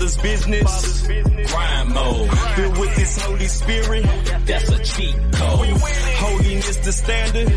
Father's 0.00 0.16
business. 0.16 1.06
Grind 1.52 1.90
mode. 1.90 2.30
Filled 2.56 2.78
with 2.78 2.96
His 2.96 3.20
Holy 3.20 3.46
Spirit. 3.46 4.02
That's 4.46 4.70
a 4.70 4.82
cheat 4.82 5.14
code. 5.32 5.68
Holiness 6.16 6.76
the 6.78 6.90
standard. 6.90 7.48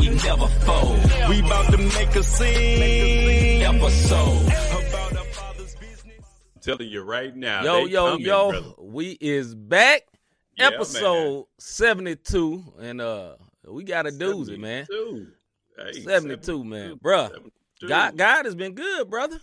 We 0.00 0.08
never 0.08 0.48
fold. 0.48 0.98
We 1.28 1.38
about 1.46 1.70
to 1.70 1.78
make 1.78 2.16
a 2.16 2.24
scene. 2.24 3.62
Episode. 3.62 4.42
About 4.42 5.16
our 5.16 5.24
Father's 5.26 5.76
business. 5.76 6.24
I'm 6.56 6.60
telling 6.60 6.88
you 6.88 7.02
right 7.02 7.36
now. 7.36 7.62
Yo, 7.62 7.84
yo, 7.84 8.10
coming, 8.10 8.26
yo, 8.26 8.50
brother. 8.50 8.66
we 8.80 9.10
is 9.20 9.54
back. 9.54 10.08
Yeah, 10.56 10.70
Episode 10.74 11.44
72. 11.60 12.64
And 12.80 13.00
uh 13.00 13.36
we 13.68 13.84
got 13.84 14.08
a 14.08 14.10
doozy, 14.10 14.58
man. 14.58 14.86
72. 14.86 16.02
72, 16.02 16.64
man. 16.64 16.96
Bruh. 16.96 17.28
72. 17.28 17.88
God 17.88 18.16
God 18.16 18.44
has 18.44 18.56
been 18.56 18.74
good, 18.74 19.08
brother. 19.08 19.38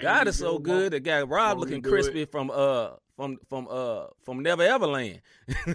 God 0.00 0.28
is 0.28 0.38
so 0.38 0.58
good. 0.58 0.94
It 0.94 1.00
got 1.00 1.28
Rob 1.28 1.58
looking 1.58 1.82
crispy 1.82 2.24
from 2.24 2.50
uh 2.50 2.90
from 3.16 3.38
from 3.48 3.66
uh 3.70 4.06
from 4.24 4.42
Never 4.42 4.62
Ever 4.62 4.86
Land. 4.86 5.22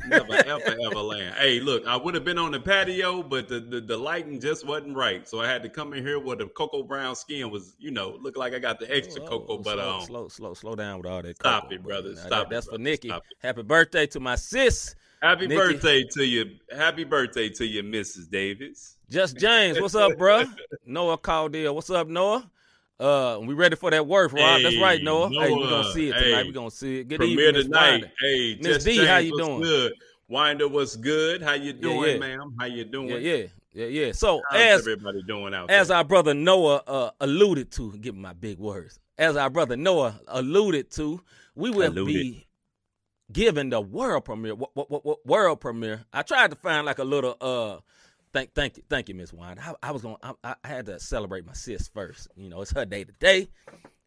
Never 0.08 0.34
ever 0.46 0.78
ever 0.86 1.00
land. 1.00 1.36
Hey, 1.36 1.60
look, 1.60 1.88
I 1.88 1.96
would 1.96 2.14
have 2.14 2.24
been 2.24 2.38
on 2.38 2.52
the 2.52 2.60
patio, 2.60 3.24
but 3.24 3.48
the, 3.48 3.60
the 3.60 3.82
the 3.82 3.98
lighting 3.98 4.40
just 4.40 4.66
wasn't 4.68 4.96
right, 4.96 5.28
so 5.28 5.42
I 5.42 5.48
had 5.48 5.64
to 5.64 5.70
come 5.70 5.94
in 5.94 6.06
here 6.06 6.20
where 6.20 6.36
the 6.36 6.46
cocoa 6.48 6.84
brown 6.84 7.16
skin 7.16 7.50
was, 7.50 7.76
you 7.80 7.90
know, 7.90 8.18
look 8.22 8.38
like 8.38 8.54
I 8.54 8.60
got 8.60 8.80
the 8.80 8.94
extra 8.96 9.22
cocoa 9.22 9.56
Oh, 9.56 9.58
butter 9.58 9.82
slow, 9.82 9.94
on. 9.96 10.06
Slow, 10.06 10.28
slow, 10.28 10.54
slow 10.54 10.76
down 10.76 10.98
with 10.98 11.08
all 11.08 11.22
that. 11.24 11.38
Stop 11.38 11.64
cocoa, 11.64 11.76
it, 11.76 11.84
brother. 11.84 12.10
Now, 12.14 12.16
Stop 12.16 12.30
that- 12.30 12.42
it, 12.46 12.50
That's 12.50 12.68
for. 12.68 12.78
Nikki. 12.78 13.12
Happy 13.40 13.64
birthday 13.64 14.06
to 14.08 14.20
my 14.20 14.36
sis, 14.36 14.96
Happy 15.24 15.48
Nikki. 15.48 15.56
birthday 15.56 16.04
to 16.12 16.24
you. 16.24 16.58
Happy 16.76 17.04
birthday 17.06 17.50
to 17.50 17.66
you, 17.66 17.82
Mrs. 17.82 18.30
Davis. 18.30 18.98
Just 19.10 19.38
James. 19.38 19.82
What's 19.82 19.96
up, 19.96 20.16
bro? 20.18 20.44
Noah 20.86 21.18
Caldwell. 21.18 21.74
What's 21.74 21.90
up, 21.90 22.08
Noah? 22.08 22.50
Uh, 23.02 23.40
we 23.42 23.56
ready 23.56 23.76
for 23.76 23.90
that 23.90 24.06
work, 24.06 24.32
Rob? 24.32 24.62
That's 24.62 24.78
right, 24.80 25.02
Noah. 25.02 25.30
Hey, 25.30 25.52
we 25.52 25.64
gonna 25.68 25.92
see 25.92 26.10
it 26.10 26.14
tonight. 26.14 26.36
Hey. 26.36 26.44
we 26.44 26.52
gonna 26.52 26.70
see 26.70 27.00
it. 27.00 27.08
Good 27.08 27.18
Premiere 27.18 27.48
evening, 27.50 27.64
tonight. 27.64 28.04
Hey, 28.20 28.60
Miss 28.62 28.84
D, 28.84 28.96
James, 28.98 29.08
how 29.08 29.18
you 29.18 29.36
doing? 29.40 29.62
Good. 29.62 29.94
Winder, 30.28 30.68
what's 30.68 30.96
good? 30.96 31.42
How 31.42 31.54
you 31.54 31.74
doing, 31.74 32.12
yeah. 32.14 32.20
ma'am? 32.20 32.54
How 32.60 32.68
you 32.68 32.86
doing? 32.86 33.10
Yeah, 33.10 33.18
yeah, 33.18 33.46
yeah, 33.74 33.86
yeah. 33.88 34.12
So 34.12 34.44
How's 34.52 34.62
as 34.62 34.80
everybody 34.82 35.24
doing 35.24 35.56
out 35.56 35.72
as 35.72 35.88
there? 35.88 35.98
our 35.98 36.04
brother 36.04 36.36
Noah 36.36 36.84
uh, 36.86 37.10
alluded 37.20 37.72
to, 37.72 37.92
give 37.98 38.16
my 38.16 38.34
big 38.34 38.60
words. 38.60 39.00
As 39.18 39.36
our 39.36 39.50
brother 39.50 39.76
Noah 39.76 40.20
alluded 40.28 40.92
to, 40.92 41.20
we 41.56 41.72
will 41.72 41.92
Alluded. 41.92 42.06
be 42.06 42.48
giving 43.32 43.72
the 43.72 43.82
world 43.82 44.26
premiere. 44.26 44.54
What, 44.54 44.76
what, 44.76 45.04
what 45.04 45.26
world 45.26 45.60
premiere? 45.60 46.06
I 46.14 46.22
tried 46.22 46.52
to 46.52 46.56
find 46.56 46.86
like 46.86 47.00
a 47.00 47.04
little. 47.04 47.36
uh 47.42 47.78
Thank, 48.34 48.54
thank 48.54 48.78
you, 48.78 48.84
thank 48.90 49.10
you, 49.10 49.16
Miss 49.16 49.34
Wanda. 49.34 49.62
I, 49.84 49.90
I 49.90 49.92
was 49.92 50.02
going. 50.04 50.16
I, 50.24 50.34
I 50.44 50.56
had 50.68 50.86
to 50.86 51.00
celebrate 51.00 51.46
my 51.46 51.54
sis 51.54 51.90
first. 51.90 52.30
You 52.38 52.50
know, 52.50 52.62
it's 52.62 52.72
her 52.72 52.86
day 52.86 53.04
today. 53.04 53.50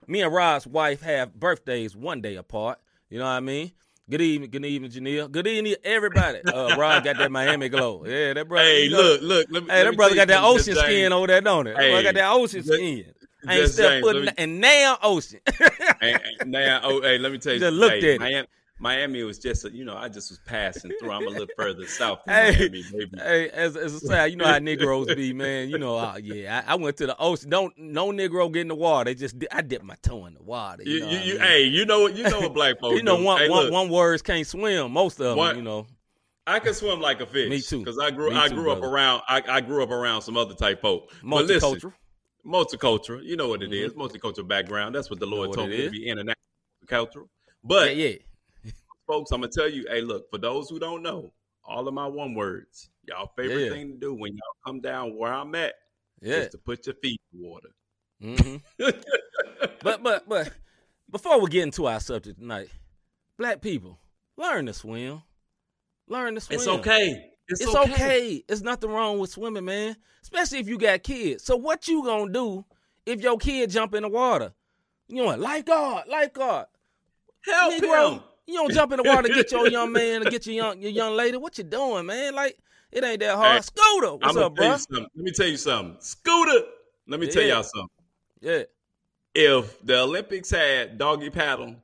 Me 0.07 0.23
and 0.23 0.33
Rob's 0.33 0.67
wife 0.67 1.03
have 1.03 1.35
birthdays 1.35 1.95
one 1.97 2.21
day 2.21 2.37
apart. 2.37 2.79
You 3.11 3.19
know 3.19 3.25
what 3.27 3.33
I 3.33 3.41
mean? 3.41 3.73
Good 4.09 4.21
evening, 4.21 4.51
good 4.51 4.65
evening, 4.67 4.91
Janelle. 4.91 5.31
Good 5.31 5.47
evening, 5.47 5.77
everybody. 5.83 6.43
Uh, 6.43 6.77
Rob 6.79 7.05
got 7.05 7.17
that 7.19 7.31
Miami 7.33 7.69
glow. 7.71 8.05
Yeah, 8.07 8.35
that 8.35 8.49
brother. 8.49 8.65
Hey, 8.67 8.89
look, 8.89 9.23
look. 9.23 9.47
Let 9.51 9.65
me, 9.65 9.71
Hey, 9.71 9.85
that 9.85 9.97
brother 9.97 10.15
got 10.15 10.29
that 10.29 10.45
ocean 10.45 10.75
skin 10.75 10.87
James. 10.89 11.13
over 11.13 11.27
there, 11.27 11.41
don't 11.41 11.67
it? 11.67 11.77
That 11.77 11.89
brother 11.91 12.03
got 12.03 12.15
that 12.15 12.33
ocean 12.33 12.63
just- 12.63 12.73
skin. 12.75 13.05
Ain't 13.47 13.61
just 13.61 13.75
step 13.75 13.91
James, 13.91 14.05
foot 14.07 14.17
in 14.17 14.29
and 14.39 14.61
now 14.61 14.97
ocean. 15.03 15.41
And, 16.01 16.21
and 16.41 16.51
now, 16.51 16.81
oh, 16.83 17.01
hey, 17.01 17.17
let 17.19 17.33
me 17.33 17.39
tell 17.39 17.55
you, 17.55 17.61
Just 17.61 17.73
looked 17.75 18.03
hey, 18.03 18.17
at 18.17 18.23
it. 18.23 18.51
Miami, 18.81 19.23
was 19.23 19.39
just, 19.39 19.65
a, 19.65 19.71
you 19.71 19.85
know, 19.85 19.97
I 19.97 20.09
just 20.09 20.31
was 20.31 20.41
passing 20.47 20.93
through. 20.99 21.13
I'm 21.13 21.27
a 21.27 21.31
little 21.31 21.47
further 21.57 21.87
south 21.87 22.21
than 22.27 22.55
Hey, 22.55 22.69
Miami, 22.69 23.11
hey, 23.17 23.49
as 23.51 23.77
as 23.77 23.95
a 23.95 24.01
side, 24.01 24.27
you 24.33 24.37
know 24.37 24.47
how 24.47 24.59
Negroes 24.59 25.07
be, 25.15 25.33
man. 25.45 25.69
You 25.71 25.79
know, 25.79 25.97
uh, 25.97 26.17
yeah, 26.21 26.63
I, 26.67 26.73
I 26.73 26.75
went 26.75 26.97
to 26.97 27.07
the 27.07 27.17
ocean. 27.19 27.51
Don't 27.51 27.73
no 27.79 28.09
Negro 28.09 28.53
get 28.53 28.63
in 28.63 28.69
the 28.69 28.75
water. 28.75 29.05
They 29.11 29.15
just 29.15 29.37
I 29.53 29.63
dip 29.63 29.83
my 29.83 29.95
toe 30.03 30.27
in 30.27 30.35
the 30.35 30.43
water. 30.43 30.83
You, 30.85 30.95
You, 30.95 31.01
know 31.01 31.11
you, 31.11 31.19
I 31.19 31.23
you, 31.23 31.39
hey, 31.39 31.63
you 31.65 31.87
know 31.87 32.01
what? 32.03 32.17
You 32.17 32.25
know 32.25 32.41
what 32.41 32.55
black 32.55 32.81
folks 32.81 32.97
you 32.97 33.03
know 33.05 33.17
do. 33.17 33.25
one, 33.25 33.39
hey, 33.41 33.49
one, 33.49 33.71
one 33.73 33.89
words 33.89 34.23
can't 34.23 34.47
swim. 34.47 34.91
Most 34.93 35.21
of 35.21 35.37
them, 35.37 35.57
you 35.57 35.63
know. 35.63 35.87
I 36.47 36.59
can 36.59 36.75
swim 36.75 37.01
like 37.01 37.21
a 37.23 37.27
fish. 37.27 37.49
Me 37.49 37.61
too. 37.61 37.79
Because 37.79 37.99
I 37.99 38.11
grew, 38.11 38.31
Me 38.31 38.37
I 38.37 38.49
too, 38.49 38.57
grew 38.57 38.71
up 38.71 38.81
brother. 38.81 38.95
around, 38.95 39.23
I, 39.29 39.41
I 39.49 39.61
grew 39.63 39.83
up 39.83 39.91
around 39.91 40.21
some 40.23 40.37
other 40.37 40.53
type 40.55 40.83
folk. 40.83 41.11
But 41.23 41.47
listen, 41.47 41.71
Multicultural. 41.77 41.93
multicultural. 42.45 43.25
You 43.25 43.37
know 43.37 43.49
what 43.49 43.63
it 43.63 43.73
is, 43.73 43.93
multicultural 43.95 44.47
background. 44.47 44.95
That's 44.95 45.09
what 45.09 45.21
the 45.21 45.27
Lord 45.27 45.49
what 45.49 45.57
told 45.57 45.71
me 45.71 45.83
to 45.83 45.91
be 45.91 46.07
international 46.07 46.35
cultural. 46.87 47.29
But 47.63 47.97
yeah, 47.97 48.09
yeah. 48.09 48.17
Folks, 49.07 49.31
I'm 49.33 49.41
gonna 49.41 49.53
tell 49.53 49.69
you, 49.71 49.87
hey, 49.89 50.01
look, 50.01 50.31
for 50.31 50.39
those 50.39 50.69
who 50.69 50.79
don't 50.79 51.03
know, 51.03 51.33
all 51.65 51.87
of 51.89 51.95
my 51.95 52.07
one 52.07 52.35
words, 52.35 52.91
y'all 53.09 53.31
favorite 53.37 53.65
Yeah. 53.65 53.71
thing 53.71 53.93
to 53.93 53.99
do 53.99 54.15
when 54.15 54.33
y'all 54.33 54.57
come 54.67 54.81
down 54.81 55.17
where 55.17 55.33
I'm 55.33 55.55
at 55.55 55.75
Yeah. 56.21 56.39
is 56.41 56.49
to 56.51 56.59
put 56.59 56.87
your 56.87 56.95
feet 56.97 57.21
in 57.33 57.41
the 57.41 57.49
water. 57.49 57.69
hmm 58.21 58.57
but 59.83 60.03
but 60.03 60.29
but 60.29 60.51
before 61.11 61.41
we 61.41 61.49
get 61.51 61.63
into 61.65 61.87
our 61.87 62.01
subject 62.01 62.39
tonight, 62.39 62.69
black 63.39 63.61
people 63.61 63.99
learn 64.37 64.67
to 64.67 64.73
swim. 64.73 65.23
Learn 66.07 66.35
to 66.35 66.41
swim. 66.41 66.59
It's 66.59 66.69
okay. 66.69 67.31
It's, 67.49 67.61
It's 67.63 67.75
okay. 67.75 68.45
It's 68.49 68.61
nothing 68.63 68.91
wrong 68.91 69.19
with 69.19 69.31
swimming, 69.31 69.65
man. 69.65 69.97
Especially 70.23 70.59
if 70.59 70.69
you 70.69 70.79
got 70.79 71.03
kids. 71.03 71.45
So 71.45 71.57
what 71.57 71.89
you 71.89 72.03
gonna 72.05 72.33
do 72.33 72.65
if 73.07 73.21
your 73.21 73.37
kid 73.39 73.71
jump 73.71 73.95
in 73.95 74.03
the 74.03 74.09
water? 74.09 74.53
You 75.09 75.17
know 75.17 75.25
what? 75.27 75.41
Lifeguard, 75.41 76.09
lifeguard. 76.09 76.67
Help 77.47 77.75
Negro, 77.75 78.13
him. 78.15 78.21
You 78.47 78.55
don't 78.55 78.73
jump 78.73 78.93
in 78.93 78.99
the 78.99 79.09
water 79.09 79.29
to 79.29 79.35
get 79.35 79.51
your 79.51 79.69
young 79.69 79.93
man 79.93 80.27
or 80.27 80.31
get 80.31 80.47
your 80.47 80.55
young 80.55 80.81
your 80.81 80.91
young 80.91 81.15
lady. 81.15 81.37
What 81.37 81.59
you 81.59 81.65
doing, 81.65 82.07
man? 82.07 82.35
Like 82.35 82.59
it 82.93 83.03
ain't 83.05 83.21
that 83.21 83.37
hard. 83.37 83.57
Hey, 83.57 83.61
Scooter, 83.63 84.15
what's 84.15 84.37
up, 84.37 84.55
bro? 84.55 84.77
Let 84.91 85.09
me 85.17 85.33
tell 85.33 85.49
you 85.49 85.57
something. 85.57 85.97
Scooter. 86.01 86.67
Let 87.07 87.21
me 87.21 87.27
tell 87.27 87.43
y'all 87.43 87.63
something. 87.63 87.89
Yeah. 88.41 88.63
If 89.35 89.85
the 89.85 90.01
Olympics 90.01 90.51
had 90.51 90.97
doggy 90.97 91.31
paddle, 91.31 91.77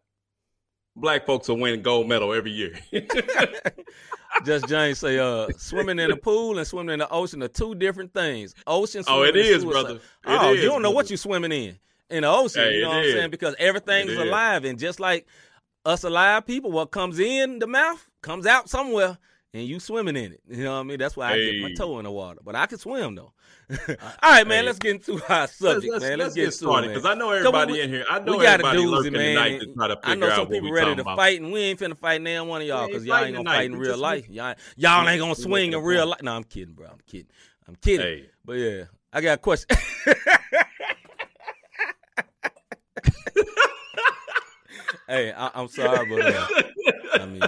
black 0.94 1.26
folks 1.26 1.48
will 1.48 1.59
win 1.59 1.82
gold 1.82 2.09
medal 2.09 2.32
every 2.32 2.53
year. 2.53 2.78
Just 4.44 4.69
James 4.69 4.98
say, 4.98 5.19
uh, 5.19 5.48
swimming 5.59 5.98
in 5.98 6.10
the 6.10 6.16
pool 6.16 6.59
and 6.59 6.66
swimming 6.66 6.92
in 6.94 6.98
the 7.00 7.09
ocean 7.10 7.42
are 7.42 7.48
two 7.48 7.75
different 7.75 8.15
things. 8.15 8.54
Ocean 8.66 9.03
Oh, 9.09 9.22
it 9.22 9.34
is, 9.37 9.62
suicide. 9.62 9.71
brother. 9.71 9.94
It 9.97 10.00
oh, 10.27 10.53
is, 10.53 10.62
you 10.62 10.69
don't 10.69 10.82
know 10.82 10.92
what 10.92 11.10
you're 11.10 11.16
swimming 11.16 11.50
in 11.50 11.78
in 12.10 12.22
the 12.22 12.28
ocean. 12.28 12.62
Hey, 12.62 12.77
you 12.77 12.82
know 12.82 12.88
what 12.91 12.98
I'm 12.98 13.04
is. 13.04 13.12
saying? 13.15 13.31
Because 13.31 13.54
everything's 13.59 14.12
alive, 14.12 14.65
and 14.65 14.78
just 14.78 15.00
like 15.00 15.27
us 15.84 16.04
alive 16.04 16.46
people, 16.46 16.70
what 16.70 16.91
comes 16.91 17.18
in 17.18 17.58
the 17.58 17.66
mouth 17.66 18.06
comes 18.22 18.46
out 18.46 18.68
somewhere, 18.68 19.18
and 19.54 19.66
you 19.66 19.80
swimming 19.80 20.16
in 20.16 20.32
it. 20.32 20.41
You 20.48 20.64
know 20.64 20.74
what 20.74 20.80
I 20.80 20.82
mean? 20.84 20.98
That's 20.98 21.16
why 21.16 21.32
I 21.32 21.38
get 21.38 21.62
my 21.62 21.72
toe 21.74 21.98
in 21.98 22.04
the 22.04 22.10
water, 22.10 22.41
but 22.44 22.54
I 22.54 22.66
can 22.66 22.78
swim 22.78 23.14
though. 23.14 23.32
All 23.88 23.96
right, 24.24 24.46
man. 24.46 24.62
Hey. 24.64 24.66
Let's 24.66 24.78
get 24.80 24.96
into 24.96 25.20
our 25.32 25.46
subject, 25.46 25.92
let's, 25.92 26.02
man. 26.04 26.18
Let's, 26.18 26.26
let's 26.28 26.34
get, 26.34 26.44
get 26.46 26.54
started 26.54 26.88
because. 26.88 27.04
I 27.06 27.14
know 27.14 27.28
we- 27.30 27.36
everybody 27.38 27.80
in 27.80 27.88
here. 27.88 28.04
I 28.10 28.18
know 28.18 28.36
we 28.36 28.42
got 28.44 28.60
everybody 28.60 28.78
doozy, 28.78 28.91
lurking 28.91 29.12
man. 29.12 29.34
tonight 29.36 29.58
to 29.60 29.66
try 29.74 29.88
to 29.88 29.96
figure 29.96 30.10
I 30.10 30.14
know 30.16 30.30
some 30.36 30.48
people 30.48 30.72
ready 30.72 30.94
to 30.96 31.00
about. 31.02 31.16
fight, 31.16 31.41
and 31.41 31.52
we 31.52 31.60
ain't 31.60 31.78
finna 31.78 31.97
fight 31.97 32.20
now 32.20 32.44
one 32.44 32.62
of 32.62 32.66
y'all 32.66 32.86
because 32.88 33.06
y'all 33.06 33.18
ain't 33.18 33.36
gonna 33.36 33.38
tonight. 33.38 33.56
fight 33.56 33.66
in 33.66 33.76
real 33.76 33.97
life. 33.97 34.28
Y'all, 34.28 34.54
y'all 34.76 35.08
ain't 35.08 35.20
gonna 35.20 35.34
swing 35.36 35.72
in 35.72 35.82
real 35.82 36.06
life. 36.06 36.22
No, 36.22 36.32
I'm 36.34 36.44
kidding, 36.44 36.74
bro. 36.74 36.88
I'm 36.88 36.98
kidding. 37.06 37.28
I'm 37.68 37.76
kidding. 37.76 38.04
Hey, 38.06 38.30
But 38.44 38.54
yeah, 38.54 38.84
I 39.12 39.20
got 39.20 39.34
a 39.34 39.38
question. 39.38 39.68
hey, 45.10 45.32
I, 45.32 45.50
I'm 45.54 45.69
sorry, 45.69 46.06
but 46.09 46.34
uh, 46.34 46.47
I 47.21 47.26
mean, 47.26 47.43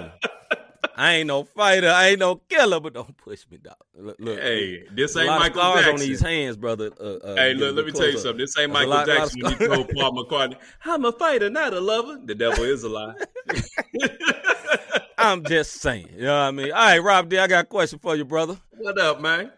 I 0.96 1.12
ain't 1.14 1.26
no 1.28 1.44
fighter, 1.44 1.88
I 1.88 2.08
ain't 2.08 2.18
no 2.18 2.36
killer, 2.36 2.78
but 2.80 2.92
don't 2.92 3.16
push 3.16 3.44
me, 3.50 3.56
dog. 3.58 3.74
Look, 3.96 4.16
look 4.18 4.38
hey, 4.40 4.84
this 4.92 5.16
a 5.16 5.20
ain't 5.20 5.28
lot 5.28 5.40
Michael 5.40 5.60
of 5.62 5.66
scars 5.72 5.84
Jackson. 5.86 5.94
on 5.94 6.08
these 6.08 6.20
hands, 6.20 6.56
brother. 6.56 6.90
Uh, 7.00 7.04
uh, 7.04 7.34
Hey, 7.36 7.54
look, 7.54 7.74
let 7.76 7.86
me 7.86 7.92
tell 7.92 8.06
you 8.10 8.18
something. 8.18 8.38
This 8.38 8.58
ain't 8.58 8.72
Michael 8.72 8.90
lot- 8.90 9.08
lot 9.08 9.16
Jackson 9.16 9.40
when 9.42 9.52
he 9.56 9.66
told 9.66 9.88
Paul 9.90 10.12
McCartney, 10.12 10.56
"I'm 10.84 11.04
a 11.06 11.12
fighter, 11.12 11.48
not 11.50 11.72
a 11.72 11.80
lover." 11.80 12.18
The 12.24 12.34
devil 12.34 12.64
is 12.64 12.82
a 12.84 12.88
lie. 12.88 13.14
I'm 15.18 15.44
just 15.44 15.74
saying. 15.74 16.08
You 16.16 16.22
know 16.22 16.34
what 16.34 16.48
I 16.48 16.50
mean? 16.50 16.72
All 16.72 16.78
right, 16.78 16.98
Rob 16.98 17.28
D, 17.28 17.38
I 17.38 17.46
got 17.46 17.64
a 17.64 17.66
question 17.66 17.98
for 18.00 18.16
you, 18.16 18.24
brother. 18.24 18.56
what 18.76 18.98
up, 18.98 19.20
man? 19.20 19.52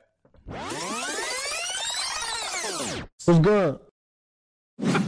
What's 3.25 3.41
good? 3.41 3.79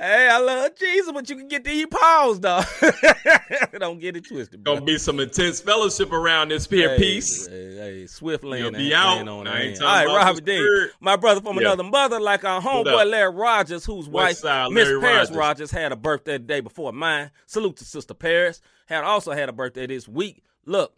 Hey, 0.00 0.28
I 0.30 0.38
love 0.38 0.76
Jesus, 0.76 1.10
but 1.10 1.28
you 1.28 1.34
can 1.34 1.48
get 1.48 1.64
to 1.64 1.70
eat 1.72 1.90
paws, 1.90 2.38
dog. 2.38 2.64
don't 3.80 3.98
get 3.98 4.16
it 4.16 4.28
twisted, 4.28 4.62
bro. 4.62 4.74
Gonna 4.74 4.86
be 4.86 4.96
some 4.96 5.18
intense 5.18 5.60
fellowship 5.60 6.12
around 6.12 6.50
this 6.50 6.66
here 6.66 6.90
Hey, 6.90 6.98
piece. 6.98 7.48
Hey, 7.48 7.74
hey, 7.74 8.06
Swift 8.06 8.44
You'll 8.44 8.52
land 8.52 8.76
be 8.76 8.94
out. 8.94 9.16
laying 9.16 9.28
on 9.28 9.48
I 9.48 9.62
ain't 9.62 9.82
All 9.82 9.88
right, 9.88 10.06
Robert 10.06 10.44
D, 10.44 10.88
my 11.00 11.16
brother 11.16 11.40
from 11.40 11.56
Yeah. 11.56 11.62
another 11.72 11.82
mother, 11.82 12.20
like 12.20 12.44
our 12.44 12.60
homeboy? 12.62 13.10
Larry 13.10 13.34
Rogers, 13.34 13.84
whose 13.84 14.08
wife 14.08 14.40
Miss 14.70 14.88
Paris 14.88 15.02
Rogers? 15.02 15.30
Rogers 15.32 15.70
had 15.72 15.90
a 15.90 15.96
birthday 15.96 16.34
the 16.34 16.44
day 16.44 16.60
before 16.60 16.92
mine. 16.92 17.32
Salute 17.46 17.78
to 17.78 17.84
Sister 17.84 18.14
Paris. 18.14 18.60
Had 18.86 19.02
also 19.02 19.32
had 19.32 19.48
a 19.48 19.52
birthday 19.52 19.88
this 19.88 20.06
week. 20.06 20.44
Look, 20.64 20.94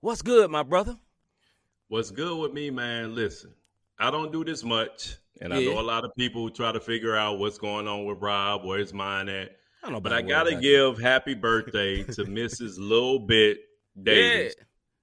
what's 0.00 0.22
good, 0.22 0.50
my 0.50 0.62
brother? 0.62 0.96
What's 1.88 2.10
good 2.10 2.34
with 2.40 2.54
me, 2.54 2.70
man? 2.70 3.14
Listen, 3.14 3.50
I 3.98 4.10
don't 4.10 4.32
do 4.32 4.42
this 4.42 4.64
much, 4.64 5.16
and 5.40 5.52
I 5.54 5.62
know 5.64 5.78
a 5.78 5.82
lot 5.82 6.04
of 6.04 6.14
people 6.16 6.48
try 6.50 6.72
to 6.72 6.80
figure 6.80 7.16
out 7.16 7.38
what's 7.38 7.58
going 7.58 7.86
on 7.88 8.04
with 8.04 8.18
Rob, 8.20 8.64
where's 8.64 8.92
mine 8.92 9.28
at. 9.28 9.56
I 9.82 9.86
don't 9.86 9.92
know, 9.92 10.00
But 10.00 10.12
I 10.12 10.22
gotta 10.22 10.52
got 10.52 10.62
give 10.62 10.98
happy 10.98 11.34
birthday 11.34 12.02
to 12.02 12.24
Mrs. 12.24 12.74
Lil 12.78 13.20
Bit 13.20 13.58
Davis, 14.02 14.54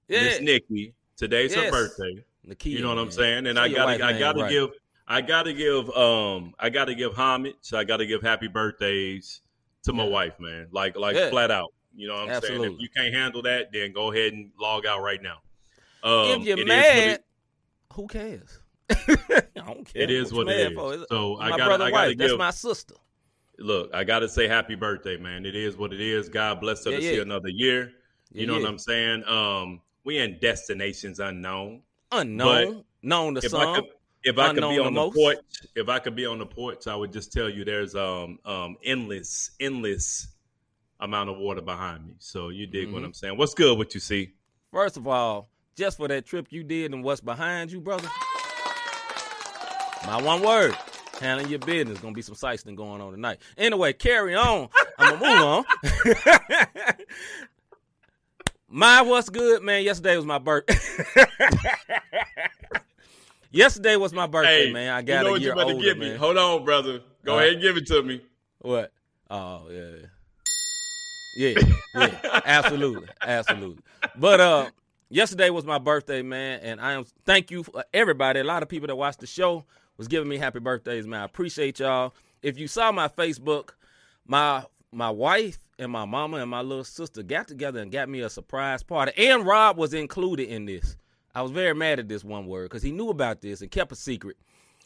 Yeah, 0.08 0.22
Miss. 0.24 0.40
Nikki. 0.40 0.94
Today's 1.16 1.54
Yes. 1.54 1.64
her 1.64 1.70
birthday. 1.70 2.22
Nakia, 2.46 2.66
You 2.72 2.82
know 2.82 2.90
what 2.90 2.98
I'm 2.98 3.10
saying? 3.10 3.46
And 3.46 3.56
Say 3.56 3.62
I 3.64 3.68
gotta, 3.68 4.04
I 4.04 4.18
gotta 4.18 4.42
right. 4.42 4.50
give, 4.50 4.70
I 5.08 5.20
gotta 5.22 5.52
give, 5.54 5.88
um, 5.96 6.54
I 6.58 6.68
gotta 6.68 6.94
give 6.94 7.14
homage. 7.14 7.72
I 7.72 7.84
gotta 7.84 8.04
give 8.06 8.22
happy 8.22 8.48
birthdays 8.48 9.40
to 9.84 9.92
my 9.94 10.04
Yeah. 10.04 10.10
wife, 10.10 10.38
man. 10.38 10.68
Like 10.70 10.96
like 10.96 11.16
Yeah. 11.16 11.30
flat 11.30 11.50
out. 11.50 11.72
You 11.94 12.08
know 12.08 12.14
what 12.26 12.30
I'm 12.30 12.42
saying? 12.42 12.62
If 12.64 12.72
you 12.78 12.88
can't 12.94 13.14
handle 13.14 13.40
that, 13.42 13.72
then 13.72 13.92
go 13.92 14.12
ahead 14.12 14.34
and 14.34 14.50
log 14.60 14.84
out 14.84 15.00
right 15.00 15.22
now. 15.22 15.38
Um, 16.02 16.42
if 16.42 16.46
you're 16.46 16.58
it 16.58 16.60
is 16.60 16.64
what 16.64 16.68
mad, 16.68 17.08
it- 17.12 17.24
who 17.94 18.06
cares? 18.06 18.60
I 18.90 19.42
don't 19.56 19.84
care. 19.92 20.02
It 20.02 20.10
is 20.10 20.30
you 20.30 20.36
what 20.38 20.48
it 20.48 20.72
is. 20.72 20.78
for. 20.78 21.06
So 21.08 21.36
I 21.38 21.50
my 21.50 21.56
gotta- 21.56 21.64
brother 21.64 21.84
I 21.86 21.90
wife. 21.90 22.16
That's 22.18 22.30
give- 22.32 22.38
my 22.38 22.50
sister. 22.50 22.94
look, 23.58 23.90
I 23.94 24.04
gotta 24.04 24.28
say 24.28 24.46
happy 24.48 24.74
birthday, 24.74 25.16
man. 25.16 25.44
It 25.46 25.54
is 25.56 25.76
what 25.76 25.92
it 25.92 26.00
is. 26.00 26.28
God 26.28 26.60
bless 26.60 26.84
her 26.84 26.90
Yeah, 26.92 26.96
to 26.98 27.02
yeah. 27.02 27.10
see 27.12 27.18
another 27.20 27.48
year. 27.48 27.92
You 28.32 28.42
Yeah, 28.42 28.46
know 28.46 28.54
what 28.60 28.68
I'm 28.68 28.78
saying? 28.78 29.24
Um, 29.24 29.80
we 30.04 30.18
in 30.18 30.38
destinations 30.40 31.20
unknown. 31.20 31.82
Unknown, 32.12 32.84
known 33.02 33.34
to 33.34 33.38
If 33.44 33.50
some. 33.50 33.60
I 33.60 33.74
could, 33.76 33.84
if 34.24 34.38
I 34.38 34.48
could 34.54 34.56
be 34.62 34.78
on 34.78 34.84
the 34.86 34.90
most. 35.00 35.14
porch, 35.16 35.38
if 35.74 35.88
I 35.88 35.98
could 35.98 36.14
be 36.16 36.26
on 36.26 36.38
the 36.38 36.46
porch, 36.46 36.86
I 36.86 36.94
would 36.94 37.12
just 37.12 37.32
tell 37.32 37.48
you 37.48 37.64
there's 37.64 37.94
um 37.94 38.38
um 38.44 38.76
endless, 38.84 39.50
endless 39.60 40.28
amount 41.00 41.28
of 41.30 41.36
water 41.38 41.60
behind 41.60 42.06
me. 42.06 42.14
So 42.18 42.48
you 42.50 42.66
dig 42.66 42.90
what 42.92 43.02
Mhm. 43.02 43.06
I'm 43.06 43.14
saying? 43.14 43.36
What's 43.36 43.54
good? 43.54 43.76
What 43.76 43.92
you 43.94 44.00
see? 44.00 44.32
First 44.72 44.96
of 44.96 45.06
all, 45.06 45.48
just 45.76 45.96
for 45.98 46.08
that 46.08 46.24
trip 46.26 46.46
you 46.50 46.62
did 46.64 46.92
and 46.94 47.02
what's 47.04 47.20
behind 47.20 47.70
you, 47.72 47.80
brother. 47.80 48.08
My 50.06 50.22
one 50.22 50.40
word. 50.42 50.76
Handling 51.20 51.48
your 51.48 51.58
business. 51.58 51.98
Gonna 51.98 52.14
be 52.14 52.22
some 52.22 52.34
sightseeing 52.34 52.76
going 52.76 53.00
on 53.00 53.10
tonight. 53.12 53.38
Anyway, 53.58 53.92
carry 53.92 54.34
on. 54.36 54.68
I'm 54.98 55.18
gonna 55.18 55.34
move 55.34 55.42
on. 55.42 56.94
my 58.68 59.02
what's 59.02 59.28
good, 59.30 59.62
man. 59.62 59.82
Yesterday 59.82 60.16
was 60.16 60.26
my 60.26 60.38
birthday. 60.38 60.76
Yesterday 63.50 63.96
was 63.96 64.12
my 64.12 64.26
birthday, 64.26 64.66
Hey, 64.66 64.72
man. 64.72 64.92
I 64.92 64.98
you 65.00 65.06
got 65.06 65.22
know 65.22 65.28
a 65.28 65.32
what 65.32 65.40
year 65.40 65.54
you 65.54 65.60
older, 65.62 65.80
give 65.82 65.98
man. 65.98 66.12
me? 66.12 66.16
Hold 66.18 66.36
on, 66.36 66.64
brother. 66.64 67.00
Go 67.24 67.38
ahead 67.38 67.54
and 67.54 67.62
give 67.62 67.76
it 67.76 67.86
to 67.86 68.02
me. 68.02 68.20
What? 68.58 68.92
Oh 69.30 69.62
yeah, 69.70 69.90
yeah, 71.36 71.60
yeah, 71.94 72.40
absolutely, 72.44 73.08
absolutely. 73.22 73.82
But 74.14 74.40
uh, 74.40 74.70
yesterday 75.08 75.50
was 75.50 75.64
my 75.64 75.78
birthday, 75.78 76.22
man, 76.22 76.60
and 76.62 76.80
I 76.80 76.92
am 76.92 77.06
thank 77.24 77.50
you 77.50 77.62
for 77.64 77.82
everybody. 77.92 78.40
A 78.40 78.44
lot 78.44 78.62
of 78.62 78.68
people 78.68 78.86
that 78.88 78.94
watched 78.96 79.20
the 79.20 79.26
show 79.26 79.64
was 79.96 80.08
giving 80.08 80.28
me 80.28 80.36
happy 80.36 80.58
birthdays, 80.58 81.06
man. 81.06 81.22
I 81.22 81.24
appreciate 81.24 81.78
y'all. 81.80 82.14
If 82.42 82.58
you 82.58 82.68
saw 82.68 82.92
my 82.92 83.08
Facebook, 83.08 83.70
my 84.26 84.64
my 84.92 85.10
wife 85.10 85.58
and 85.78 85.90
my 85.92 86.04
mama 86.04 86.38
and 86.38 86.50
my 86.50 86.62
little 86.62 86.84
sister 86.84 87.22
got 87.22 87.48
together 87.48 87.80
and 87.80 87.92
got 87.92 88.08
me 88.08 88.20
a 88.20 88.30
surprise 88.30 88.82
party, 88.82 89.12
and 89.16 89.46
Rob 89.46 89.76
was 89.76 89.94
included 89.94 90.48
in 90.48 90.66
this. 90.66 90.96
I 91.34 91.42
was 91.42 91.50
very 91.50 91.74
mad 91.74 91.98
at 91.98 92.08
this 92.08 92.24
one 92.24 92.46
word 92.46 92.70
because 92.70 92.82
he 92.82 92.92
knew 92.92 93.10
about 93.10 93.42
this 93.42 93.60
and 93.60 93.70
kept 93.70 93.92
a 93.92 93.96
secret. 93.96 94.36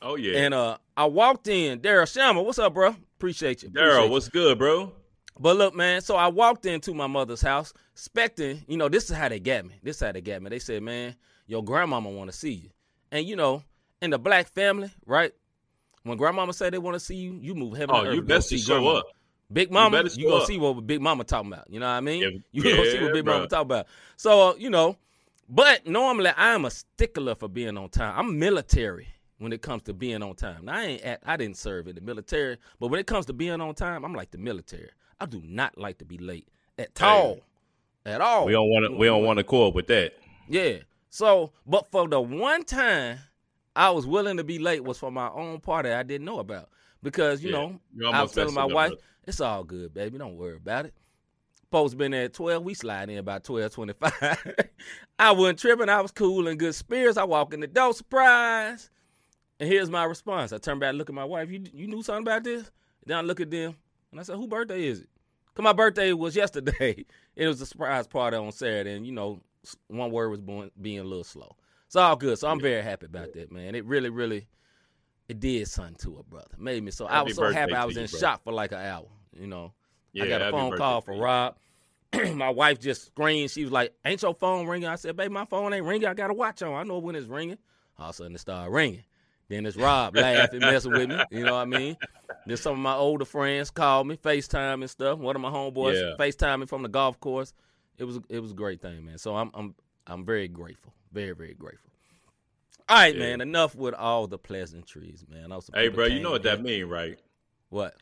Oh 0.02 0.16
yeah, 0.16 0.38
And 0.38 0.54
uh, 0.54 0.78
I 0.96 1.04
walked 1.04 1.46
in. 1.46 1.80
Daryl 1.80 2.04
Shammer, 2.04 2.42
what's 2.42 2.58
up, 2.58 2.74
bro? 2.74 2.96
Appreciate 3.18 3.62
you. 3.62 3.68
Daryl, 3.68 4.08
what's 4.08 4.28
good, 4.28 4.58
bro? 4.58 4.92
But 5.38 5.56
look, 5.56 5.74
man, 5.74 6.00
so 6.00 6.16
I 6.16 6.28
walked 6.28 6.66
into 6.66 6.92
my 6.92 7.06
mother's 7.06 7.40
house, 7.40 7.72
expecting, 7.92 8.62
you 8.66 8.76
know, 8.76 8.88
this 8.88 9.10
is 9.10 9.16
how 9.16 9.28
they 9.28 9.40
got 9.40 9.64
me. 9.66 9.74
This 9.82 9.96
is 9.96 10.02
how 10.02 10.12
they 10.12 10.20
got 10.20 10.42
me. 10.42 10.50
They 10.50 10.58
said, 10.58 10.82
man, 10.82 11.14
your 11.46 11.62
grandmama 11.64 12.10
want 12.10 12.30
to 12.30 12.36
see 12.36 12.52
you. 12.52 12.70
And, 13.10 13.26
you 13.26 13.36
know, 13.36 13.62
in 14.00 14.10
the 14.10 14.18
black 14.18 14.48
family, 14.48 14.90
right? 15.06 15.32
When 16.02 16.16
grandmama 16.16 16.52
say 16.52 16.70
they 16.70 16.78
want 16.78 16.94
to 16.94 17.00
see 17.00 17.16
you, 17.16 17.38
you 17.40 17.54
move 17.54 17.76
heaven 17.76 17.94
Oh, 17.94 17.98
and 18.00 18.08
earth 18.08 18.14
you 18.14 18.22
best 18.22 18.48
to 18.50 18.58
see 18.58 18.64
show 18.64 18.74
grandma. 18.80 18.98
up. 19.00 19.06
Big 19.52 19.70
mama, 19.72 20.02
better 20.02 20.14
you, 20.18 20.28
gonna 20.28 20.42
up. 20.42 20.46
see 20.46 20.58
what 20.58 20.86
Big 20.86 21.00
Mama 21.00 21.24
talking 21.24 21.52
about. 21.52 21.68
You 21.68 21.80
know 21.80 21.86
what 21.86 21.92
I 21.94 22.00
mean? 22.00 22.22
Yeah, 22.22 22.28
you 22.52 22.62
gonna 22.62 22.90
see 22.90 23.02
what 23.02 23.12
Big 23.12 23.26
Mama 23.26 23.48
talking 23.48 23.62
about. 23.62 23.86
So, 24.16 24.50
uh, 24.50 24.54
you 24.54 24.70
know, 24.70 24.96
but 25.48 25.84
normally 25.88 26.30
I 26.30 26.54
am 26.54 26.64
a 26.66 26.70
stickler 26.70 27.34
for 27.34 27.48
being 27.48 27.76
on 27.76 27.88
time. 27.88 28.14
I'm 28.16 28.38
military 28.38 29.08
when 29.38 29.52
it 29.52 29.60
comes 29.60 29.82
to 29.84 29.92
being 29.92 30.22
on 30.22 30.36
time. 30.36 30.66
Now 30.66 30.74
I 30.76 30.82
ain't 30.84 31.02
at, 31.02 31.20
I 31.26 31.36
didn't 31.36 31.56
serve 31.56 31.88
in 31.88 31.96
the 31.96 32.00
military, 32.00 32.58
but 32.78 32.88
when 32.88 33.00
it 33.00 33.08
comes 33.08 33.26
to 33.26 33.32
being 33.32 33.60
on 33.60 33.74
time, 33.74 34.04
I'm 34.04 34.14
like 34.14 34.30
the 34.30 34.38
military. 34.38 34.90
I 35.18 35.26
do 35.26 35.42
not 35.44 35.76
like 35.76 35.98
to 35.98 36.04
be 36.04 36.16
late 36.18 36.46
at 36.78 36.96
Hey. 36.96 37.06
all. 37.06 37.40
At 38.06 38.20
all. 38.20 38.46
We 38.46 38.52
don't 38.52 38.68
want 38.70 38.86
to. 38.92 38.96
We 38.96 39.06
don't 39.08 39.24
want 39.24 39.38
to 39.38 39.40
accord 39.40 39.74
with 39.74 39.88
that. 39.88 40.12
Yeah. 40.48 40.76
So, 41.10 41.50
but 41.66 41.90
for 41.90 42.06
the 42.06 42.20
one 42.20 42.62
time 42.62 43.18
I 43.76 43.90
was 43.90 44.06
willing 44.06 44.36
to 44.36 44.44
be 44.44 44.58
late 44.58 44.84
was 44.84 44.98
for 44.98 45.10
my 45.10 45.28
own 45.30 45.60
party 45.60 45.90
I 45.90 46.02
didn't 46.02 46.24
know 46.24 46.38
about. 46.38 46.68
Because, 47.02 47.42
you 47.42 47.50
Yeah. 47.50 47.56
know, 47.58 47.80
I 48.12 48.22
was 48.22 48.32
telling 48.32 48.54
my 48.54 48.62
it 48.62 48.70
up, 48.70 48.74
wife, 48.74 48.92
it's 49.26 49.40
all 49.40 49.64
good, 49.64 49.94
baby. 49.94 50.18
Don't 50.18 50.36
worry 50.36 50.56
about 50.56 50.86
it. 50.86 50.94
Folks 51.70 51.94
been 51.94 52.10
there 52.10 52.24
at 52.24 52.34
12. 52.34 52.64
We 52.64 52.74
slide 52.74 53.08
in 53.10 53.18
about 53.18 53.44
12, 53.44 53.72
25. 53.72 54.54
I 55.18 55.30
wasn't 55.32 55.58
tripping. 55.60 55.88
I 55.88 56.00
was 56.00 56.10
cool 56.10 56.48
and 56.48 56.58
good 56.58 56.74
spirits. 56.74 57.16
I 57.16 57.24
walk 57.24 57.54
in 57.54 57.60
the 57.60 57.68
door, 57.68 57.92
surprise. 57.94 58.90
And 59.60 59.68
here's 59.68 59.90
my 59.90 60.04
response. 60.04 60.52
I 60.52 60.58
turn 60.58 60.78
back 60.78 60.90
and 60.90 60.98
look 60.98 61.08
at 61.10 61.14
my 61.14 61.24
wife. 61.24 61.50
You 61.50 61.64
you 61.72 61.86
knew 61.86 62.02
something 62.02 62.24
about 62.24 62.44
this? 62.44 62.70
Then 63.06 63.18
I 63.18 63.20
look 63.20 63.40
at 63.40 63.50
them 63.50 63.76
and 64.10 64.20
I 64.20 64.22
said, 64.24 64.36
who 64.36 64.48
birthday 64.48 64.84
is 64.84 65.00
it? 65.00 65.08
Because 65.46 65.62
my 65.64 65.72
birthday 65.72 66.12
was 66.12 66.34
yesterday. 66.34 67.04
it 67.36 67.46
was 67.46 67.60
a 67.60 67.66
surprise 67.66 68.06
party 68.06 68.36
on 68.36 68.52
Saturday. 68.52 68.94
And, 68.94 69.06
you 69.06 69.12
know, 69.12 69.40
one 69.88 70.10
word 70.10 70.30
was 70.30 70.70
being 70.80 70.98
a 70.98 71.04
little 71.04 71.24
slow. 71.24 71.54
It's 71.90 71.96
all 71.96 72.14
good. 72.14 72.38
So 72.38 72.46
I'm 72.46 72.60
very 72.60 72.82
happy 72.82 73.06
about 73.06 73.32
that, 73.32 73.50
man. 73.50 73.74
It 73.74 73.84
really, 73.84 74.10
really, 74.10 74.46
it 75.28 75.40
did 75.40 75.66
something 75.66 75.96
to 76.02 76.18
her, 76.18 76.22
brother. 76.22 76.54
Made 76.56 76.84
me 76.84 76.92
so. 76.92 77.06
I 77.06 77.22
was 77.22 77.34
so 77.34 77.50
happy. 77.52 77.74
I 77.74 77.84
was 77.84 77.96
in 77.96 78.04
brother. 78.04 78.16
shock 78.16 78.44
for 78.44 78.52
like 78.52 78.70
an 78.70 78.78
hour, 78.78 79.08
you 79.36 79.48
know. 79.48 79.72
Yeah, 80.12 80.22
I 80.22 80.28
got 80.28 80.42
a 80.42 80.50
phone 80.52 80.76
call 80.76 81.00
for. 81.00 81.16
Rob. 81.18 81.56
my 82.34 82.48
wife 82.50 82.78
just 82.78 83.06
screamed. 83.06 83.50
She 83.50 83.64
was 83.64 83.72
like, 83.72 83.92
"Ain't 84.04 84.22
your 84.22 84.34
phone 84.34 84.68
ringing?" 84.68 84.88
I 84.88 84.94
said, 84.94 85.16
"Babe, 85.16 85.32
my 85.32 85.46
phone 85.46 85.72
ain't 85.72 85.84
ringing. 85.84 86.06
I 86.06 86.14
got 86.14 86.30
a 86.30 86.32
watch 86.32 86.62
on. 86.62 86.74
I 86.74 86.84
know 86.84 87.00
when 87.00 87.16
it's 87.16 87.26
ringing." 87.26 87.58
All 87.98 88.10
of 88.10 88.10
a 88.10 88.18
sudden, 88.18 88.36
it 88.36 88.38
started 88.38 88.70
ringing. 88.70 89.02
Then 89.48 89.66
it's 89.66 89.76
Rob 89.76 90.14
laughing, 90.14 90.60
messing 90.60 90.92
with 90.92 91.08
me. 91.08 91.18
You 91.32 91.44
know 91.44 91.54
what 91.54 91.62
I 91.62 91.64
mean? 91.64 91.96
Then 92.46 92.56
some 92.56 92.74
of 92.74 92.78
my 92.78 92.94
older 92.94 93.24
friends 93.24 93.72
called 93.72 94.06
me, 94.06 94.16
FaceTime 94.16 94.74
and 94.74 94.88
stuff. 94.88 95.18
One 95.18 95.34
of 95.34 95.42
my 95.42 95.50
homeboys 95.50 96.00
Yeah. 96.00 96.24
FaceTime 96.24 96.60
me 96.60 96.66
from 96.66 96.82
the 96.82 96.88
golf 96.88 97.18
course. 97.18 97.52
It 97.98 98.04
was 98.04 98.20
it 98.28 98.38
was 98.38 98.52
a 98.52 98.54
great 98.54 98.80
thing, 98.80 99.04
man. 99.04 99.18
So 99.18 99.34
I'm 99.34 99.50
I'm 99.54 99.74
I'm 100.06 100.24
very 100.24 100.46
grateful, 100.46 100.94
very 101.12 101.32
very 101.32 101.54
grateful. 101.54 101.90
All 102.88 102.96
right, 102.96 103.14
Yeah. 103.14 103.20
man. 103.20 103.40
Enough 103.40 103.74
with 103.76 103.94
all 103.94 104.26
the 104.26 104.38
pleasantries, 104.38 105.24
man. 105.28 105.44
I 105.44 105.46
know 105.48 105.62
Hey, 105.72 105.88
bro, 105.88 106.06
you 106.06 106.20
know 106.20 106.32
what 106.32 106.42
that 106.42 106.62
mean, 106.62 106.86
right? 106.86 107.18
What? 107.68 107.96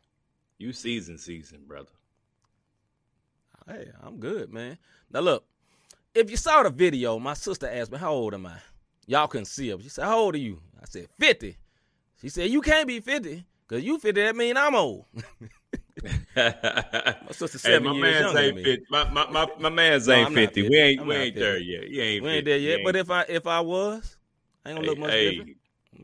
You 0.56 0.72
season 0.72 1.18
season, 1.18 1.64
brother. 1.66 1.90
Hey, 3.66 3.90
I'm 4.02 4.18
good, 4.18 4.52
man. 4.52 4.78
Now 5.10 5.20
look, 5.20 5.44
if 6.14 6.30
you 6.30 6.36
saw 6.38 6.62
the 6.62 6.70
video, 6.70 7.18
my 7.18 7.34
sister 7.34 7.68
asked 7.70 7.92
me, 7.92 7.98
How 7.98 8.12
old 8.12 8.34
am 8.34 8.46
I? 8.46 8.56
Y'all 9.06 9.26
couldn't 9.28 9.44
see 9.46 9.68
her. 9.70 9.78
She 9.80 9.88
said, 9.90 10.04
How 10.04 10.18
old 10.18 10.34
are 10.34 10.38
you? 10.38 10.60
I 10.80 10.86
said, 10.86 11.08
50. 11.18 11.56
She 12.20 12.28
said, 12.30 12.50
You 12.50 12.62
can't 12.62 12.86
be 12.88 13.00
50. 13.00 13.44
Cause 13.68 13.82
you 13.82 13.98
50, 13.98 14.20
that 14.22 14.34
mean 14.34 14.56
I'm 14.56 14.74
old. 14.74 15.04
my 16.36 16.54
sister 17.32 17.58
hey, 17.58 17.74
seven 17.74 17.84
my 17.84 17.92
years 17.92 18.22
man's 18.22 18.36
ain't 18.36 18.56
me. 18.56 18.64
fifty. 18.64 18.84
My 18.90 19.10
my 19.10 19.30
my, 19.30 19.46
my 19.58 19.68
man's 19.68 20.08
No, 20.08 20.14
ain't 20.14 20.28
I'm 20.28 20.34
fifty. 20.34 20.62
50. 20.62 20.70
We 20.70 20.78
ain't 20.78 21.00
I'm 21.00 21.06
we 21.06 21.14
ain't 21.16 21.34
50. 21.34 21.40
there 21.40 21.58
yet. 21.58 21.84
He 21.84 22.00
ain't. 22.00 22.24
we 22.24 22.28
50. 22.30 22.36
ain't 22.36 22.44
there 22.46 22.58
yet. 22.58 22.80
But 22.82 22.96
if 22.96 23.10
I 23.10 23.22
if 23.28 23.46
I 23.46 23.60
was, 23.60 24.16
I 24.64 24.70
ain't 24.70 24.78
gonna 24.78 24.88
look 24.88 24.98
much 24.98 25.10
hey, 25.10 25.30
different. 25.30 25.56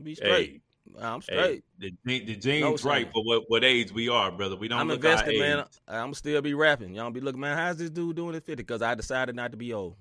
Be 0.03 0.15
straight. 0.15 0.61
I'm 0.99 1.21
straight. 1.21 1.63
the, 1.79 1.91
the, 2.05 2.19
the 2.25 2.35
genes 2.35 2.83
No 2.83 2.89
right 2.89 3.11
for 3.11 3.23
what, 3.23 3.43
what 3.47 3.63
age 3.63 3.91
we 3.91 4.09
are, 4.09 4.31
brother. 4.31 4.55
We 4.55 4.67
don't 4.67 4.79
I'm 4.79 4.91
invested, 4.91 5.39
man. 5.39 5.65
I'm 5.87 6.13
still 6.13 6.41
be 6.41 6.53
rapping. 6.53 6.93
Y'all 6.93 7.09
be 7.09 7.21
looking, 7.21 7.41
man, 7.41 7.57
how's 7.57 7.77
this 7.77 7.89
dude 7.89 8.15
doing 8.15 8.35
at 8.35 8.45
50? 8.45 8.63
Because 8.63 8.81
I 8.81 8.95
decided 8.95 9.35
not 9.35 9.51
to 9.51 9.57
be 9.57 9.73
old. 9.73 9.95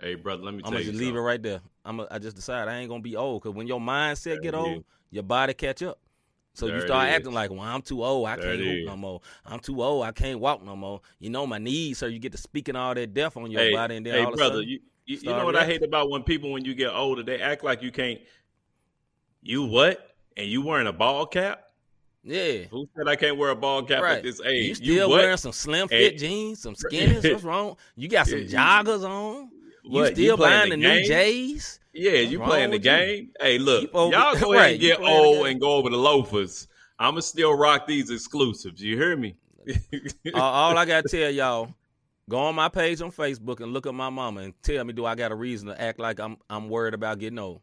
Hey, 0.00 0.16
brother, 0.16 0.42
let 0.42 0.54
me 0.54 0.62
tell 0.62 0.72
you. 0.72 0.78
I'm 0.78 0.82
gonna 0.82 0.84
you 0.84 0.90
just 0.90 1.00
leave 1.00 1.14
it 1.14 1.20
right 1.20 1.42
there. 1.42 1.60
I'm 1.84 2.00
a, 2.00 2.08
I 2.10 2.18
just 2.18 2.34
decided 2.34 2.70
I 2.70 2.78
ain't 2.78 2.90
gonna 2.90 3.02
be 3.02 3.16
old 3.16 3.42
because 3.42 3.54
when 3.54 3.68
your 3.68 3.80
mindset 3.80 4.42
get 4.42 4.54
old, 4.54 4.84
your 5.10 5.22
body 5.22 5.54
catch 5.54 5.82
up. 5.82 5.98
So 6.54 6.66
There 6.66 6.76
you 6.76 6.80
start 6.82 7.08
acting 7.08 7.32
like, 7.32 7.50
well, 7.50 7.60
I'm 7.60 7.82
too 7.82 8.04
old. 8.04 8.28
I 8.28 8.36
There 8.36 8.44
can't 8.56 8.60
hoop 8.60 8.86
no 8.86 8.96
more. 8.96 9.20
I'm 9.44 9.58
too 9.58 9.82
old. 9.82 10.04
I 10.04 10.12
can't 10.12 10.38
walk 10.38 10.64
no 10.64 10.76
more. 10.76 11.00
You 11.18 11.30
know 11.30 11.46
my 11.46 11.58
knees, 11.58 11.98
so 11.98 12.06
you 12.06 12.18
get 12.20 12.32
to 12.32 12.38
speaking 12.38 12.76
all 12.76 12.94
that 12.94 13.12
death 13.12 13.36
on 13.36 13.50
your 13.50 13.60
Hey, 13.60 13.72
body, 13.72 13.96
and 13.96 14.06
then 14.06 14.14
hey, 14.14 14.20
all 14.20 14.28
of 14.28 14.34
a 14.34 14.36
brother, 14.36 14.54
sudden, 14.56 14.68
you, 14.68 14.80
you, 15.04 15.16
you 15.18 15.28
know 15.30 15.44
what 15.44 15.56
I 15.56 15.66
hate 15.66 15.82
about 15.82 16.10
when 16.10 16.22
people 16.22 16.52
when 16.52 16.64
you 16.64 16.74
get 16.74 16.90
older, 16.92 17.22
they 17.24 17.40
act 17.40 17.64
like 17.64 17.82
you 17.82 17.90
can't. 17.90 18.20
You 19.42 19.64
what? 19.64 20.14
And 20.36 20.46
you 20.48 20.62
wearing 20.62 20.86
a 20.86 20.92
ball 20.92 21.26
cap? 21.26 21.60
yeah, 22.22 22.64
Who 22.70 22.88
said 22.96 23.06
I 23.08 23.16
can't 23.16 23.36
wear 23.36 23.50
a 23.50 23.56
ball 23.56 23.82
cap 23.82 24.02
right. 24.02 24.16
at 24.18 24.22
this 24.22 24.40
age? 24.40 24.68
you 24.68 24.74
still 24.76 25.10
what? 25.10 25.20
wearing 25.20 25.36
some 25.36 25.52
slim 25.52 25.88
fit 25.88 26.12
Hey. 26.12 26.16
jeans, 26.16 26.60
some 26.60 26.74
skinnies. 26.92 27.30
What's 27.30 27.44
wrong? 27.44 27.76
You 27.96 28.08
got 28.08 28.26
some 28.26 28.40
joggers 28.40 29.04
on. 29.08 29.50
You 29.82 29.90
What, 29.92 30.14
still 30.14 30.36
playing 30.36 30.60
buying 30.60 30.70
the, 30.70 30.76
the 30.76 30.82
new 30.82 31.08
game? 31.08 31.58
Yeah, 31.94 32.12
you 32.12 32.40
wrong 32.40 32.48
playing 32.48 32.70
the 32.70 32.76
you? 32.76 32.82
game. 32.82 33.30
Hey, 33.40 33.58
look, 33.58 33.90
over- 33.94 34.12
y'all 34.12 34.34
go 34.40 34.52
right, 34.52 34.60
ahead 34.60 34.70
and 34.72 34.80
get 34.80 35.00
old 35.00 35.46
and 35.46 35.60
go 35.60 35.72
over 35.76 35.90
the 35.90 35.96
loafers. 35.96 36.66
I'ma 36.98 37.20
still 37.20 37.54
rock 37.56 37.86
these 37.86 38.10
exclusives. 38.10 38.80
You 38.82 38.96
hear 38.96 39.16
me? 39.16 39.36
Uh, 40.34 40.38
all 40.40 40.76
I 40.76 40.84
gotta 40.84 41.08
tell 41.08 41.30
y'all, 41.30 41.70
go 42.28 42.38
on 42.38 42.54
my 42.54 42.68
page 42.68 43.00
on 43.00 43.10
Facebook 43.10 43.60
and 43.60 43.72
look 43.72 43.86
at 43.86 43.94
my 43.94 44.10
mama 44.10 44.42
and 44.42 44.54
tell 44.62 44.84
me 44.84 44.92
do 44.92 45.04
I 45.06 45.14
got 45.14 45.32
a 45.32 45.34
reason 45.34 45.68
to 45.68 45.80
act 45.80 45.98
like 45.98 46.20
I'm 46.20 46.36
I'm 46.50 46.68
worried 46.68 46.94
about 46.94 47.18
getting 47.18 47.38
old. 47.38 47.60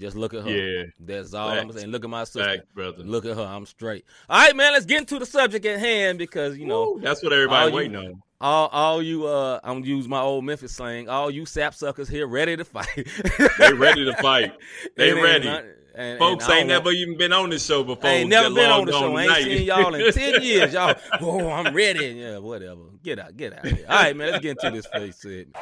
Just 0.00 0.16
look 0.16 0.34
at 0.34 0.42
her. 0.44 0.50
yeah, 0.50 0.84
That's 0.98 1.34
all 1.34 1.50
I'm 1.50 1.70
saying. 1.70 1.86
Look 1.88 2.02
at 2.02 2.10
my 2.10 2.24
sister. 2.24 2.64
brother. 2.74 3.04
Look 3.04 3.24
at 3.26 3.36
her. 3.36 3.42
I'm 3.44 3.64
straight. 3.64 4.04
All 4.28 4.40
right, 4.40 4.56
man. 4.56 4.72
Let's 4.72 4.86
get 4.86 4.98
into 5.00 5.20
the 5.20 5.26
subject 5.26 5.64
at 5.66 5.78
hand 5.78 6.18
because 6.18 6.58
you 6.58 6.66
know 6.66 6.94
Woo, 6.94 7.00
that's 7.00 7.22
what 7.22 7.32
everybody 7.32 7.62
all 7.62 7.68
you- 7.70 7.76
waiting 7.76 7.96
on. 7.96 8.22
All 8.44 8.68
all 8.72 9.02
you 9.02 9.26
uh 9.26 9.58
I'm 9.64 9.80
gonna 9.80 9.86
use 9.86 10.06
my 10.06 10.20
old 10.20 10.44
Memphis 10.44 10.72
slang. 10.72 11.08
All 11.08 11.30
you 11.30 11.46
sap 11.46 11.74
suckers 11.74 12.08
here 12.08 12.26
ready 12.26 12.56
to 12.56 12.64
fight. 12.64 12.86
They 13.58 13.72
ready 13.72 14.04
to 14.04 14.14
fight. 14.16 14.52
They 14.96 15.12
ain't 15.12 15.22
ready. 15.22 15.46
not- 15.48 15.64
And, 15.96 16.18
Folks 16.18 16.44
and 16.44 16.52
ain't 16.54 16.68
don't 16.68 16.74
want- 16.76 16.84
never 16.86 16.90
even 16.92 17.16
been 17.16 17.32
on 17.32 17.50
this 17.50 17.64
show 17.64 17.82
before. 17.84 18.10
I 18.10 18.14
ain't 18.14 18.28
never 18.28 18.52
been 18.54 18.70
on 18.70 18.84
the 18.84 18.92
show. 18.92 19.14
I 19.16 19.22
ain't 19.22 19.30
tonight. 19.34 19.44
seen 19.44 19.62
y'all 19.66 19.94
in 19.94 20.12
ten 20.12 20.42
years. 20.50 20.72
Y'all, 20.74 20.94
oh, 21.20 21.48
I'm 21.48 21.72
ready. 21.74 22.06
Yeah, 22.08 22.38
whatever. 22.38 22.80
Get 23.02 23.18
out, 23.20 23.36
get 23.36 23.56
out. 23.56 23.64
Here. 23.64 23.86
All 23.88 23.96
right, 24.02 24.16
man. 24.16 24.32
Let's 24.32 24.42
get 24.42 24.58
into 24.62 24.70
this 24.76 24.86
face 24.86 25.16
segment. 25.22 25.56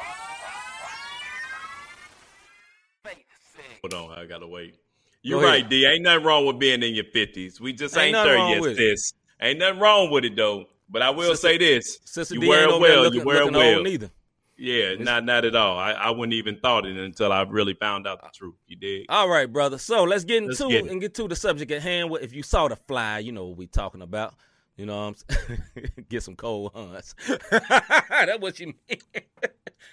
Hold 3.81 3.93
on, 4.11 4.17
I 4.17 4.25
gotta 4.25 4.47
wait. 4.47 4.75
You're 5.21 5.39
ahead. 5.39 5.49
right, 5.49 5.69
D. 5.69 5.85
Ain't 5.85 6.03
nothing 6.03 6.25
wrong 6.25 6.45
with 6.45 6.57
being 6.59 6.83
in 6.83 6.95
your 6.95 7.05
fifties. 7.13 7.61
We 7.61 7.71
just 7.73 7.95
Ain't 7.97 8.15
ain't, 8.15 8.25
there 8.25 8.37
yet, 8.69 8.75
sis. 8.75 9.13
Ain't 9.41 9.59
nothing 9.59 9.79
wrong 9.79 10.09
with 10.09 10.25
it 10.25 10.35
though. 10.35 10.65
But 10.93 11.01
I 11.01 11.09
will 11.09 11.31
Sister- 11.31 11.47
say 11.49 11.57
this: 11.57 11.99
Sister 12.05 12.35
you 12.35 12.41
D 12.41 12.47
wear 12.47 12.69
it 12.69 12.79
well. 12.79 13.01
looking, 13.03 13.19
you 13.19 13.25
wear 13.25 13.41
it 13.41 13.51
well. 13.51 13.83
neither. 13.83 14.11
Yeah, 14.55 14.93
not 14.99 15.25
not 15.25 15.43
at 15.43 15.55
all. 15.55 15.77
I, 15.79 15.91
I 15.93 16.11
wouldn't 16.11 16.33
even 16.35 16.59
thought 16.59 16.85
it 16.85 16.95
until 16.95 17.31
I 17.33 17.41
really 17.41 17.73
found 17.73 18.05
out 18.07 18.21
the 18.21 18.29
truth. 18.33 18.53
You 18.67 18.75
did. 18.77 19.07
All 19.09 19.27
right, 19.27 19.51
brother. 19.51 19.79
So 19.79 20.03
let's 20.03 20.23
get 20.23 20.43
Let's 20.43 20.61
into 20.61 20.71
get 20.71 20.85
it. 20.85 20.91
and 20.91 21.01
get 21.01 21.15
to 21.15 21.27
the 21.27 21.35
subject 21.35 21.71
at 21.71 21.81
hand. 21.81 22.15
If 22.21 22.33
you 22.33 22.43
saw 22.43 22.67
the 22.67 22.75
fly, 22.75 23.17
you 23.19 23.31
know 23.31 23.47
what 23.47 23.57
we 23.57 23.65
talking 23.67 24.03
about. 24.03 24.35
You 24.77 24.85
know 24.85 25.07
what 25.09 25.15
I'm 25.29 25.35
saying? 25.75 25.89
get 26.09 26.21
some 26.23 26.35
cold 26.35 26.71
hunts. 26.75 27.15
That's 27.49 28.39
what 28.39 28.59
you 28.59 28.67
mean. 28.67 28.99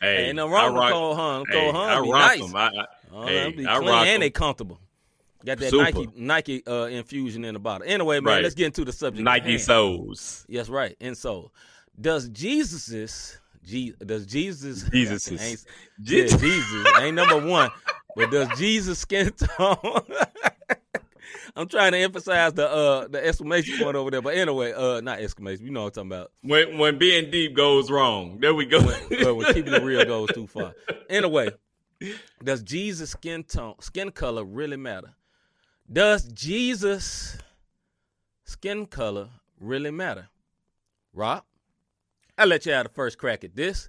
Hey, 0.00 0.26
Ain't 0.28 0.36
nothing 0.36 0.52
I 0.52 0.56
wrong 0.56 0.72
with 0.74 0.80
rock- 0.80 0.92
cold 0.92 1.16
hunt. 1.16 1.46
hey, 1.50 1.60
Cold 1.60 1.74
hunt 1.74 1.90
I 1.90 1.98
rock 1.98 2.08
nice. 2.10 2.42
'em. 2.42 2.56
I, 2.56 2.66
I, 2.68 2.86
Oh, 3.12 3.26
hey, 3.26 3.34
them 3.42 3.56
be 3.56 3.66
I 3.66 3.78
rock 3.78 4.06
and 4.06 4.22
they 4.22 4.30
comfortable. 4.30 4.78
Got 5.44 5.58
that 5.58 5.70
Super. 5.70 5.84
Nike 5.84 6.08
Nike 6.16 6.66
uh, 6.66 6.84
infusion 6.86 7.44
in 7.44 7.54
the 7.54 7.60
bottle. 7.60 7.86
Anyway, 7.88 8.20
man, 8.20 8.34
Right. 8.34 8.42
let's 8.42 8.54
get 8.54 8.66
into 8.66 8.84
the 8.84 8.92
subject. 8.92 9.24
Nike 9.24 9.56
soles. 9.58 10.44
Yes, 10.48 10.68
right. 10.68 10.96
And 11.00 11.16
so, 11.16 11.50
does 12.00 12.28
Jesus's 12.28 13.38
Je- 13.64 13.94
does 14.04 14.26
Jesus 14.26 14.88
Jesus's. 14.90 15.40
ain't, 15.40 15.64
yeah, 16.02 16.26
Jesus 16.36 16.86
ain't 17.00 17.14
number 17.14 17.38
one, 17.46 17.70
but 18.16 18.30
does 18.30 18.48
Jesus 18.58 18.98
skin 18.98 19.30
tone? 19.56 19.76
I'm 21.56 21.68
trying 21.68 21.92
to 21.92 21.98
emphasize 21.98 22.52
the 22.54 22.68
uh 22.68 23.08
the 23.08 23.24
exclamation 23.26 23.78
point 23.82 23.96
over 23.96 24.10
there, 24.10 24.22
but 24.22 24.34
anyway, 24.34 24.72
uh 24.72 25.00
not 25.00 25.18
exclamation, 25.20 25.64
you 25.66 25.72
know 25.72 25.82
what 25.84 25.96
I'm 25.96 26.08
talking 26.10 26.20
about. 26.20 26.32
When 26.42 26.78
when 26.78 26.98
being 26.98 27.30
deep 27.30 27.54
goes 27.56 27.90
wrong, 27.90 28.38
there 28.40 28.54
we 28.54 28.66
go. 28.66 28.80
But 28.82 29.36
when 29.36 29.52
keeping 29.52 29.72
it 29.74 29.82
real 29.82 30.04
goes 30.06 30.28
too 30.32 30.46
far. 30.46 30.74
Anyway, 31.08 31.50
does 32.44 32.62
Jesus 32.62 33.10
skin 33.10 33.42
tone 33.44 33.74
skin 33.80 34.10
color 34.10 34.44
really 34.44 34.76
matter? 34.76 35.14
Does 35.92 36.22
Jesus 36.28 37.36
skin 38.44 38.86
color 38.86 39.28
really 39.58 39.90
matter? 39.90 40.28
Rob? 41.12 41.42
I'll 42.38 42.46
let 42.46 42.64
you 42.64 42.72
have 42.72 42.84
the 42.86 42.92
first 42.92 43.18
crack 43.18 43.42
at 43.42 43.56
this. 43.56 43.88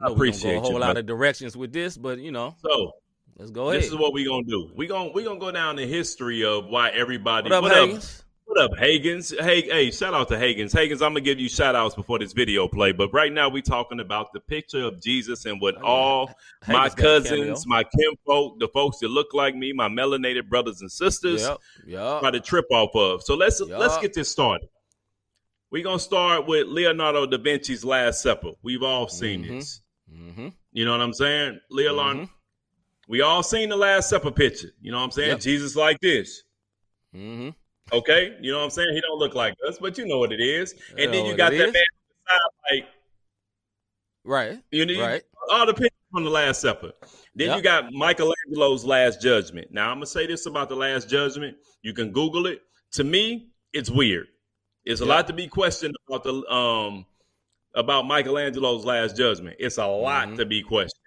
I 0.00 0.12
appreciate 0.12 0.52
go 0.52 0.58
a 0.58 0.60
whole 0.60 0.72
you, 0.72 0.78
lot 0.78 0.86
brother. 0.88 1.00
of 1.00 1.06
directions 1.06 1.56
with 1.56 1.72
this, 1.72 1.96
but 1.96 2.18
you 2.18 2.30
know, 2.30 2.54
so 2.58 2.92
let's 3.38 3.50
go 3.50 3.70
ahead. 3.70 3.82
this 3.82 3.88
is 3.88 3.96
what 3.96 4.12
we're 4.12 4.28
gonna 4.28 4.44
do. 4.46 4.70
We're 4.74 4.88
gonna 4.88 5.12
we're 5.14 5.24
gonna 5.24 5.40
go 5.40 5.50
down 5.50 5.76
the 5.76 5.86
history 5.86 6.44
of 6.44 6.66
why 6.66 6.90
everybody. 6.90 7.48
what 7.48 7.64
up, 7.64 7.88
Hagens? 7.88 8.22
What 8.50 8.62
up, 8.62 8.72
Hagens? 8.72 9.32
Hey, 9.40 9.62
hey, 9.62 9.92
shout 9.92 10.12
out 10.12 10.26
to 10.26 10.34
Hagens. 10.34 10.72
Hagens, 10.74 10.94
I'm 10.94 11.12
gonna 11.12 11.20
give 11.20 11.38
you 11.38 11.48
shout 11.48 11.76
outs 11.76 11.94
before 11.94 12.18
this 12.18 12.32
video 12.32 12.66
play. 12.66 12.90
But 12.90 13.12
right 13.12 13.32
now 13.32 13.48
we 13.48 13.62
talking 13.62 14.00
about 14.00 14.32
the 14.32 14.40
picture 14.40 14.82
of 14.82 15.00
Jesus 15.00 15.44
and 15.46 15.60
what 15.60 15.76
Oh, 15.76 15.80
yeah. 15.80 15.86
all 15.86 16.34
my 16.68 16.88
cousins, 16.88 17.64
my 17.68 17.84
kinfolk, 17.84 18.58
the 18.58 18.66
folks 18.74 18.98
that 18.98 19.08
look 19.08 19.34
like 19.34 19.54
me, 19.54 19.72
my 19.72 19.88
melanated 19.88 20.48
brothers 20.48 20.80
and 20.80 20.90
sisters, 20.90 21.42
Yep, 21.42 21.58
yep. 21.86 22.20
try 22.22 22.30
to 22.32 22.40
trip 22.40 22.64
off 22.72 22.90
of. 22.96 23.22
So 23.22 23.36
let's 23.36 23.60
let's 23.60 23.96
get 23.98 24.14
this 24.14 24.28
started. 24.28 24.68
We're 25.70 25.84
gonna 25.84 26.00
start 26.00 26.48
with 26.48 26.66
Leonardo 26.66 27.26
da 27.26 27.38
Vinci's 27.38 27.84
Last 27.84 28.20
Supper. 28.20 28.50
We've 28.64 28.82
all 28.82 29.06
seen 29.06 29.44
Mhm. 29.44 29.48
this. 29.60 29.80
Mm-hmm. 30.12 30.48
You 30.72 30.84
know 30.86 30.90
what 30.90 31.00
I'm 31.02 31.12
saying? 31.14 31.60
Leonardo, 31.70 32.22
Mhm. 32.22 32.30
we 33.06 33.20
all 33.20 33.44
seen 33.44 33.68
the 33.68 33.76
Last 33.76 34.08
Supper 34.10 34.32
picture. 34.32 34.72
You 34.80 34.90
know 34.90 34.98
what 34.98 35.04
I'm 35.04 35.10
saying? 35.12 35.28
Yep. 35.30 35.40
Jesus 35.40 35.76
like 35.76 36.00
this. 36.00 36.42
Mm-hmm. 37.14 37.50
Okay, 37.92 38.36
you 38.40 38.52
know 38.52 38.58
what 38.58 38.64
I'm 38.64 38.70
saying? 38.70 38.94
He 38.94 39.00
don't 39.00 39.18
look 39.18 39.34
like 39.34 39.54
us, 39.66 39.78
but 39.78 39.98
you 39.98 40.06
know 40.06 40.18
what 40.18 40.32
it 40.32 40.40
is. 40.40 40.74
And 40.96 41.12
then 41.12 41.26
you 41.26 41.36
got 41.36 41.50
that 41.52 41.68
is. 41.68 41.72
man 41.72 41.82
on 41.82 42.06
the 42.08 42.30
side, 42.30 42.82
like 42.82 42.88
Right. 44.24 44.62
you 44.70 44.86
know, 44.86 45.00
Right. 45.00 45.22
all 45.50 45.66
the 45.66 45.72
pictures 45.74 45.90
from 46.12 46.24
the 46.24 46.30
Last 46.30 46.60
Supper. 46.60 46.92
Then 47.34 47.48
Yep. 47.48 47.56
you 47.56 47.62
got 47.62 47.92
Michelangelo's 47.92 48.84
Last 48.84 49.20
Judgment. 49.22 49.70
Now 49.70 49.90
I'm 49.90 49.96
gonna 49.96 50.06
say 50.06 50.26
this 50.26 50.46
about 50.46 50.68
the 50.68 50.76
Last 50.76 51.08
Judgment. 51.08 51.56
You 51.82 51.92
can 51.92 52.12
Google 52.12 52.46
it. 52.46 52.62
To 52.92 53.04
me, 53.04 53.48
it's 53.72 53.90
weird. 53.90 54.28
It's 54.84 55.00
a 55.00 55.04
Yep. 55.04 55.08
lot 55.08 55.26
to 55.28 55.32
be 55.32 55.46
questioned 55.48 55.94
about 56.08 56.24
the 56.24 56.34
um 56.52 57.06
about 57.74 58.04
Michelangelo's 58.06 58.84
Last 58.84 59.16
Judgment. 59.16 59.56
It's 59.60 59.78
a 59.78 59.86
lot 59.86 60.28
Mhm. 60.28 60.36
to 60.38 60.44
be 60.44 60.60
questioned. 60.62 61.00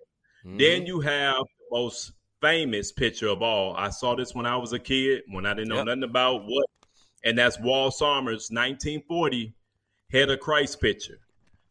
Mhm. 0.46 0.60
Then 0.60 0.86
you 0.86 1.02
have 1.02 1.36
the 1.38 1.66
most 1.72 2.14
famous 2.44 2.92
picture 2.92 3.30
of 3.30 3.42
all. 3.42 3.74
I 3.78 3.90
saw 3.90 4.16
this 4.16 4.36
when 4.36 4.46
I 4.46 4.58
was 4.58 4.74
a 4.74 4.80
kid, 4.80 5.24
when 5.30 5.46
I 5.46 5.54
didn't 5.54 5.70
know 5.70 5.78
Yep. 5.78 5.86
nothing 5.86 6.04
about 6.04 6.44
what, 6.46 6.66
and 7.24 7.38
that's 7.38 7.58
Warner 7.60 7.90
Sallman's 7.90 8.52
1940 8.52 9.54
Head 10.12 10.30
of 10.30 10.40
Christ 10.42 10.80
picture. 10.82 11.20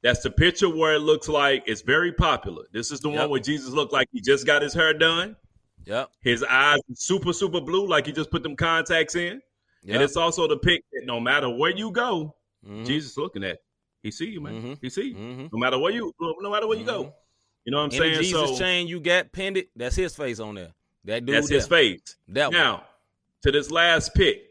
That's 0.02 0.20
the 0.22 0.30
picture 0.30 0.68
where 0.68 0.94
it 0.94 1.00
looks 1.00 1.28
like 1.28 1.62
it's 1.66 1.82
very 1.82 2.10
popular. 2.10 2.64
This 2.72 2.90
is 2.90 3.00
the 3.00 3.10
Yep. 3.10 3.18
one 3.20 3.30
where 3.30 3.40
Jesus 3.40 3.70
looked 3.70 3.92
like 3.92 4.08
he 4.12 4.20
just 4.20 4.46
got 4.46 4.62
his 4.62 4.72
hair 4.74 4.92
done. 4.94 5.36
Yep. 5.84 6.10
His 6.22 6.42
eyes 6.42 6.80
super, 6.94 7.32
super 7.32 7.60
blue, 7.60 7.86
like 7.86 8.06
he 8.06 8.12
just 8.12 8.30
put 8.30 8.42
them 8.42 8.56
contacts 8.56 9.14
in. 9.14 9.42
Yep. 9.84 9.94
And 9.94 10.02
it's 10.02 10.16
also 10.16 10.48
the 10.48 10.56
pic 10.56 10.82
that 10.92 11.04
no 11.04 11.20
matter 11.20 11.48
where 11.50 11.70
you 11.70 11.90
go, 11.92 12.34
Mhm. 12.66 12.86
Jesus 12.86 13.16
looking 13.16 13.44
at. 13.44 13.58
you. 13.58 14.08
He 14.08 14.10
see 14.10 14.26
you, 14.30 14.40
man. 14.40 14.60
Mhm. 14.62 14.78
He 14.80 14.90
see 14.90 15.08
you. 15.10 15.14
Mhm. 15.14 15.52
No 15.52 15.58
matter 15.58 15.78
where 15.78 15.92
you, 15.92 16.12
no 16.20 16.50
matter 16.50 16.66
where 16.66 16.78
you 16.78 16.84
go. 16.84 17.14
You 17.64 17.70
know 17.72 17.78
what 17.78 17.84
I'm 17.84 17.90
saying? 17.92 18.14
Jesus 18.22 18.32
so 18.50 18.58
chain 18.58 18.86
you 18.88 18.98
got 19.00 19.32
pinned 19.32 19.56
it, 19.56 19.68
that's 19.76 19.96
his 19.96 20.14
face 20.16 20.40
on 20.40 20.54
there. 20.56 20.72
That 21.04 21.24
dude 21.26 21.36
that's 21.36 21.48
his 21.48 21.66
face. 21.66 22.16
That 22.28 22.46
one. 22.48 22.54
Now, 22.58 22.84
to 23.42 23.52
this 23.52 23.70
last 23.70 24.14
pick 24.14 24.42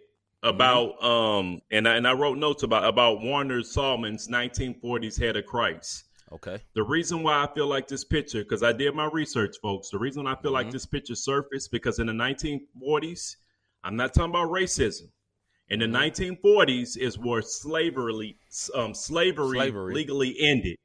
about 0.44 1.00
Mm-hmm. 1.00 1.06
um 1.06 1.62
and 1.72 1.88
I, 1.88 1.96
and 1.98 2.08
I 2.08 2.14
wrote 2.14 2.38
notes 2.38 2.64
about 2.64 2.86
about 2.86 3.22
Warner 3.22 3.60
Sallman's 3.62 4.28
1940s 4.28 5.20
Head 5.20 5.36
of 5.38 5.46
Christ. 5.46 6.06
Okay. 6.32 6.60
The 6.74 6.84
reason 6.84 7.24
why 7.24 7.44
I 7.44 7.54
feel 7.54 7.68
like 7.68 7.88
this 7.90 8.06
picture, 8.06 8.42
because 8.44 8.64
I 8.64 8.72
did 8.72 8.96
my 8.96 9.10
research, 9.12 9.58
folks. 9.62 9.90
The 9.90 10.00
reason 10.00 10.26
I 10.28 10.36
feel 10.42 10.52
like 10.52 10.68
Mhm. 10.68 10.72
this 10.72 10.86
picture 10.86 11.16
surfaced 11.16 11.72
because 11.72 12.00
in 12.00 12.08
the 12.08 12.14
1940s, 12.14 13.36
I'm 13.84 13.98
not 13.98 14.14
talking 14.14 14.30
about 14.32 14.50
racism. 14.50 15.10
In 15.70 15.80
the 15.80 15.86
Mhm. 15.88 15.92
1940s 15.92 16.96
is 16.98 17.18
where 17.18 17.42
slavery, 17.42 18.38
um, 18.74 18.94
slavery, 18.94 19.58
Slavery. 19.58 19.94
legally 19.94 20.36
ended. 20.40 20.78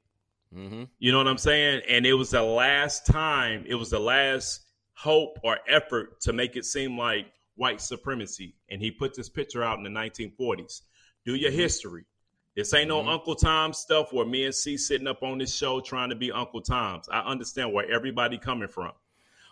Mm-hmm. 0.57 0.85
You 0.99 1.13
know 1.13 1.19
what 1.19 1.29
I'm 1.29 1.39
saying? 1.39 1.83
And 1.89 2.07
it 2.07 2.15
was 2.15 2.31
the 2.31 2.43
last 2.43 3.07
time, 3.07 3.65
it 3.67 3.75
was 3.75 3.91
the 3.91 4.01
last 4.01 4.63
hope 4.95 5.39
or 5.45 5.59
effort 5.69 6.21
to 6.23 6.33
make 6.33 6.57
it 6.57 6.65
seem 6.65 6.97
like 6.97 7.27
white 7.57 7.81
supremacy. 7.81 8.55
And 8.71 8.81
he 8.81 8.91
put 8.91 9.15
this 9.15 9.29
picture 9.29 9.63
out 9.63 9.79
in 9.79 9.85
the 9.85 9.91
1940s. 9.91 10.83
Do 11.25 11.35
your 11.35 11.51
Mhm. 11.51 11.55
history. 11.55 12.05
This 12.55 12.73
ain't 12.73 12.89
no 12.89 13.03
Mhm. 13.03 13.09
Uncle 13.09 13.35
Tom 13.35 13.75
stuff 13.75 14.13
where 14.13 14.25
me 14.25 14.45
and 14.45 14.55
C 14.55 14.79
sitting 14.79 15.07
up 15.07 15.23
on 15.23 15.37
this 15.39 15.55
show 15.55 15.81
trying 15.81 16.09
to 16.09 16.17
be 16.17 16.33
Uncle 16.33 16.63
Tom's. 16.63 17.09
I 17.11 17.21
understand 17.21 17.73
where 17.75 17.91
everybody 17.91 18.39
coming 18.39 18.69
from. 18.69 18.93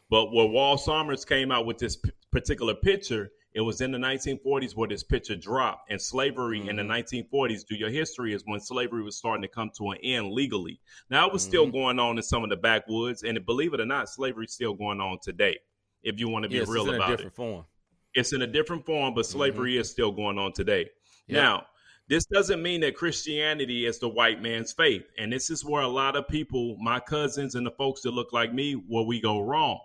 But 0.09 0.33
where 0.33 0.47
Wall 0.47 0.79
Summers 0.79 1.25
came 1.25 1.51
out 1.51 1.67
with 1.67 1.79
this 1.79 1.97
p- 1.97 2.11
particular 2.31 2.75
picture, 2.75 3.31
it 3.55 3.61
was 3.61 3.81
in 3.81 3.93
the 3.93 3.99
1940s 3.99 4.75
where 4.75 4.89
this 4.89 5.05
picture 5.05 5.37
dropped. 5.37 5.91
And 5.91 6.01
slavery 6.01 6.69
in 6.69 6.77
the 6.77 6.83
Mhm. 6.83 6.89
1940s, 6.89 7.65
do 7.65 7.77
your 7.77 7.91
history, 7.91 8.35
is 8.35 8.43
when 8.45 8.61
slavery 8.61 9.03
was 9.03 9.17
starting 9.17 9.43
to 9.43 9.49
come 9.49 9.71
to 9.79 9.91
an 9.91 9.99
end 10.03 10.33
legally. 10.33 10.81
Now, 11.09 11.27
it 11.27 11.33
was 11.33 11.43
still 11.43 11.67
Mhm. 11.67 11.73
going 11.73 11.99
on 12.01 12.17
in 12.17 12.23
some 12.23 12.43
of 12.43 12.51
the 12.51 12.57
backwoods. 12.57 13.23
And 13.23 13.47
believe 13.47 13.73
it 13.73 13.81
or 13.81 13.87
not, 13.87 14.09
slavery's 14.09 14.53
still 14.53 14.75
going 14.75 15.01
on 15.01 15.19
today, 15.23 15.59
if 16.03 16.19
you 16.19 16.29
want 16.29 16.43
to 16.43 16.49
be 16.49 16.57
Yes, 16.57 16.69
real 16.69 16.83
it's 16.83 16.89
in 16.89 16.95
a 16.95 16.99
about 16.99 17.11
it. 17.11 17.17
different 17.17 17.37
form. 17.37 17.65
It's 18.13 18.33
in 18.33 18.43
a 18.43 18.47
different 18.47 18.85
form, 18.85 19.15
but 19.15 19.25
slavery 19.25 19.77
is 19.77 19.89
still 19.91 20.11
going 20.13 20.39
on 20.39 20.53
today. 20.53 20.91
Yep. 21.29 21.37
Now, 21.37 21.67
this 22.09 22.27
doesn't 22.27 22.63
mean 22.63 22.81
that 22.83 22.97
Christianity 22.97 23.87
is 23.87 23.99
the 23.99 24.09
white 24.09 24.43
man's 24.43 24.73
faith. 24.73 25.05
And 25.17 25.33
this 25.33 25.49
is 25.49 25.65
where 25.65 25.83
a 25.83 25.89
lot 25.89 26.17
of 26.17 26.29
people, 26.29 26.77
my 26.79 27.01
cousins 27.01 27.55
and 27.55 27.67
the 27.67 27.71
folks 27.73 28.03
that 28.03 28.11
look 28.11 28.33
like 28.33 28.53
me, 28.53 28.73
where 28.73 29.05
we 29.05 29.21
go 29.21 29.41
wrong. 29.41 29.81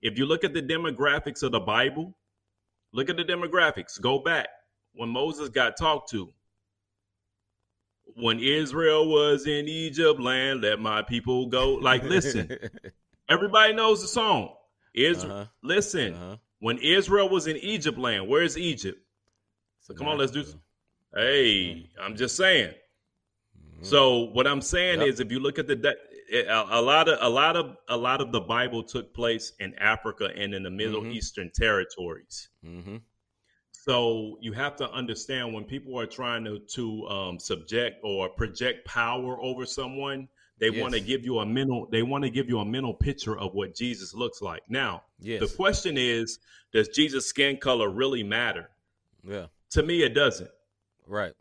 If 0.00 0.16
you 0.16 0.26
look 0.26 0.44
at 0.44 0.54
the 0.54 0.62
demographics 0.62 1.42
of 1.42 1.52
the 1.52 1.60
Bible, 1.60 2.16
look 2.92 3.08
at 3.10 3.16
the 3.16 3.24
demographics. 3.24 4.00
Go 4.00 4.18
back 4.18 4.48
when 4.94 5.08
Moses 5.08 5.48
got 5.48 5.76
talked 5.76 6.10
to. 6.10 6.32
When 8.16 8.40
Israel 8.40 9.08
was 9.08 9.46
in 9.46 9.68
Egypt 9.68 10.20
land, 10.20 10.62
let 10.62 10.80
my 10.80 11.02
people 11.02 11.46
go. 11.46 11.74
Like, 11.74 12.02
listen, 12.02 12.50
everybody 13.28 13.72
knows 13.72 14.02
the 14.02 14.08
song. 14.08 14.54
Israel, 14.94 15.32
Uh-huh. 15.32 15.46
listen, 15.62 16.14
Uh-huh. 16.14 16.36
when 16.58 16.78
Israel 16.78 17.28
was 17.28 17.46
in 17.46 17.56
Egypt 17.58 17.98
land, 17.98 18.28
where's 18.28 18.58
Egypt? 18.58 18.98
So 19.80 19.94
come 19.94 20.08
on, 20.08 20.18
let's 20.18 20.32
do 20.32 20.42
some. 20.44 20.60
Hey, 21.14 21.88
I'm 22.00 22.16
just 22.16 22.36
saying. 22.36 22.74
Mhm. 23.80 23.86
So 23.86 24.18
what 24.32 24.46
I'm 24.46 24.60
saying 24.60 25.00
Yep. 25.00 25.08
is, 25.08 25.20
if 25.20 25.30
you 25.30 25.38
look 25.40 25.58
at 25.58 25.66
the 25.68 25.76
de- 25.76 25.96
a, 26.32 26.66
a 26.70 26.80
lot 26.82 27.08
of 27.08 27.18
a 27.20 27.28
lot 27.28 27.56
of 27.56 27.76
a 27.88 27.96
lot 27.96 28.20
of 28.20 28.32
the 28.32 28.40
Bible 28.40 28.82
took 28.82 29.12
place 29.14 29.52
in 29.60 29.74
Africa 29.76 30.30
and 30.36 30.54
in 30.54 30.62
the 30.62 30.70
Middle 30.70 31.02
Mhm. 31.02 31.14
Eastern 31.14 31.50
territories. 31.50 32.48
Mhm. 32.64 33.02
So 33.72 34.36
you 34.40 34.52
have 34.52 34.76
to 34.76 34.90
understand 34.90 35.54
when 35.54 35.64
people 35.64 35.98
are 35.98 36.06
trying 36.06 36.44
to 36.44 36.58
to 36.60 37.06
um, 37.08 37.38
subject 37.38 38.00
or 38.02 38.28
project 38.28 38.86
power 38.86 39.40
over 39.40 39.66
someone, 39.66 40.28
They 40.58 40.68
Yes. 40.68 40.82
want 40.82 40.92
to 40.92 41.00
give 41.00 41.24
you 41.24 41.38
a 41.38 41.46
mental. 41.46 41.86
They 41.90 42.02
want 42.02 42.22
to 42.24 42.28
give 42.28 42.50
you 42.50 42.58
a 42.58 42.64
mental 42.66 42.92
picture 42.92 43.34
of 43.38 43.54
what 43.54 43.74
Jesus 43.74 44.12
looks 44.12 44.42
like. 44.42 44.62
Now, 44.68 45.04
Yes. 45.18 45.40
the 45.40 45.56
question 45.56 45.96
is, 45.96 46.38
does 46.70 46.88
Jesus' 46.88 47.24
skin 47.26 47.56
color 47.56 47.88
really 47.88 48.22
matter? 48.22 48.68
Yeah. 49.24 49.46
To 49.70 49.82
me, 49.82 50.02
it 50.02 50.10
doesn't. 50.12 50.50
Right. 51.06 51.32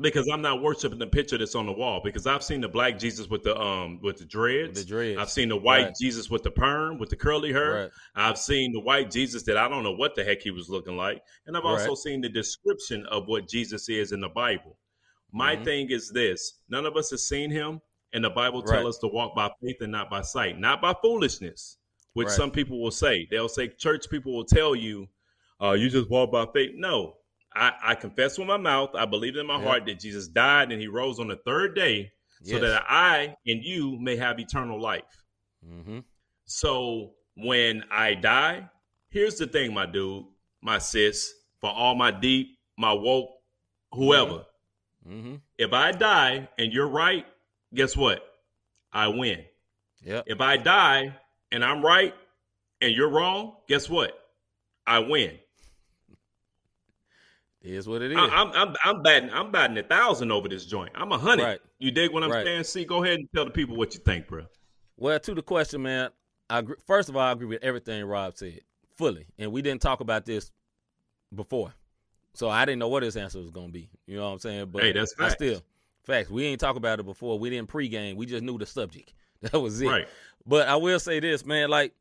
Because 0.00 0.28
I'm 0.28 0.42
not 0.42 0.62
worshiping 0.62 0.98
the 0.98 1.06
picture 1.06 1.38
that's 1.38 1.54
on 1.54 1.66
the 1.66 1.72
wall. 1.72 2.00
Because 2.02 2.26
I've 2.26 2.42
seen 2.42 2.60
the 2.60 2.68
black 2.68 2.98
Jesus 2.98 3.28
with 3.28 3.42
the 3.42 3.58
um 3.60 4.00
with 4.02 4.18
the 4.18 4.24
dreads. 4.24 4.78
With 4.78 4.86
the 4.86 4.88
dreads. 4.94 5.18
I've 5.18 5.30
seen 5.30 5.48
the 5.48 5.56
white 5.56 5.84
Right. 5.86 5.94
Jesus 6.00 6.30
with 6.30 6.42
the 6.42 6.50
perm 6.50 6.98
with 6.98 7.10
the 7.10 7.16
curly 7.16 7.52
hair. 7.52 7.72
Right. 7.74 7.90
I've 8.14 8.38
seen 8.38 8.72
the 8.72 8.80
white 8.80 9.10
Jesus 9.10 9.42
that 9.44 9.56
I 9.56 9.68
don't 9.68 9.82
know 9.82 9.92
what 9.92 10.14
the 10.14 10.24
heck 10.24 10.42
he 10.42 10.50
was 10.50 10.68
looking 10.68 10.96
like, 10.96 11.22
and 11.46 11.56
I've 11.56 11.64
also 11.64 11.88
Right. 11.88 11.98
seen 11.98 12.20
the 12.20 12.28
description 12.28 13.06
of 13.06 13.26
what 13.26 13.48
Jesus 13.48 13.88
is 13.88 14.12
in 14.12 14.20
the 14.20 14.28
Bible. 14.28 14.78
My 15.32 15.56
Mhm. 15.56 15.64
thing 15.64 15.90
is 15.90 16.10
this: 16.10 16.62
none 16.68 16.86
of 16.86 16.96
us 16.96 17.10
has 17.10 17.26
seen 17.28 17.50
him, 17.50 17.80
and 18.12 18.24
the 18.24 18.30
Bible 18.30 18.62
tells 18.62 18.96
us 18.96 18.98
to 19.00 19.08
walk 19.08 19.34
by 19.34 19.50
faith 19.62 19.76
and 19.80 19.92
not 19.92 20.08
by 20.08 20.22
sight, 20.22 20.58
not 20.58 20.80
by 20.80 20.94
foolishness, 21.02 21.76
which 22.14 22.28
some 22.28 22.50
people 22.50 22.80
will 22.80 22.90
say. 22.90 23.26
They'll 23.30 23.48
say 23.48 23.68
church 23.68 24.08
people 24.08 24.34
will 24.34 24.46
tell 24.46 24.74
you, 24.74 25.08
uh, 25.60 25.72
"You 25.72 25.90
just 25.90 26.08
walk 26.08 26.30
by 26.32 26.46
faith." 26.46 26.70
No, 26.74 27.17
I, 27.58 27.72
I 27.82 27.94
confess 27.94 28.38
with 28.38 28.46
my 28.46 28.56
mouth. 28.56 28.90
I 28.94 29.04
believe 29.04 29.36
in 29.36 29.46
my 29.46 29.58
Yeah. 29.58 29.64
heart 29.64 29.86
that 29.86 29.98
Jesus 29.98 30.28
died 30.28 30.70
and 30.72 30.80
He 30.80 30.86
rose 30.88 31.18
on 31.18 31.28
the 31.28 31.36
third 31.44 31.74
day, 31.74 32.12
so 32.42 32.58
that 32.60 32.84
I 32.88 33.36
and 33.46 33.64
you 33.64 33.98
may 33.98 34.16
have 34.16 34.38
eternal 34.38 34.80
life. 34.80 35.24
Mm-hmm. 35.66 35.98
So 36.44 37.14
when 37.36 37.84
I 37.90 38.14
die, 38.14 38.68
here's 39.10 39.36
the 39.36 39.46
thing, 39.46 39.74
my 39.74 39.86
dude, 39.86 40.24
my 40.62 40.78
sis, 40.78 41.32
for 41.60 41.70
all 41.70 41.94
my 41.94 42.10
deep, 42.12 42.58
my 42.78 42.92
woke, 42.92 43.30
whoever. 43.92 44.44
Mm-hmm. 45.06 45.36
If 45.58 45.72
I 45.72 45.92
die 45.92 46.48
and 46.58 46.72
you're 46.72 46.88
right, 46.88 47.26
guess 47.74 47.96
what? 47.96 48.22
I 48.92 49.08
win. 49.08 49.44
Yep. 50.04 50.24
If 50.28 50.40
I 50.40 50.56
die 50.56 51.16
and 51.50 51.64
I'm 51.64 51.84
right 51.84 52.14
and 52.80 52.92
you're 52.92 53.10
wrong, 53.10 53.56
guess 53.68 53.88
what? 53.90 54.12
I 54.86 55.00
win. 55.00 55.38
It 57.62 57.74
is 57.74 57.88
what 57.88 58.02
it 58.02 58.12
is. 58.12 58.18
I, 58.18 58.24
I'm, 58.26 58.52
I'm 58.52 58.74
I'm 58.84 59.02
batting 59.02 59.30
I'm 59.30 59.50
batting 59.50 59.76
a 59.78 59.82
thousand 59.82 60.30
over 60.30 60.48
this 60.48 60.64
joint. 60.64 60.92
I'm 60.94 61.10
a 61.12 61.18
hundred. 61.18 61.44
Right. 61.44 61.60
You 61.78 61.90
dig 61.90 62.12
what 62.12 62.22
I'm 62.22 62.30
Right. 62.30 62.44
saying? 62.46 62.64
See, 62.64 62.84
go 62.84 63.02
ahead 63.02 63.18
and 63.18 63.28
tell 63.34 63.44
the 63.44 63.50
people 63.50 63.76
what 63.76 63.94
you 63.94 64.00
think, 64.00 64.28
bro. 64.28 64.44
Well, 64.96 65.18
to 65.20 65.34
the 65.34 65.42
question, 65.42 65.82
man, 65.82 66.10
I 66.50 66.60
agree, 66.60 66.76
first 66.86 67.08
of 67.08 67.16
all, 67.16 67.22
I 67.22 67.32
agree 67.32 67.46
with 67.46 67.62
everything 67.62 68.04
Rob 68.04 68.36
said 68.36 68.60
fully, 68.96 69.26
and 69.38 69.52
we 69.52 69.62
didn't 69.62 69.82
talk 69.82 70.00
about 70.00 70.24
this 70.24 70.50
before, 71.34 71.72
so 72.34 72.48
I 72.48 72.64
didn't 72.64 72.78
know 72.78 72.88
what 72.88 73.02
his 73.02 73.16
answer 73.16 73.38
was 73.40 73.50
going 73.50 73.68
to 73.68 73.72
be. 73.72 73.90
You 74.06 74.16
know 74.16 74.26
what 74.26 74.32
I'm 74.34 74.38
saying? 74.38 74.66
But 74.72 74.82
Hey, 74.84 74.92
that's 74.92 75.14
I 75.18 75.28
still 75.28 75.62
facts. 76.04 76.30
We 76.30 76.44
ain't 76.46 76.60
talk 76.60 76.76
about 76.76 77.00
it 77.00 77.06
before. 77.06 77.38
We 77.38 77.50
didn't 77.50 77.68
pregame. 77.68 78.16
We 78.16 78.26
just 78.26 78.42
knew 78.42 78.58
the 78.58 78.66
subject. 78.66 79.12
That 79.40 79.60
was 79.60 79.80
it. 79.80 79.86
Right. 79.86 80.08
But 80.46 80.66
I 80.66 80.74
will 80.74 80.98
say 80.98 81.20
this, 81.20 81.46
man. 81.46 81.70
Like, 81.70 81.94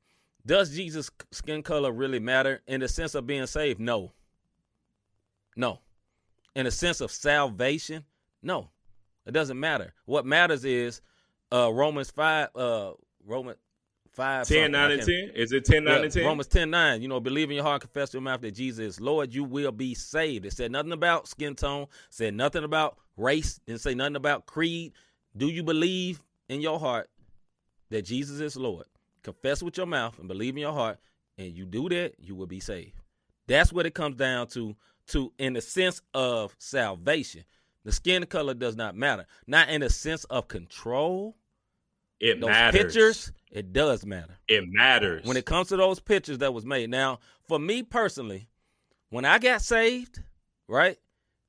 does 0.44 0.74
Jesus' 0.76 1.12
skin 1.32 1.62
color 1.62 1.92
really 1.92 2.18
matter 2.18 2.62
in 2.66 2.80
the 2.80 2.88
sense 2.88 3.14
of 3.14 3.28
being 3.28 3.46
saved? 3.46 3.80
No. 3.80 4.12
No. 5.58 5.80
In 6.56 6.66
the 6.66 6.72
sense 6.72 7.02
of 7.02 7.12
salvation, 7.12 8.06
no. 8.42 8.70
It 9.26 9.32
doesn't 9.32 9.60
matter. 9.60 9.94
What 10.06 10.26
matters 10.26 10.64
is 10.64 11.02
uh 11.52 11.72
Romans 11.74 12.10
five, 12.12 12.50
uh 12.56 12.92
Romans 13.26 13.58
five, 14.14 14.48
10, 14.48 14.72
9, 14.72 14.92
and 14.92 15.02
10? 15.02 15.32
Is 15.36 15.52
it 15.52 15.66
10, 15.66 15.84
9, 15.84 15.94
yeah, 15.94 16.04
and 16.04 16.12
10? 16.12 16.26
Romans 16.26 16.48
10 16.48 16.70
9. 16.70 17.02
You 17.02 17.08
know, 17.08 17.20
believe 17.20 17.50
in 17.50 17.56
your 17.56 17.66
heart, 17.66 17.82
confess 17.82 18.10
with 18.10 18.16
your 18.16 18.22
mouth 18.22 18.42
that 18.42 18.52
Jesus 18.52 18.80
is 18.80 19.02
Lord, 19.02 19.34
you 19.34 19.44
will 19.44 19.72
be 19.72 19.94
saved. 19.94 20.46
It 20.46 20.54
said 20.54 20.72
nothing 20.72 20.94
about 20.94 21.28
skin 21.28 21.56
tone, 21.56 21.88
said 22.10 22.34
nothing 22.34 22.64
about 22.64 22.98
race, 23.18 23.60
didn't 23.66 23.82
say 23.82 23.94
nothing 23.94 24.16
about 24.16 24.46
creed. 24.46 24.94
Do 25.36 25.48
you 25.48 25.64
believe 25.64 26.22
in 26.50 26.62
your 26.62 26.80
heart 26.80 27.10
that 27.90 28.04
Jesus 28.04 28.40
is 28.40 28.56
Lord? 28.56 28.86
Confess 29.24 29.62
with 29.62 29.78
your 29.78 29.86
mouth 29.86 30.17
and 30.20 30.28
believe 30.28 30.56
in 30.56 30.62
your 30.62 30.74
heart, 30.74 31.00
and 31.38 31.52
you 31.52 31.65
do 31.65 31.89
that, 31.89 32.13
you 32.17 32.34
will 32.34 32.48
be 32.48 32.60
saved. 32.60 32.93
That's 33.48 33.72
what 33.72 33.86
it 33.86 33.93
comes 33.93 34.15
down 34.15 34.48
to, 34.48 34.76
to 35.08 35.32
in 35.38 35.54
the 35.54 35.62
sense 35.62 36.02
of 36.13 36.56
salvation. 36.60 37.43
The 37.84 37.91
skin 37.91 38.26
color 38.26 38.54
does 38.54 38.76
not 38.76 38.96
matter. 38.96 39.26
Not 39.48 39.70
in 39.70 39.82
the 39.82 39.89
sense 39.89 40.24
of 40.26 40.48
control. 40.48 41.36
It 42.20 42.41
Those 42.41 42.50
matters. 42.50 42.82
pictures, 42.84 43.32
it 43.52 43.72
does 43.74 44.04
matter 44.06 44.36
It 44.48 44.63
matters. 44.67 45.24
when 45.26 45.38
it 45.38 45.46
comes 45.46 45.67
to 45.70 45.78
those 45.78 46.00
pictures 46.00 46.39
that 46.39 46.52
was 46.54 46.65
made. 46.65 46.89
Now, 46.89 47.20
for 47.48 47.60
me 47.60 47.84
personally, 47.84 48.50
when 49.10 49.24
I 49.24 49.38
got 49.38 49.62
saved, 49.62 50.20
right? 50.67 50.98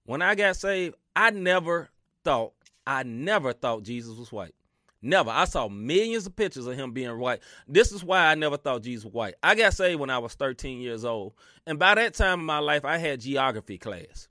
When 0.04 0.20
I 0.20 0.34
got 0.34 0.56
saved, 0.56 0.94
I 1.16 1.30
never 1.30 1.88
thought, 2.22 2.52
I 2.86 3.02
never 3.02 3.52
thought 3.54 3.82
Jesus 3.82 4.16
was 4.18 4.30
white. 4.30 4.54
Never. 5.00 5.30
I 5.30 5.44
saw 5.44 5.68
millions 5.68 6.26
of 6.26 6.34
pictures 6.34 6.66
of 6.66 6.74
him 6.74 6.92
being 6.92 7.18
white. 7.18 7.40
This 7.68 7.92
is 7.92 8.02
why 8.02 8.26
I 8.26 8.34
never 8.34 8.56
thought 8.56 8.82
Jesus 8.82 9.04
was 9.04 9.14
white. 9.14 9.34
I 9.42 9.54
got 9.54 9.74
saved 9.74 10.00
when 10.00 10.10
I 10.10 10.18
was 10.18 10.34
13 10.34 10.80
years 10.80 11.04
old. 11.04 11.34
And 11.66 11.78
by 11.78 11.94
that 11.94 12.14
time 12.14 12.40
in 12.40 12.46
my 12.46 12.58
life, 12.58 12.84
I 12.84 12.98
had 12.98 13.20
geography 13.20 13.78
class, 13.78 14.28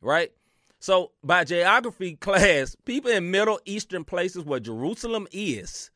right? 0.00 0.30
So 0.78 1.12
by 1.22 1.44
geography 1.44 2.14
class, 2.20 2.76
people 2.84 3.10
in 3.10 3.30
Middle 3.30 3.58
Eastern 3.64 4.04
places 4.04 4.44
where 4.44 4.60
Jerusalem 4.60 5.26
is 5.32 5.90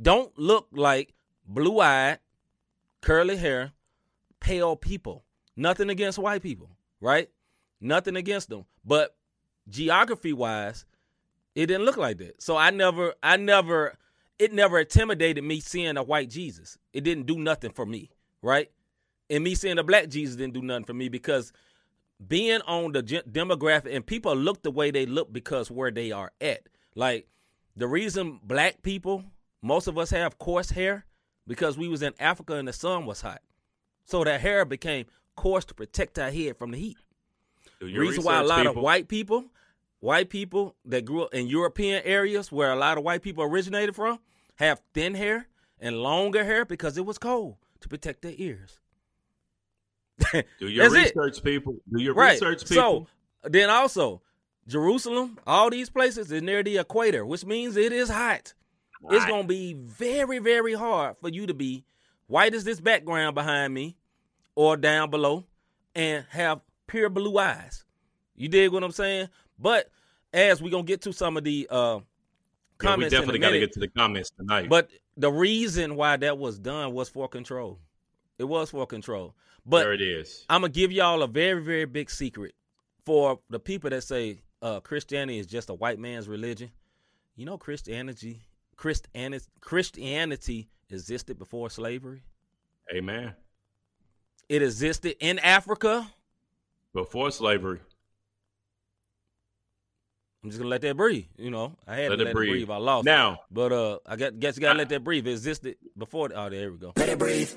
don't 0.00 0.36
look 0.38 0.68
like 0.72 1.14
blue 1.46 1.80
eyed, 1.80 2.18
curly 3.00 3.36
hair, 3.36 3.72
pale 4.40 4.74
people. 4.74 5.24
Nothing 5.54 5.88
against 5.88 6.18
white 6.18 6.42
people, 6.42 6.70
right? 7.00 7.30
Nothing 7.80 8.16
against 8.16 8.48
them. 8.48 8.64
But 8.84 9.16
geography 9.68 10.32
wise, 10.32 10.84
it 11.56 11.66
didn't 11.66 11.86
look 11.86 11.96
like 11.96 12.18
that. 12.18 12.40
So 12.40 12.56
I 12.56 12.70
never, 12.70 13.14
I 13.22 13.36
never, 13.36 13.94
it 14.38 14.52
never 14.52 14.78
intimidated 14.78 15.42
me 15.42 15.58
seeing 15.58 15.96
a 15.96 16.02
white 16.02 16.30
Jesus. 16.30 16.78
It 16.92 17.02
didn't 17.02 17.26
do 17.26 17.38
nothing 17.38 17.72
for 17.72 17.86
me, 17.86 18.10
right? 18.42 18.70
And 19.28 19.42
me 19.42 19.56
seeing 19.56 19.78
a 19.78 19.82
black 19.82 20.08
Jesus 20.08 20.36
didn't 20.36 20.54
do 20.54 20.62
nothing 20.62 20.84
for 20.84 20.94
me 20.94 21.08
because 21.08 21.52
being 22.28 22.60
on 22.62 22.92
the 22.92 23.02
demographic 23.02 23.94
and 23.94 24.06
people 24.06 24.36
look 24.36 24.62
the 24.62 24.70
way 24.70 24.90
they 24.90 25.06
look 25.06 25.32
because 25.32 25.70
where 25.70 25.90
they 25.90 26.12
are 26.12 26.30
at. 26.40 26.68
Like 26.94 27.26
the 27.74 27.88
reason 27.88 28.38
black 28.42 28.82
people, 28.82 29.24
most 29.62 29.86
of 29.86 29.98
us 29.98 30.10
have 30.10 30.38
coarse 30.38 30.70
hair, 30.70 31.06
because 31.46 31.78
we 31.78 31.88
was 31.88 32.02
in 32.02 32.12
Africa 32.18 32.54
and 32.54 32.68
the 32.68 32.72
sun 32.72 33.06
was 33.06 33.20
hot. 33.22 33.40
So 34.04 34.24
that 34.24 34.40
hair 34.40 34.64
became 34.64 35.06
coarse 35.36 35.64
to 35.66 35.74
protect 35.74 36.18
our 36.18 36.30
head 36.30 36.56
from 36.58 36.70
the 36.72 36.78
heat. 36.78 36.98
Your 37.80 38.02
reason 38.02 38.24
why 38.24 38.40
a 38.40 38.44
lot 38.44 38.66
of 38.66 38.76
white 38.76 39.08
people, 39.08 39.46
white 40.00 40.28
people 40.28 40.76
that 40.84 41.04
grew 41.04 41.24
up 41.24 41.34
in 41.34 41.46
European 41.46 42.02
areas 42.04 42.52
where 42.52 42.70
a 42.70 42.76
lot 42.76 42.98
of 42.98 43.04
white 43.04 43.22
people 43.22 43.44
originated 43.44 43.94
from, 43.94 44.18
have 44.56 44.80
thin 44.94 45.14
hair 45.14 45.48
and 45.80 45.96
longer 46.02 46.44
hair 46.44 46.64
because 46.64 46.96
it 46.96 47.04
was 47.06 47.18
cold 47.18 47.56
to 47.80 47.88
protect 47.88 48.22
their 48.22 48.34
ears. 48.36 48.80
Do 50.32 50.68
your 50.68 50.88
That's 50.88 51.10
it. 51.10 51.16
research, 51.16 51.44
people. 51.44 51.76
Do 51.92 52.02
your 52.02 52.14
right. 52.14 52.32
research, 52.32 52.66
people. 52.68 53.08
So 53.42 53.48
then 53.48 53.68
also, 53.68 54.22
Jerusalem, 54.66 55.38
all 55.46 55.70
these 55.70 55.90
places 55.90 56.32
is 56.32 56.42
near 56.42 56.62
the 56.62 56.78
equator, 56.78 57.24
which 57.24 57.44
means 57.44 57.76
it 57.76 57.92
is 57.92 58.08
hot. 58.08 58.54
It's 59.10 59.26
gonna 59.26 59.46
be 59.46 59.74
very, 59.74 60.38
very 60.38 60.72
hard 60.72 61.16
for 61.20 61.28
you 61.28 61.46
to 61.46 61.54
be 61.54 61.84
white 62.26 62.54
as 62.54 62.64
this 62.64 62.80
background 62.80 63.34
behind 63.34 63.72
me 63.72 63.96
or 64.54 64.76
down 64.76 65.10
below 65.10 65.44
and 65.94 66.24
have 66.30 66.60
pure 66.86 67.08
blue 67.08 67.38
eyes. 67.38 67.84
You 68.34 68.48
dig 68.48 68.72
what 68.72 68.82
I'm 68.82 68.92
saying? 68.92 69.28
But 69.58 69.90
as 70.32 70.60
we're 70.60 70.70
gonna 70.70 70.82
get 70.84 71.02
to 71.02 71.12
some 71.12 71.36
of 71.36 71.44
the 71.44 71.66
uh 71.70 71.76
Yeah, 71.76 71.96
we 71.98 72.02
comments 72.78 73.12
in 73.12 73.18
a 73.18 73.20
definitely 73.20 73.40
got 73.40 73.50
to 73.50 73.58
get 73.58 73.72
to 73.72 73.80
the 73.80 73.88
comments 73.88 74.30
tonight. 74.30 74.68
but 74.68 74.90
the 75.16 75.32
reason 75.32 75.96
why 75.96 76.16
that 76.18 76.36
was 76.38 76.58
done 76.58 76.92
was 76.92 77.08
for 77.08 77.28
control. 77.28 77.78
It 78.38 78.44
was 78.44 78.70
for 78.70 78.86
control. 78.86 79.34
But 79.64 79.84
there 79.84 79.92
it 79.94 80.02
is. 80.02 80.44
I'm 80.48 80.60
gonna 80.60 80.72
give 80.72 80.92
y'all 80.92 81.22
a 81.22 81.26
very, 81.26 81.62
very 81.62 81.86
big 81.86 82.10
secret 82.10 82.54
for 83.04 83.40
the 83.50 83.58
people 83.58 83.90
that 83.90 84.02
say 84.02 84.42
uh, 84.62 84.80
Christianity 84.80 85.38
is 85.38 85.46
just 85.46 85.70
a 85.70 85.74
white 85.74 85.98
man's 85.98 86.28
religion. 86.28 86.70
You 87.34 87.46
know, 87.46 87.58
Christianity, 87.58 88.40
Christianity, 88.76 89.44
Christianity 89.60 90.68
existed 90.90 91.38
before 91.38 91.70
slavery. 91.70 92.22
Amen. 92.94 93.34
It 94.48 94.62
existed 94.62 95.16
in 95.20 95.38
Africa. 95.40 96.10
Before 96.94 97.30
slavery. 97.30 97.80
I'm 100.46 100.50
just 100.50 100.60
gonna 100.60 100.70
let 100.70 100.82
that 100.82 100.96
breathe. 100.96 101.24
You 101.36 101.50
know, 101.50 101.74
I 101.88 101.96
had 101.96 102.10
Let 102.10 102.16
to 102.18 102.22
it 102.22 102.24
let 102.26 102.34
breathe. 102.34 102.48
it 102.50 102.52
breathe. 102.66 102.70
I 102.70 102.76
lost 102.76 103.04
it. 103.04 103.10
Now, 103.10 103.40
but 103.50 103.72
uh, 103.72 103.98
I 104.06 104.14
got 104.14 104.38
guess 104.38 104.56
you 104.56 104.60
gotta 104.60 104.78
let 104.78 104.88
that 104.90 105.02
breathe. 105.02 105.26
It 105.26 105.32
existed 105.32 105.74
before. 105.98 106.30
Oh, 106.32 106.48
there 106.48 106.70
we 106.70 106.78
go. 106.78 106.92
Let 106.96 107.08
it 107.08 107.18
breathe. 107.18 107.50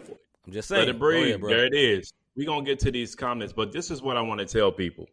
I'm 0.47 0.51
just 0.53 0.69
saying. 0.69 0.79
let 0.87 0.89
it 0.89 0.97
breathe. 0.97 1.35
ahead, 1.35 1.41
there 1.43 1.65
it 1.67 1.75
is. 1.75 2.11
We're 2.35 2.47
going 2.47 2.65
to 2.65 2.71
get 2.71 2.79
to 2.79 2.91
these 2.91 3.13
comments, 3.15 3.53
but 3.53 3.71
this 3.71 3.91
is 3.91 4.01
what 4.01 4.17
I 4.17 4.21
want 4.21 4.39
to 4.39 4.47
tell 4.47 4.71
people. 4.71 5.05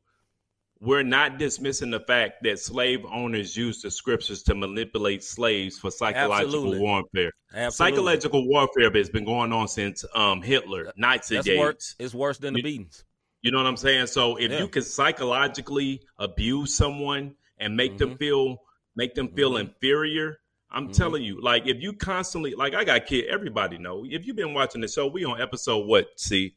We're 0.81 1.03
not 1.03 1.37
dismissing 1.39 1.91
the 1.91 2.01
fact 2.01 2.45
that 2.45 2.59
slave 2.61 3.05
owners 3.13 3.55
used 3.55 3.83
the 3.83 3.91
scriptures 3.91 4.43
to 4.45 4.55
manipulate 4.55 5.23
slaves 5.23 5.79
for 5.79 5.91
psychological 5.91 6.55
Absolutely. 6.55 6.79
warfare. 6.79 7.33
Absolutely. 7.53 7.71
Psychological 7.97 8.49
warfare 8.49 8.91
has 8.95 9.11
been 9.11 9.25
going 9.27 9.53
on 9.53 9.69
since 9.69 10.03
um, 10.15 10.41
Hitler, 10.41 10.93
Nazi 10.97 11.35
That's 11.35 11.47
days. 11.47 11.59
worse. 11.59 11.95
It's 11.99 12.15
worse 12.15 12.39
than 12.39 12.55
the 12.55 12.63
beatings. 12.63 13.05
You 13.43 13.51
know 13.51 13.59
what 13.59 13.67
I'm 13.67 13.77
saying? 13.77 14.07
So 14.07 14.37
if 14.37 14.51
Yeah. 14.51 14.61
you 14.61 14.69
can 14.69 14.83
psychologically 14.83 16.03
abuse 16.19 16.75
someone 16.75 17.35
and 17.59 17.77
make 17.77 17.99
them 17.99 18.15
Mhm. 18.15 18.19
feel 18.19 18.63
make 18.99 19.15
them 19.15 19.29
feel 19.29 19.53
Mhm. 19.53 19.61
inferior, 19.61 20.41
I'm 20.71 20.85
Mm-hmm. 20.85 20.93
telling 20.93 21.23
you, 21.23 21.39
like 21.43 21.67
if 21.67 21.83
you 21.83 21.93
constantly 21.93 22.55
like 22.55 22.75
I 22.75 22.83
got 22.85 23.05
kid, 23.07 23.27
everybody 23.27 23.77
know. 23.79 24.05
If 24.09 24.27
you've 24.27 24.37
been 24.37 24.55
watching 24.55 24.81
the 24.81 24.89
show, 24.89 25.07
we 25.07 25.25
on 25.25 25.41
episode 25.41 25.87
what? 25.87 26.19
See, 26.19 26.55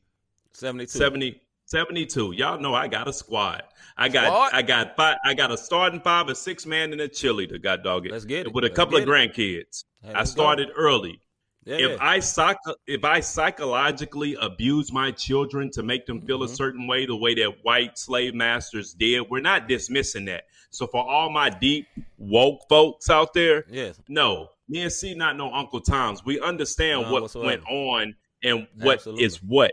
72. 0.54 0.98
70, 0.98 1.42
72. 1.66 2.32
Y'all 2.32 2.60
know 2.60 2.74
I 2.74 2.88
got 2.88 3.08
a 3.08 3.14
squad. 3.14 3.64
I 3.98 4.08
got 4.10 4.26
Squad? 4.28 4.50
I 4.54 4.62
got 4.62 4.96
five 4.96 5.18
I 5.26 5.34
got 5.34 5.52
a 5.52 5.58
starting 5.58 6.00
five, 6.00 6.30
a 6.30 6.36
six 6.36 6.66
man, 6.66 6.92
and 6.94 7.02
a 7.02 7.10
cheerleader. 7.10 7.62
God 7.62 7.84
dog 7.84 8.06
it. 8.06 8.12
Let's 8.14 8.26
get 8.26 8.48
it. 8.48 8.54
With 8.54 8.64
a 8.64 8.68
Let's 8.68 8.76
couple 8.78 8.96
of 8.98 9.04
it. 9.04 9.08
grandkids. 9.10 9.84
Hey, 10.02 10.12
I 10.14 10.20
let's 10.20 10.32
go. 10.34 10.42
started 10.44 10.70
early. 10.76 11.22
Yeah, 11.66 11.76
If. 11.76 12.02
I 12.02 12.20
psych 12.20 12.58
if 12.88 13.04
I 13.04 13.20
psychologically 13.20 14.36
abuse 14.40 14.92
my 14.94 15.12
children 15.12 15.70
to 15.72 15.84
make 15.84 16.06
them 16.06 16.22
feel 16.26 16.42
a 16.44 16.48
Mhm. 16.48 16.56
certain 16.56 16.88
way, 16.88 17.06
the 17.06 17.16
way 17.16 17.36
that 17.36 17.64
white 17.64 17.98
slave 17.98 18.34
masters 18.34 18.94
did, 18.94 19.30
we're 19.30 19.42
not 19.42 19.68
dismissing 19.68 20.26
that. 20.26 20.46
So 20.72 20.88
for 20.88 21.04
all 21.04 21.30
my 21.30 21.50
deep 21.50 21.88
woke 22.18 22.62
folks 22.70 23.10
out 23.10 23.34
there, 23.34 23.66
yes. 23.70 24.00
no, 24.08 24.50
me 24.68 24.82
and 24.84 24.92
C 24.92 25.16
not 25.16 25.36
no 25.36 25.52
Uncle 25.52 25.82
Toms. 25.82 26.24
We 26.24 26.40
understand 26.40 27.02
None 27.02 27.12
what 27.12 27.22
whatsoever. 27.24 27.48
went 27.48 27.64
on 27.70 28.16
and 28.44 28.68
what 28.80 28.96
is 29.00 29.04
Absolutely. 29.06 29.40
what. 29.48 29.72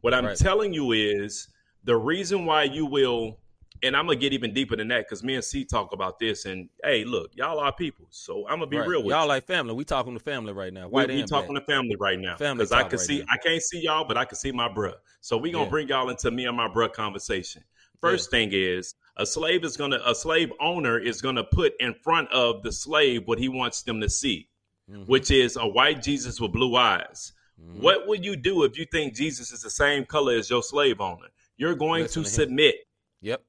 What 0.00 0.14
I'm 0.14 0.26
Right. 0.26 0.36
telling 0.36 0.72
you 0.74 0.92
is 0.92 1.48
the 1.84 1.96
reason 1.96 2.44
why 2.44 2.64
you 2.64 2.86
will, 2.86 3.38
and 3.84 3.96
I'm 3.96 4.06
gonna 4.06 4.16
get 4.18 4.32
even 4.32 4.52
deeper 4.52 4.74
than 4.74 4.88
that 4.88 5.06
because 5.06 5.22
me 5.22 5.36
and 5.36 5.44
C 5.44 5.64
talk 5.64 5.92
about 5.92 6.18
this. 6.18 6.44
And 6.44 6.68
hey, 6.82 7.04
look, 7.04 7.30
y'all 7.34 7.60
are 7.60 7.72
people, 7.72 8.06
so 8.10 8.42
I'm 8.48 8.56
gonna 8.56 8.66
be 8.66 8.78
Right. 8.78 8.88
real 8.88 9.04
with 9.04 9.12
y'all 9.14 9.22
you. 9.22 9.28
like 9.28 9.44
family. 9.46 9.74
We 9.74 9.84
talking 9.84 10.12
to 10.14 10.20
family 10.20 10.52
right 10.52 10.72
now. 10.72 10.86
We, 10.88 10.90
White 10.90 11.10
we 11.10 11.20
and 11.20 11.28
talking 11.28 11.54
black. 11.54 11.66
to 11.66 11.72
family 11.72 11.96
right 12.00 12.18
now 12.18 12.36
because 12.36 12.72
I 12.72 12.82
can 12.82 12.98
right 12.98 13.06
see 13.06 13.18
now. 13.20 13.24
I 13.30 13.36
can't 13.38 13.62
see 13.62 13.80
y'all, 13.80 14.04
but 14.06 14.16
I 14.16 14.24
can 14.24 14.36
see 14.36 14.50
my 14.50 14.68
bruh. 14.68 14.94
So 15.20 15.36
we 15.36 15.52
gonna 15.52 15.64
Yeah. 15.64 15.70
bring 15.70 15.86
y'all 15.88 16.08
into 16.10 16.30
me 16.32 16.46
and 16.46 16.56
my 16.56 16.66
bruh 16.68 16.92
conversation. 16.92 17.62
First 18.02 18.30
thing 18.30 18.50
is 18.52 18.94
a 19.16 19.24
slave 19.24 19.64
is 19.64 19.76
gonna 19.76 20.00
a 20.04 20.14
slave 20.14 20.52
owner 20.60 20.98
is 20.98 21.22
gonna 21.22 21.44
put 21.44 21.72
in 21.80 21.94
front 21.94 22.30
of 22.32 22.62
the 22.62 22.72
slave 22.72 23.26
what 23.26 23.38
he 23.38 23.48
wants 23.48 23.82
them 23.82 24.00
to 24.00 24.08
see, 24.10 24.48
Mhm. 24.90 25.06
which 25.06 25.30
is 25.30 25.56
a 25.56 25.66
white 25.66 26.02
Jesus 26.02 26.40
with 26.40 26.52
blue 26.52 26.74
eyes. 26.76 27.32
Mhm. 27.60 27.76
What 27.80 28.06
would 28.08 28.24
you 28.24 28.34
do 28.36 28.64
if 28.64 28.76
you 28.76 28.84
think 28.86 29.14
Jesus 29.14 29.52
is 29.52 29.62
the 29.62 29.70
same 29.70 30.04
color 30.04 30.34
as 30.36 30.50
your 30.50 30.62
slave 30.62 31.00
owner? 31.00 31.28
You're 31.56 31.76
going 31.76 32.02
Listen 32.02 32.24
to 32.24 32.28
to 32.28 32.34
submit. 32.34 32.74
Yep. 33.20 33.44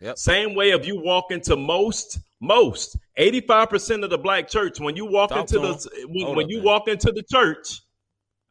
Yep. 0.00 0.18
Same 0.18 0.54
way 0.56 0.70
if 0.70 0.84
you 0.86 0.98
walk 0.98 1.30
into 1.30 1.54
most, 1.54 2.18
most, 2.40 2.96
85% 3.16 4.02
of 4.02 4.10
the 4.10 4.18
black 4.18 4.48
church, 4.48 4.80
when 4.80 4.96
you 4.96 5.04
walk 5.04 5.30
Talk 5.30 5.38
into 5.40 5.60
the 5.60 6.06
when, 6.08 6.34
when 6.34 6.46
up, 6.46 6.50
you 6.50 6.56
man. 6.56 6.64
walk 6.66 6.88
into 6.88 7.12
the 7.12 7.22
church, 7.22 7.80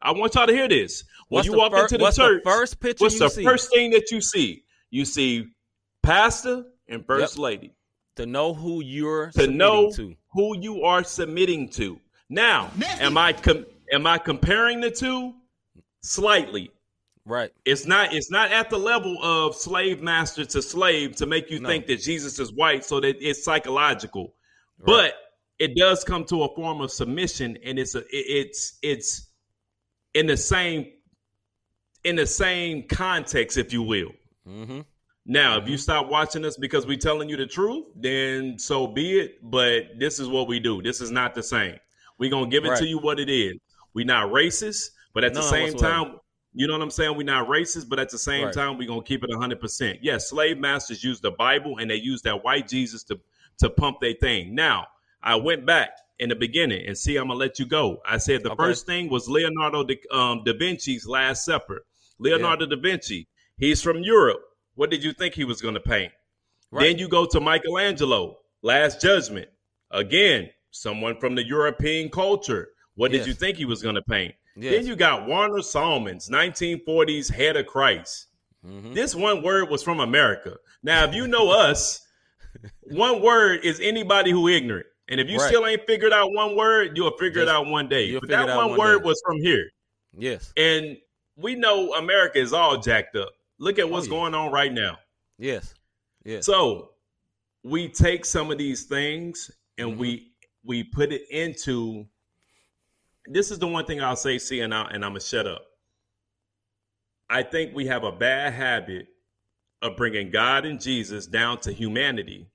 I 0.00 0.12
want 0.12 0.34
y'all 0.36 0.46
to 0.46 0.52
hear 0.54 0.68
this. 0.68 1.04
When 1.28 1.38
What's 1.40 1.46
you 1.48 1.52
walk 1.54 1.72
fir- 1.72 1.82
into 1.82 1.98
the 1.98 2.02
what's 2.04 2.16
church, 2.16 2.42
the 2.42 2.50
first 2.50 2.80
picture 2.80 3.04
what's 3.04 3.18
the 3.18 3.28
see 3.28 3.44
first 3.44 3.70
thing 3.70 3.90
that 3.90 4.10
you 4.10 4.20
see? 4.22 4.63
You 4.94 5.04
see 5.04 5.48
pastor 6.02 6.64
and 6.86 7.04
first 7.04 7.34
Yep. 7.36 7.42
lady. 7.42 7.74
to 8.16 8.26
know 8.26 8.54
who 8.54 8.80
you're 8.80 9.26
To 9.26 9.32
submitting 9.32 9.56
know 9.58 9.90
to? 9.90 10.14
who 10.32 10.56
you 10.60 10.84
are 10.84 11.02
submitting 11.02 11.68
to. 11.70 11.98
Now, 12.28 12.70
am 13.00 13.18
I 13.18 13.32
com- 13.32 13.66
am 13.90 14.06
I 14.06 14.18
comparing 14.18 14.80
the 14.80 14.92
two? 14.92 15.34
Slightly. 16.02 16.70
Right. 17.26 17.50
It's 17.64 17.86
not 17.86 18.14
it's 18.14 18.30
not 18.30 18.52
at 18.52 18.70
the 18.70 18.78
level 18.78 19.20
of 19.20 19.56
slave 19.56 20.00
master 20.00 20.44
to 20.44 20.62
slave 20.62 21.16
to 21.16 21.26
make 21.26 21.50
you 21.50 21.58
No. 21.58 21.68
think 21.68 21.88
that 21.88 21.96
Jesus 22.02 22.38
is 22.38 22.52
white 22.52 22.84
so 22.84 23.00
that 23.00 23.16
it's 23.20 23.42
psychological. 23.42 24.36
Right. 24.78 24.86
But 24.86 25.14
it 25.58 25.74
does 25.76 26.04
come 26.04 26.24
to 26.26 26.44
a 26.44 26.54
form 26.54 26.80
of 26.80 26.92
submission 26.92 27.58
and 27.64 27.80
it's 27.80 27.96
a 27.96 28.04
it's 28.12 28.78
it's 28.80 29.26
in 30.14 30.26
the 30.28 30.36
same 30.36 30.86
in 32.04 32.14
the 32.14 32.26
same 32.28 32.84
context 32.86 33.56
if 33.58 33.72
you 33.72 33.82
will. 33.82 34.12
Mm-hmm. 34.48 34.80
Now, 35.26 35.56
if 35.58 35.68
you 35.68 35.78
stop 35.78 36.08
watching 36.10 36.44
us 36.44 36.56
because 36.56 36.86
we're 36.86 36.98
telling 36.98 37.28
you 37.28 37.36
the 37.36 37.46
truth, 37.46 37.86
then 37.96 38.58
so 38.58 38.86
be 38.86 39.18
it. 39.18 39.38
But 39.42 39.98
this 39.98 40.20
is 40.20 40.28
what 40.28 40.48
we 40.48 40.60
do. 40.60 40.82
This 40.82 41.00
is 41.00 41.10
not 41.10 41.34
the 41.34 41.42
same. 41.42 41.76
We're 42.18 42.30
gonna 42.30 42.50
give 42.50 42.64
it 42.64 42.70
Right. 42.70 42.78
to 42.78 42.86
you 42.86 42.98
what 42.98 43.18
it 43.18 43.30
is. 43.30 43.54
We're 43.94 44.04
not 44.04 44.30
racist, 44.30 44.90
but 45.14 45.24
at 45.24 45.32
the 45.34 45.42
same 45.42 45.72
whatsoever. 45.72 46.04
time, 46.04 46.20
you 46.52 46.66
know 46.66 46.74
what 46.74 46.82
I'm 46.82 46.90
saying? 46.90 47.16
We're 47.16 47.22
not 47.24 47.48
racist, 47.48 47.88
but 47.88 47.98
at 47.98 48.10
the 48.10 48.18
same 48.18 48.44
Right. 48.46 48.54
time, 48.54 48.76
we're 48.76 48.86
gonna 48.86 49.02
keep 49.02 49.24
it 49.24 49.30
hundred 49.34 49.60
percent. 49.60 50.00
Yes, 50.02 50.28
slave 50.28 50.58
masters 50.58 51.02
use 51.02 51.20
the 51.20 51.30
Bible 51.32 51.78
and 51.78 51.90
they 51.90 51.96
use 51.96 52.20
that 52.22 52.44
white 52.44 52.68
Jesus 52.68 53.02
to 53.04 53.18
to 53.58 53.70
pump 53.70 54.00
their 54.00 54.14
thing. 54.14 54.54
Now, 54.54 54.88
I 55.22 55.36
went 55.36 55.64
back 55.64 55.90
in 56.18 56.28
the 56.28 56.34
beginning 56.34 56.86
and 56.86 56.98
see, 56.98 57.16
I'm 57.16 57.28
gonna 57.28 57.38
let 57.38 57.58
you 57.58 57.66
go. 57.66 58.02
I 58.06 58.18
said 58.18 58.42
the 58.42 58.50
Okay. 58.50 58.62
first 58.62 58.84
thing 58.84 59.08
was 59.08 59.28
Leonardo 59.28 59.84
da, 59.84 59.96
um, 60.10 60.42
da 60.44 60.52
Vinci's 60.52 61.06
Last 61.06 61.44
Supper. 61.44 61.84
Leonardo 62.18 62.66
da 62.66 62.76
Vinci, 62.76 63.26
he's 63.58 63.82
from 63.82 63.98
Europe. 64.02 64.40
What 64.74 64.90
did 64.90 65.02
you 65.04 65.12
think 65.12 65.34
he 65.34 65.44
was 65.44 65.60
going 65.60 65.74
to 65.74 65.80
paint? 65.80 66.12
Right. 66.70 66.84
Then 66.88 66.98
you 66.98 67.08
go 67.08 67.24
to 67.26 67.40
Michelangelo, 67.40 68.38
Last 68.62 69.00
Judgment. 69.00 69.48
Again, 69.90 70.50
someone 70.70 71.16
from 71.20 71.34
the 71.34 71.46
European 71.46 72.08
culture. 72.10 72.70
What 72.96 73.12
did 73.12 73.26
you 73.26 73.32
think 73.34 73.56
he 73.56 73.64
was 73.64 73.82
going 73.82 73.94
to 73.94 74.02
paint? 74.02 74.34
Yes. 74.56 74.72
Then 74.74 74.86
you 74.86 74.96
got 74.96 75.26
Warner 75.26 75.58
Sallman's, 75.58 76.28
1940s 76.30 77.30
Head 77.32 77.56
of 77.56 77.66
Christ. 77.66 78.26
Mhm. 78.66 78.94
This 78.94 79.14
one 79.14 79.42
word 79.42 79.68
was 79.68 79.82
from 79.82 80.00
America. 80.00 80.56
Now, 80.82 81.04
if 81.04 81.14
you 81.14 81.26
know 81.28 81.50
us, 81.50 82.00
one 82.82 83.20
word 83.20 83.64
is 83.64 83.80
anybody 83.80 84.30
who 84.30 84.48
ignorant. 84.48 84.86
And 85.08 85.20
if 85.20 85.28
you 85.28 85.38
Right. 85.38 85.48
still 85.48 85.66
ain't 85.66 85.86
figured 85.86 86.12
out 86.12 86.32
one 86.32 86.56
word, 86.56 86.96
you'll 86.96 87.16
figure 87.18 87.42
it 87.42 87.48
out 87.48 87.66
one 87.66 87.88
day. 87.88 88.04
you'll 88.04 88.20
But 88.20 88.30
that 88.30 88.56
one 88.56 88.70
one 88.70 88.78
word 88.78 88.98
day. 89.02 89.04
was 89.08 89.22
from 89.26 89.38
here. 89.38 89.68
Yes. 90.16 90.52
And 90.56 90.96
we 91.36 91.56
know 91.56 91.92
America 91.94 92.38
is 92.38 92.52
all 92.52 92.78
jacked 92.78 93.16
up. 93.16 93.32
Look 93.58 93.78
at 93.78 93.88
what's 93.88 94.06
yeah. 94.06 94.10
going 94.10 94.34
on 94.34 94.52
right 94.52 94.72
now. 94.72 94.98
Yes. 95.38 95.74
Yes. 96.24 96.46
So 96.46 96.90
we 97.62 97.88
take 97.88 98.24
some 98.24 98.50
of 98.50 98.58
these 98.58 98.84
things 98.84 99.50
and 99.78 99.94
Mhm. 99.94 99.98
we 99.98 100.30
we 100.66 100.82
put 100.82 101.12
it 101.12 101.28
into 101.30 102.06
this 103.26 103.50
is 103.50 103.58
the 103.58 103.66
one 103.66 103.84
thing 103.84 104.02
I'll 104.02 104.16
say, 104.16 104.38
see, 104.38 104.60
and, 104.60 104.74
I, 104.74 104.82
and 104.84 105.04
I'm 105.04 105.10
gonna 105.12 105.20
shut 105.20 105.46
up. 105.46 105.62
I 107.28 107.42
think 107.42 107.74
we 107.74 107.86
have 107.86 108.04
a 108.04 108.12
bad 108.12 108.52
habit 108.52 109.08
of 109.82 109.96
bringing 109.96 110.30
God 110.30 110.64
and 110.64 110.80
Jesus 110.80 111.26
down 111.26 111.58
to 111.60 111.72
humanity, 111.72 112.46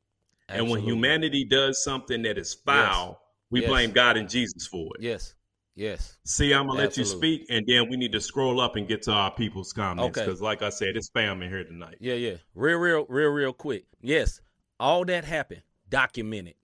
and 0.47 0.69
when 0.69 0.81
humanity 0.81 1.45
does 1.45 1.83
something 1.83 2.21
that 2.23 2.37
is 2.37 2.53
foul, 2.53 3.21
we 3.51 3.61
Yes. 3.61 3.69
blame 3.69 3.91
God 3.91 4.17
and 4.17 4.29
Jesus 4.29 4.67
for 4.67 4.95
it. 4.95 5.01
Yes. 5.01 5.33
Yes. 5.79 6.17
See, 6.25 6.53
I'm 6.53 6.67
gonna 6.67 6.77
let 6.77 6.97
you 6.97 7.05
speak, 7.05 7.45
and 7.49 7.65
then 7.65 7.89
we 7.89 7.95
need 7.95 8.11
to 8.11 8.19
scroll 8.19 8.59
up 8.59 8.75
and 8.75 8.85
get 8.85 9.01
to 9.03 9.13
our 9.13 9.31
people's 9.31 9.71
comments 9.71 10.17
Okay. 10.17 10.25
because, 10.25 10.41
like 10.41 10.61
I 10.61 10.67
said, 10.67 10.97
it's 10.97 11.09
spam 11.09 11.41
in 11.41 11.47
here 11.49 11.63
tonight. 11.63 11.95
Yeah, 12.01 12.15
yeah. 12.15 12.35
Real, 12.53 12.77
real, 12.79 13.05
real, 13.07 13.29
real 13.29 13.53
quick. 13.53 13.85
Yes, 14.01 14.41
all 14.77 15.05
that 15.05 15.23
happened. 15.23 15.61
Documented. 15.87 16.55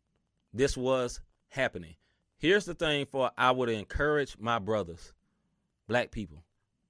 This 0.54 0.76
was 0.76 1.22
happening. 1.48 1.96
Here's 2.40 2.66
the 2.66 2.74
thing 2.74 3.06
for 3.06 3.32
I 3.38 3.52
would 3.52 3.70
encourage 3.70 4.36
my 4.38 4.60
brothers, 4.60 5.14
black 5.88 6.12
people. 6.12 6.44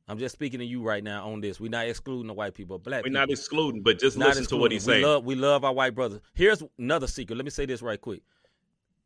I'm 0.07 0.17
just 0.17 0.33
speaking 0.33 0.59
to 0.61 0.65
you 0.65 0.81
right 0.81 1.03
now 1.03 1.29
on 1.29 1.41
this. 1.41 1.59
We're 1.59 1.69
not 1.69 1.87
excluding 1.87 2.25
the 2.25 2.33
white 2.33 2.55
people, 2.55 2.79
black 2.79 3.01
We're 3.03 3.09
people. 3.09 3.19
not 3.21 3.29
excluding, 3.29 3.83
but 3.83 3.99
just 3.99 4.17
Not 4.17 4.29
listen 4.29 4.47
to 4.47 4.57
what 4.57 4.71
he's 4.71 4.87
we 4.87 4.93
saying. 4.93 5.05
Love, 5.05 5.25
we 5.25 5.35
love 5.35 5.63
our 5.63 5.73
white 5.73 5.93
brothers. 5.93 6.21
Here's 6.33 6.63
another 6.79 7.05
secret. 7.05 7.35
Let 7.35 7.45
me 7.45 7.51
say 7.51 7.67
this 7.67 7.83
right 7.83 8.01
quick. 8.01 8.23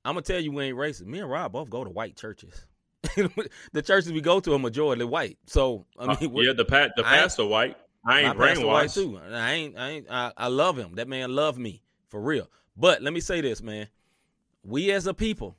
I'm 0.06 0.14
gonna 0.14 0.22
tell 0.22 0.40
you 0.40 0.54
we 0.54 0.64
ain't 0.64 0.78
racist. 0.78 1.06
Me 1.06 1.20
and 1.20 1.30
Rob 1.30 1.52
both 1.52 1.70
go 1.70 1.84
to 1.84 1.90
white 1.90 2.16
churches. 2.16 2.66
the 3.74 3.82
churches 3.82 4.12
we 4.12 4.22
go 4.22 4.40
to 4.40 4.54
are 4.54 4.60
majority 4.60 5.04
white. 5.04 5.38
So 5.48 5.86
I 5.98 6.06
Uh, 6.06 6.18
mean, 6.20 6.32
what- 6.32 6.46
yeah, 6.46 6.54
the 6.54 6.66
pat 6.66 6.92
the 6.96 7.04
pastor 7.04 7.46
white. 7.46 7.78
I 8.06 8.22
ain't 8.22 8.38
brainwashed. 8.38 8.94
too. 8.94 9.20
I 9.20 9.52
ain't. 9.54 9.78
I 9.78 9.90
ain't. 9.90 10.08
I, 10.10 10.32
I 10.38 10.48
love 10.48 10.78
him. 10.78 10.96
That 10.96 11.08
man 11.08 11.36
love 11.36 11.58
me 11.58 11.82
for 12.08 12.22
real. 12.22 12.50
But 12.78 13.02
let 13.02 13.12
me 13.14 13.20
say 13.20 13.42
this, 13.42 13.62
man. 13.62 13.88
We 14.64 14.92
as 14.92 15.06
a 15.06 15.14
people, 15.14 15.58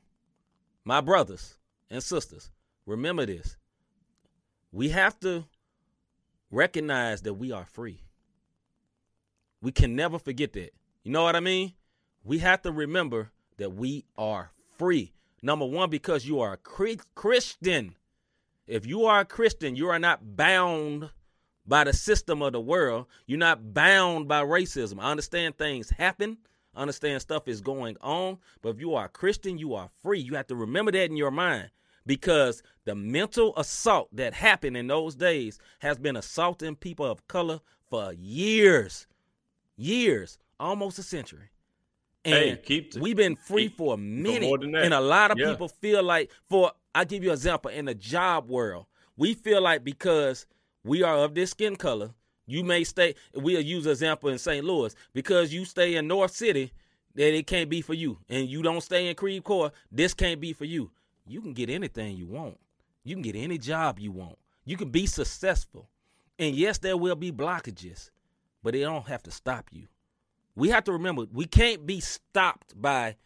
my 0.85 1.00
brothers 1.03 1.57
and 1.90 2.03
sisters, 2.03 2.50
remember 2.87 3.26
this. 3.26 3.57
We 4.72 4.88
have 4.90 5.18
to 5.20 5.44
recognize 6.50 7.22
that 7.22 7.35
we 7.35 7.53
are 7.53 7.64
free. 7.66 8.00
We 9.62 9.72
can 9.72 9.94
never 9.94 10.18
forget 10.18 10.53
that. 10.55 10.70
You 11.03 11.12
know 11.12 11.22
what 11.22 11.37
I 11.37 11.40
mean? 11.40 11.74
We 12.24 12.38
have 12.38 12.62
to 12.62 12.72
remember 12.72 13.31
that 13.59 13.72
we 13.74 14.05
are 14.16 14.50
free. 14.79 15.12
Number 15.42 15.64
one, 15.64 15.90
because 15.90 16.26
you 16.26 16.40
are 16.40 16.55
a 16.55 17.05
Christian. 17.14 17.96
If 18.66 18.87
you 18.87 19.07
are 19.07 19.20
a 19.20 19.24
Christian, 19.24 19.74
you 19.74 19.88
are 19.88 19.98
not 19.98 20.37
bound 20.37 21.11
by 21.66 21.85
the 21.85 21.92
system 21.92 22.42
of 22.42 22.53
the 22.53 22.61
world. 22.61 23.07
You're 23.26 23.38
not 23.38 23.72
bound 23.72 24.29
by 24.29 24.42
racism. 24.42 25.00
I 25.00 25.11
understand 25.11 25.57
things 25.57 25.90
happen. 25.90 26.38
I 26.74 26.83
understand 26.83 27.22
stuff 27.22 27.48
is 27.48 27.61
going 27.61 27.96
on. 28.00 28.38
But 28.62 28.70
if 28.70 28.81
you 28.81 28.94
are 28.94 29.07
a 29.07 29.09
Christian, 29.09 29.59
you 29.59 29.74
are 29.74 29.90
free. 30.03 30.20
You 30.20 30.35
have 30.35 30.46
to 30.48 30.57
remember 30.57 30.92
that 30.92 31.11
in 31.11 31.16
your 31.16 31.31
mind 31.31 31.70
because 32.07 32.62
the 32.85 32.94
mental 32.94 33.57
assault 33.57 34.09
that 34.12 34.35
happened 34.35 34.76
in 34.76 34.87
those 34.87 35.14
days 35.14 35.59
has 35.81 35.98
been 35.98 36.16
assaulting 36.16 36.76
people 36.76 37.07
of 37.07 37.26
color 37.29 37.61
for 37.88 38.12
years, 38.12 39.07
years, 39.76 40.38
almost 40.59 40.98
a 40.98 41.03
century. 41.03 41.50
And 42.24 42.35
Hey, 42.35 42.56
keep 42.56 42.94
we've 42.96 43.16
been 43.16 43.37
free 43.37 43.68
keep- 43.68 43.76
for 43.78 43.94
a 43.94 43.96
minute. 43.96 44.42
more 44.42 44.59
than 44.59 44.72
that. 44.72 44.85
And 44.85 44.92
a 44.94 45.00
lot 45.00 45.30
of 45.30 45.38
Yeah. 45.38 45.50
people 45.52 45.68
feel 45.68 46.02
like, 46.02 46.30
for 46.48 46.72
I 46.94 47.04
give 47.04 47.22
you 47.24 47.30
an 47.30 47.35
example, 47.35 47.70
in 47.70 47.87
the 47.87 47.94
job 47.94 48.48
world, 48.48 48.87
we 49.16 49.33
feel 49.35 49.61
like 49.62 49.85
because 49.85 50.46
we 50.85 51.02
are 51.02 51.16
of 51.24 51.35
this 51.35 51.50
skin 51.50 51.76
color, 51.76 52.12
you 52.46 52.62
may 52.64 52.85
stay. 52.85 53.14
We'll 53.35 53.61
use 53.61 53.87
an 53.87 53.92
example 53.92 54.28
in 54.28 54.38
St. 54.38 54.64
Louis 54.64 54.94
because 55.14 55.52
you 55.54 55.64
stay 55.64 55.94
in 55.96 56.06
North 56.09 56.33
City. 56.35 56.72
that 57.16 57.35
it 57.37 57.44
can't 57.48 57.68
be 57.68 57.80
for 57.83 57.92
you, 57.92 58.18
and 58.28 58.48
you 58.48 58.62
don't 58.62 58.83
stay 58.83 59.09
in 59.09 59.16
Creve 59.16 59.42
Coeur, 59.42 59.72
this 59.90 60.14
can't 60.14 60.40
be 60.40 60.52
for 60.52 60.64
you. 60.64 60.92
You 61.26 61.40
can 61.40 61.52
get 61.54 61.68
anything 61.68 62.16
you 62.16 62.28
want. 62.28 62.56
You 63.02 63.16
can 63.16 63.22
get 63.22 63.35
any 63.35 63.59
job 63.59 63.98
you 63.98 64.12
want. 64.12 64.38
You 64.64 64.76
can 64.76 64.90
be 64.90 65.06
successful. 65.06 65.88
And 66.38 66.54
yes, 66.54 66.78
there 66.78 66.96
will 66.96 67.16
be 67.16 67.33
blockages, 67.33 68.11
but 68.62 68.76
it 68.76 68.83
don't 68.83 69.09
have 69.09 69.24
to 69.24 69.33
stop 69.33 69.70
you. 69.72 69.88
We 70.56 70.68
have 70.70 70.84
to 70.84 70.92
remember 70.92 71.26
we 71.32 71.46
can't 71.46 71.86
be 71.86 72.00
stopped 72.00 72.80
by 72.80 73.16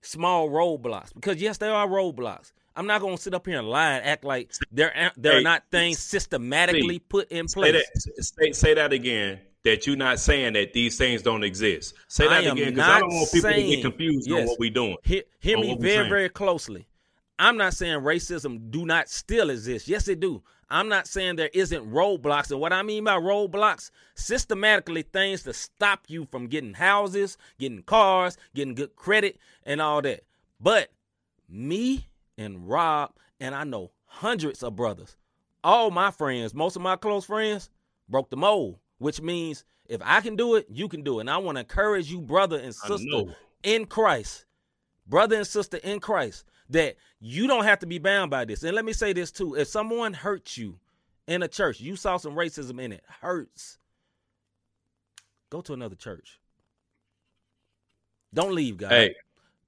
small 0.00 0.48
roadblocks 0.48 1.14
because 1.14 1.40
yes, 1.40 1.58
there 1.58 1.74
are 1.74 1.86
roadblocks. 1.86 2.52
I'm 2.76 2.86
not 2.86 3.00
gonna 3.00 3.18
sit 3.18 3.34
up 3.34 3.46
here 3.46 3.58
and 3.58 3.68
lie 3.68 3.94
and 3.94 4.06
act 4.06 4.24
like 4.24 4.52
there 4.70 5.12
there 5.16 5.32
Hey, 5.32 5.38
are 5.38 5.42
not 5.42 5.64
things 5.70 5.98
systematically 5.98 6.94
see, 6.94 6.98
put 7.00 7.30
in 7.32 7.48
Say 7.48 7.60
place. 7.60 7.90
that, 7.94 8.24
say, 8.24 8.52
say 8.52 8.74
that 8.74 8.92
again. 8.92 9.40
That 9.64 9.86
you're 9.86 9.96
not 9.96 10.20
saying 10.20 10.52
that 10.52 10.72
these 10.72 10.96
things 10.96 11.20
don't 11.20 11.42
exist. 11.42 11.94
Say 12.06 12.28
that 12.28 12.46
again 12.46 12.74
because 12.74 12.88
I 12.88 13.00
don't 13.00 13.12
want 13.12 13.32
people 13.32 13.50
to 13.50 13.62
get 13.62 13.82
confused 13.82 14.30
on 14.30 14.46
what 14.46 14.58
we're 14.58 14.70
doing. 14.70 14.96
Hear, 15.02 15.22
hear 15.40 15.58
me 15.58 15.76
very, 15.76 15.96
saying. 15.96 16.08
very 16.08 16.28
closely. 16.28 16.86
I'm 17.40 17.56
not 17.56 17.74
saying 17.74 18.00
racism 18.00 18.70
do 18.70 18.86
not 18.86 19.08
still 19.08 19.50
exist. 19.50 19.88
Yes, 19.88 20.06
it 20.08 20.20
do. 20.20 20.42
I'm 20.70 20.88
not 20.88 21.06
saying 21.06 21.36
there 21.36 21.50
isn't 21.52 21.90
roadblocks. 21.90 22.50
And 22.50 22.60
what 22.60 22.72
I 22.72 22.82
mean 22.82 23.04
by 23.04 23.16
roadblocks, 23.16 23.90
systematically 24.14 25.02
things 25.02 25.42
to 25.44 25.52
stop 25.52 26.04
you 26.08 26.26
from 26.30 26.46
getting 26.46 26.74
houses, 26.74 27.38
getting 27.58 27.82
cars, 27.82 28.36
getting 28.54 28.74
good 28.74 28.94
credit, 28.94 29.38
and 29.64 29.80
all 29.80 30.02
that. 30.02 30.24
But 30.60 30.90
me 31.48 32.08
and 32.36 32.68
Rob, 32.68 33.12
and 33.40 33.54
I 33.54 33.64
know 33.64 33.92
hundreds 34.04 34.62
of 34.62 34.76
brothers, 34.76 35.16
all 35.64 35.90
my 35.90 36.10
friends, 36.10 36.54
most 36.54 36.76
of 36.76 36.82
my 36.82 36.96
close 36.96 37.24
friends, 37.24 37.70
broke 38.08 38.30
the 38.30 38.36
mold, 38.36 38.78
which 38.98 39.20
means 39.20 39.64
if 39.88 40.00
I 40.04 40.20
can 40.20 40.36
do 40.36 40.54
it, 40.56 40.66
you 40.70 40.88
can 40.88 41.02
do 41.02 41.18
it. 41.18 41.22
And 41.22 41.30
I 41.30 41.38
want 41.38 41.56
to 41.56 41.60
encourage 41.60 42.10
you, 42.10 42.20
brother 42.20 42.58
and 42.58 42.74
sister 42.74 43.24
in 43.62 43.86
Christ, 43.86 44.44
brother 45.06 45.36
and 45.36 45.46
sister 45.46 45.78
in 45.78 46.00
Christ, 46.00 46.44
that 46.70 46.96
you 47.20 47.46
don't 47.46 47.64
have 47.64 47.80
to 47.80 47.86
be 47.86 47.98
bound 47.98 48.30
by 48.30 48.44
this. 48.44 48.62
And 48.62 48.74
let 48.74 48.84
me 48.84 48.92
say 48.92 49.12
this 49.12 49.30
too: 49.30 49.54
if 49.54 49.68
someone 49.68 50.14
hurts 50.14 50.56
you 50.56 50.78
in 51.26 51.42
a 51.42 51.48
church, 51.48 51.80
you 51.80 51.96
saw 51.96 52.16
some 52.16 52.34
racism 52.34 52.80
in 52.80 52.92
it, 52.92 53.04
hurts. 53.20 53.78
Go 55.50 55.60
to 55.62 55.72
another 55.72 55.96
church. 55.96 56.40
Don't 58.34 58.54
leave, 58.54 58.76
God. 58.76 58.92
Hey, 58.92 59.14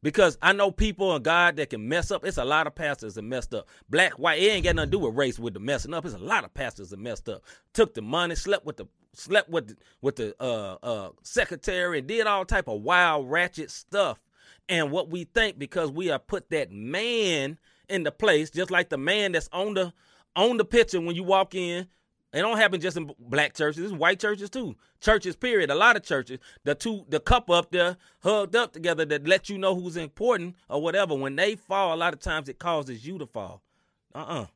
Because 0.03 0.37
I 0.43 0.53
know 0.53 0.71
people 0.71 1.15
and 1.15 1.25
God 1.25 1.57
that 1.57 1.71
can 1.71 1.89
mess 1.89 2.11
up. 2.11 2.25
It's 2.25 2.37
a 2.37 2.45
lot 2.45 2.67
of 2.67 2.75
pastors 2.75 3.15
that 3.15 3.23
messed 3.23 3.55
up. 3.55 3.69
Black, 3.89 4.13
white, 4.19 4.43
it 4.43 4.47
ain't 4.47 4.65
got 4.65 4.77
nothing 4.77 4.91
to 4.91 4.97
do 4.99 5.05
with 5.05 5.17
race 5.17 5.39
with 5.39 5.55
the 5.55 5.61
messing 5.61 5.95
up. 5.95 6.05
It's 6.05 6.15
a 6.15 6.19
lot 6.19 6.45
of 6.45 6.53
pastors 6.53 6.91
that 6.91 6.99
messed 6.99 7.29
up. 7.29 7.43
Took 7.73 7.95
the 7.95 8.03
money, 8.03 8.35
slept 8.35 8.67
with 8.67 8.77
the 8.77 8.87
slept 9.15 9.49
with 9.49 9.69
the, 9.69 9.77
with 10.03 10.17
the 10.17 10.35
uh, 10.41 10.77
uh, 10.83 11.11
secretary, 11.23 11.99
and 11.99 12.07
did 12.07 12.27
all 12.27 12.45
type 12.45 12.69
of 12.69 12.83
wild 12.83 13.31
ratchet 13.31 13.71
stuff. 13.71 14.21
And 14.71 14.91
what 14.91 15.11
we 15.11 15.25
think 15.25 15.59
because 15.59 15.91
we 15.91 16.07
have 16.07 16.27
put 16.27 16.49
that 16.51 16.71
man 16.71 17.59
in 17.89 18.05
the 18.05 18.13
place, 18.13 18.51
just 18.51 18.71
like 18.71 18.89
the 18.89 18.97
man 18.97 19.33
that's 19.33 19.49
on 19.53 19.75
the 19.75 19.93
on 20.37 20.57
the 20.57 20.65
picture 20.65 21.01
when 21.01 21.17
you 21.17 21.25
walk 21.25 21.55
in. 21.55 21.89
It 22.33 22.43
don't 22.43 22.59
happen 22.59 22.81
just 22.81 22.97
in 22.97 23.11
black 23.19 23.55
churches. 23.55 23.93
White 23.93 24.21
churches 24.21 24.51
too. 24.51 24.77
Churches, 25.01 25.35
period. 25.35 25.69
A 25.69 25.75
lot 25.75 25.97
of 25.97 26.05
churches, 26.05 26.39
the 26.63 26.77
two, 26.77 27.05
the 27.09 27.19
couple 27.19 27.57
up 27.57 27.73
there 27.73 27.97
hugged 28.23 28.55
up 28.55 28.73
together 28.73 29.05
that 29.07 29.27
let 29.27 29.49
you 29.49 29.59
know 29.59 29.75
who's 29.75 29.97
important 29.97 30.55
or 30.69 30.81
whatever. 30.81 31.17
When 31.17 31.35
they 31.35 31.57
fall, 31.57 31.93
a 31.93 31.97
lot 31.97 32.15
of 32.15 32.21
times 32.21 32.49
it 32.49 32.61
causes 32.61 33.05
you 33.05 33.19
to 33.19 33.27
fall. 33.27 33.63
Uh-uh. 34.15 34.47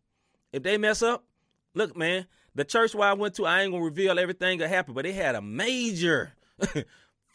If 0.53 0.62
they 0.62 0.79
mess 0.79 1.03
up, 1.03 1.24
look, 1.74 1.96
man, 1.96 2.27
the 2.55 2.64
church 2.64 2.94
where 2.94 3.09
I 3.09 3.14
went 3.14 3.35
to, 3.35 3.46
I 3.46 3.62
ain't 3.62 3.72
gonna 3.72 3.83
reveal 3.83 4.20
everything 4.20 4.61
that 4.61 4.68
happened, 4.68 4.94
but 4.94 5.07
it 5.07 5.16
had 5.16 5.35
a 5.35 5.42
major 5.42 6.35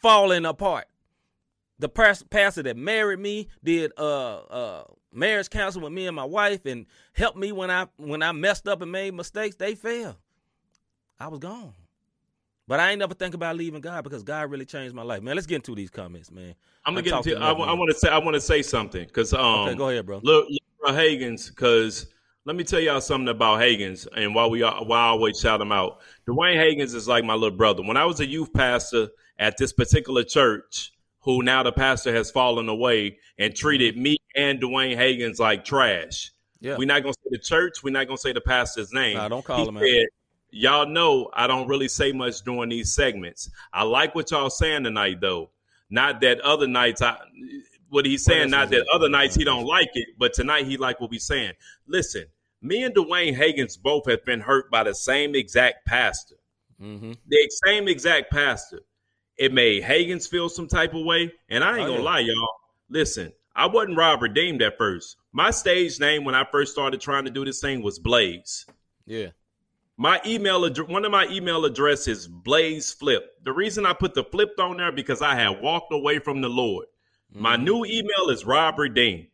falling 0.00 0.46
apart. 0.46 0.86
The 1.80 1.88
pastor 1.88 2.62
that 2.62 2.76
married 2.76 3.18
me 3.18 3.48
did 3.64 3.92
uh 3.98 4.36
uh 4.36 4.84
marriage 5.12 5.50
counseling 5.50 5.84
with 5.84 5.92
me 5.92 6.06
and 6.06 6.14
my 6.14 6.24
wife 6.24 6.64
and 6.66 6.86
helped 7.12 7.38
me 7.38 7.52
when 7.52 7.70
I 7.70 7.86
when 7.96 8.22
I 8.22 8.32
messed 8.32 8.68
up 8.68 8.82
and 8.82 8.92
made 8.92 9.14
mistakes. 9.14 9.56
They 9.56 9.74
failed. 9.74 10.16
I 11.18 11.28
was 11.28 11.40
gone. 11.40 11.72
But 12.70 12.78
I 12.78 12.90
ain't 12.90 13.00
never 13.00 13.14
think 13.14 13.34
about 13.34 13.56
leaving 13.56 13.80
God 13.80 14.04
because 14.04 14.22
God 14.22 14.48
really 14.48 14.64
changed 14.64 14.94
my 14.94 15.02
life. 15.02 15.22
Man, 15.22 15.34
let's 15.34 15.46
get 15.46 15.56
into 15.56 15.74
these 15.74 15.90
comments, 15.90 16.30
man. 16.30 16.54
I'm 16.86 16.94
gonna 16.94 17.02
get 17.02 17.26
into. 17.26 17.36
I, 17.36 17.50
want 17.52 17.90
to 17.90 17.98
say. 17.98 18.08
I 18.08 18.18
want 18.18 18.34
to 18.34 18.40
say 18.40 18.62
something 18.62 19.04
because 19.06 19.34
um. 19.34 19.40
Okay, 19.40 19.74
go 19.74 19.88
ahead, 19.88 20.06
bro. 20.06 20.20
Look, 20.22 20.46
look 20.48 20.94
Hagens, 20.94 21.48
because 21.48 22.06
let 22.44 22.54
me 22.54 22.62
tell 22.62 22.78
y'all 22.78 23.00
something 23.00 23.28
about 23.28 23.60
Hagens, 23.60 24.06
and 24.16 24.34
why 24.36 24.46
we 24.46 24.62
are, 24.62 24.84
why 24.84 24.98
I 24.98 25.06
always 25.08 25.40
shout 25.40 25.60
him 25.60 25.72
out. 25.72 25.98
Dwayne 26.28 26.56
Hagens 26.56 26.94
is 26.94 27.08
like 27.08 27.24
my 27.24 27.34
little 27.34 27.56
brother. 27.56 27.82
When 27.82 27.96
I 27.96 28.04
was 28.04 28.20
a 28.20 28.26
youth 28.26 28.52
pastor 28.52 29.08
at 29.40 29.56
this 29.56 29.72
particular 29.72 30.22
church, 30.22 30.92
who 31.20 31.42
now 31.42 31.62
the 31.62 31.72
pastor 31.72 32.12
has 32.14 32.30
fallen 32.30 32.68
away 32.68 33.18
and 33.38 33.54
treated 33.54 33.96
me 33.96 34.16
and 34.36 34.60
Dwayne 34.60 34.96
Hagens 34.96 35.38
like 35.38 35.64
trash. 35.64 36.32
Yeah. 36.60 36.76
We're 36.76 36.86
not 36.86 37.02
gonna 37.02 37.14
say 37.14 37.30
the 37.30 37.38
church. 37.38 37.82
We're 37.82 37.92
not 37.92 38.06
gonna 38.06 38.18
say 38.18 38.32
the 38.32 38.40
pastor's 38.40 38.92
name. 38.92 39.16
Nah, 39.16 39.28
don't 39.28 39.44
call 39.44 39.62
He 39.62 39.68
him 39.68 39.76
out. 39.76 39.82
said, 39.82 40.06
Y'all 40.52 40.86
know 40.86 41.30
I 41.32 41.46
don't 41.46 41.68
really 41.68 41.88
say 41.88 42.12
much 42.12 42.42
during 42.42 42.70
these 42.70 42.92
segments. 42.92 43.50
I 43.72 43.84
like 43.84 44.14
what 44.14 44.30
y'all 44.30 44.50
saying 44.50 44.84
tonight, 44.84 45.20
though. 45.20 45.50
Not 45.90 46.20
that 46.22 46.40
other 46.40 46.66
nights 46.66 47.02
I 47.02 47.16
what 47.88 48.06
he's 48.06 48.24
saying, 48.24 48.50
not 48.50 48.70
that 48.70 48.86
other 48.92 49.08
nights 49.08 49.34
he 49.34 49.44
don't 49.44 49.64
like 49.64 49.90
it, 49.94 50.08
but 50.18 50.32
tonight 50.32 50.66
he 50.66 50.76
like 50.76 51.00
what 51.00 51.10
we 51.10 51.18
saying. 51.18 51.52
Listen, 51.86 52.24
me 52.62 52.84
and 52.84 52.94
Dwayne 52.94 53.36
Hagens 53.36 53.80
both 53.80 54.08
have 54.08 54.24
been 54.24 54.40
hurt 54.40 54.70
by 54.70 54.84
the 54.84 54.94
same 54.94 55.34
exact 55.34 55.86
pastor. 55.86 56.36
Mm-hmm. 56.80 57.12
The 57.26 57.50
same 57.66 57.88
exact 57.88 58.30
pastor. 58.30 58.80
It 59.40 59.54
made 59.54 59.82
Hagens 59.82 60.28
feel 60.28 60.50
some 60.50 60.68
type 60.68 60.92
of 60.92 61.02
way. 61.02 61.32
And 61.48 61.64
I 61.64 61.78
ain't 61.78 61.88
Oh, 61.88 61.92
gonna 61.92 62.02
lie, 62.02 62.18
y'all. 62.18 62.48
Listen, 62.90 63.32
I 63.56 63.64
wasn't 63.64 63.96
Rob 63.96 64.20
redeemed 64.20 64.60
at 64.60 64.76
first. 64.76 65.16
My 65.32 65.50
stage 65.50 65.98
name 65.98 66.24
when 66.24 66.34
I 66.34 66.44
first 66.52 66.72
started 66.72 67.00
trying 67.00 67.24
to 67.24 67.30
do 67.30 67.42
this 67.46 67.58
thing 67.58 67.82
was 67.82 67.98
Blaze. 67.98 68.66
Yeah. 69.06 69.28
My 69.96 70.20
email 70.26 70.66
address, 70.66 70.88
one 70.88 71.06
of 71.06 71.10
my 71.10 71.26
email 71.28 71.64
addresses, 71.64 72.28
Blaze 72.28 72.92
Flip. 72.92 73.24
The 73.42 73.52
reason 73.52 73.86
I 73.86 73.94
put 73.94 74.12
the 74.12 74.24
flipped 74.24 74.60
on 74.60 74.76
there 74.76 74.92
because 74.92 75.22
I 75.22 75.34
had 75.34 75.62
walked 75.62 75.92
away 75.94 76.18
from 76.18 76.42
the 76.42 76.48
Lord. 76.50 76.86
My 77.32 77.56
Mhm. 77.56 77.62
new 77.64 77.84
email 77.86 78.28
is 78.28 78.44
Rob 78.44 78.78
Redeem. 78.78 79.28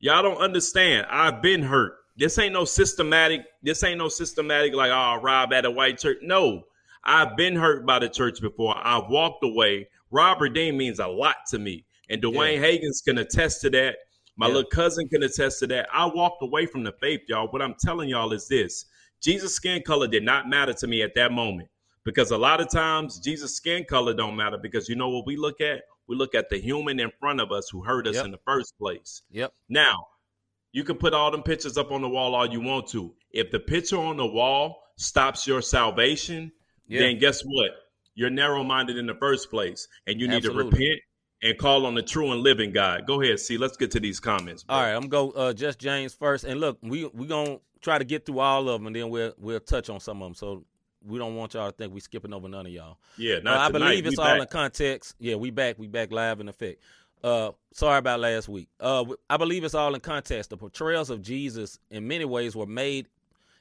Y'all 0.00 0.22
don't 0.22 0.38
understand. 0.40 1.06
I've 1.10 1.42
been 1.42 1.62
hurt. 1.62 1.92
This 2.16 2.38
ain't 2.38 2.54
no 2.54 2.64
systematic. 2.64 3.42
This 3.62 3.84
ain't 3.84 3.98
no 3.98 4.08
systematic 4.08 4.72
like 4.72 4.90
oh 4.90 5.20
Rob 5.20 5.52
at 5.52 5.66
a 5.66 5.70
white 5.70 5.98
church. 5.98 6.18
No, 6.22 6.64
I've 7.08 7.38
been 7.38 7.56
hurt 7.56 7.86
by 7.86 7.98
the 7.98 8.08
church 8.08 8.40
before. 8.42 8.74
I've 8.76 9.08
walked 9.08 9.42
away. 9.42 9.88
Robert 10.10 10.42
Redeem 10.44 10.76
means 10.76 10.98
a 10.98 11.06
lot 11.06 11.36
to 11.48 11.58
me, 11.58 11.86
and 12.10 12.22
Dwayne 12.22 12.60
Hagens 12.60 13.02
can 13.02 13.16
attest 13.16 13.62
to 13.62 13.70
that. 13.70 13.96
My 14.36 14.46
Yeah. 14.46 14.54
little 14.56 14.70
cousin 14.70 15.08
can 15.08 15.22
attest 15.22 15.58
to 15.60 15.66
that. 15.68 15.88
I 15.90 16.04
walked 16.06 16.42
away 16.42 16.66
from 16.66 16.84
the 16.84 16.92
faith, 16.92 17.22
y'all. 17.26 17.48
What 17.48 17.62
I'm 17.62 17.74
telling 17.80 18.10
y'all 18.10 18.32
is 18.32 18.46
this: 18.46 18.84
Jesus' 19.22 19.54
skin 19.54 19.82
color 19.82 20.06
did 20.06 20.22
not 20.22 20.48
matter 20.50 20.74
to 20.74 20.86
me 20.86 21.00
at 21.02 21.14
that 21.14 21.32
moment 21.32 21.70
because 22.04 22.30
a 22.30 22.36
lot 22.38 22.60
of 22.60 22.70
times 22.70 23.18
Jesus' 23.18 23.54
skin 23.54 23.84
color 23.86 24.12
don't 24.12 24.36
matter 24.36 24.58
because 24.58 24.86
you 24.88 24.94
know 24.94 25.08
what 25.08 25.26
we 25.26 25.36
look 25.36 25.62
at? 25.62 25.84
We 26.08 26.14
look 26.16 26.34
at 26.34 26.50
the 26.50 26.58
human 26.58 27.00
in 27.00 27.10
front 27.18 27.40
of 27.40 27.52
us 27.52 27.70
who 27.70 27.82
hurt 27.82 28.06
us 28.06 28.16
Yep. 28.16 28.24
in 28.26 28.30
the 28.32 28.40
first 28.44 28.78
place. 28.78 29.22
Yep. 29.30 29.54
Now, 29.70 30.08
you 30.72 30.84
can 30.84 30.96
put 30.96 31.14
all 31.14 31.30
them 31.30 31.42
pictures 31.42 31.78
up 31.78 31.90
on 31.90 32.02
the 32.02 32.08
wall 32.08 32.34
all 32.34 32.46
you 32.46 32.60
want 32.60 32.86
to. 32.88 33.14
If 33.30 33.50
the 33.50 33.60
picture 33.60 33.98
on 33.98 34.18
the 34.18 34.26
wall 34.26 34.82
stops 34.96 35.46
your 35.46 35.62
salvation, 35.62 36.52
Yeah. 36.88 37.00
then 37.00 37.18
guess 37.18 37.42
what? 37.42 37.70
You're 38.14 38.30
narrow 38.30 38.64
minded 38.64 38.96
in 38.96 39.06
the 39.06 39.14
first 39.14 39.48
place, 39.50 39.86
and 40.06 40.20
you 40.20 40.26
need 40.26 40.42
to 40.42 40.50
repent 40.50 41.00
and 41.42 41.56
call 41.56 41.86
on 41.86 41.94
the 41.94 42.02
true 42.02 42.32
and 42.32 42.40
living 42.42 42.72
God. 42.72 43.06
Go 43.06 43.20
ahead, 43.22 43.38
see. 43.38 43.56
Let's 43.58 43.76
get 43.76 43.92
to 43.92 44.00
these 44.00 44.18
comments. 44.18 44.64
bro. 44.64 44.74
All 44.74 44.82
right, 44.82 44.92
I'm 44.92 45.08
gonna 45.08 45.30
go 45.32 45.38
uh, 45.38 45.52
just 45.52 45.78
James 45.78 46.14
first, 46.14 46.42
and 46.44 46.58
look, 46.58 46.78
we 46.82 47.06
we 47.06 47.26
gonna 47.28 47.58
try 47.80 47.96
to 47.98 48.04
get 48.04 48.26
through 48.26 48.40
all 48.40 48.68
of 48.68 48.80
them, 48.80 48.88
and 48.88 48.96
then 48.96 49.08
we'll 49.10 49.34
we'll 49.38 49.60
touch 49.60 49.88
on 49.88 50.00
some 50.00 50.20
of 50.20 50.26
them. 50.26 50.34
So 50.34 50.64
we 51.06 51.16
don't 51.16 51.36
want 51.36 51.54
y'all 51.54 51.70
to 51.70 51.76
think 51.76 51.94
we 51.94 52.00
skipping 52.00 52.32
over 52.34 52.48
none 52.48 52.66
of 52.66 52.72
y'all. 52.72 52.98
Yeah, 53.16 53.36
Uh, 53.46 53.50
I 53.56 53.70
believe 53.70 54.04
We 54.04 54.10
it's 54.10 54.18
all 54.18 54.24
back. 54.26 54.40
in 54.40 54.48
context. 54.48 55.14
Yeah, 55.20 55.36
we 55.36 55.50
back. 55.50 55.78
We 55.78 55.86
back 55.86 56.10
live 56.10 56.40
in 56.40 56.48
effect. 56.48 56.82
Uh, 57.22 57.52
sorry 57.72 57.98
about 57.98 58.18
last 58.18 58.48
week. 58.48 58.68
Uh, 58.80 59.04
I 59.30 59.36
believe 59.36 59.62
it's 59.62 59.74
all 59.76 59.94
in 59.94 60.00
context. 60.00 60.50
The 60.50 60.56
portrayals 60.56 61.08
of 61.10 61.22
Jesus, 61.22 61.78
in 61.90 62.08
many 62.08 62.24
ways, 62.24 62.56
were 62.56 62.66
made 62.66 63.06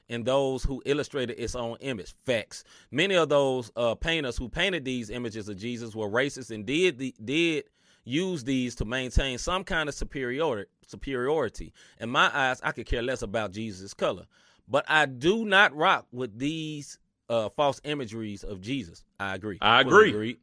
in 0.10 0.24
those 0.24 0.64
who 0.64 0.82
illustrated 0.86 1.40
its 1.40 1.56
own 1.56 1.78
image. 1.82 2.14
Facts. 2.26 2.64
Many 2.92 3.16
of 3.16 3.30
those 3.30 3.72
uh, 3.76 3.96
painters 3.96 4.38
who 4.38 4.50
painted 4.50 4.86
these 4.86 5.10
images 5.10 5.50
of 5.50 5.58
Jesus 5.58 5.96
were 5.96 6.10
racist 6.10 6.52
and 6.52 6.66
did 6.66 6.98
the, 6.98 7.14
did 7.24 7.66
use 8.04 8.44
these 8.44 8.76
to 8.76 8.86
maintain 8.86 9.38
some 9.38 9.64
kind 9.64 9.90
of 9.90 9.96
superiority. 9.96 10.70
Superiority. 10.88 11.74
In 12.00 12.10
my 12.10 12.32
eyes, 12.34 12.62
I 12.64 12.72
could 12.72 12.86
care 12.86 13.02
less 13.02 13.22
about 13.22 13.52
Jesus' 13.52 13.94
color, 13.94 14.26
but 14.68 14.86
I 14.88 15.06
do 15.06 15.44
not 15.44 15.76
rock 15.76 16.08
with 16.14 16.40
these 16.40 16.98
uh, 17.30 17.50
false 17.50 17.82
imageries 17.84 18.44
of 18.44 18.62
Jesus. 18.62 19.04
I 19.20 19.36
agree. 19.36 19.58
I 19.62 19.82
agree. 19.82 19.92
Fully 19.92 20.10
agree. 20.10 20.38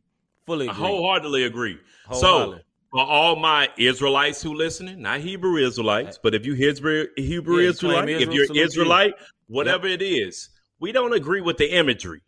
Fully 0.46 0.68
I 0.68 0.72
agree. 0.72 0.84
wholeheartedly 0.84 1.44
agree. 1.44 1.78
So, 2.12 2.58
for 2.92 3.00
all 3.00 3.36
my 3.36 3.68
Israelites 3.78 4.42
who 4.42 4.54
listening, 4.54 5.02
not 5.02 5.20
Hebrew 5.20 5.56
Israelites, 5.56 6.18
but 6.22 6.34
if 6.34 6.44
you 6.44 6.52
Hebrew, 6.52 7.06
Hebrew 7.16 7.60
Yeah, 7.60 7.70
Israelite, 7.70 8.08
if 8.08 8.32
you're. 8.32 8.56
Israelite, 8.56 9.14
whatever 9.48 9.86
it 9.86 10.02
is, 10.02 10.50
we 10.80 10.92
don't 10.92 11.12
agree 11.12 11.40
with 11.40 11.56
the 11.56 11.74
imagery. 11.74 12.20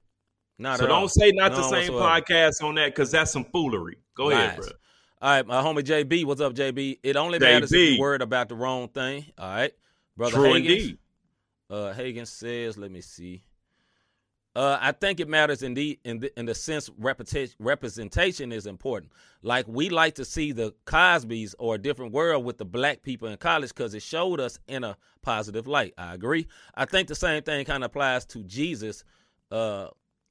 Not 0.58 0.78
so 0.78 0.86
don't 0.86 1.10
say 1.10 1.32
not 1.32 1.52
the 1.52 1.62
same 1.62 1.92
whatsoever. 1.92 2.22
podcast 2.22 2.62
on 2.62 2.76
that 2.76 2.94
because 2.94 3.10
that's 3.10 3.30
some 3.30 3.44
foolery. 3.44 3.98
Go 4.16 4.30
ahead, 4.30 4.58
Lies. 4.58 4.68
bro. 4.68 4.76
All 5.20 5.30
right, 5.30 5.46
my 5.46 5.62
homie 5.62 5.82
JB. 5.82 6.24
What's 6.24 6.40
up, 6.40 6.54
JB? 6.54 7.00
It 7.02 7.16
only 7.16 7.38
matters 7.38 7.72
if 7.72 7.90
you're 7.90 8.00
worried 8.00 8.22
about 8.22 8.48
the 8.48 8.54
wrong 8.54 8.88
thing. 8.88 9.26
All 9.38 9.48
right, 9.48 9.72
brother. 10.16 10.34
True 10.34 10.54
indeed. 10.54 10.98
Uh, 11.68 11.92
Hagen 11.92 12.26
says, 12.26 12.78
let 12.78 12.90
me 12.90 13.00
see. 13.00 13.42
Uh, 14.56 14.78
I 14.80 14.92
think 14.92 15.20
it 15.20 15.28
matters 15.28 15.62
in 15.62 15.74
the 15.74 16.00
in 16.02 16.20
the, 16.20 16.38
in 16.38 16.46
the 16.46 16.54
sense 16.54 16.88
representation 16.98 18.52
is 18.52 18.66
important. 18.66 19.12
Like 19.42 19.68
we 19.68 19.90
like 19.90 20.14
to 20.14 20.24
see 20.24 20.52
the 20.52 20.74
Cosbys 20.86 21.54
or 21.58 21.74
a 21.74 21.78
different 21.78 22.12
world 22.12 22.42
with 22.42 22.56
the 22.56 22.64
black 22.64 23.02
people 23.02 23.28
in 23.28 23.36
college 23.36 23.68
because 23.68 23.92
it 23.92 24.00
showed 24.00 24.40
us 24.40 24.58
in 24.66 24.82
a 24.82 24.96
positive 25.20 25.66
light. 25.66 25.92
I 25.98 26.14
agree. 26.14 26.46
I 26.74 26.86
think 26.86 27.08
the 27.08 27.14
same 27.14 27.42
thing 27.42 27.66
kind 27.66 27.84
of 27.84 27.88
applies 27.90 28.24
to 28.26 28.42
Jesus. 28.44 29.04
Uh, 29.50 29.88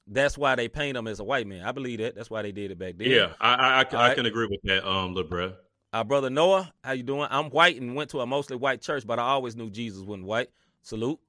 that's 0.08 0.36
why 0.36 0.56
they 0.56 0.66
paint 0.66 0.96
him 0.96 1.06
as 1.06 1.20
a 1.20 1.24
white 1.24 1.46
man. 1.46 1.64
I 1.64 1.70
believe 1.70 2.00
that. 2.00 2.16
That's 2.16 2.28
why 2.28 2.42
they 2.42 2.50
did 2.50 2.72
it 2.72 2.80
back 2.80 2.96
then. 2.96 3.08
Yeah, 3.08 3.34
I 3.40 3.54
I, 3.54 3.78
I, 3.78 3.84
can, 3.84 3.98
I 4.00 4.08
right. 4.08 4.16
can 4.16 4.26
agree 4.26 4.48
with 4.48 4.60
that, 4.64 4.84
um, 4.84 5.14
little 5.14 5.30
bro. 5.30 5.52
Our 5.92 6.04
brother 6.04 6.30
Noah, 6.30 6.72
how 6.82 6.92
you 6.92 7.04
doing? 7.04 7.28
I'm 7.30 7.48
white 7.50 7.80
and 7.80 7.94
went 7.94 8.10
to 8.10 8.20
a 8.22 8.26
mostly 8.26 8.56
white 8.56 8.80
church, 8.80 9.06
but 9.06 9.20
I 9.20 9.22
always 9.22 9.54
knew 9.54 9.70
Jesus 9.70 10.02
wasn't 10.02 10.26
white. 10.26 10.48
Salute. 10.82 11.20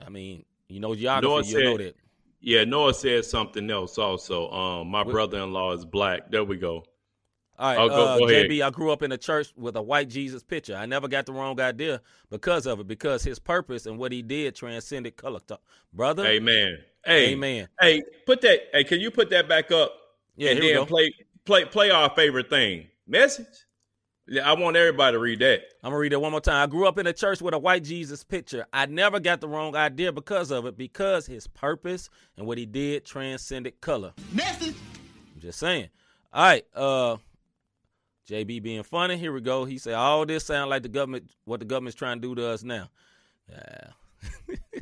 I 0.00 0.10
mean, 0.10 0.44
you 0.68 0.78
know 0.78 0.94
geography, 0.94 1.28
Noah 1.28 1.42
you 1.44 1.64
know 1.64 1.76
that. 1.78 1.96
Yeah, 2.44 2.64
Noah 2.64 2.92
said 2.92 3.24
something 3.24 3.70
else 3.70 3.96
also. 3.96 4.50
Um, 4.50 4.88
my 4.88 5.02
brother-in-law 5.02 5.72
is 5.72 5.86
black. 5.86 6.30
There 6.30 6.44
we 6.44 6.58
go. 6.58 6.84
All 7.58 7.74
right, 7.74 7.88
go- 7.88 8.04
uh, 8.04 8.18
go. 8.18 8.26
JB, 8.26 8.60
I 8.60 8.68
grew 8.68 8.90
up 8.90 9.02
in 9.02 9.12
a 9.12 9.16
church 9.16 9.50
with 9.56 9.76
a 9.76 9.82
white 9.82 10.10
Jesus 10.10 10.42
picture. 10.42 10.76
I 10.76 10.84
never 10.84 11.08
got 11.08 11.24
the 11.24 11.32
wrong 11.32 11.58
idea 11.58 12.02
because 12.28 12.66
of 12.66 12.80
it, 12.80 12.86
because 12.86 13.24
his 13.24 13.38
purpose 13.38 13.86
and 13.86 13.98
what 13.98 14.12
he 14.12 14.20
did 14.20 14.54
transcended 14.54 15.16
color. 15.16 15.40
Brother, 15.94 16.26
Amen. 16.26 16.80
Hey, 17.06 17.32
amen. 17.32 17.68
Hey, 17.80 18.02
put 18.26 18.42
that. 18.42 18.60
Hey, 18.74 18.84
can 18.84 19.00
you 19.00 19.10
put 19.10 19.30
that 19.30 19.48
back 19.48 19.72
up? 19.72 19.94
Yeah, 20.36 20.50
and 20.50 20.58
here 20.58 20.64
we 20.64 20.72
then 20.74 20.82
go. 20.82 20.86
play 20.86 21.14
play 21.46 21.64
play 21.64 21.90
our 21.90 22.10
favorite 22.14 22.50
thing. 22.50 22.88
Message. 23.06 23.63
Yeah, 24.26 24.50
I 24.50 24.54
want 24.54 24.76
everybody 24.76 25.14
to 25.14 25.18
read 25.18 25.40
that. 25.40 25.60
I'm 25.82 25.90
gonna 25.90 25.98
read 25.98 26.14
it 26.14 26.20
one 26.20 26.30
more 26.30 26.40
time. 26.40 26.62
I 26.62 26.66
grew 26.66 26.86
up 26.88 26.96
in 26.98 27.06
a 27.06 27.12
church 27.12 27.42
with 27.42 27.52
a 27.52 27.58
white 27.58 27.84
Jesus 27.84 28.24
picture. 28.24 28.66
I 28.72 28.86
never 28.86 29.20
got 29.20 29.42
the 29.42 29.48
wrong 29.48 29.76
idea 29.76 30.12
because 30.12 30.50
of 30.50 30.64
it, 30.64 30.78
because 30.78 31.26
his 31.26 31.46
purpose 31.46 32.08
and 32.38 32.46
what 32.46 32.56
he 32.56 32.64
did 32.64 33.04
transcended 33.04 33.80
color. 33.82 34.14
Message. 34.32 34.76
I'm 35.34 35.40
just 35.40 35.58
saying. 35.58 35.88
All 36.32 36.42
right, 36.42 36.66
uh 36.74 37.16
JB 38.28 38.62
being 38.62 38.82
funny. 38.82 39.18
Here 39.18 39.32
we 39.32 39.42
go. 39.42 39.66
He 39.66 39.76
said, 39.76 39.92
"All 39.94 40.24
this 40.24 40.46
sound 40.46 40.70
like 40.70 40.82
the 40.82 40.88
government, 40.88 41.30
what 41.44 41.60
the 41.60 41.66
government's 41.66 41.96
trying 41.96 42.22
to 42.22 42.28
do 42.28 42.34
to 42.34 42.48
us 42.48 42.62
now." 42.62 42.88
Yeah, 43.50 43.90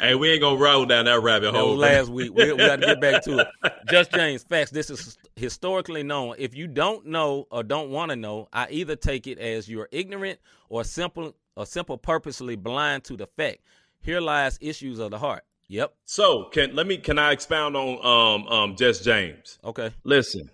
Hey, 0.00 0.14
we 0.14 0.30
ain't 0.30 0.40
gonna 0.40 0.58
roll 0.58 0.86
down 0.86 1.06
that 1.06 1.20
rabbit 1.20 1.52
that 1.52 1.58
hole. 1.58 1.70
was 1.70 1.78
last 1.78 2.08
week. 2.08 2.32
We, 2.32 2.52
we 2.52 2.58
got 2.58 2.76
to 2.80 2.86
get 2.86 3.00
back 3.00 3.22
to 3.24 3.38
it. 3.40 3.48
Just 3.90 4.12
James, 4.12 4.44
facts. 4.44 4.70
This 4.70 4.90
is 4.90 5.18
historically 5.34 6.02
known. 6.02 6.36
If 6.38 6.54
you 6.54 6.68
don't 6.68 7.06
know 7.06 7.46
or 7.50 7.62
don't 7.62 7.90
want 7.90 8.10
to 8.10 8.16
know, 8.16 8.48
I 8.52 8.68
either 8.70 8.94
take 8.94 9.26
it 9.26 9.38
as 9.38 9.68
you're 9.68 9.88
ignorant 9.90 10.38
or 10.68 10.84
simple, 10.84 11.34
or 11.56 11.66
simple, 11.66 11.98
purposely 11.98 12.54
blind 12.54 13.04
to 13.04 13.16
the 13.16 13.26
fact. 13.26 13.58
Here 14.00 14.20
lies 14.20 14.58
issues 14.60 15.00
of 15.00 15.10
the 15.10 15.18
heart. 15.18 15.42
Yep. 15.68 15.94
So 16.04 16.44
can 16.44 16.74
let 16.74 16.86
me 16.86 16.96
can 16.96 17.18
I 17.18 17.32
expound 17.32 17.76
on 17.76 17.98
um 18.04 18.46
um 18.48 18.76
just 18.76 19.04
James? 19.04 19.58
Okay. 19.64 19.90
Listen, 20.04 20.48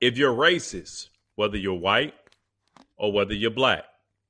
if 0.00 0.16
you're 0.18 0.34
racist, 0.34 1.08
whether 1.34 1.56
you're 1.56 1.74
white 1.74 2.14
or 2.96 3.12
whether 3.12 3.34
you're 3.34 3.50
black, 3.50 3.84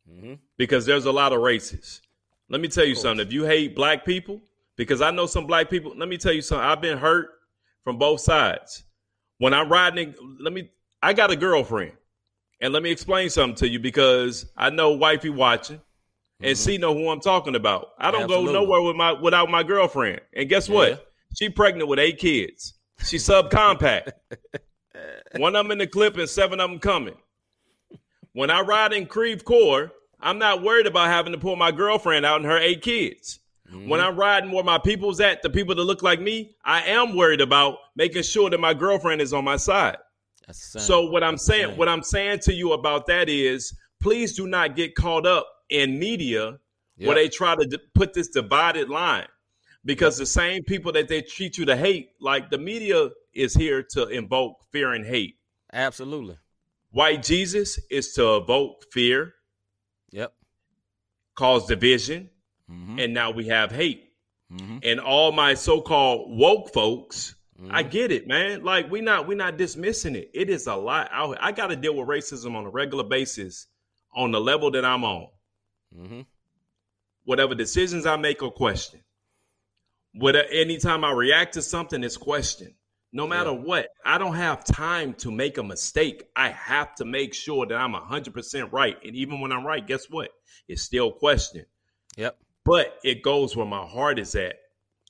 hmm 0.08 0.34
because 0.56 0.86
there's 0.86 1.04
a 1.04 1.12
lot 1.12 1.32
of 1.34 1.40
races. 1.40 2.00
Let 2.48 2.60
me 2.60 2.68
tell 2.68 2.84
you 2.84 2.94
something. 2.94 3.26
If 3.26 3.32
you 3.32 3.44
hate 3.44 3.74
black 3.74 4.04
people, 4.04 4.40
because 4.76 5.00
I 5.00 5.10
know 5.10 5.26
some 5.26 5.46
black 5.46 5.68
people, 5.68 5.94
let 5.96 6.08
me 6.08 6.16
tell 6.16 6.32
you 6.32 6.42
something. 6.42 6.64
I've 6.64 6.80
been 6.80 6.98
hurt 6.98 7.30
from 7.82 7.98
both 7.98 8.20
sides. 8.20 8.84
When 9.38 9.52
I'm 9.52 9.68
riding, 9.68 10.14
let 10.40 10.52
me. 10.52 10.70
I 11.02 11.12
got 11.12 11.30
a 11.30 11.36
girlfriend, 11.36 11.92
and 12.60 12.72
let 12.72 12.82
me 12.82 12.90
explain 12.90 13.30
something 13.30 13.56
to 13.56 13.68
you 13.68 13.78
because 13.78 14.46
I 14.56 14.70
know 14.70 14.92
wifey 14.92 15.30
watching, 15.30 15.80
and 16.40 16.56
mm-hmm. 16.56 16.70
she 16.70 16.78
know 16.78 16.94
who 16.94 17.08
I'm 17.08 17.20
talking 17.20 17.54
about. 17.54 17.88
I 17.98 18.10
don't 18.10 18.22
Absolutely. 18.22 18.52
go 18.52 18.64
nowhere 18.64 18.82
with 18.82 18.96
my 18.96 19.12
without 19.12 19.50
my 19.50 19.62
girlfriend. 19.62 20.20
And 20.32 20.48
guess 20.48 20.68
Yeah. 20.68 20.74
what? 20.74 21.12
She 21.34 21.50
pregnant 21.50 21.88
with 21.88 21.98
eight 21.98 22.18
kids. 22.18 22.74
She 23.04 23.16
subcompact. 23.16 24.12
One 25.36 25.54
of 25.54 25.64
them 25.64 25.72
in 25.72 25.78
the 25.78 25.86
clip 25.86 26.16
and 26.16 26.28
seven 26.28 26.60
of 26.60 26.70
them 26.70 26.78
coming. 26.78 27.16
When 28.32 28.50
I 28.50 28.60
ride 28.60 28.92
in 28.92 29.06
Creve 29.06 29.44
Coeur, 29.44 29.90
I'm 30.26 30.38
not 30.38 30.62
worried 30.62 30.86
about 30.86 31.06
having 31.06 31.32
to 31.32 31.38
pull 31.38 31.56
my 31.56 31.70
girlfriend 31.70 32.26
out 32.26 32.36
and 32.40 32.44
her 32.46 32.58
eight 32.58 32.82
kids. 32.82 33.38
Mm-hmm. 33.72 33.88
When 33.88 34.00
I'm 34.00 34.16
riding 34.16 34.50
where 34.52 34.64
my 34.64 34.78
people's 34.78 35.20
at, 35.20 35.42
the 35.42 35.50
people 35.50 35.74
that 35.74 35.82
look 35.84 36.02
like 36.02 36.20
me, 36.20 36.56
I 36.64 36.82
am 36.82 37.16
worried 37.16 37.40
about 37.40 37.78
making 37.94 38.22
sure 38.24 38.50
that 38.50 38.60
my 38.60 38.74
girlfriend 38.74 39.20
is 39.20 39.32
on 39.32 39.44
my 39.44 39.56
side. 39.56 39.96
That's 40.46 40.72
the 40.72 40.80
same. 40.80 40.86
So 40.86 41.10
what 41.10 41.22
I'm 41.24 41.34
That's 41.34 41.46
saying, 41.46 41.68
same. 41.70 41.78
what 41.78 41.88
I'm 41.88 42.02
saying 42.02 42.40
to 42.40 42.52
you 42.52 42.72
about 42.72 43.06
that 43.06 43.28
is, 43.28 43.72
please 44.00 44.34
do 44.36 44.46
not 44.46 44.76
get 44.76 44.94
caught 44.94 45.26
up 45.26 45.46
in 45.70 45.98
media 45.98 46.58
Yep. 46.98 47.06
where 47.06 47.16
they 47.16 47.28
try 47.28 47.54
to 47.54 47.66
d- 47.66 47.78
put 47.94 48.14
this 48.14 48.28
divided 48.28 48.88
line, 48.88 49.26
because 49.84 50.16
the 50.16 50.24
same 50.24 50.62
people 50.64 50.92
that 50.92 51.08
they 51.08 51.20
treat 51.20 51.58
you 51.58 51.64
to 51.66 51.76
hate, 51.76 52.08
like 52.20 52.48
the 52.50 52.56
media 52.58 53.10
is 53.34 53.52
here 53.54 53.82
to 53.90 54.06
invoke 54.08 54.56
fear 54.72 54.92
and 54.92 55.04
hate. 55.04 55.34
Absolutely. 55.72 56.38
White 56.92 57.22
Jesus 57.22 57.78
is 57.90 58.14
to 58.14 58.36
evoke 58.36 58.84
fear, 58.92 59.34
Yep. 60.12 60.32
cause 61.34 61.66
division, 61.66 62.30
hmm 62.68 62.98
and 62.98 63.12
now 63.12 63.30
we 63.30 63.46
have 63.48 63.70
hate. 63.70 64.12
hmm 64.50 64.78
And 64.82 65.00
all 65.00 65.32
my 65.32 65.54
so-called 65.54 66.38
woke 66.38 66.72
folks, 66.72 67.34
I 67.70 67.82
Mhm. 67.82 67.90
get 67.90 68.12
it, 68.12 68.26
man. 68.26 68.62
Like 68.64 68.90
we 68.90 69.00
not 69.00 69.26
we 69.26 69.34
not 69.34 69.56
dismissing 69.56 70.14
it. 70.14 70.30
It 70.34 70.48
is 70.50 70.66
a 70.66 70.74
lot 70.76 71.08
out 71.12 71.28
here. 71.28 71.38
I 71.40 71.52
got 71.52 71.68
to 71.68 71.76
deal 71.76 71.94
with 71.94 72.06
racism 72.08 72.54
on 72.54 72.64
a 72.66 72.70
regular 72.70 73.04
basis 73.04 73.66
on 74.14 74.30
the 74.30 74.40
level 74.40 74.70
that 74.72 74.84
I'm 74.84 75.04
on. 75.04 75.28
hmm 75.94 76.20
Whatever 77.24 77.54
decisions 77.56 78.06
I 78.06 78.16
make 78.16 78.42
or 78.42 78.52
question. 78.52 79.02
Whatever 80.14 80.48
anytime 80.48 81.04
I 81.04 81.10
react 81.10 81.54
to 81.54 81.62
something, 81.62 82.02
it's 82.04 82.16
questioned. 82.16 82.75
No 83.16 83.26
matter 83.26 83.50
Yeah. 83.50 83.56
what, 83.56 83.88
I 84.04 84.18
don't 84.18 84.34
have 84.36 84.64
time 84.64 85.14
to 85.14 85.30
make 85.30 85.56
a 85.58 85.62
mistake. 85.62 86.28
I 86.36 86.50
have 86.50 86.94
to 86.96 87.04
make 87.04 87.32
sure 87.32 87.64
that 87.66 87.74
I'm 87.74 87.94
100% 87.94 88.70
right. 88.72 88.96
And 89.04 89.16
even 89.16 89.40
when 89.40 89.52
I'm 89.52 89.66
right, 89.66 89.86
guess 89.86 90.10
what? 90.10 90.30
It's 90.68 90.82
still 90.82 91.10
questioned. 91.10 91.66
Yep. 92.16 92.38
But 92.64 92.98
it 93.04 93.22
goes 93.22 93.56
where 93.56 93.66
my 93.66 93.84
heart 93.86 94.18
is 94.18 94.34
at. 94.34 94.56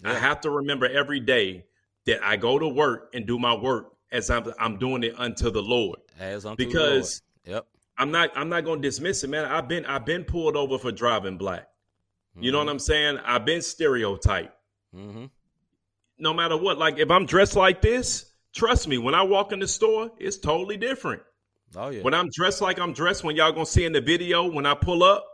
I 0.05 0.15
have 0.15 0.41
to 0.43 0.51
remember 0.51 0.87
every 0.87 1.21
day 1.21 1.65
that 2.05 2.23
I 2.23 2.37
go 2.37 2.59
to 2.59 2.69
work 2.69 3.11
and 3.15 3.27
do 3.27 3.39
my 3.39 3.55
work 3.55 3.97
as 4.13 4.31
I'm, 4.31 4.53
I'm 4.61 4.79
doing 4.79 5.03
it 5.03 5.15
unto 5.19 5.51
the 5.51 5.63
Lord. 5.63 5.99
As 6.21 6.47
unto 6.47 6.63
the 6.63 6.69
Because 6.69 7.23
Lord. 7.47 7.57
Yep. 7.57 7.67
I'm 7.99 8.11
not 8.11 8.31
I'm 8.37 8.51
not 8.51 8.65
going 8.65 8.83
to 8.83 8.87
dismiss 8.89 9.25
it, 9.25 9.31
man. 9.31 9.47
I've 9.47 9.69
been 9.69 9.87
I've 9.87 10.05
been 10.05 10.23
pulled 10.25 10.55
over 10.55 10.79
for 10.79 10.93
driving 10.93 11.39
black. 11.39 11.67
You 12.39 12.53
know 12.53 12.59
what 12.59 12.69
I'm 12.69 12.79
saying? 12.79 13.19
I've 13.25 13.47
been 13.47 13.63
stereotyped. 13.63 14.53
Mm-hmm. 14.95 15.25
No 16.19 16.33
matter 16.33 16.57
what, 16.57 16.79
like 16.79 16.99
if 16.99 17.11
I'm 17.11 17.27
dressed 17.27 17.57
like 17.57 17.83
this, 17.83 18.25
trust 18.55 18.89
me, 18.89 18.99
when 18.99 19.15
I 19.15 19.23
walk 19.23 19.53
in 19.53 19.59
the 19.59 19.69
store, 19.69 20.11
it's 20.19 20.39
totally 20.39 20.77
different. 20.77 21.23
Oh 21.75 21.89
yeah. 21.91 22.03
When 22.03 22.15
I'm 22.15 22.31
dressed 22.31 22.61
like 22.61 22.79
I'm 22.79 22.93
dressed, 22.93 23.25
when 23.25 23.37
y'all 23.37 23.53
gonna 23.53 23.67
see 23.67 23.85
in 23.85 23.93
the 23.93 24.01
video, 24.01 24.51
when 24.51 24.67
I 24.67 24.75
pull 24.75 25.03
up, 25.03 25.25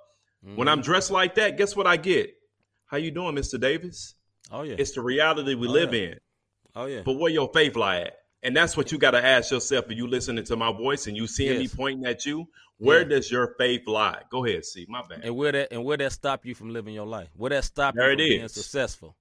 when 0.42 0.54
mm-hmm. 0.56 0.68
I'm 0.68 0.80
dressed 0.80 1.10
like 1.10 1.36
that, 1.36 1.56
guess 1.56 1.76
what 1.76 1.86
I 1.86 1.96
get? 1.96 2.34
How 2.86 2.96
you 2.96 3.10
doing, 3.10 3.34
Mr. 3.36 3.60
Davis? 3.60 4.14
Oh 4.50 4.62
yeah. 4.62 4.74
It's 4.78 4.92
the 4.92 5.02
reality 5.02 5.54
we 5.54 5.68
Oh, 5.68 5.70
live 5.70 5.94
yeah. 5.94 6.00
in. 6.00 6.14
oh 6.74 6.86
yeah. 6.86 7.02
But 7.04 7.14
where 7.14 7.30
your 7.30 7.50
faith 7.52 7.76
lie 7.76 8.00
at? 8.00 8.14
And 8.42 8.56
that's 8.56 8.76
what 8.76 8.90
you 8.90 8.98
got 8.98 9.12
to 9.12 9.24
ask 9.24 9.52
yourself 9.52 9.84
if 9.88 9.96
you 9.96 10.08
listening 10.08 10.44
to 10.44 10.56
my 10.56 10.72
voice 10.72 11.06
and 11.06 11.16
you 11.16 11.28
seeing 11.28 11.58
me 11.58 11.68
pointing 11.68 12.04
at 12.06 12.26
you. 12.26 12.48
Where 12.78 13.02
Yeah. 13.02 13.08
does 13.08 13.30
your 13.30 13.54
faith 13.56 13.82
lie? 13.86 14.22
Go 14.30 14.44
ahead, 14.44 14.64
see 14.64 14.84
my 14.88 15.02
bad. 15.08 15.20
And 15.22 15.36
where 15.36 15.52
that 15.52 15.68
and 15.72 15.84
where 15.84 15.96
that 15.96 16.10
stop 16.12 16.44
you 16.44 16.54
from 16.56 16.70
living 16.70 16.92
your 16.92 17.06
life? 17.06 17.28
Where 17.36 17.50
that 17.50 17.64
stop 17.64 17.94
There 17.94 18.06
you 18.06 18.12
it 18.14 18.16
from 18.16 18.38
being 18.38 18.48
successful? 18.48 19.16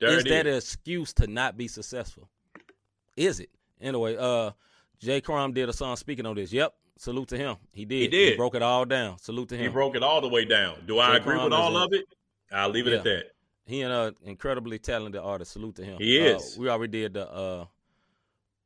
There 0.00 0.16
is 0.18 0.24
that 0.24 0.46
is. 0.46 0.52
an 0.54 0.58
excuse 0.58 1.12
to 1.14 1.26
not 1.26 1.56
be 1.56 1.68
successful? 1.68 2.28
Is 3.16 3.40
it? 3.40 3.50
Anyway, 3.80 4.16
uh 4.18 4.50
Jay 4.98 5.20
Crum 5.20 5.52
did 5.52 5.68
a 5.68 5.72
song 5.72 5.96
speaking 5.96 6.26
on 6.26 6.36
this. 6.36 6.52
Yep. 6.52 6.74
Salute 6.98 7.28
to 7.28 7.38
him. 7.38 7.56
He 7.72 7.84
did. 7.86 8.00
He 8.00 8.08
did. 8.08 8.30
He 8.32 8.36
broke 8.36 8.54
it 8.54 8.62
all 8.62 8.84
down. 8.84 9.18
Salute 9.18 9.48
to 9.50 9.56
him. 9.56 9.62
He 9.62 9.68
broke 9.68 9.96
it 9.96 10.02
all 10.02 10.20
the 10.20 10.28
way 10.28 10.44
down. 10.44 10.76
Do 10.86 10.98
I 10.98 11.16
agree 11.16 11.34
Crumb 11.36 11.44
with 11.44 11.52
all 11.54 11.76
a- 11.76 11.84
of 11.86 11.92
it? 11.94 12.04
I'll 12.52 12.68
leave 12.68 12.86
it 12.86 12.92
at 12.92 13.04
that. 13.04 13.24
He 13.64 13.82
and 13.82 13.92
an 13.92 14.16
incredibly 14.24 14.78
talented 14.78 15.20
artist. 15.20 15.52
Salute 15.52 15.76
to 15.76 15.84
him. 15.84 15.98
He 15.98 16.18
Uh, 16.20 16.36
is. 16.36 16.58
we 16.58 16.68
already 16.68 17.00
did 17.02 17.14
the 17.14 17.28
uh 17.30 17.64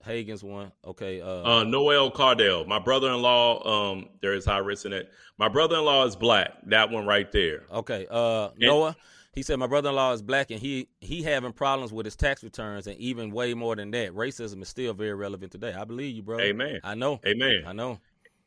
Hagen's 0.05 0.43
one. 0.45 0.71
Okay. 0.85 1.21
Uh, 1.21 1.61
Uh, 1.61 1.65
Noel 1.65 2.11
Cardell, 2.11 2.65
my 2.67 2.79
brother-in-law. 2.79 3.93
Um, 3.93 4.09
there 4.21 4.35
is 4.35 4.45
high 4.45 4.59
risk 4.59 4.85
in 4.87 4.93
it. 4.93 5.11
My 5.39 5.49
brother-in-law 5.49 6.05
is 6.07 6.15
black. 6.17 6.53
That 6.67 6.91
one 6.91 7.07
right 7.07 7.31
there. 7.33 7.65
Okay, 7.73 8.07
uh, 8.11 8.51
Noah. 8.59 8.97
He 9.35 9.43
said 9.43 9.59
my 9.59 9.67
brother-in-law 9.67 10.13
is 10.13 10.23
black 10.23 10.51
and 10.51 10.61
he 10.61 10.89
he 11.01 11.23
having 11.23 11.53
problems 11.53 11.93
with 11.93 12.07
his 12.07 12.17
tax 12.17 12.43
returns 12.45 12.87
and 12.87 12.97
even 12.99 13.31
way 13.31 13.55
more 13.55 13.75
than 13.77 13.91
that. 13.93 14.13
Racism 14.15 14.63
is 14.63 14.69
still 14.69 14.95
very 14.95 15.15
relevant 15.15 15.53
today. 15.53 15.73
I 15.73 15.85
believe 15.85 16.15
you, 16.17 16.23
bro. 16.23 16.39
Amen. 16.41 16.81
I 16.85 16.95
know. 16.95 17.21
Amen. 17.27 17.65
I 17.67 17.73
know. 17.73 17.99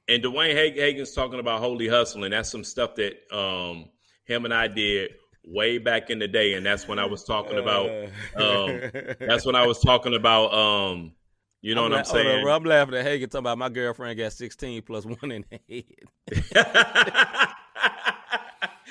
And 0.07 0.23
Dwayne 0.23 0.55
Hag- 0.55 0.77
Hagen's 0.77 1.13
talking 1.13 1.39
about 1.39 1.59
holy 1.59 1.87
hustling. 1.87 2.31
That's 2.31 2.49
some 2.49 2.63
stuff 2.63 2.95
that 2.95 3.15
um 3.35 3.89
him 4.25 4.45
and 4.45 4.53
I 4.53 4.67
did 4.67 5.11
way 5.45 5.77
back 5.77 6.09
in 6.09 6.19
the 6.19 6.27
day, 6.27 6.53
and 6.55 6.65
that's 6.65 6.87
when 6.89 6.99
I 6.99 7.05
was 7.05 7.23
talking 7.23 7.57
about. 7.57 7.89
Um, 8.35 8.81
that's 9.19 9.45
when 9.45 9.55
I 9.55 9.65
was 9.65 9.79
talking 9.79 10.13
about 10.13 10.53
um 10.53 11.13
You 11.61 11.73
know 11.75 11.85
I'm 11.85 11.91
what 11.91 11.99
I'm 11.99 12.05
la- 12.05 12.11
hold 12.11 12.17
on, 12.27 12.31
saying? 12.31 12.43
bro. 12.43 12.55
I'm 12.55 12.63
laughing 12.63 12.95
at 12.95 13.03
Hagen 13.05 13.29
talking 13.29 13.39
about 13.43 13.57
my 13.57 13.69
girlfriend 13.69 14.17
got 14.17 14.31
16 14.33 14.81
plus 14.83 15.05
one 15.05 15.31
in 15.31 15.45
the 15.49 15.85
head. 16.29 17.47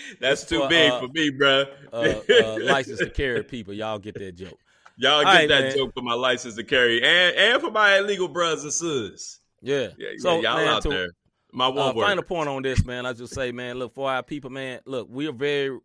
That's 0.21 0.45
too 0.45 0.61
For, 0.61 0.69
big 0.69 0.91
uh, 0.91 1.01
for 1.01 1.09
me, 1.09 1.31
bro. 1.31 1.65
Uh, 1.93 2.15
uh, 2.29 2.59
license 2.63 2.99
to 3.01 3.11
carry 3.11 3.43
people. 3.45 3.75
Y'all 3.75 3.99
get 3.99 4.15
that 4.19 4.33
joke. 4.37 4.59
Y'all 4.99 5.23
get 5.23 5.29
right, 5.29 5.49
that 5.49 5.61
man. 5.63 5.77
joke 5.77 5.93
for 5.95 6.03
my 6.03 6.15
license 6.15 6.55
to 6.57 6.65
carry 6.65 7.03
and 7.03 7.37
and 7.37 7.61
for 7.63 7.71
my 7.71 7.99
illegal 7.99 8.29
brothers 8.29 8.65
and 8.65 8.73
sisters. 8.73 9.41
Yeah. 9.61 9.89
Yeah, 9.99 10.09
so, 10.19 10.41
y'all 10.41 10.57
man, 10.57 10.69
out 10.69 10.83
to- 10.83 10.89
there. 10.89 11.09
My 11.53 11.67
Uh, 11.67 11.71
one 11.71 11.97
word. 11.97 12.05
final 12.05 12.23
point 12.23 12.49
on 12.49 12.63
this, 12.63 12.85
man. 12.85 13.07
I 13.07 13.13
just 13.15 13.33
say, 13.35 13.51
man, 13.53 13.79
look 13.79 13.95
for 13.95 14.11
our 14.11 14.23
people, 14.23 14.51
man. 14.51 14.81
Look, 14.85 15.09
we 15.11 15.27
are 15.27 15.33
very 15.33 15.79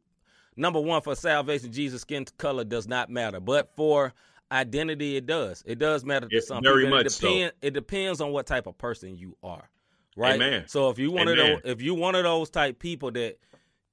number 0.58 0.80
one 0.82 1.02
for 1.02 1.16
salvation. 1.16 1.72
Jesus' 1.72 2.02
skin 2.02 2.26
color 2.38 2.64
does 2.66 2.88
not 2.88 3.10
matter, 3.10 3.40
but 3.40 3.72
for 3.76 4.14
identity, 4.52 5.16
it 5.16 5.26
does. 5.26 5.64
It 5.66 5.80
does 5.80 6.04
matter 6.04 6.28
to 6.28 6.36
Yeah, 6.36 6.42
some 6.44 6.64
very 6.64 6.84
people. 6.84 6.98
much 6.98 7.06
it 7.08 7.12
so. 7.12 7.50
It 7.62 7.74
depends 7.74 8.20
on 8.22 8.32
what 8.32 8.46
type 8.48 8.68
of 8.68 8.78
person 8.78 9.16
you 9.18 9.38
are, 9.44 9.70
right? 10.18 10.36
Amen. 10.36 10.66
So 10.68 10.90
if 10.90 11.00
you 11.00 11.12
one 11.12 11.28
of 11.30 11.38
Amen. 11.38 11.60
those, 11.64 11.72
if 11.74 11.82
you 11.82 11.96
one 11.96 12.16
of 12.16 12.24
those 12.24 12.50
type 12.50 12.78
people 12.80 13.12
that, 13.12 13.38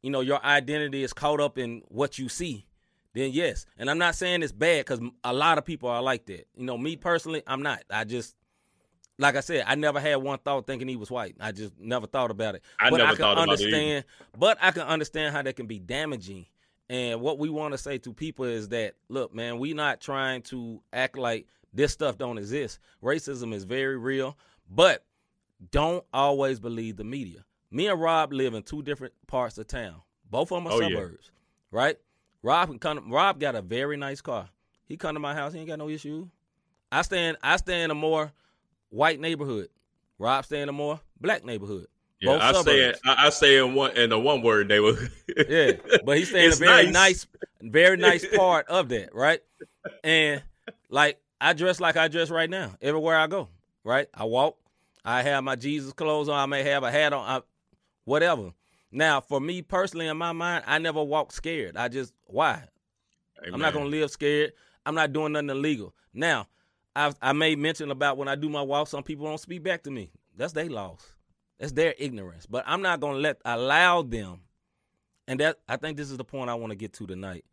you 0.02 0.10
know, 0.10 0.20
your 0.20 0.44
identity 0.44 1.02
is 1.02 1.12
caught 1.12 1.40
up 1.40 1.58
in 1.58 1.82
what 1.88 2.18
you 2.18 2.28
see, 2.28 2.66
then 3.14 3.30
yes. 3.32 3.66
And 3.76 3.90
I'm 3.90 3.98
not 3.98 4.14
saying 4.14 4.42
it's 4.42 4.52
bad 4.52 4.84
because 4.84 5.00
a 5.24 5.32
lot 5.32 5.58
of 5.58 5.64
people 5.64 5.88
are 5.88 6.02
like 6.02 6.26
that. 6.26 6.46
You 6.56 6.64
know, 6.64 6.78
me 6.78 6.96
personally, 6.96 7.42
I'm 7.46 7.62
not. 7.62 7.82
I 7.90 8.04
just 8.04 8.36
like 9.18 9.36
I 9.36 9.40
said, 9.40 9.64
I 9.66 9.74
never 9.74 9.98
had 10.00 10.16
one 10.16 10.38
thought 10.38 10.66
thinking 10.66 10.88
he 10.88 10.96
was 10.96 11.10
white. 11.10 11.36
I 11.40 11.52
just 11.52 11.72
never 11.78 12.06
thought 12.06 12.30
about 12.30 12.54
it. 12.54 12.62
I 12.78 12.90
but 12.90 12.98
never 12.98 13.08
I 13.08 13.14
can 13.14 13.22
thought 13.22 13.32
about 13.32 13.48
it 13.48 13.50
understand. 13.50 14.04
But 14.38 14.58
I 14.60 14.70
can 14.70 14.82
understand 14.82 15.34
how 15.34 15.42
that 15.42 15.56
can 15.56 15.66
be 15.66 15.78
damaging. 15.78 16.46
And 16.88 17.20
what 17.20 17.38
we 17.38 17.50
want 17.50 17.72
to 17.72 17.78
say 17.78 17.98
to 17.98 18.12
people 18.12 18.44
is 18.44 18.68
that, 18.68 18.94
look, 19.08 19.34
man, 19.34 19.58
we 19.58 19.74
not 19.74 20.00
trying 20.00 20.42
to 20.42 20.80
act 20.92 21.18
like 21.18 21.46
this 21.74 21.92
stuff 21.92 22.16
don't 22.16 22.38
exist. 22.38 22.78
Racism 23.02 23.52
is 23.52 23.64
very 23.64 23.98
real, 23.98 24.38
but 24.70 25.04
don't 25.70 26.04
always 26.14 26.60
believe 26.60 26.96
the 26.96 27.04
media. 27.04 27.44
Me 27.70 27.86
and 27.88 28.00
Rob 28.00 28.32
live 28.32 28.54
in 28.54 28.62
two 28.62 28.82
different 28.82 29.12
parts 29.26 29.58
of 29.58 29.66
town. 29.66 29.96
Both 30.30 30.52
of 30.52 30.62
them 30.62 30.66
are 30.72 30.72
Oh, 30.76 30.80
yeah. 30.80 30.88
suburbs, 30.88 31.30
right? 31.70 31.96
Rob 32.42 32.68
can 32.68 32.78
come. 32.78 33.10
Rob 33.12 33.38
got 33.40 33.54
a 33.54 33.62
very 33.62 33.96
nice 33.96 34.20
car. 34.20 34.48
He 34.86 34.96
come 34.96 35.14
to 35.14 35.20
my 35.20 35.34
house. 35.34 35.52
He 35.52 35.58
ain't 35.58 35.68
got 35.68 35.78
no 35.78 35.88
issue. 35.88 36.28
I 36.90 37.02
stay 37.02 37.28
in. 37.28 37.36
I 37.42 37.56
stay 37.56 37.82
in 37.82 37.90
a 37.90 37.94
more 37.94 38.32
white 38.90 39.20
neighborhood. 39.20 39.68
Rob 40.18 40.44
stay 40.44 40.60
in 40.62 40.68
a 40.68 40.72
more 40.72 41.00
black 41.20 41.44
neighborhood. 41.44 41.86
yeah, 42.20 42.32
both 42.32 42.42
I 42.42 42.52
say 42.52 42.92
suburbs. 42.92 43.00
I, 43.04 43.26
I 43.26 43.30
say 43.30 43.58
in 43.58 43.74
one 43.74 43.90
in 43.96 44.10
the 44.10 44.18
one 44.18 44.42
word 44.42 44.68
they 44.68 44.80
were. 44.80 44.96
Yeah, 45.48 45.72
but 46.04 46.16
he 46.18 46.24
stay 46.24 46.46
in 46.46 46.52
a 46.52 46.56
very 46.56 46.86
nice. 46.86 47.26
nice. 47.60 47.70
very 47.70 47.96
nice 47.96 48.26
part 48.36 48.66
of 48.68 48.88
that, 48.88 49.14
right? 49.14 49.40
And 50.02 50.42
like 50.88 51.20
I 51.40 51.52
dress 51.52 51.80
like 51.80 51.96
I 51.96 52.08
dress 52.08 52.30
right 52.30 52.48
now 52.50 52.74
everywhere 52.82 53.16
I 53.18 53.26
go, 53.28 53.48
right? 53.84 54.08
I 54.14 54.24
walk, 54.24 54.56
I 55.04 55.22
have 55.22 55.44
my 55.44 55.54
Jesus 55.54 55.92
clothes 55.92 56.28
on, 56.28 56.36
I 56.38 56.46
may 56.46 56.62
have 56.64 56.82
a 56.82 56.90
hat 56.90 57.12
on, 57.12 57.42
whatever. 58.08 58.52
Now, 58.90 59.20
for 59.20 59.38
me 59.40 59.60
personally, 59.62 60.08
in 60.08 60.16
my 60.16 60.32
mind, 60.32 60.64
I 60.66 60.78
never 60.78 61.02
walk 61.02 61.30
scared. 61.30 61.76
I 61.76 61.88
just 61.88 62.14
why? 62.24 62.64
I'm 63.52 63.60
not 63.60 63.74
gonna 63.74 63.86
live 63.86 64.10
scared. 64.10 64.52
I'm 64.84 64.94
not 64.94 65.12
doing 65.12 65.32
nothing 65.32 65.50
illegal. 65.50 65.94
Now, 66.14 66.48
I 66.96 67.12
I 67.20 67.32
made 67.32 67.58
mention 67.58 67.90
about 67.90 68.16
when 68.16 68.28
I 68.28 68.34
do 68.34 68.48
my 68.48 68.62
walk, 68.62 68.88
some 68.88 69.02
people 69.02 69.26
don't 69.26 69.38
speak 69.38 69.62
back 69.62 69.82
to 69.84 69.90
me. 69.90 70.10
That's 70.36 70.54
their 70.54 70.70
loss. 70.70 71.12
That's 71.58 71.72
their 71.72 71.94
ignorance. 71.98 72.46
But 72.46 72.64
I'm 72.66 72.82
not 72.82 73.00
gonna 73.00 73.18
let 73.18 73.40
allow 73.44 74.02
them. 74.02 74.40
And 75.26 75.40
that 75.40 75.58
I 75.68 75.76
think 75.76 75.98
this 75.98 76.10
is 76.10 76.16
the 76.16 76.24
point 76.24 76.48
I 76.48 76.54
want 76.54 76.70
to 76.70 76.76
get 76.76 76.94
to 76.94 77.06
tonight. 77.06 77.44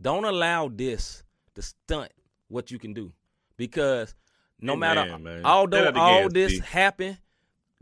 Don't 0.00 0.24
allow 0.24 0.68
this 0.68 1.24
to 1.54 1.62
stunt 1.62 2.12
what 2.48 2.70
you 2.70 2.78
can 2.78 2.92
do, 2.92 3.12
because 3.56 4.14
no 4.60 4.74
Amen, 4.74 4.96
matter 4.96 5.18
man. 5.18 5.44
although 5.46 5.90
all 5.94 6.28
this 6.28 6.52
Steve. 6.52 6.64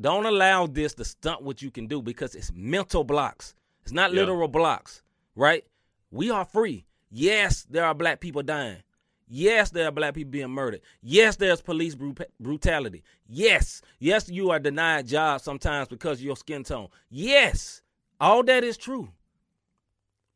Don't 0.01 0.27
allow 0.27 0.67
this 0.67 0.95
to 0.95 1.05
stunt 1.05 1.43
what 1.43 1.63
you 1.63 1.71
can 1.71 1.87
do 1.87 2.03
because 2.03 2.35
it's 2.35 2.53
mental 2.55 3.05
blocks. 3.05 3.55
It's 3.83 3.93
not 3.93 4.13
Yeah. 4.13 4.21
literal 4.21 4.49
blocks, 4.49 5.03
right? 5.35 5.65
We 6.11 6.31
are 6.31 6.45
free. 6.45 6.87
Yes, 7.11 7.65
there 7.71 7.85
are 7.85 7.95
black 7.95 8.21
people 8.21 8.43
dying. 8.43 8.83
Yes, 9.29 9.71
there 9.71 9.89
are 9.89 9.93
black 9.93 10.15
people 10.15 10.31
being 10.31 10.51
murdered. 10.51 10.83
Yes, 11.03 11.37
there's 11.37 11.61
police 11.61 11.95
bru- 11.97 12.15
brutality. 12.39 13.03
Yes, 13.27 13.83
yes, 13.99 14.29
you 14.29 14.51
are 14.51 14.59
denied 14.61 15.07
jobs 15.09 15.43
sometimes 15.43 15.89
because 15.89 16.19
of 16.19 16.25
your 16.25 16.37
skin 16.37 16.63
tone. 16.63 16.89
Yes, 17.11 17.83
all 18.21 18.43
that 18.45 18.63
is 18.63 18.77
true. 18.77 19.11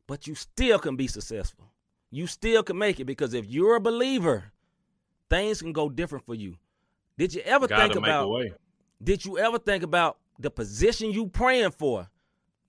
But 0.07 0.27
you 0.27 0.35
still 0.35 0.77
can 0.79 0.95
be 0.97 1.07
successful. 1.07 1.71
You 2.09 2.27
still 2.27 2.63
can 2.63 2.77
make 2.77 2.99
it 2.99 3.05
because 3.05 3.33
if 3.33 3.45
you're 3.45 3.75
a 3.77 3.81
believer, 3.81 4.51
things 5.29 5.61
can 5.61 5.71
go 5.71 5.89
different 5.89 6.25
for 6.25 6.35
you. 6.35 6.57
Did 7.17 7.33
you 7.33 7.41
ever 7.43 7.67
Gotta 7.67 7.83
think 7.83 7.95
about. 7.95 8.29
Did 9.03 9.25
you 9.25 9.37
ever 9.37 9.57
think 9.59 9.83
about 9.83 10.17
the 10.39 10.51
position 10.51 11.11
you 11.11 11.27
praying 11.27 11.71
for? 11.71 12.07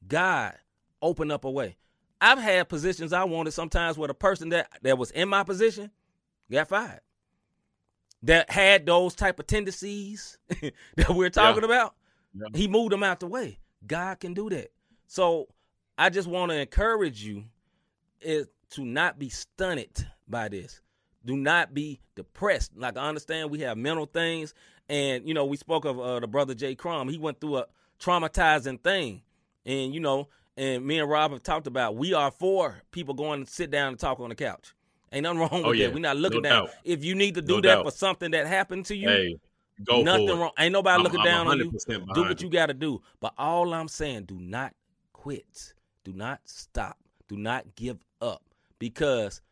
God, 0.07 0.55
open 1.01 1.30
up 1.30 1.45
a 1.45 1.51
way. 1.51 1.76
I've 2.20 2.39
had 2.39 2.68
positions 2.68 3.12
I 3.12 3.24
wanted 3.24 3.53
sometimes 3.53 3.99
where 3.99 4.09
the 4.09 4.14
person 4.14 4.51
that, 4.51 4.68
that 4.83 4.97
was 4.97 5.11
in 5.11 5.28
my 5.28 5.43
position 5.43 5.91
got 6.51 6.68
fired. 6.68 7.01
That 8.22 8.51
had 8.51 8.87
those 8.87 9.16
type 9.16 9.41
of 9.41 9.47
tendencies 9.47 10.39
that 10.97 11.11
we're 11.11 11.30
talking 11.30 11.64
about. 11.64 11.95
Yeah. 12.35 12.47
He 12.55 12.68
moved 12.68 12.93
them 12.93 13.03
out 13.03 13.20
the 13.20 13.26
way. 13.26 13.59
God 13.85 14.20
can 14.20 14.35
do 14.35 14.49
that. 14.51 14.70
So 15.09 15.49
I 15.99 16.09
just 16.09 16.28
want 16.28 16.53
to 16.53 16.59
encourage 16.59 17.24
you 17.24 17.45
is 18.20 18.47
to 18.70 18.85
not 18.85 19.18
be 19.18 19.28
stunted 19.28 20.07
by 20.28 20.49
this. 20.49 20.80
Do 21.24 21.37
not 21.37 21.74
be 21.74 22.01
depressed. 22.14 22.76
Like 22.76 22.97
I 22.97 23.09
understand 23.09 23.51
we 23.51 23.61
have 23.61 23.76
mental 23.76 24.07
things, 24.07 24.55
and 24.89 25.26
you 25.26 25.35
know 25.35 25.45
we 25.47 25.57
spoke 25.57 25.85
of 25.85 25.99
uh, 26.01 26.20
the 26.20 26.26
brother 26.26 26.55
Jay 26.55 26.74
Crum. 26.74 27.09
He 27.09 27.18
went 27.18 27.41
through 27.41 27.59
a 27.59 27.66
traumatizing 28.01 28.80
thing, 28.83 29.22
and 29.64 29.95
you 29.95 30.01
know, 30.01 30.28
and 30.57 30.85
me 30.85 30.99
and 30.99 31.09
Rob 31.11 31.33
have 31.33 31.43
talked 31.43 31.66
about 31.66 31.97
we 31.97 32.14
are 32.14 32.30
for 32.30 32.83
people 32.91 33.14
going 33.14 33.45
to 33.45 33.51
sit 33.51 33.70
down 33.70 33.89
and 33.89 33.99
talk 33.99 34.20
on 34.20 34.28
the 34.28 34.35
couch. 34.35 34.74
Ain't 35.12 35.24
nothing 35.24 35.41
wrong 35.41 35.51
with 35.53 35.64
Oh, 35.66 35.72
yeah. 35.72 35.87
that. 35.89 35.95
We're 35.95 36.01
not 36.01 36.16
looking 36.16 36.41
No 36.43 36.49
down. 36.49 36.64
doubt. 36.66 36.74
If 36.85 37.05
you 37.05 37.14
need 37.14 37.35
to 37.35 37.43
do 37.43 37.57
No 37.57 37.61
that 37.61 37.74
doubt. 37.76 37.85
for 37.85 37.91
something 37.91 38.30
that 38.30 38.47
happened 38.47 38.87
to 38.87 38.97
you, 38.97 39.09
Hey, 39.09 39.37
go 39.85 40.03
nothing 40.03 40.26
for 40.28 40.35
it. 40.35 40.39
wrong. 40.39 40.51
Ain't 40.59 40.72
nobody 40.72 40.95
I'm- 40.95 41.03
looking 41.03 41.20
I'm 41.20 41.26
down 41.26 41.49
on 41.49 41.59
you. 41.59 41.70
Do 42.14 42.22
what 42.22 42.41
you 42.41 42.49
got 42.49 42.66
to 42.66 42.74
do. 42.74 43.03
But 43.20 43.35
all 43.37 43.74
I'm 43.74 43.89
saying, 43.89 44.24
do 44.24 44.39
not 44.41 44.74
quit. 45.12 45.74
Do 46.05 46.14
not 46.14 46.41
stop. 46.47 46.97
Do 47.28 47.37
not 47.37 47.74
give 47.76 47.99
up 48.22 48.43
because 48.78 49.43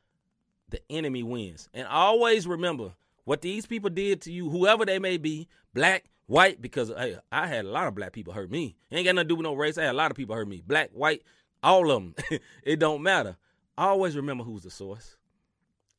the 0.70 0.80
enemy 0.88 1.22
wins. 1.22 1.68
And 1.74 1.86
always 1.86 2.46
remember 2.46 2.92
what 3.24 3.42
these 3.42 3.66
people 3.66 3.90
did 3.90 4.22
to 4.22 4.32
you, 4.32 4.50
whoever 4.50 4.84
they 4.84 4.98
may 4.98 5.16
be, 5.16 5.48
black, 5.74 6.04
white, 6.26 6.60
because 6.60 6.88
hey, 6.88 7.16
I 7.30 7.46
had 7.46 7.64
a 7.64 7.70
lot 7.70 7.86
of 7.86 7.94
black 7.94 8.12
people 8.12 8.32
hurt 8.32 8.50
me. 8.50 8.76
Ain't 8.90 9.04
got 9.04 9.14
nothing 9.14 9.28
to 9.28 9.34
do 9.34 9.36
with 9.36 9.44
no 9.44 9.54
race. 9.54 9.78
I 9.78 9.84
had 9.84 9.94
a 9.94 9.98
lot 9.98 10.10
of 10.10 10.16
people 10.16 10.34
hurt 10.34 10.48
me. 10.48 10.62
Black, 10.66 10.90
white, 10.92 11.22
all 11.62 11.90
of 11.90 12.02
them. 12.02 12.14
it 12.62 12.78
don't 12.78 13.02
matter. 13.02 13.36
Always 13.76 14.16
remember 14.16 14.44
who's 14.44 14.62
the 14.62 14.70
source. 14.70 15.16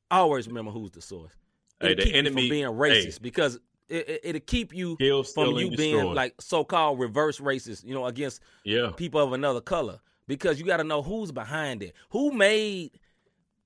Always 0.10 0.48
remember 0.48 0.72
who's 0.72 0.92
the 0.92 1.02
source. 1.02 1.32
It'll 1.80 1.96
the 1.96 2.04
keep 2.04 2.16
you 2.16 2.24
from 2.26 2.36
being 2.36 2.66
hey. 2.66 2.72
racist 2.72 3.22
because 3.22 3.60
it, 3.90 4.10
it, 4.10 4.22
it'll 4.24 4.42
keep 4.42 4.74
you 4.74 4.96
Kill, 4.98 5.24
from 5.24 5.56
you 5.56 5.76
being 5.76 5.96
destroy. 5.96 6.14
like 6.14 6.36
so-called 6.40 7.00
reverse 7.00 7.40
racist, 7.40 7.86
you 7.86 7.94
know, 7.94 8.06
against 8.06 8.42
yeah, 8.64 8.92
people 8.96 9.22
of 9.22 9.34
another 9.34 9.62
color. 9.62 10.00
Because 10.28 10.60
you 10.60 10.66
got 10.66 10.78
to 10.78 10.84
know 10.84 11.02
who's 11.02 11.32
behind 11.32 11.84
it. 11.84 11.94
Who 12.12 12.32
made 12.32 12.92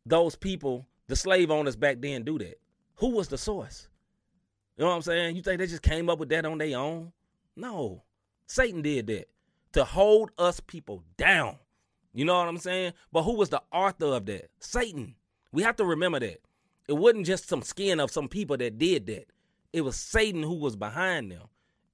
those 0.05 0.35
people, 0.35 0.87
the 1.07 1.15
slave 1.15 1.51
owners 1.51 1.75
back 1.75 1.97
then, 1.99 2.23
do 2.23 2.39
that? 2.39 2.59
Who 2.97 3.09
was 3.09 3.27
the 3.27 3.37
source? 3.37 3.87
You 4.77 4.83
know 4.83 4.89
what 4.89 4.95
I'm 4.97 5.01
saying? 5.01 5.35
You 5.35 5.41
think 5.41 5.59
they 5.59 5.67
just 5.67 5.81
came 5.81 6.09
up 6.09 6.19
with 6.19 6.29
that 6.29 6.45
on 6.45 6.57
their 6.57 6.77
own? 6.77 7.11
No, 7.55 8.03
Satan 8.47 8.81
did 8.81 9.07
that 9.07 9.29
to 9.73 9.83
hold 9.85 10.31
us 10.37 10.59
people 10.59 11.03
down. 11.17 11.57
You 12.13 12.25
know 12.25 12.37
what 12.37 12.47
I'm 12.47 12.57
saying? 12.57 12.93
But 13.11 13.23
who 13.23 13.35
was 13.35 13.49
the 13.49 13.61
author 13.71 14.05
of 14.07 14.25
that? 14.27 14.49
Satan. 14.59 15.15
We 15.51 15.63
have 15.63 15.75
to 15.77 15.85
remember 15.85 16.19
that. 16.19 16.41
It 16.87 16.93
wasn't 16.93 17.25
just 17.25 17.47
some 17.47 17.61
skin 17.61 17.99
of 17.99 18.11
some 18.11 18.27
people 18.27 18.57
that 18.57 18.77
did 18.77 19.07
that. 19.07 19.25
It 19.73 19.81
was 19.81 19.95
Satan 19.95 20.43
who 20.43 20.55
was 20.55 20.75
behind 20.75 21.31
them. 21.31 21.43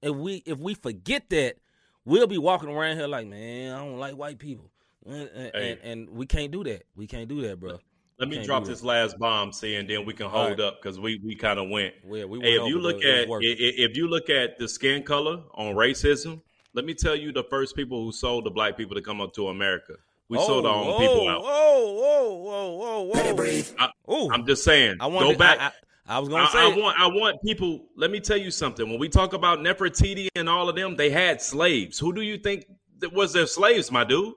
If 0.02 0.16
we 0.16 0.44
if 0.46 0.58
we 0.60 0.74
forget 0.74 1.30
that, 1.30 1.58
we'll 2.06 2.28
be 2.28 2.38
walking 2.40 2.70
around 2.70 2.98
here 2.98 3.08
like, 3.08 3.28
man, 3.28 3.74
I 3.74 3.78
don't 3.80 3.98
like 4.00 4.16
white 4.16 4.40
people. 4.40 4.72
And, 5.06 5.30
and, 5.30 5.52
Hey. 5.54 5.72
and, 5.72 5.80
and 5.84 6.10
we 6.10 6.26
can't 6.26 6.52
do 6.52 6.64
that. 6.66 6.84
We 6.96 7.08
can't 7.08 7.28
do 7.28 7.42
that, 7.44 7.60
bro. 7.60 7.80
Let 8.22 8.30
me 8.30 8.44
drop 8.44 8.64
this 8.64 8.82
it. 8.82 8.86
last 8.86 9.18
bomb, 9.20 9.52
see, 9.52 9.76
and 9.76 9.90
then 9.90 10.06
we 10.06 10.14
can 10.14 10.28
hold 10.30 10.52
right. 10.52 10.60
up 10.62 10.82
because 10.82 11.00
we 11.00 11.20
we 11.26 11.36
kind 11.36 11.60
of 11.60 11.70
went. 11.70 11.94
Yeah, 12.06 12.24
we 12.26 12.40
Hey, 12.40 12.58
went 12.58 12.64
if 12.64 12.68
you 12.70 12.80
look 12.80 12.98
but 12.98 13.04
it 13.06 13.14
was 13.16 13.24
at 13.24 13.28
worth 13.30 13.44
i- 13.44 13.48
it. 13.48 13.60
i- 13.80 13.82
if 13.90 13.98
you 13.98 14.08
look 14.08 14.30
at 14.30 14.58
the 14.58 14.68
skin 14.70 15.04
color 15.04 15.42
on 15.56 15.76
racism, 15.76 16.42
let 16.74 16.86
me 16.86 16.94
tell 16.94 17.16
you 17.16 17.32
the 17.34 17.44
first 17.44 17.76
people 17.76 18.04
who 18.06 18.12
sold 18.14 18.46
the 18.46 18.52
black 18.52 18.78
people 18.78 18.96
to 18.96 19.02
come 19.02 19.20
up 19.20 19.34
to 19.34 19.50
America. 19.50 19.96
We 20.30 20.38
sold 20.38 20.66
our 20.66 20.74
oh, 20.76 20.80
own 20.80 20.88
whoa, 20.88 21.00
people 21.00 21.28
out. 21.30 21.42
Whoa, 21.42 21.94
whoa, 21.94 22.36
whoa, 22.36 23.02
whoa, 23.04 23.34
whoa. 23.36 23.62
I- 23.80 24.14
Ooh, 24.14 24.30
I'm 24.32 24.46
just 24.46 24.64
saying. 24.64 24.96
I 25.02 25.10
go 25.10 25.16
wanted, 25.16 25.38
back. 25.38 25.60
I, 25.60 25.66
I, 26.14 26.16
I 26.16 26.20
was 26.20 26.30
gonna 26.30 26.44
I, 26.44 26.48
say, 26.48 26.60
I 26.60 26.70
it. 26.70 26.78
want 26.82 27.00
I 27.00 27.08
want 27.08 27.42
people. 27.44 27.88
Let 27.98 28.12
me 28.12 28.20
tell 28.20 28.38
you 28.38 28.52
something. 28.52 28.90
When 28.90 29.00
we 29.00 29.10
talk 29.10 29.34
about 29.34 29.60
Nefertiti 29.60 30.28
and 30.36 30.48
all 30.48 30.70
of 30.70 30.76
them, 30.76 30.96
they 30.96 31.10
had 31.10 31.42
slaves. 31.42 32.00
Who 32.00 32.14
do 32.14 32.22
you 32.22 32.38
think 32.38 32.66
that 33.00 33.12
was 33.14 33.34
their 33.34 33.48
slaves, 33.48 33.92
my 33.92 34.04
dude? 34.04 34.34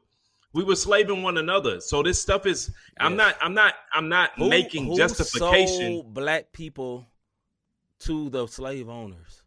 We 0.55 0.63
were 0.65 0.77
slaving 0.77 1.23
one 1.23 1.37
another. 1.37 1.81
So 1.81 2.03
this 2.03 2.21
stuff 2.23 2.47
is. 2.47 2.73
I'm 2.99 3.17
not. 3.17 3.37
I'm 3.43 3.55
not. 3.55 3.75
I'm 3.93 4.09
not 4.09 4.31
Who- 4.37 4.49
making 4.49 4.87
who 4.87 4.97
justification. 4.97 5.95
sold 5.97 6.15
black 6.15 6.53
people 6.53 7.07
to 8.01 8.31
the 8.31 8.47
slave 8.47 8.89
owners. 8.89 9.43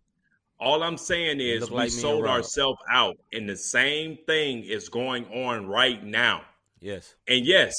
All 0.60 0.82
I'm 0.84 0.98
saying 0.98 1.40
is 1.40 1.70
we 1.70 1.78
like 1.78 1.92
sold 1.92 2.26
ourselves 2.26 2.80
out, 2.92 3.16
and 3.32 3.48
the 3.48 3.56
same 3.56 4.18
thing 4.26 4.64
is 4.64 4.90
going 4.90 5.26
on 5.28 5.68
right 5.68 6.04
now. 6.04 6.42
Yes. 6.80 7.16
And 7.28 7.46
yes, 7.46 7.76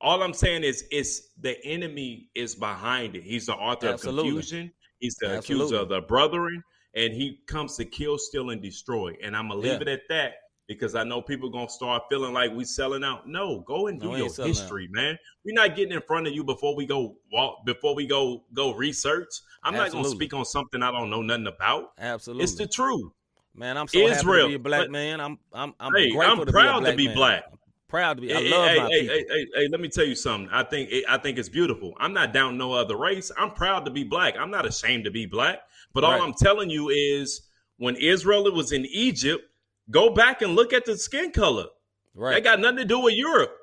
all 0.00 0.22
I'm 0.22 0.32
saying 0.34 0.62
is 0.64 0.84
it's 0.90 1.30
the 1.40 1.56
enemy 1.64 2.28
is 2.34 2.54
behind 2.54 3.16
it. 3.16 3.24
He's 3.24 3.46
the 3.46 3.54
author 3.54 3.88
Absolutely. 3.88 4.28
of 4.30 4.34
confusion. 4.36 4.72
He's 5.00 5.16
the 5.16 5.28
Absolutely. 5.30 5.66
accuser 5.66 5.82
of 5.82 5.88
the 5.88 6.00
brethren, 6.00 6.62
and 6.94 7.12
he 7.12 7.40
comes 7.46 7.76
to 7.76 7.84
kill, 7.84 8.16
steal, 8.16 8.50
and 8.50 8.62
destroy. 8.62 9.14
And 9.22 9.36
I'm 9.36 9.48
gonna 9.48 9.60
leave 9.60 9.72
Yeah. 9.72 9.80
it 9.82 9.88
at 9.88 10.08
that 10.08 10.34
because 10.68 10.94
I 10.94 11.02
know 11.02 11.20
people 11.22 11.48
gonna 11.50 11.68
start 11.68 12.04
feeling 12.10 12.32
like 12.34 12.52
we 12.54 12.64
selling 12.64 13.02
out. 13.02 13.26
No, 13.26 13.60
go 13.60 13.86
and 13.88 14.00
do 14.00 14.10
ain't 14.10 14.18
your 14.18 14.28
selling 14.28 14.52
out. 14.52 14.56
history, 14.58 14.88
man. 14.92 15.18
We're 15.44 15.54
not 15.54 15.74
getting 15.74 15.92
in 15.94 16.02
front 16.02 16.26
of 16.26 16.34
you 16.34 16.44
before 16.44 16.76
we 16.76 16.86
go 16.86 17.16
walk 17.32 17.64
before 17.64 17.94
we 17.94 18.06
go 18.06 18.44
go 18.54 18.74
research. 18.74 19.28
I'm 19.64 19.74
not 19.74 19.90
gonna 19.90 20.08
speak 20.08 20.34
on 20.34 20.44
something 20.44 20.82
I 20.82 20.92
don't 20.92 21.10
know 21.10 21.22
nothing 21.22 21.46
about. 21.48 21.92
Absolutely. 21.98 22.44
It's 22.44 22.54
the 22.54 22.68
truth. 22.68 23.10
man, 23.54 23.76
I'm 23.76 23.88
so 23.88 24.06
happy 24.06 24.24
to 24.24 24.48
be 24.48 24.54
a 24.54 24.58
black 24.58 24.82
but- 24.82 24.90
man. 24.92 25.20
I'm 25.20 25.38
I'm 25.52 25.74
I'm 25.80 25.92
Hey, 25.94 26.12
I'm 26.20 26.38
to 26.44 26.52
proud 26.52 26.84
be 26.84 26.90
to 26.90 26.96
be 26.96 27.06
man. 27.08 27.16
black. 27.16 27.44
Proud 27.88 28.18
to 28.18 28.20
be. 28.20 28.34
I 28.34 28.36
Hey, 28.42 28.50
love 28.50 28.68
hey, 28.68 28.76
my 28.76 28.88
hey, 28.90 29.00
people. 29.00 29.14
hey, 29.14 29.24
hey, 29.30 29.46
hey, 29.54 29.68
let 29.68 29.80
me 29.80 29.88
tell 29.88 30.04
you 30.04 30.14
something. 30.14 30.50
I 30.52 30.62
think 30.62 30.90
I 31.08 31.16
think 31.16 31.38
it's 31.38 31.48
beautiful. 31.48 31.94
I'm 31.98 32.12
not 32.12 32.34
down 32.34 32.58
no 32.58 32.74
other 32.74 32.96
race. 32.98 33.32
I'm 33.38 33.52
proud 33.52 33.86
to 33.86 33.90
be 33.90 34.04
black. 34.04 34.34
I'm 34.38 34.50
not 34.50 34.66
ashamed 34.66 35.04
to 35.04 35.10
be 35.10 35.24
black. 35.24 35.60
But 35.94 36.04
all 36.04 36.12
Right. 36.12 36.20
I'm 36.22 36.34
telling 36.34 36.68
you 36.68 36.90
is 36.90 37.48
when 37.78 37.96
Israel 37.96 38.52
was 38.52 38.72
in 38.72 38.84
Egypt, 38.84 39.42
go 39.90 40.10
back 40.10 40.42
and 40.42 40.54
look 40.54 40.72
at 40.72 40.84
the 40.84 40.96
skin 40.96 41.30
color. 41.30 41.66
right. 42.14 42.34
That 42.34 42.44
got 42.44 42.60
nothing 42.60 42.78
to 42.78 42.84
do 42.84 43.00
with 43.00 43.14
Europe. 43.14 43.54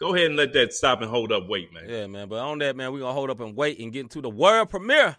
Go 0.00 0.14
ahead 0.14 0.26
and 0.26 0.36
let 0.36 0.52
that 0.54 0.72
stop 0.72 1.00
and 1.02 1.10
hold 1.10 1.32
up. 1.32 1.48
Wait, 1.48 1.72
man. 1.72 1.84
Yeah, 1.88 2.06
man. 2.06 2.28
But 2.28 2.40
on 2.40 2.58
that, 2.58 2.76
man, 2.76 2.92
we're 2.92 3.00
gonna 3.00 3.12
hold 3.12 3.30
up 3.30 3.40
and 3.40 3.56
wait 3.56 3.78
and 3.78 3.92
get 3.92 4.00
into 4.00 4.20
the 4.20 4.30
world 4.30 4.70
premiere 4.70 5.16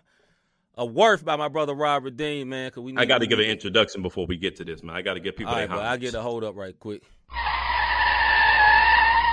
of 0.75 0.91
Worth 0.91 1.23
by 1.23 1.37
my 1.37 1.47
brother 1.47 1.73
Rob 1.73 2.03
Redeem, 2.03 2.49
man. 2.49 2.69
Cause 2.71 2.83
we 2.83 2.91
need 2.91 2.99
I 2.99 3.05
got 3.05 3.19
to 3.19 3.27
give 3.27 3.39
an 3.39 3.45
introduction 3.45 4.01
before 4.01 4.25
we 4.27 4.35
get 4.37 4.57
to 4.57 4.65
this, 4.65 4.83
man. 4.83 4.95
I 4.95 5.01
got 5.01 5.13
to 5.13 5.21
give 5.21 5.37
people 5.37 5.53
All 5.53 5.57
their 5.59 5.67
but 5.69 5.79
I 5.79 5.87
homage. 5.87 6.01
get 6.01 6.13
a 6.15 6.21
hold 6.21 6.43
up 6.43 6.55
right 6.55 6.77
quick. 6.77 7.01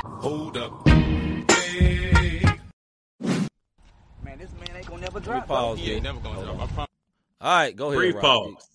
Hold 0.05 0.57
up. 0.57 0.89
Hey. 0.89 2.43
Man, 4.23 4.39
this 4.39 4.53
man 4.53 4.77
ain't 4.77 4.87
gonna 4.87 5.01
never 5.01 5.19
drop. 5.19 5.49
bro. 5.49 5.57
pause. 5.57 5.79
He 5.81 5.93
ain't 5.93 6.05
never 6.05 6.21
gonna 6.21 6.45
drop. 6.45 6.79
I. 6.79 6.83
All 6.83 6.87
right, 7.59 7.75
go 7.75 7.87
ahead. 7.89 7.99
Brief 7.99 8.15
Robert. 8.15 8.55
pause. 8.55 8.69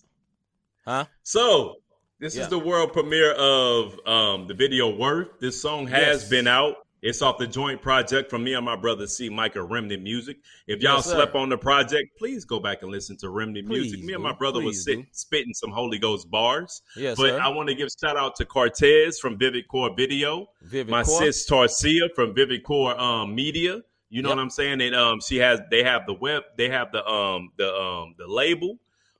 Huh? 0.88 1.04
So 1.22 1.76
this 2.18 2.34
Yeah. 2.34 2.44
is 2.44 2.48
the 2.48 2.58
world 2.58 2.94
premiere 2.94 3.32
of 3.32 4.00
um, 4.06 4.46
the 4.46 4.54
video 4.54 4.88
"Worth." 4.88 5.38
This 5.38 5.60
song 5.60 5.86
has 5.88 6.22
Yes. 6.22 6.30
been 6.30 6.46
out. 6.46 6.76
It's 7.02 7.20
off 7.20 7.36
the 7.36 7.46
joint 7.46 7.82
project 7.82 8.30
from 8.30 8.42
me 8.42 8.54
and 8.54 8.64
my 8.64 8.74
brother 8.74 9.06
C. 9.06 9.28
Micah 9.28 9.62
Remnant 9.62 10.02
Music. 10.02 10.38
If 10.66 10.80
y'all 10.82 10.96
Yes, 10.96 11.04
slept 11.10 11.34
on 11.36 11.50
the 11.50 11.58
project, 11.58 12.08
please 12.18 12.46
go 12.46 12.58
back 12.58 12.80
and 12.82 12.90
listen 12.90 13.18
to 13.18 13.28
Remnant 13.28 13.68
Please 13.68 13.92
Music. 13.92 14.02
Me 14.02 14.14
and 14.14 14.22
my 14.22 14.32
brother 14.32 14.60
was 14.60 14.76
Please 14.76 14.84
sit, 14.84 14.96
do. 14.96 15.06
spitting 15.12 15.52
some 15.54 15.70
Holy 15.70 15.98
Ghost 15.98 16.28
bars. 16.30 16.80
Yes, 16.96 17.18
but 17.18 17.28
sir. 17.32 17.38
I 17.38 17.48
want 17.48 17.68
to 17.68 17.74
give 17.74 17.88
shout 18.00 18.16
out 18.16 18.34
to 18.36 18.46
Cortez 18.46 19.20
from 19.20 19.36
Vivid 19.38 19.68
Core 19.68 19.94
Video, 19.94 20.46
Vivid 20.62 20.90
my 20.90 21.02
Core. 21.04 21.22
sis 21.22 21.48
Tarcia 21.48 22.08
from 22.16 22.34
Vivid 22.34 22.64
Core 22.64 22.98
um, 22.98 23.34
Media. 23.34 23.82
You 24.08 24.22
know 24.22 24.30
Yep. 24.30 24.36
what 24.38 24.42
I'm 24.42 24.50
saying? 24.50 24.80
And 24.80 24.94
um, 24.96 25.20
she 25.20 25.36
has 25.36 25.60
they 25.70 25.82
have 25.84 26.06
the 26.06 26.14
web, 26.14 26.44
they 26.56 26.70
have 26.70 26.90
the 26.92 27.06
um 27.06 27.52
the 27.58 27.72
um 27.72 28.14
the 28.16 28.26
label. 28.26 28.78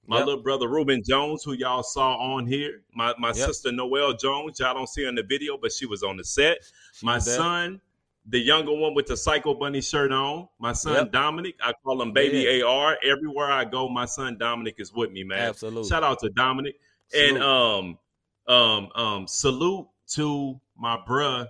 My 0.09 0.19
Yep. 0.19 0.27
little 0.27 0.43
brother 0.43 0.69
Ruben 0.69 1.03
Jones, 1.07 1.45
who 1.45 1.53
y'all 1.53 1.83
saw 1.83 2.17
on 2.17 2.47
here. 2.47 2.83
My 2.95 3.15
my 3.19 3.29
Yep. 3.29 3.37
sister 3.37 3.71
Noelle 3.71 4.15
Jones, 4.15 4.59
y'all 4.59 4.73
don't 4.73 4.89
see 4.89 5.03
her 5.03 5.09
in 5.09 5.15
the 5.15 5.23
video, 5.23 5.59
but 5.59 5.71
she 5.71 5.85
was 5.85 6.03
on 6.03 6.17
the 6.17 6.25
set. 6.25 6.59
My 7.03 7.19
son, 7.19 7.81
the 8.25 8.39
younger 8.39 8.73
one 8.73 8.95
with 8.95 9.07
the 9.07 9.19
Psycho 9.19 9.53
Bunny 9.53 9.83
shirt 9.83 10.11
on. 10.11 10.49
My 10.59 10.73
son 10.73 10.95
Yep. 10.95 11.13
Dominic, 11.13 11.57
I 11.63 11.75
call 11.85 12.01
him 12.01 12.13
Baby 12.13 12.63
AR. 12.63 12.99
Everywhere 13.03 13.51
I 13.51 13.67
go, 13.67 13.87
my 13.91 14.07
son 14.07 14.39
Dominic 14.39 14.77
is 14.79 14.95
with 14.95 15.11
me, 15.13 15.25
man. 15.25 15.41
Absolutely. 15.51 15.89
Shout 15.91 16.03
out 16.03 16.21
to 16.21 16.31
Dominic. 16.31 16.77
Salute. 17.09 17.35
And 17.37 17.43
um 17.43 17.99
um 18.47 18.89
um 18.95 19.27
salute 19.27 19.87
to 20.15 20.59
my 20.75 20.97
bruh. 21.07 21.47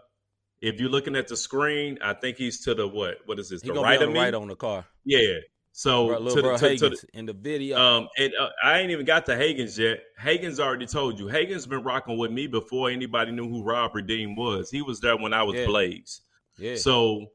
If 0.61 0.81
you're 0.81 0.91
looking 0.91 1.15
at 1.15 1.29
the 1.29 1.37
screen, 1.37 1.97
I 2.03 2.13
think 2.13 2.37
he's 2.39 2.65
to 2.65 2.75
the 2.75 2.89
what? 2.89 3.19
What 3.27 3.39
is 3.39 3.51
this? 3.51 3.63
he 3.63 3.71
the 3.71 3.81
right 3.81 4.03
of 4.03 4.11
me? 4.11 4.19
right 4.19 4.35
on 4.35 4.49
the 4.49 4.57
car. 4.57 4.85
Yeah. 5.05 5.39
So 5.79 6.09
Bro, 6.09 6.35
to 6.35 6.43
bro 6.43 6.57
to, 6.57 6.77
to 6.77 7.07
in 7.15 7.25
the 7.25 7.33
video. 7.33 7.79
um, 7.79 8.09
and 8.19 8.33
uh, 8.35 8.49
I 8.65 8.81
ain't 8.81 8.91
even 8.91 9.07
got 9.07 9.25
to 9.27 9.37
Hagen's 9.37 9.79
yet. 9.79 10.01
Hagen's 10.19 10.59
already 10.59 10.87
told 10.87 11.21
you. 11.21 11.29
Hagen's 11.29 11.67
been 11.67 11.85
rocking 11.85 12.19
with 12.19 12.33
me 12.33 12.49
before 12.49 12.91
anybody 12.91 13.31
knew 13.31 13.49
who 13.49 13.63
Rob 13.63 13.95
Redeem 13.95 14.35
was. 14.35 14.73
He 14.73 14.83
was 14.83 14.99
there 14.99 15.17
when 15.17 15.33
I 15.33 15.45
was 15.45 15.55
Yeah. 15.55 15.67
Blaze. 15.67 16.23
yeah. 16.57 16.75
So 16.75 17.27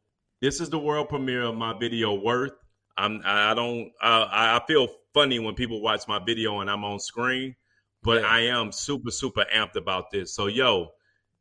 this 0.41 0.59
is 0.59 0.69
the 0.69 0.77
world 0.77 1.07
premiere 1.07 1.43
of 1.43 1.55
my 1.55 1.71
video 1.79 2.15
Worth. 2.15 2.51
I'm 2.97 3.21
I 3.23 3.53
don't 3.53 3.93
I, 4.01 4.57
I 4.57 4.61
feel 4.67 4.89
funny 5.13 5.39
when 5.39 5.55
people 5.55 5.81
watch 5.81 6.05
my 6.09 6.19
video 6.19 6.59
and 6.59 6.69
I'm 6.69 6.83
on 6.83 6.99
screen, 6.99 7.55
but 8.01 8.23
Yeah. 8.23 8.27
I 8.27 8.39
am 8.41 8.73
super 8.73 9.11
super 9.11 9.45
amped 9.55 9.77
about 9.77 10.11
this. 10.11 10.35
So 10.35 10.47
yo, 10.47 10.89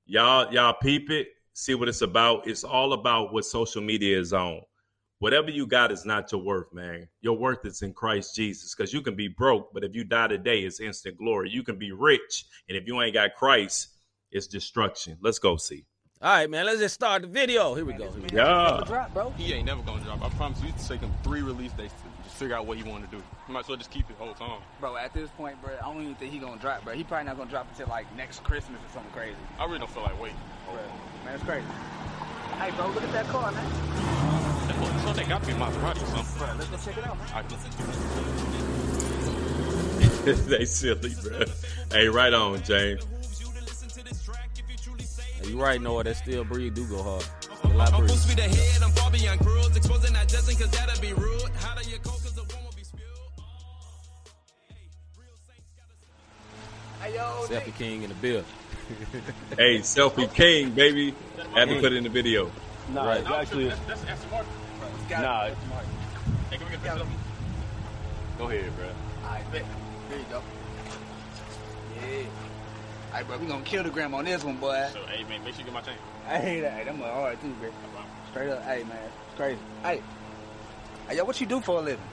y'all 0.06 0.54
y'all 0.54 0.76
peep 0.80 1.10
it, 1.10 1.30
see 1.52 1.74
what 1.74 1.88
it's 1.88 2.02
about. 2.02 2.46
It's 2.46 2.62
all 2.62 2.92
about 2.92 3.32
what 3.32 3.44
social 3.44 3.82
media 3.82 4.20
is 4.20 4.32
on. 4.32 4.60
Whatever 5.22 5.52
you 5.52 5.68
got 5.68 5.92
is 5.92 6.04
not 6.04 6.32
your 6.32 6.42
worth, 6.42 6.72
man. 6.72 7.06
Your 7.20 7.38
worth 7.38 7.64
is 7.64 7.82
in 7.82 7.94
Christ 7.94 8.34
Jesus. 8.34 8.74
Because 8.74 8.92
you 8.92 9.02
can 9.02 9.14
be 9.14 9.28
broke, 9.28 9.72
but 9.72 9.84
if 9.84 9.94
you 9.94 10.02
die 10.02 10.26
today, 10.26 10.62
it's 10.62 10.80
instant 10.80 11.16
glory. 11.16 11.48
You 11.48 11.62
can 11.62 11.78
be 11.78 11.92
rich, 11.92 12.44
and 12.68 12.76
if 12.76 12.88
you 12.88 13.00
ain't 13.00 13.14
got 13.14 13.36
Christ, 13.36 13.90
it's 14.32 14.48
destruction. 14.48 15.16
Let's 15.22 15.38
go 15.38 15.56
see. 15.56 15.84
All 16.20 16.32
right, 16.32 16.50
man. 16.50 16.66
Let's 16.66 16.80
just 16.80 16.96
start 16.96 17.22
the 17.22 17.28
video. 17.28 17.76
Here 17.76 17.84
we 17.84 17.92
go. 17.92 18.10
Here 18.10 18.20
we 18.20 18.28
go. 18.30 18.36
Yeah. 18.36 18.70
Never 18.72 18.84
drop, 18.84 19.14
bro. 19.14 19.30
He 19.36 19.52
ain't 19.52 19.66
never 19.66 19.82
gonna 19.82 20.02
drop. 20.02 20.24
I 20.24 20.28
promise 20.30 20.60
you. 20.60 20.70
It's 20.70 20.88
take 20.88 21.02
him 21.02 21.12
three 21.22 21.42
release 21.42 21.72
days 21.74 21.92
to 21.92 22.24
just 22.24 22.34
figure 22.34 22.56
out 22.56 22.66
what 22.66 22.76
he 22.76 22.82
want 22.82 23.04
to 23.08 23.16
do. 23.16 23.22
You 23.46 23.54
might 23.54 23.60
as 23.60 23.68
well 23.68 23.78
just 23.78 23.92
keep 23.92 24.10
it 24.10 24.16
whole 24.16 24.34
time. 24.34 24.60
Bro, 24.80 24.96
at 24.96 25.14
this 25.14 25.30
point, 25.30 25.54
bro, 25.62 25.70
I 25.80 25.84
don't 25.84 26.02
even 26.02 26.16
think 26.16 26.32
he 26.32 26.40
gonna 26.40 26.60
drop, 26.60 26.82
bro. 26.82 26.94
He 26.94 27.04
probably 27.04 27.26
not 27.26 27.36
gonna 27.36 27.48
drop 27.48 27.68
until 27.70 27.86
like 27.86 28.12
next 28.16 28.42
Christmas 28.42 28.80
or 28.80 28.92
something 28.92 29.12
crazy. 29.12 29.36
I 29.56 29.66
really 29.66 29.78
don't 29.78 29.90
feel 29.92 30.02
like 30.02 30.20
waiting. 30.20 30.36
Bro, 30.66 30.82
man, 31.24 31.36
it's 31.36 31.44
crazy. 31.44 31.66
Hey, 32.58 32.72
bro, 32.72 32.88
look 32.88 33.04
at 33.04 33.12
that 33.12 33.26
car, 33.26 33.52
man. 33.52 34.31
So 35.04 35.12
they 35.12 35.24
got 35.24 35.42
to 35.42 35.46
be 35.46 35.52
Maserati 35.54 36.02
or 36.02 36.06
something. 36.06 36.38
Bro, 36.38 36.54
let's 36.56 36.68
go 36.70 36.76
check 36.78 36.98
it 36.98 37.06
out. 37.06 37.16
I, 37.34 37.42
they 40.32 40.64
silly, 40.64 41.14
bro. 41.22 41.44
Hey, 41.90 42.08
right 42.08 42.32
on, 42.32 42.62
James. 42.62 43.04
Hey, 45.40 45.48
you 45.50 45.60
right, 45.60 45.80
Noah. 45.80 46.04
That 46.04 46.16
still 46.16 46.44
breathe 46.44 46.74
do 46.76 46.86
go 46.86 47.02
hard. 47.02 47.24
Still 47.40 47.80
I 47.80 47.98
breathe. 47.98 48.10
Speed 48.10 48.38
ahead, 48.38 48.82
I'm 48.82 48.90
far 48.92 49.10
beyond 49.10 49.40
cruise. 49.40 49.76
Exposing 49.76 50.12
not 50.12 50.28
judging, 50.28 50.56
cause 50.56 50.70
that'll 50.70 51.00
be 51.02 51.12
rude. 51.14 51.50
How 51.56 51.74
do 51.74 51.90
you 51.90 51.98
cope, 51.98 52.22
cause 52.22 52.34
the 52.34 52.42
one 52.42 52.64
will 52.64 52.72
be 52.76 52.84
spilled? 52.84 53.02
Hey, 57.00 57.14
yo, 57.14 57.46
Selfie 57.48 57.74
King 57.76 58.02
in 58.04 58.08
the 58.10 58.14
bill. 58.16 58.44
Hey, 59.58 59.78
selfie 59.78 60.32
king, 60.34 60.70
baby. 60.70 61.14
Had 61.54 61.68
to 61.68 61.80
put 61.80 61.92
it 61.92 61.96
in 61.96 62.04
the 62.04 62.10
video. 62.10 62.50
Nah, 62.92 63.04
Right. 63.04 63.24
It's 65.04 65.12
actually, 65.12 65.22
Got 65.22 65.22
nah. 65.22 65.44
it. 65.46 65.56
hey, 66.50 66.56
can 66.58 66.66
we 66.66 66.70
get 66.72 66.84
Got 66.84 67.00
it. 67.00 67.06
Go 68.38 68.48
ahead, 68.48 68.76
bro. 68.76 68.86
Alright, 69.24 69.52
bet. 69.52 69.64
There 70.08 70.18
you 70.18 70.24
go. 70.30 70.42
Yeah. 71.96 72.24
Alright, 73.10 73.26
bro, 73.26 73.38
we 73.38 73.46
gonna 73.46 73.64
kill 73.64 73.82
the 73.82 73.90
gram 73.90 74.14
on 74.14 74.24
this 74.24 74.42
one, 74.42 74.56
boy. 74.56 74.88
So, 74.92 75.00
hey, 75.06 75.24
man, 75.24 75.44
make 75.44 75.54
sure 75.54 75.60
you 75.60 75.64
get 75.66 75.74
my 75.74 75.80
chain. 75.82 75.96
I 76.28 76.38
hate 76.38 76.60
that. 76.60 76.72
Hey, 76.72 76.84
them 76.84 77.02
are 77.02 77.12
hard 77.12 77.40
too, 77.40 77.54
bro. 77.60 77.70
Straight 78.30 78.48
up, 78.50 78.62
hey, 78.64 78.84
man. 78.84 78.98
It's 79.28 79.36
crazy. 79.36 79.58
Hey. 79.82 80.02
Hey, 81.08 81.16
yo, 81.16 81.24
what 81.24 81.40
you 81.40 81.46
do 81.46 81.60
for 81.60 81.78
a 81.78 81.82
living? 81.82 82.04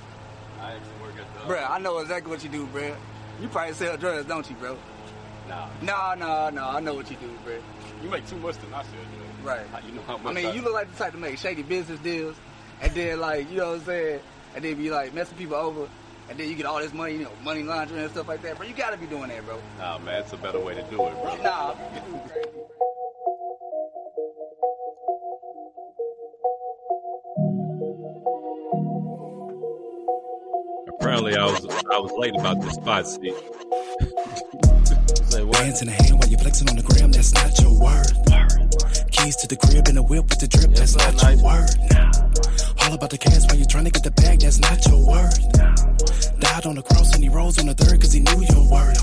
I 0.62 0.74
actually 0.74 0.90
work 1.02 1.14
at 1.18 1.42
the. 1.42 1.48
Bro, 1.48 1.58
I 1.60 1.80
know 1.80 2.00
exactly 2.00 2.30
what 2.30 2.44
you 2.44 2.50
do, 2.50 2.66
bro. 2.68 2.96
You 3.42 3.48
probably 3.48 3.74
sell 3.74 3.96
drugs, 3.96 4.26
don't 4.26 4.50
you, 4.50 4.56
bro? 4.58 4.78
Nah. 5.48 5.70
No, 5.82 6.14
no, 6.16 6.50
no. 6.50 6.68
I 6.70 6.80
know 6.82 6.94
what 6.94 7.10
you 7.10 7.16
do, 7.18 7.30
bro. 7.46 7.56
You 8.04 8.10
make 8.10 8.28
too 8.28 8.36
much 8.38 8.58
than 8.58 8.74
I 8.74 8.84
sell 8.84 8.92
dude. 8.92 9.46
Right. 9.46 9.66
How 9.68 9.80
you 9.80 9.94
know 9.94 10.02
how 10.02 10.18
much. 10.18 10.22
I 10.22 10.34
much? 10.34 10.44
mean, 10.44 10.56
you 10.56 10.62
look 10.62 10.74
like 10.74 10.92
the 10.92 10.98
type 10.98 11.14
to 11.14 11.18
make 11.18 11.38
shady 11.38 11.64
business 11.64 12.00
deals, 12.02 12.36
and 12.82 12.92
then 12.94 13.20
like, 13.20 13.50
you 13.50 13.58
know 13.58 13.70
what 13.72 13.80
I'm 13.80 13.86
saying, 13.86 14.20
and 14.56 14.64
then 14.64 14.76
be 14.76 14.90
like 14.90 15.14
messing 15.14 15.38
people 15.38 15.56
over, 15.56 15.88
and 16.30 16.38
then 16.40 16.50
you 16.50 16.56
get 16.56 16.66
all 16.66 16.80
this 16.80 16.94
money, 16.94 17.14
you 17.14 17.24
know, 17.24 17.32
money 17.44 17.64
laundering 17.64 18.02
and 18.02 18.12
stuff 18.12 18.28
like 18.28 18.42
that. 18.44 18.58
Bro, 18.58 18.68
you 18.68 18.74
gotta 18.74 18.98
be 18.98 19.06
doing 19.08 19.30
that, 19.30 19.46
bro. 19.46 19.60
Nah, 19.78 19.98
man, 20.00 20.22
it's 20.22 20.34
a 20.34 20.38
better 20.38 20.60
way 20.60 20.76
to 20.76 20.82
do 20.84 21.06
it, 21.06 21.14
bro. 21.22 21.38
Nah, 21.42 21.76
you 21.94 22.02
too 22.02 22.20
crazy. 22.30 22.50
Apparently, 31.00 31.36
I 31.36 31.46
was 31.46 31.66
I 31.92 31.98
was 32.00 32.12
late 32.18 32.36
about 32.36 32.62
this 32.62 32.74
spot. 32.74 33.08
See, 33.08 33.34
Say 35.30 35.44
what? 35.44 35.58
Hands 35.58 35.82
in 35.82 35.88
the 35.88 35.94
hand 35.94 36.20
while 36.20 36.28
you're 36.30 36.40
flexing 36.40 36.70
on 36.70 36.76
the 36.76 36.84
gram, 36.84 37.12
that's 37.12 37.34
not 37.34 37.60
your 37.62 37.72
word. 37.80 38.08
Keys 39.12 39.36
to 39.38 39.48
the 39.48 39.56
crib 39.58 39.88
in 39.88 39.96
the 39.96 40.04
whip 40.04 40.30
with 40.30 40.40
the 40.40 40.48
drip, 40.48 40.72
that's 40.74 40.94
sir, 40.94 41.00
not 41.00 41.24
nice. 41.24 41.38
your 41.38 41.46
word. 41.46 41.70
All 42.90 42.96
about 42.96 43.12
the 43.12 43.20
cash 43.20 43.46
while 43.46 43.56
you 43.56 43.66
trying 43.66 43.86
to 43.86 43.92
get 43.92 44.02
the 44.02 44.10
bag, 44.10 44.40
that's 44.40 44.58
not 44.58 44.84
your 44.88 44.98
word. 44.98 45.38
Died 46.42 46.66
on 46.66 46.74
the 46.74 46.82
cross 46.82 47.14
and 47.14 47.22
he 47.22 47.30
rose 47.30 47.60
on 47.60 47.68
the 47.68 47.76
third 47.76 48.02
cause 48.02 48.12
he 48.12 48.20
knew 48.20 48.42
your 48.50 48.66
word. 48.66 48.98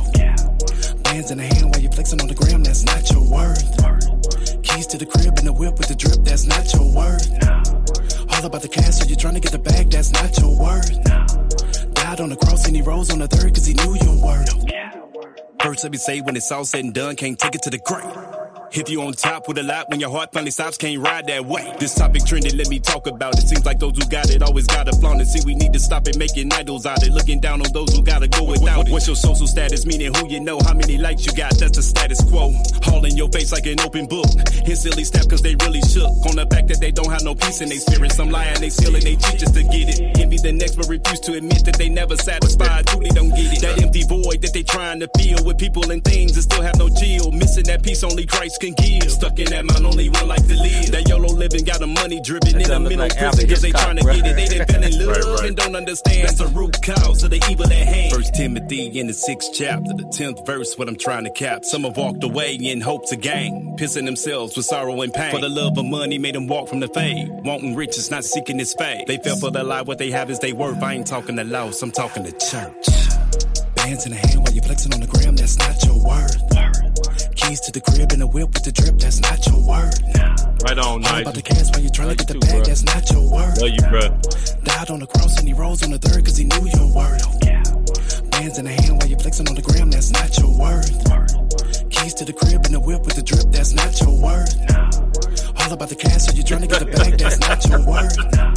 Hands 1.06 1.30
in 1.30 1.38
the 1.38 1.46
hand 1.46 1.70
while 1.70 1.78
you 1.78 1.88
flexing 1.90 2.20
on 2.20 2.26
the 2.26 2.34
gram, 2.34 2.64
that's 2.64 2.82
not 2.82 3.08
your 3.14 3.22
word. 3.22 3.62
Keys 4.66 4.88
to 4.88 4.98
the 4.98 5.06
crib 5.06 5.38
in 5.38 5.44
the 5.44 5.52
whip 5.52 5.78
with 5.78 5.86
the 5.86 5.94
drip, 5.94 6.18
that's 6.26 6.46
not 6.50 6.66
your 6.74 6.82
word. 6.82 7.22
All 8.34 8.44
about 8.44 8.62
the 8.62 8.68
cash, 8.74 8.98
so 8.98 9.06
you're 9.06 9.22
trying 9.22 9.34
to 9.34 9.40
get 9.40 9.52
the 9.52 9.62
bag, 9.62 9.88
that's 9.88 10.10
not 10.10 10.36
your 10.36 10.50
word. 10.58 10.90
Died 11.94 12.20
on 12.20 12.30
the 12.30 12.36
cross 12.42 12.66
and 12.66 12.74
he 12.74 12.82
rose 12.82 13.12
on 13.12 13.20
the 13.20 13.28
third 13.28 13.54
cause 13.54 13.66
he 13.66 13.74
knew 13.74 13.94
your 14.02 14.18
word. 14.18 14.50
First, 15.62 15.84
let 15.84 15.92
me 15.92 15.98
say 15.98 16.20
when 16.22 16.34
it's 16.34 16.50
all 16.50 16.64
said 16.64 16.82
and 16.82 16.92
done, 16.92 17.14
can't 17.14 17.38
take 17.38 17.54
it 17.54 17.62
to 17.62 17.70
the 17.70 17.78
grave. 17.78 18.35
If 18.76 18.90
you 18.90 19.00
on 19.00 19.14
top 19.14 19.48
with 19.48 19.56
a 19.56 19.62
lot, 19.62 19.88
when 19.88 20.00
your 20.00 20.10
heart 20.10 20.34
finally 20.34 20.50
stops, 20.50 20.76
can't 20.76 21.00
ride 21.00 21.26
that 21.28 21.46
way. 21.46 21.74
This 21.80 21.94
topic 21.94 22.26
trending, 22.26 22.58
let 22.58 22.68
me 22.68 22.78
talk 22.78 23.06
about 23.06 23.38
it. 23.38 23.48
Seems 23.48 23.64
like 23.64 23.78
those 23.78 23.96
who 23.96 24.04
got 24.04 24.28
it 24.28 24.42
always 24.42 24.66
gotta 24.66 24.92
flaunt 24.92 25.22
it. 25.22 25.28
See, 25.28 25.40
we 25.46 25.54
need 25.54 25.72
to 25.72 25.80
stop 25.80 26.06
it, 26.06 26.18
making 26.18 26.52
idols 26.52 26.84
out 26.84 26.98
of 26.98 27.08
it. 27.08 27.12
Looking 27.12 27.40
down 27.40 27.64
on 27.64 27.72
those 27.72 27.96
who 27.96 28.02
gotta 28.02 28.28
go 28.28 28.44
without 28.44 28.86
it. 28.86 28.92
What's 28.92 29.06
your 29.06 29.16
social 29.16 29.46
status? 29.46 29.86
Meaning 29.86 30.12
who 30.12 30.28
you 30.28 30.40
know, 30.40 30.58
how 30.60 30.74
many 30.74 30.98
likes 30.98 31.24
you 31.24 31.32
got, 31.32 31.56
that's 31.56 31.74
the 31.74 31.82
status 31.82 32.22
quo. 32.28 32.52
All 32.92 33.02
in 33.06 33.16
your 33.16 33.30
face 33.30 33.50
like 33.50 33.64
an 33.64 33.80
open 33.80 34.04
book. 34.04 34.28
Instantly 34.68 35.04
step 35.04 35.26
cause 35.30 35.40
they 35.40 35.54
really 35.64 35.80
shook. 35.80 36.12
On 36.28 36.36
the 36.36 36.46
fact 36.50 36.68
that 36.68 36.78
they 36.78 36.92
don't 36.92 37.10
have 37.10 37.24
no 37.24 37.34
peace 37.34 37.62
in 37.62 37.70
their 37.70 37.80
spirit. 37.80 38.12
Some 38.12 38.34
and 38.34 38.58
they 38.58 38.68
stealing 38.68 39.02
they 39.02 39.16
cheat 39.16 39.40
just 39.40 39.54
to 39.54 39.62
get 39.62 39.88
it. 39.88 40.20
Envy 40.20 40.36
the 40.36 40.52
next 40.52 40.76
but 40.76 40.86
refuse 40.88 41.20
to 41.20 41.32
admit 41.32 41.64
that 41.64 41.78
they 41.78 41.88
never 41.88 42.16
satisfied. 42.16 42.86
Truly 42.88 43.08
don't 43.08 43.30
get 43.30 43.56
it. 43.56 43.60
That 43.62 43.80
empty 43.80 44.04
void 44.04 44.42
that 44.42 44.52
they 44.52 44.62
trying 44.62 45.00
to 45.00 45.08
fill 45.16 45.46
with 45.46 45.56
people 45.56 45.90
and 45.90 46.04
things 46.04 46.36
and 46.36 46.44
still 46.44 46.60
have 46.60 46.76
no 46.76 46.90
chill. 46.90 47.32
Missing 47.32 47.64
that 47.72 47.82
peace 47.82 48.04
only 48.04 48.26
Christ 48.26 48.60
can 48.60 48.65
give. 48.74 49.10
Stuck 49.10 49.38
in 49.38 49.46
that 49.50 49.64
mind, 49.64 49.84
only 49.86 50.08
one 50.08 50.28
like 50.28 50.46
to 50.46 50.54
live. 50.56 50.90
That 50.92 51.08
YOLO 51.08 51.28
living 51.28 51.64
got 51.64 51.82
a 51.82 51.86
money 51.86 52.20
driven 52.20 52.60
in 52.60 52.68
the 52.68 52.80
middle 52.80 52.98
like 52.98 53.12
prison 53.12 53.26
Alfred 53.26 53.48
cause 53.48 53.62
they 53.62 53.70
trying 53.72 53.96
to 53.96 54.02
bruh. 54.04 54.22
get 54.22 54.38
it. 54.38 54.48
They 54.50 54.58
done 54.58 54.66
fell 54.66 54.82
in 54.82 54.98
love 54.98 55.08
Right, 55.08 55.24
right. 55.40 55.48
and 55.48 55.56
don't 55.56 55.76
understand. 55.76 56.28
That's 56.28 56.38
the 56.38 56.46
root 56.48 56.82
cause 56.82 57.22
of 57.22 57.30
the 57.30 57.42
evil 57.50 57.66
at 57.66 57.72
hand. 57.72 58.12
First 58.12 58.34
Timothy 58.34 58.98
in 58.98 59.06
the 59.06 59.14
sixth 59.14 59.50
chapter, 59.54 59.92
the 59.94 60.04
tenth 60.12 60.44
verse, 60.46 60.76
what 60.78 60.88
I'm 60.88 60.96
trying 60.96 61.24
to 61.24 61.30
cap. 61.30 61.64
Some 61.64 61.84
have 61.84 61.96
walked 61.96 62.22
away 62.24 62.54
in 62.54 62.80
hope 62.80 63.08
to 63.10 63.16
gain, 63.16 63.76
pissing 63.78 64.04
themselves 64.06 64.56
with 64.56 64.66
sorrow 64.66 65.00
and 65.02 65.12
pain. 65.12 65.30
For 65.32 65.40
the 65.40 65.48
love 65.48 65.76
of 65.78 65.84
money 65.86 66.18
made 66.18 66.34
them 66.34 66.46
walk 66.46 66.68
from 66.68 66.80
the 66.80 66.88
faith. 66.88 67.28
Wanting 67.44 67.74
riches, 67.76 68.10
not 68.10 68.24
seeking 68.24 68.58
his 68.58 68.74
fame. 68.74 69.04
They 69.06 69.18
fell 69.18 69.36
for 69.36 69.50
the 69.50 69.62
lie, 69.62 69.82
what 69.82 69.98
they 69.98 70.10
have 70.10 70.30
is 70.30 70.38
they 70.38 70.52
worth. 70.52 70.82
I 70.82 70.94
ain't 70.94 71.06
talking 71.06 71.36
to 71.36 71.44
loss, 71.44 71.82
I'm 71.82 71.90
talking 71.92 72.24
to 72.24 72.32
church. 72.32 72.86
Bands 73.76 74.04
in 74.06 74.12
the 74.12 74.18
hand 74.18 74.40
while 74.42 74.52
you 74.52 74.60
flexing 74.62 74.92
on 74.94 75.00
the 75.00 75.06
gram, 75.06 75.36
that's 75.36 75.56
not 75.58 75.82
your 75.84 76.02
word. 76.04 76.75
Keys 77.46 77.60
to 77.60 77.70
the 77.72 77.80
crib 77.80 78.10
and 78.10 78.20
the 78.20 78.26
whip 78.26 78.52
with 78.54 78.64
the 78.64 78.72
drip, 78.72 78.98
that's 78.98 79.20
not 79.20 79.38
your 79.46 79.62
word. 79.62 79.94
Right 80.66 80.78
on, 80.78 80.84
All 80.84 80.98
nice. 80.98 81.22
about 81.22 81.34
the 81.34 81.42
cash 81.42 81.70
while 81.70 81.80
you 81.80 81.90
trying 81.90 82.10
to 82.10 82.16
get 82.16 82.26
the 82.26 82.38
bag, 82.42 82.64
that's 82.64 82.82
not 82.82 83.06
your 83.10 83.22
word. 83.22 83.54
Love 83.62 83.70
you, 83.70 83.86
bro. 83.86 84.02
Died 84.66 84.90
on 84.90 84.98
the 84.98 85.06
cross 85.06 85.38
and 85.38 85.46
he 85.46 85.54
rose 85.54 85.82
on 85.84 85.90
the 85.92 85.98
third 85.98 86.24
cause 86.26 86.36
he 86.36 86.44
knew 86.44 86.66
your 86.66 86.90
word. 86.90 87.22
Bands 88.34 88.58
in 88.58 88.64
the 88.66 88.74
hand 88.74 88.98
while 88.98 89.06
you 89.08 89.16
flexing 89.16 89.46
on 89.48 89.54
the 89.54 89.62
gram, 89.62 89.90
that's 89.90 90.10
not 90.10 90.34
your 90.42 90.50
word. 90.58 90.90
Keys 91.90 92.14
to 92.14 92.24
the 92.24 92.34
crib 92.34 92.66
and 92.66 92.74
the 92.74 92.80
whip 92.80 93.06
with 93.06 93.14
the 93.14 93.22
drip, 93.22 93.46
that's 93.54 93.72
not 93.78 93.94
your 94.02 94.14
word. 94.18 94.50
All 95.62 95.70
about 95.72 95.88
the 95.88 95.94
cash, 95.98 96.26
so 96.26 96.34
you 96.34 96.42
trying 96.42 96.62
to 96.62 96.68
get 96.68 96.80
the 96.82 96.90
bag, 96.90 97.14
that's 97.14 97.38
not 97.38 97.62
your 97.70 97.78
word. 97.86 98.10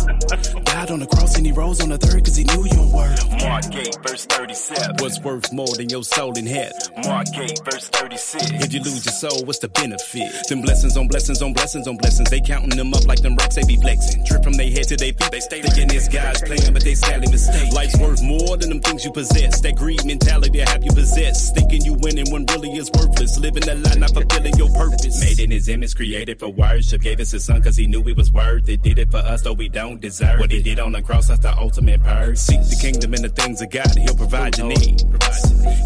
Died 0.09 0.91
on 0.91 0.99
the 0.99 1.07
cross 1.07 1.37
and 1.37 1.45
he 1.45 1.51
rose 1.51 1.81
on 1.81 1.89
the 1.89 1.97
third 1.97 2.25
cause 2.25 2.35
he 2.35 2.43
knew 2.43 2.65
your 2.65 2.87
word. 2.89 3.19
Mark 3.41 3.65
8, 3.73 3.97
verse 4.01 4.25
37. 4.25 4.95
What's 4.99 5.19
worth 5.21 5.53
more 5.53 5.69
than 5.77 5.89
your 5.89 6.03
soul 6.03 6.37
in 6.37 6.45
heaven? 6.45 6.73
Mark 7.05 7.27
8, 7.33 7.59
verse 7.65 7.89
36. 7.89 8.51
If 8.63 8.73
you 8.73 8.79
lose 8.81 9.05
your 9.05 9.13
soul, 9.13 9.45
what's 9.45 9.59
the 9.59 9.69
benefit? 9.69 10.47
Them 10.47 10.61
blessings 10.61 10.97
on 10.97 11.07
blessings 11.07 11.41
on 11.41 11.53
blessings 11.53 11.87
on 11.87 11.97
blessings. 11.97 12.29
They 12.29 12.41
counting 12.41 12.77
them 12.77 12.93
up 12.93 13.05
like 13.05 13.21
them 13.21 13.35
rocks 13.35 13.55
they 13.55 13.63
be 13.63 13.77
flexing. 13.77 14.23
Drip 14.25 14.43
from 14.43 14.53
their 14.53 14.69
head 14.69 14.87
to 14.89 14.97
their 14.97 15.13
feet. 15.13 15.31
They 15.31 15.39
stay 15.41 15.61
thinking 15.61 15.95
it's 15.95 16.07
God's 16.07 16.41
plan, 16.41 16.73
but 16.73 16.83
they 16.83 16.95
sadly 16.95 17.29
mistake. 17.29 17.71
Life's 17.73 17.97
worth 17.99 18.23
more 18.23 18.57
than 18.57 18.69
them 18.69 18.81
things 18.81 19.05
you 19.05 19.11
possess. 19.11 19.61
That 19.61 19.75
greed 19.75 20.03
mentality 20.05 20.63
I 20.63 20.69
have 20.69 20.83
you 20.83 20.91
possessed. 20.91 21.55
Thinking 21.55 21.85
you 21.85 21.93
winning 22.01 22.31
when 22.31 22.45
really 22.47 22.71
is 22.73 22.89
worthless. 22.97 23.37
Living 23.37 23.67
a 23.69 23.75
lie, 23.75 23.95
not 23.95 24.13
fulfilling 24.13 24.55
your 24.57 24.69
purpose. 24.69 25.21
Made 25.21 25.39
in 25.39 25.51
his 25.51 25.69
image, 25.69 25.95
created 25.95 26.39
for 26.39 26.49
worship. 26.49 27.01
Gave 27.01 27.19
us 27.19 27.31
his 27.31 27.45
son 27.45 27.61
cause 27.61 27.77
he 27.77 27.85
knew 27.85 28.01
it 28.07 28.17
was 28.17 28.31
worth 28.31 28.67
it. 28.69 28.81
Did 28.81 28.97
it 28.97 29.11
for 29.11 29.17
us, 29.17 29.41
though 29.43 29.53
we 29.53 29.69
don't 29.69 29.98
deserve 29.99 30.39
What 30.39 30.51
he 30.51 30.61
did 30.61 30.79
on 30.79 30.91
the 30.93 31.01
cross, 31.01 31.27
that's 31.27 31.41
the 31.41 31.57
ultimate 31.57 32.01
purse. 32.03 32.41
Seek 32.41 32.61
the 32.61 32.77
kingdom 32.81 33.13
and 33.13 33.23
the 33.23 33.29
things 33.29 33.61
of 33.61 33.69
God, 33.69 33.95
he'll 33.97 34.15
provide 34.15 34.57
your 34.57 34.67
need. 34.67 35.03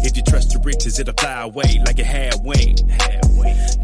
If 0.04 0.16
you 0.16 0.22
trust 0.22 0.52
your 0.52 0.62
riches, 0.62 0.98
it'll 0.98 1.14
fly 1.14 1.42
away 1.42 1.80
like 1.86 1.98
it 1.98 2.06
had 2.06 2.34
wing. 2.44 2.76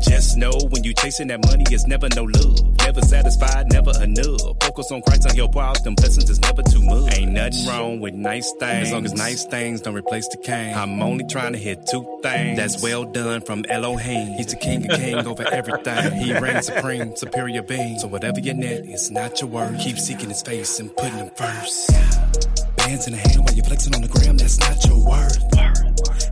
Just 0.01 0.37
know 0.37 0.53
when 0.71 0.85
you 0.85 0.95
chasing 0.95 1.29
that 1.29 1.45
money, 1.47 1.65
it's 1.71 1.87
never 1.87 2.09
no 2.15 2.25
love. 2.25 2.77
Never 2.79 3.03
satisfied, 3.03 3.71
never 3.73 3.93
enough. 4.03 4.41
Focus 4.63 4.91
on 4.91 5.03
Christ 5.03 5.25
and 5.27 5.35
he'll 5.35 5.49
pour 5.49 5.63
out 5.63 5.83
them 5.85 5.95
blessings, 5.95 6.29
it's 6.31 6.39
never 6.41 6.63
too 6.63 6.83
much. 6.83 7.19
Ain't 7.19 7.33
nothing 7.33 7.67
wrong 7.67 8.01
with 8.01 8.15
nice 8.15 8.51
things. 8.59 8.89
As 8.89 8.93
long 8.93 9.05
as 9.05 9.15
nice 9.15 9.45
things 9.45 9.81
don't 9.81 9.95
replace 9.95 10.29
the 10.29 10.37
king. 10.39 10.75
I'm 10.75 11.03
only 11.03 11.25
trying 11.27 11.53
to 11.53 11.59
hit 11.59 11.87
two 11.87 12.21
things. 12.23 12.57
That's 12.59 12.83
well 12.83 13.05
done 13.05 13.41
from 13.43 13.65
Elohim. 13.69 14.35
He's 14.35 14.47
the 14.47 14.57
king 14.57 14.91
of 14.91 14.99
king 14.99 15.15
over 15.15 15.47
everything. 15.53 16.13
He 16.13 16.37
reigns 16.39 16.67
supreme, 16.67 17.17
superior 17.17 17.63
being. 17.63 17.99
So 17.99 18.09
whatever 18.09 18.41
your 18.41 18.55
net, 18.55 18.83
it's 18.85 19.11
not 19.11 19.41
your 19.41 19.51
word. 19.51 19.79
Keep 19.81 19.99
seeking 19.99 20.20
his 20.29 20.43
face 20.43 20.81
and 20.81 20.95
putting 20.97 21.17
him 21.17 21.31
first. 21.35 21.89
Bands 22.77 23.07
in 23.07 23.13
the 23.13 23.19
hand 23.19 23.41
while 23.41 23.55
you're 23.55 23.65
flexing 23.65 23.95
on 23.95 24.03
the 24.03 24.09
gram, 24.09 24.37
that's 24.37 24.59
not 24.59 24.77
your 24.85 24.99
word. 25.01 25.33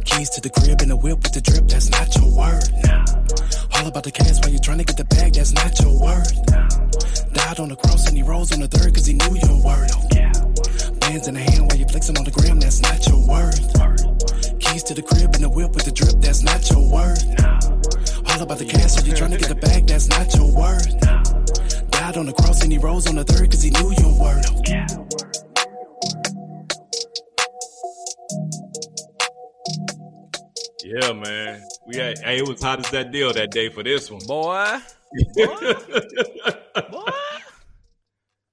Keys 0.05 0.30
to 0.30 0.41
the 0.41 0.51
crib 0.51 0.82
and 0.82 0.91
the 0.91 0.97
whip 0.97 1.22
with 1.22 1.32
the 1.32 1.41
drip, 1.41 1.66
that's 1.68 1.89
not 1.89 2.12
your 2.16 2.28
word. 2.36 2.68
All 3.78 3.86
about 3.86 4.05
the 4.05 4.11
cash 4.11 4.36
while 4.43 4.51
you're 4.51 4.61
trying 4.61 4.78
to 4.78 4.84
get 4.84 4.97
the 4.97 5.05
bag, 5.05 5.32
that's 5.32 5.53
not 5.53 5.72
your 5.80 5.95
word. 5.97 6.28
Died 7.32 7.61
on 7.61 7.68
the 7.68 7.76
cross 7.76 8.09
and 8.09 8.16
he 8.16 8.22
rose 8.22 8.53
on 8.53 8.61
the 8.61 8.68
third 8.68 8.93
cause 8.95 9.07
he 9.07 9.14
knew 9.14 9.34
your 9.41 9.59
word. 9.64 9.89
Bands 11.01 11.28
in 11.28 11.34
the 11.34 11.41
hand 11.41 11.70
while 11.70 11.78
you 11.78 11.86
flexing 11.89 12.18
on 12.18 12.24
the 12.24 12.34
gram, 12.34 12.61
that's 12.61 12.82
not 12.82 13.01
your 13.09 13.24
word. 13.24 13.57
Keys 14.61 14.82
to 14.84 14.95
the 14.95 15.03
crib 15.03 15.32
and 15.32 15.45
the 15.45 15.49
whip 15.49 15.72
with 15.72 15.84
the 15.84 15.93
drip, 15.93 16.20
that's 16.20 16.43
not 16.43 16.61
your 16.68 16.84
word. 16.84 17.22
All 18.28 18.43
about 18.43 18.59
the 18.59 18.68
cash 18.68 18.97
while 18.97 19.07
you're 19.07 19.16
trying 19.16 19.32
to 19.32 19.39
get 19.39 19.49
the 19.49 19.57
bag, 19.57 19.86
that's 19.86 20.09
not 20.12 20.28
your 20.34 20.51
word. 20.53 20.93
Died 21.99 22.16
on 22.16 22.26
the 22.26 22.32
cross 22.32 22.62
and 22.62 22.70
he 22.70 22.78
rose 22.78 23.09
on 23.09 23.16
the 23.16 23.24
third 23.24 23.51
cause 23.51 23.61
he 23.61 23.70
knew 23.70 23.92
your 23.99 24.12
word. 24.20 24.44
Yeah, 30.84 31.12
man. 31.12 31.62
We 31.86 31.96
had 31.96 32.18
hey, 32.18 32.38
it 32.38 32.49
was 32.49 32.62
hot 32.62 32.78
as 32.78 32.90
that 32.92 33.11
deal 33.11 33.32
that 33.32 33.51
day 33.51 33.68
for 33.68 33.82
this 33.82 34.11
one. 34.11 34.24
Boy. 34.26 34.78
Boy. 36.90 37.11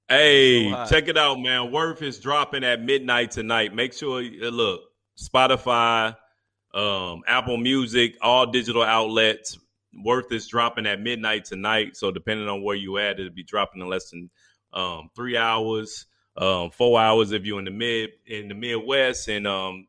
Hey, 0.10 0.72
So 0.72 0.86
check 0.90 1.08
it 1.08 1.18
out, 1.18 1.40
man. 1.40 1.72
Worth 1.72 2.02
is 2.02 2.20
dropping 2.20 2.64
at 2.64 2.82
midnight 2.82 3.32
tonight. 3.32 3.76
Make 3.76 3.94
sure 3.94 4.22
you 4.22 4.50
look 4.50 4.82
Spotify, 5.20 6.16
um, 6.74 7.22
Apple 7.28 7.58
Music, 7.58 8.16
all 8.22 8.48
digital 8.48 8.84
outlets. 8.84 9.58
Worth 10.04 10.32
is 10.32 10.48
dropping 10.48 10.86
at 10.86 11.00
midnight 11.00 11.46
tonight. 11.46 11.96
So 11.96 12.12
depending 12.12 12.50
on 12.50 12.62
where 12.64 12.76
you 12.76 12.98
at, 12.98 13.20
it'll 13.20 13.32
be 13.32 13.44
dropping 13.44 13.82
in 13.82 13.88
less 13.88 14.10
than 14.10 14.30
um, 14.74 15.10
three 15.16 15.38
hours, 15.38 16.06
um, 16.36 16.70
four 16.70 17.00
hours 17.00 17.32
if 17.32 17.46
you're 17.46 17.60
in 17.60 17.66
the 17.66 17.72
mid 17.72 18.10
in 18.26 18.50
the 18.50 18.56
Midwest, 18.56 19.30
and 19.30 19.48
um, 19.48 19.88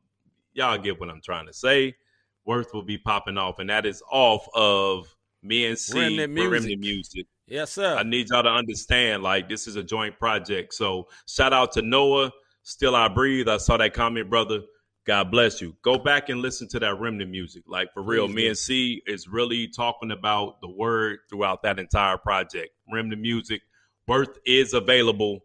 y'all 0.52 0.78
get 0.78 1.00
what 1.00 1.10
I'm 1.10 1.20
trying 1.20 1.46
to 1.46 1.52
say. 1.52 1.96
Worth 2.44 2.72
will 2.72 2.82
be 2.84 2.98
popping 2.98 3.36
off, 3.36 3.58
and 3.58 3.68
that 3.70 3.84
is 3.84 4.02
off 4.10 4.46
of 4.54 5.12
me 5.42 5.66
and 5.66 5.76
C 5.76 5.98
Remnant 5.98 6.32
Music. 6.32 6.52
Remnant 6.52 6.80
Music. 6.80 7.26
Yes, 7.48 7.72
sir. 7.72 7.96
I 7.96 8.02
need 8.02 8.28
y'all 8.30 8.42
to 8.42 8.48
understand, 8.48 9.22
like, 9.22 9.48
this 9.48 9.66
is 9.66 9.76
a 9.76 9.82
joint 9.82 10.18
project. 10.18 10.74
So 10.74 11.08
shout 11.26 11.52
out 11.52 11.72
to 11.72 11.82
Noah. 11.82 12.30
Still 12.62 12.96
I 12.96 13.08
breathe. 13.08 13.48
I 13.48 13.56
saw 13.58 13.76
that 13.76 13.94
comment, 13.94 14.30
brother. 14.30 14.62
God 15.06 15.30
bless 15.30 15.60
you. 15.60 15.76
Go 15.82 15.98
back 15.98 16.28
and 16.30 16.40
listen 16.42 16.66
to 16.68 16.80
that 16.80 16.98
remnant 16.98 17.30
music. 17.30 17.62
Like 17.68 17.92
for 17.94 18.02
real, 18.02 18.26
Please 18.26 18.34
me 18.34 18.42
do. 18.42 18.48
and 18.48 18.58
C 18.58 19.02
is 19.06 19.28
really 19.28 19.68
talking 19.68 20.10
about 20.10 20.60
the 20.60 20.68
word 20.68 21.20
throughout 21.30 21.62
that 21.62 21.78
entire 21.78 22.16
project. 22.16 22.70
Remnant 22.92 23.22
music. 23.22 23.62
Birth 24.08 24.38
is 24.44 24.74
available 24.74 25.44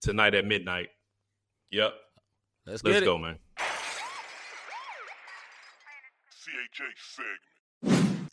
tonight 0.00 0.34
at 0.34 0.44
midnight. 0.46 0.88
Yep. 1.70 1.94
Let's 2.64 2.84
Let's 2.84 2.98
it. 2.98 3.04
go, 3.04 3.18
man. 3.18 3.38
CHA 6.30 6.84
segment. 7.82 8.30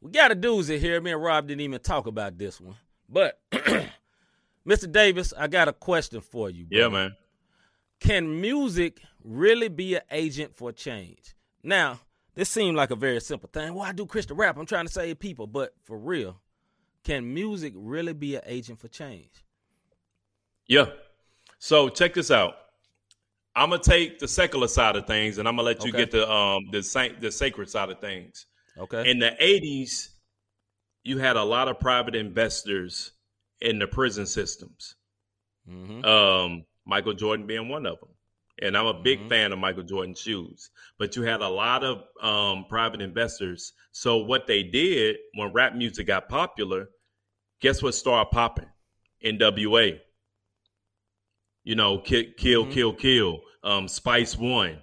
We 0.00 0.10
got 0.10 0.32
a 0.32 0.36
doozy 0.36 0.78
here. 0.78 0.98
Me 1.00 1.12
and 1.12 1.22
Rob 1.22 1.46
didn't 1.46 1.60
even 1.60 1.80
talk 1.80 2.06
about 2.06 2.38
this 2.38 2.58
one. 2.58 2.76
But 3.08 3.38
Mr. 4.66 4.90
Davis, 4.90 5.34
I 5.36 5.46
got 5.46 5.68
a 5.68 5.74
question 5.74 6.22
for 6.22 6.48
you. 6.48 6.66
Yeah, 6.70 6.88
man. 6.88 7.14
Can 8.00 8.40
music 8.40 9.00
really 9.24 9.68
be 9.68 9.94
an 9.96 10.02
agent 10.10 10.54
for 10.56 10.72
change? 10.72 11.34
Now, 11.62 12.00
this 12.34 12.48
seemed 12.48 12.76
like 12.76 12.90
a 12.90 12.96
very 12.96 13.20
simple 13.20 13.48
thing. 13.52 13.74
Well, 13.74 13.84
I 13.84 13.92
do 13.92 14.06
Christian 14.06 14.36
rap. 14.36 14.56
I'm 14.56 14.66
trying 14.66 14.86
to 14.86 14.92
save 14.92 15.18
people. 15.18 15.46
But 15.46 15.74
for 15.84 15.98
real, 15.98 16.40
can 17.04 17.32
music 17.32 17.72
really 17.76 18.12
be 18.12 18.36
an 18.36 18.42
agent 18.46 18.80
for 18.80 18.88
change? 18.88 19.44
Yeah. 20.66 20.86
So 21.58 21.88
check 21.88 22.14
this 22.14 22.30
out. 22.30 22.54
I'm 23.56 23.70
gonna 23.70 23.82
take 23.82 24.20
the 24.20 24.28
secular 24.28 24.68
side 24.68 24.96
of 24.96 25.06
things, 25.06 25.38
and 25.38 25.48
I'm 25.48 25.56
gonna 25.56 25.66
let 25.66 25.84
you 25.84 25.90
Okay. 25.90 25.98
get 25.98 26.10
the 26.12 26.30
um 26.30 26.68
the 26.70 26.82
saint 26.82 27.20
the 27.20 27.32
sacred 27.32 27.68
side 27.68 27.90
of 27.90 28.00
things. 28.00 28.46
Okay. 28.78 29.10
In 29.10 29.18
the 29.18 29.32
80s, 29.40 30.08
you 31.02 31.18
had 31.18 31.36
a 31.36 31.42
lot 31.42 31.66
of 31.68 31.80
private 31.80 32.14
investors 32.14 33.12
in 33.60 33.78
the 33.78 33.86
prison 33.86 34.24
systems. 34.26 34.94
hmm 35.66 36.04
Um, 36.04 36.64
Michael 36.86 37.12
Jordan 37.14 37.46
being 37.46 37.68
one 37.68 37.84
of 37.84 37.98
them. 38.00 38.10
And 38.62 38.76
I'm 38.76 38.86
a 38.86 38.94
big 39.02 39.20
Mhm. 39.20 39.28
fan 39.28 39.52
of 39.52 39.58
Michael 39.58 39.82
Jordan 39.84 40.14
shoes. 40.14 40.70
But 40.98 41.16
you 41.16 41.22
had 41.22 41.40
a 41.40 41.48
lot 41.48 41.82
of 41.82 42.04
um, 42.20 42.66
private 42.68 43.00
investors. 43.00 43.72
So 43.92 44.18
what 44.18 44.46
they 44.46 44.62
did 44.62 45.16
when 45.34 45.52
rap 45.52 45.74
music 45.74 46.06
got 46.06 46.28
popular, 46.28 46.90
guess 47.60 47.82
what 47.82 47.94
started 47.94 48.30
popping? 48.30 48.68
NWA, 49.24 50.00
You 51.64 51.74
know, 51.74 51.98
kill, 51.98 52.24
kill, 52.36 52.66
Mhm. 52.66 52.72
kill, 52.72 52.92
kill. 52.94 53.40
Um, 53.62 53.86
Spice 53.88 54.36
One. 54.36 54.82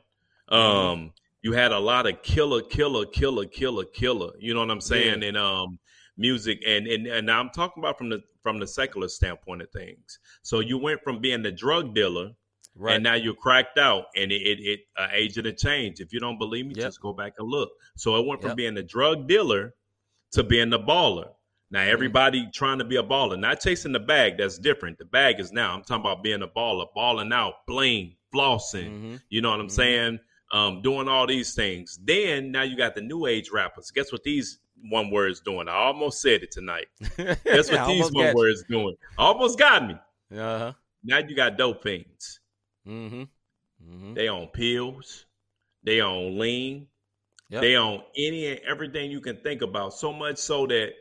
Um, 0.50 0.60
Mm-hmm. 0.60 1.08
you 1.42 1.54
had 1.54 1.72
a 1.72 1.80
lot 1.80 2.06
of 2.08 2.22
killer, 2.22 2.62
killer, 2.62 3.06
killer, 3.06 3.46
killer, 3.46 3.86
killer. 3.86 4.32
You 4.40 4.54
know 4.54 4.60
what 4.62 4.70
I'm 4.72 4.82
saying? 4.82 5.24
And 5.24 5.38
um, 5.38 5.80
music, 6.18 6.62
and 6.66 6.88
and 6.88 7.08
and 7.08 7.32
I'm 7.32 7.50
talking 7.50 7.82
about 7.82 7.98
from 7.98 8.10
the 8.10 8.24
from 8.44 8.60
the 8.60 8.68
secular 8.68 9.08
standpoint 9.08 9.62
of 9.64 9.72
things. 9.72 10.20
So 10.44 10.60
you 10.60 10.78
went 10.78 11.02
from 11.04 11.20
being 11.20 11.42
the 11.42 11.52
drug 11.52 11.94
dealer, 11.96 12.32
Right. 12.80 12.96
and 12.96 13.04
now 13.04 13.16
you're 13.16 13.34
cracked 13.34 13.78
out, 13.80 14.06
and 14.16 14.32
it 14.32 14.42
it, 14.42 14.60
it 14.60 14.80
uh, 14.98 15.08
agent 15.12 15.48
of 15.48 15.58
change. 15.58 16.00
If 16.00 16.14
you 16.14 16.20
don't 16.20 16.38
believe 16.38 16.66
me, 16.68 16.74
Yep. 16.76 16.86
just 16.86 17.02
go 17.02 17.12
back 17.14 17.34
and 17.40 17.48
look. 17.48 17.70
So 17.96 18.16
it 18.18 18.26
went 18.28 18.42
from 18.42 18.50
Yep. 18.52 18.58
being 18.58 18.78
a 18.78 18.84
drug 18.84 19.28
dealer 19.28 19.74
to 20.34 20.44
being 20.44 20.70
the 20.70 20.80
baller. 20.80 21.30
Now 21.72 21.80
Mm-hmm. 21.82 21.90
everybody 21.92 22.50
trying 22.54 22.78
to 22.80 22.86
be 22.86 22.96
a 22.98 23.04
baller, 23.04 23.38
not 23.38 23.60
chasing 23.62 23.92
the 23.92 24.00
bag. 24.00 24.38
That's 24.38 24.58
different. 24.58 24.98
The 25.00 25.06
bag 25.06 25.40
is 25.40 25.52
now. 25.52 25.74
I'm 25.74 25.84
talking 25.84 26.02
about 26.06 26.24
being 26.24 26.42
a 26.44 26.48
baller, 26.48 26.86
balling 26.96 27.34
out, 27.34 27.66
bling, 27.66 28.16
flossing. 28.34 28.90
Mhm. 28.90 29.22
You 29.30 29.42
know 29.42 29.52
what 29.52 29.60
I'm 29.60 29.68
Mhm. 29.68 29.72
saying? 29.72 30.20
Um, 30.54 30.82
doing 30.82 31.08
all 31.10 31.28
these 31.28 31.56
things. 31.56 32.00
Then 32.04 32.52
now 32.52 32.62
you 32.62 32.78
got 32.78 32.96
the 32.96 33.02
new 33.02 33.26
age 33.26 33.50
rappers. 33.52 33.92
Guess 33.92 34.14
what 34.14 34.24
these 34.24 34.60
one 34.90 35.10
words 35.10 35.42
doing? 35.42 35.68
I 35.68 35.74
almost 35.76 36.22
said 36.22 36.42
it 36.44 36.52
tonight. 36.52 36.88
Guess 37.18 37.70
what 37.72 37.88
these 37.88 38.12
one 38.14 38.28
you. 38.28 38.34
words 38.34 38.64
doing? 38.70 38.96
Almost 39.18 39.58
got 39.60 39.86
me. 39.88 39.96
Uh-huh. 40.32 40.72
Now 41.04 41.18
you 41.18 41.36
got 41.36 41.58
dope 41.58 41.84
fiends. 41.84 42.40
Mm-hmm. 42.88 43.24
Mm-hmm. 43.92 44.14
They 44.14 44.28
on 44.28 44.48
pills. 44.48 45.26
They 45.84 46.02
on 46.02 46.38
lean. 46.40 46.88
Yep. 47.50 47.62
They 47.62 47.76
on 47.76 48.02
any 48.18 48.48
and 48.48 48.60
everything 48.68 49.12
you 49.12 49.22
can 49.22 49.38
think 49.38 49.62
about. 49.62 49.94
So 49.94 50.12
much 50.12 50.38
so 50.38 50.66
that 50.68 50.94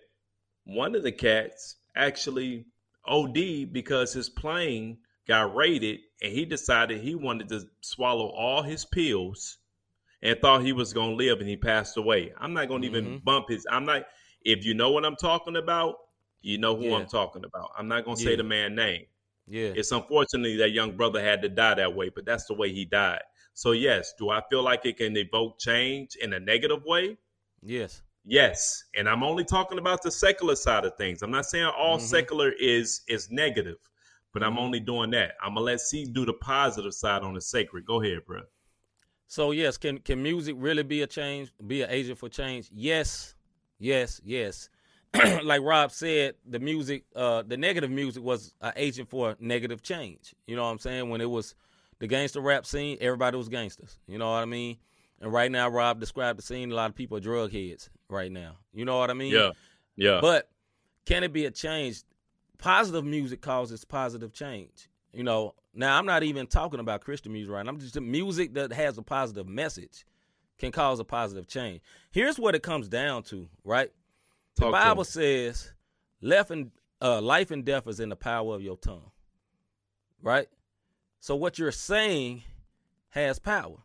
one 0.64 0.94
of 0.94 1.02
the 1.02 1.12
cats 1.12 1.76
actually 1.94 2.66
OD 3.04 3.72
because 3.72 4.12
his 4.12 4.28
plane 4.28 4.98
got 5.26 5.54
raided 5.54 6.00
and 6.22 6.32
he 6.32 6.44
decided 6.44 7.00
he 7.00 7.14
wanted 7.14 7.48
to 7.48 7.62
swallow 7.80 8.26
all 8.28 8.62
his 8.62 8.84
pills 8.84 9.58
and 10.22 10.38
thought 10.40 10.62
he 10.62 10.72
was 10.72 10.92
going 10.92 11.10
to 11.10 11.16
live 11.16 11.40
and 11.40 11.48
he 11.48 11.56
passed 11.56 11.96
away. 11.96 12.32
I'm 12.38 12.52
not 12.54 12.68
going 12.68 12.82
to 12.82 12.88
even 12.88 13.04
Mhm. 13.20 13.24
bump 13.24 13.48
his. 13.48 13.66
I'm 13.70 13.84
not. 13.84 14.06
If 14.44 14.64
you 14.64 14.74
know 14.74 14.90
what 14.90 15.04
I'm 15.04 15.16
talking 15.16 15.56
about, 15.56 15.96
you 16.42 16.58
know 16.58 16.76
who 16.76 16.84
Yeah. 16.84 16.96
I'm 16.98 17.06
talking 17.06 17.44
about. 17.44 17.72
I'm 17.76 17.88
not 17.88 18.04
going 18.04 18.16
to 18.16 18.22
say 18.22 18.36
the 18.36 18.44
man 18.44 18.74
name. 18.76 19.06
Yeah. 19.46 19.76
It's 19.76 19.92
unfortunately 19.92 20.56
that 20.56 20.70
young 20.70 20.96
brother 20.96 21.22
had 21.22 21.42
to 21.42 21.48
die 21.48 21.74
that 21.74 21.94
way, 21.94 22.08
but 22.08 22.24
that's 22.24 22.46
the 22.46 22.54
way 22.54 22.72
he 22.72 22.84
died. 22.84 23.22
So 23.54 23.72
yes, 23.72 24.12
do 24.18 24.30
I 24.30 24.42
feel 24.50 24.62
like 24.62 24.84
it 24.86 24.96
can 24.96 25.16
evoke 25.16 25.58
change 25.60 26.16
in 26.16 26.32
a 26.32 26.40
negative 26.40 26.84
way? 26.84 27.18
Yes. 27.62 28.02
Yes, 28.24 28.84
and 28.96 29.08
I'm 29.08 29.22
only 29.22 29.44
talking 29.44 29.78
about 29.78 30.02
the 30.02 30.10
secular 30.10 30.56
side 30.56 30.84
of 30.84 30.96
things. 30.96 31.22
I'm 31.22 31.30
not 31.30 31.46
saying 31.46 31.66
all 31.66 31.98
Mhm. 31.98 31.98
secular 31.98 32.50
is 32.50 33.02
is 33.08 33.30
negative, 33.30 33.78
but 34.32 34.42
I'm 34.42 34.58
Mhm. 34.58 34.58
only 34.58 34.80
doing 34.80 35.10
that. 35.12 35.34
I'm 35.40 35.54
gonna 35.54 35.60
let 35.64 35.80
C 35.80 36.04
do 36.04 36.26
the 36.26 36.34
positive 36.34 36.92
side 36.94 37.22
on 37.22 37.34
the 37.34 37.40
sacred. 37.40 37.86
Go 37.86 38.02
ahead, 38.02 38.26
bro. 38.26 38.42
So 39.28 39.50
yes, 39.50 39.76
can 39.76 39.98
can 39.98 40.22
music 40.22 40.54
really 40.58 40.82
be 40.82 41.02
a 41.02 41.06
change, 41.06 41.52
be 41.66 41.82
an 41.82 41.90
agent 41.90 42.18
for 42.18 42.28
change? 42.28 42.70
Yes, 42.72 43.34
yes, 43.78 44.20
yes. 44.24 44.68
like 45.44 45.62
Rob 45.62 45.92
said, 45.92 46.34
the 46.46 46.58
music, 46.58 47.04
uh, 47.14 47.42
the 47.42 47.56
negative 47.56 47.90
music 47.90 48.22
was 48.22 48.54
an 48.60 48.72
agent 48.76 49.08
for 49.08 49.36
negative 49.40 49.82
change. 49.82 50.34
You 50.46 50.56
know 50.56 50.64
what 50.64 50.70
I'm 50.70 50.78
saying? 50.78 51.08
When 51.08 51.20
it 51.20 51.30
was 51.30 51.54
the 51.98 52.06
gangster 52.06 52.40
rap 52.40 52.66
scene, 52.66 52.98
everybody 53.00 53.36
was 53.36 53.48
gangsters. 53.48 53.98
You 54.06 54.18
know 54.18 54.30
what 54.30 54.38
I 54.38 54.44
mean? 54.44 54.78
And 55.20 55.32
right 55.32 55.50
now, 55.50 55.68
Rob 55.68 55.98
described 55.98 56.38
the 56.38 56.42
scene. 56.42 56.70
A 56.70 56.74
lot 56.74 56.90
of 56.90 56.96
people 56.96 57.16
are 57.16 57.20
drug 57.20 57.52
heads 57.52 57.88
right 58.08 58.30
now. 58.30 58.56
You 58.74 58.84
know 58.84 58.98
what 58.98 59.10
I 59.10 59.14
mean? 59.14 59.32
Yeah, 59.32 59.50
yeah. 59.96 60.18
But 60.20 60.50
can 61.06 61.24
it 61.24 61.32
be 61.32 61.46
a 61.46 61.50
change? 61.50 62.02
Positive 62.58 63.04
music 63.04 63.40
causes 63.40 63.84
positive 63.84 64.32
change. 64.32 64.88
You 65.12 65.24
know, 65.24 65.54
now 65.74 65.98
I'm 65.98 66.06
not 66.06 66.22
even 66.22 66.46
talking 66.46 66.80
about 66.80 67.00
Christian 67.02 67.32
music 67.32 67.52
right 67.52 67.64
now. 67.64 67.70
I'm 67.70 67.80
just 67.80 67.94
the 67.94 68.00
music 68.00 68.54
that 68.54 68.72
has 68.72 68.98
a 68.98 69.02
positive 69.02 69.46
message 69.46 70.04
can 70.58 70.72
cause 70.72 71.00
a 71.00 71.04
positive 71.04 71.46
change. 71.46 71.80
Here's 72.10 72.38
what 72.38 72.54
it 72.54 72.62
comes 72.62 72.88
down 72.88 73.22
to, 73.24 73.48
right? 73.64 73.90
The 74.56 74.62
Talk 74.62 74.68
to 74.68 74.72
Bible 74.72 75.04
says, 75.04 75.72
"Left 76.20 76.50
and 76.50 76.70
uh, 77.00 77.20
life 77.20 77.50
and 77.50 77.64
death 77.64 77.86
is 77.86 78.00
in 78.00 78.08
the 78.08 78.16
power 78.16 78.54
of 78.54 78.62
your 78.62 78.76
tongue." 78.76 79.10
Right? 80.22 80.48
So 81.20 81.36
what 81.36 81.58
you're 81.58 81.72
saying 81.72 82.42
has 83.10 83.38
power. 83.38 83.76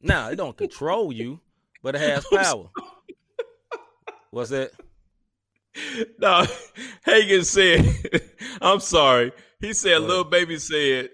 Now, 0.00 0.28
it 0.30 0.36
don't 0.36 0.56
control 0.56 1.12
you, 1.12 1.40
but 1.82 1.94
it 1.94 2.00
has 2.00 2.26
power. 2.32 2.68
What's 4.30 4.50
that? 4.50 4.72
no, 6.18 6.46
Hagen 7.04 7.44
said, 7.44 7.84
I'm 8.60 8.80
sorry. 8.80 9.32
He 9.60 9.72
said, 9.72 10.02
little 10.02 10.24
baby 10.24 10.58
said, 10.58 11.10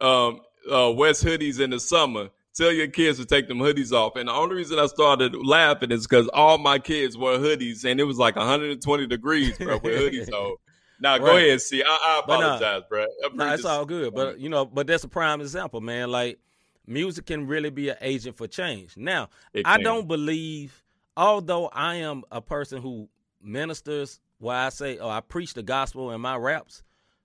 um, 0.00 0.40
uh, 0.70 0.90
West 0.92 1.24
hoodies 1.24 1.60
in 1.60 1.70
the 1.70 1.80
summer. 1.80 2.30
Tell 2.60 2.72
your 2.72 2.88
kids 2.88 3.18
to 3.18 3.24
take 3.24 3.48
them 3.48 3.58
hoodies 3.58 3.90
off. 3.92 4.16
And 4.16 4.28
the 4.28 4.32
only 4.32 4.56
reason 4.56 4.78
I 4.78 4.84
started 4.86 5.34
laughing 5.34 5.90
is 5.90 6.06
because 6.06 6.28
all 6.28 6.58
my 6.58 6.78
kids 6.78 7.16
wore 7.16 7.38
hoodies 7.38 7.84
and 7.84 7.98
it 7.98 8.04
was 8.04 8.18
like 8.18 8.36
120 8.36 9.06
degrees, 9.06 9.56
bro, 9.56 9.78
with 9.78 9.94
hoodies 9.94 10.30
on. 10.32 10.56
Now, 11.00 11.16
go 11.16 11.24
Right. 11.24 11.46
ahead, 11.46 11.62
see. 11.62 11.82
I, 11.82 11.86
I 11.88 12.22
But, 12.26 12.40
nah, 12.40 12.46
apologize, 12.56 12.82
bro. 12.90 13.06
No, 13.32 13.54
it's 13.54 13.64
all 13.64 13.86
good. 13.86 14.14
But 14.14 14.38
you 14.38 14.50
know, 14.50 14.66
but 14.66 14.86
that's 14.86 15.04
a 15.04 15.08
prime 15.08 15.40
example, 15.40 15.80
man. 15.80 16.10
Like 16.10 16.38
music 16.86 17.24
can 17.26 17.46
really 17.46 17.70
be 17.70 17.88
an 17.88 17.96
agent 18.02 18.36
for 18.36 18.46
change. 18.46 18.96
Now, 18.96 19.30
I 19.64 19.78
don't 19.78 20.06
believe, 20.06 20.82
although 21.16 21.68
I 21.68 21.94
am 21.96 22.24
a 22.30 22.42
person 22.42 22.82
who 22.82 23.08
ministers, 23.40 24.20
where 24.38 24.56
I 24.56 24.68
say, 24.68 24.98
oh, 24.98 25.08
I 25.08 25.20
preach 25.20 25.54
the 25.54 25.62
gospel 25.62 26.10
in 26.12 26.20
my 26.20 26.36
raps. 26.36 26.82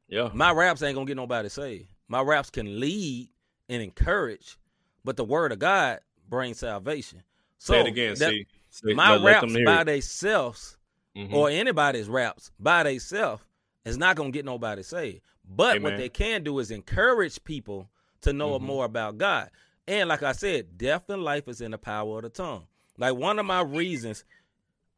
Yeah. 0.08 0.30
My 0.34 0.52
raps 0.54 0.82
ain't 0.82 0.96
gonna 0.96 1.06
get 1.08 1.18
nobody 1.18 1.50
saved. 1.50 1.90
My 2.08 2.22
raps 2.22 2.50
can 2.50 2.80
lead 2.80 3.30
and 3.68 3.82
encourage, 3.84 4.58
but 5.06 5.16
the 5.16 5.24
word 5.24 5.52
of 5.52 5.60
God 5.60 6.00
brings 6.28 6.60
salvation. 6.60 7.24
So 7.58 7.74
Say 7.74 7.80
it 7.82 7.88
again, 7.88 8.16
that- 8.20 8.30
see. 8.32 8.48
Say- 8.70 8.94
my 8.94 9.16
raps 9.16 9.54
by 9.64 9.86
themselves 9.86 10.78
Mhm. 11.16 11.32
or 11.32 11.50
anybody's 11.50 12.10
raps 12.10 12.52
by 12.60 12.84
themselves 12.84 13.42
is 13.86 13.98
not 13.98 14.18
going 14.18 14.34
to 14.34 14.38
get 14.38 14.44
nobody 14.44 14.84
saved. 14.84 15.22
But 15.48 15.82
what 15.82 15.96
they 15.96 16.10
can 16.10 16.44
do 16.44 16.60
is 16.60 16.72
encourage 16.72 17.42
people 17.46 17.90
to 18.22 18.34
know 18.34 18.60
Mhm. 18.60 18.64
more 18.64 18.86
about 18.86 19.18
God. 19.18 19.50
And 19.88 20.10
like 20.10 20.24
I 20.24 20.32
said, 20.34 20.78
death 20.78 21.10
and 21.10 21.24
life 21.24 21.48
is 21.48 21.62
in 21.62 21.72
the 21.72 21.78
power 21.78 22.18
of 22.18 22.24
the 22.24 22.30
tongue. 22.30 22.68
Like 22.98 23.16
one 23.16 23.38
of 23.40 23.46
my 23.46 23.62
reasons, 23.62 24.26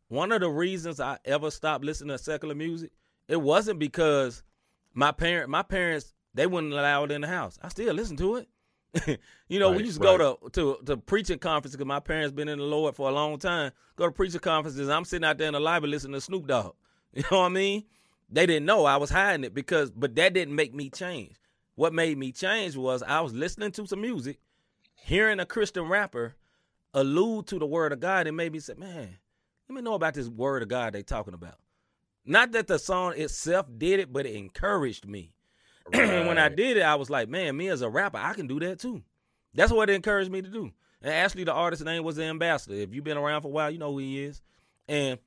one 0.08 0.32
of 0.32 0.40
the 0.40 0.50
reasons 0.50 1.00
I 1.00 1.20
ever 1.26 1.52
stopped 1.52 1.84
listening 1.84 2.18
to 2.18 2.24
secular 2.24 2.56
music, 2.56 2.92
it 3.28 3.36
wasn't 3.42 3.78
because 3.80 4.42
my 4.94 5.12
parent, 5.12 5.50
my 5.50 5.62
parents, 5.64 6.14
they 6.34 6.48
wouldn't 6.48 6.74
allow 6.74 7.04
it 7.04 7.12
in 7.12 7.22
the 7.22 7.28
house. 7.28 7.60
I 7.62 7.68
still 7.68 7.94
listen 7.94 8.16
to 8.18 8.38
it. 8.38 8.48
you 9.48 9.60
know, 9.60 9.72
we 9.72 9.84
used 9.84 10.02
to 10.02 10.04
go 10.04 10.18
to, 10.18 10.50
to 10.52 10.78
to 10.86 10.98
preaching 10.98 11.40
conferences 11.40 11.76
because 11.76 11.88
my 11.88 12.00
parents 12.00 12.32
been 12.32 12.48
in 12.48 12.60
the 12.60 12.66
Lord 12.66 12.96
for 12.96 13.10
a 13.10 13.14
long 13.14 13.38
time. 13.38 13.72
Go 13.96 14.06
to 14.06 14.12
preaching 14.12 14.40
conferences. 14.40 14.90
I'm 14.90 15.06
sitting 15.06 15.26
out 15.26 15.38
there 15.38 15.48
in 15.48 15.54
the 15.54 15.60
library 15.60 15.92
listening 15.92 16.14
to 16.14 16.22
Snoop 16.22 16.48
Dogg. 16.48 16.74
You 17.14 17.24
know 17.32 17.40
what 17.40 17.46
I 17.46 17.50
mean? 17.50 17.86
They 18.30 18.46
didn't 18.46 18.66
know 18.66 18.86
I 18.86 18.98
was 18.98 19.10
hiding 19.10 19.46
it 19.46 19.54
because, 19.54 19.90
but 19.90 20.14
that 20.16 20.34
didn't 20.34 20.54
make 20.54 20.76
me 20.76 20.90
change. 20.90 21.36
What 21.76 21.94
made 21.94 22.18
me 22.18 22.32
change 22.32 22.76
was 22.76 23.02
I 23.02 23.22
was 23.22 23.34
listening 23.34 23.72
to 23.72 23.88
some 23.88 24.02
music, 24.02 24.40
hearing 24.96 25.40
a 25.40 25.46
Christian 25.46 25.88
rapper 25.88 26.36
allude 26.94 27.48
to 27.48 27.60
the 27.60 27.66
word 27.66 27.94
of 27.94 28.02
God, 28.02 28.28
and 28.28 28.36
made 28.36 28.52
me 28.52 28.60
say, 28.60 28.74
"Man, 28.76 29.18
let 29.68 29.76
me 29.76 29.82
know 29.82 29.94
about 29.94 30.14
this 30.14 30.28
word 30.28 30.64
of 30.64 30.68
God 30.70 30.94
they 30.94 31.02
talking 31.02 31.34
about." 31.34 31.56
Not 32.26 32.52
that 32.52 32.68
the 32.68 32.78
song 32.78 33.14
itself 33.16 33.68
did 33.78 34.02
it, 34.02 34.12
but 34.12 34.26
it 34.26 34.36
encouraged 34.36 35.08
me. 35.08 35.34
And 35.94 36.28
when 36.28 36.38
I 36.38 36.50
did 36.50 36.78
it, 36.78 36.84
I 36.84 36.96
was 36.96 37.10
like, 37.10 37.30
man, 37.30 37.56
me 37.56 37.68
as 37.70 37.82
a 37.82 37.90
rapper, 37.90 38.18
I 38.18 38.34
can 38.34 38.48
do 38.48 38.60
that 38.62 38.80
too. 38.80 39.02
That's 39.54 39.72
what 39.72 39.90
it 39.90 39.94
encouraged 39.94 40.32
me 40.32 40.42
to 40.42 40.50
do. 40.50 40.72
And 41.02 41.14
actually, 41.14 41.44
the 41.44 41.54
artist's 41.54 41.86
name 41.86 42.04
was 42.04 42.16
the 42.16 42.24
ambassador. 42.24 42.76
If 42.76 42.94
you've 42.94 43.04
been 43.04 43.18
around 43.18 43.42
for 43.42 43.48
a 43.48 43.52
while, 43.52 43.72
you 43.72 43.78
know 43.78 43.92
who 43.92 44.00
he 44.00 44.24
is. 44.24 44.42
And 44.88 45.20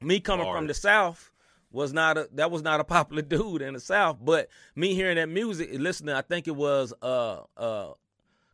me 0.00 0.20
coming 0.20 0.46
from 0.52 0.66
the 0.66 0.74
South 0.74 1.30
was 1.72 1.92
not 1.92 2.18
a 2.18 2.28
that 2.32 2.50
was 2.50 2.62
not 2.62 2.80
a 2.80 2.84
popular 2.96 3.22
dude 3.22 3.62
in 3.62 3.74
the 3.74 3.80
South. 3.80 4.18
But 4.20 4.48
me 4.74 4.94
hearing 4.94 5.16
that 5.16 5.28
music, 5.28 5.70
listening, 5.72 6.14
I 6.14 6.22
think 6.22 6.48
it 6.48 6.56
was 6.56 6.92
uh 7.02 7.42
uh 7.56 7.92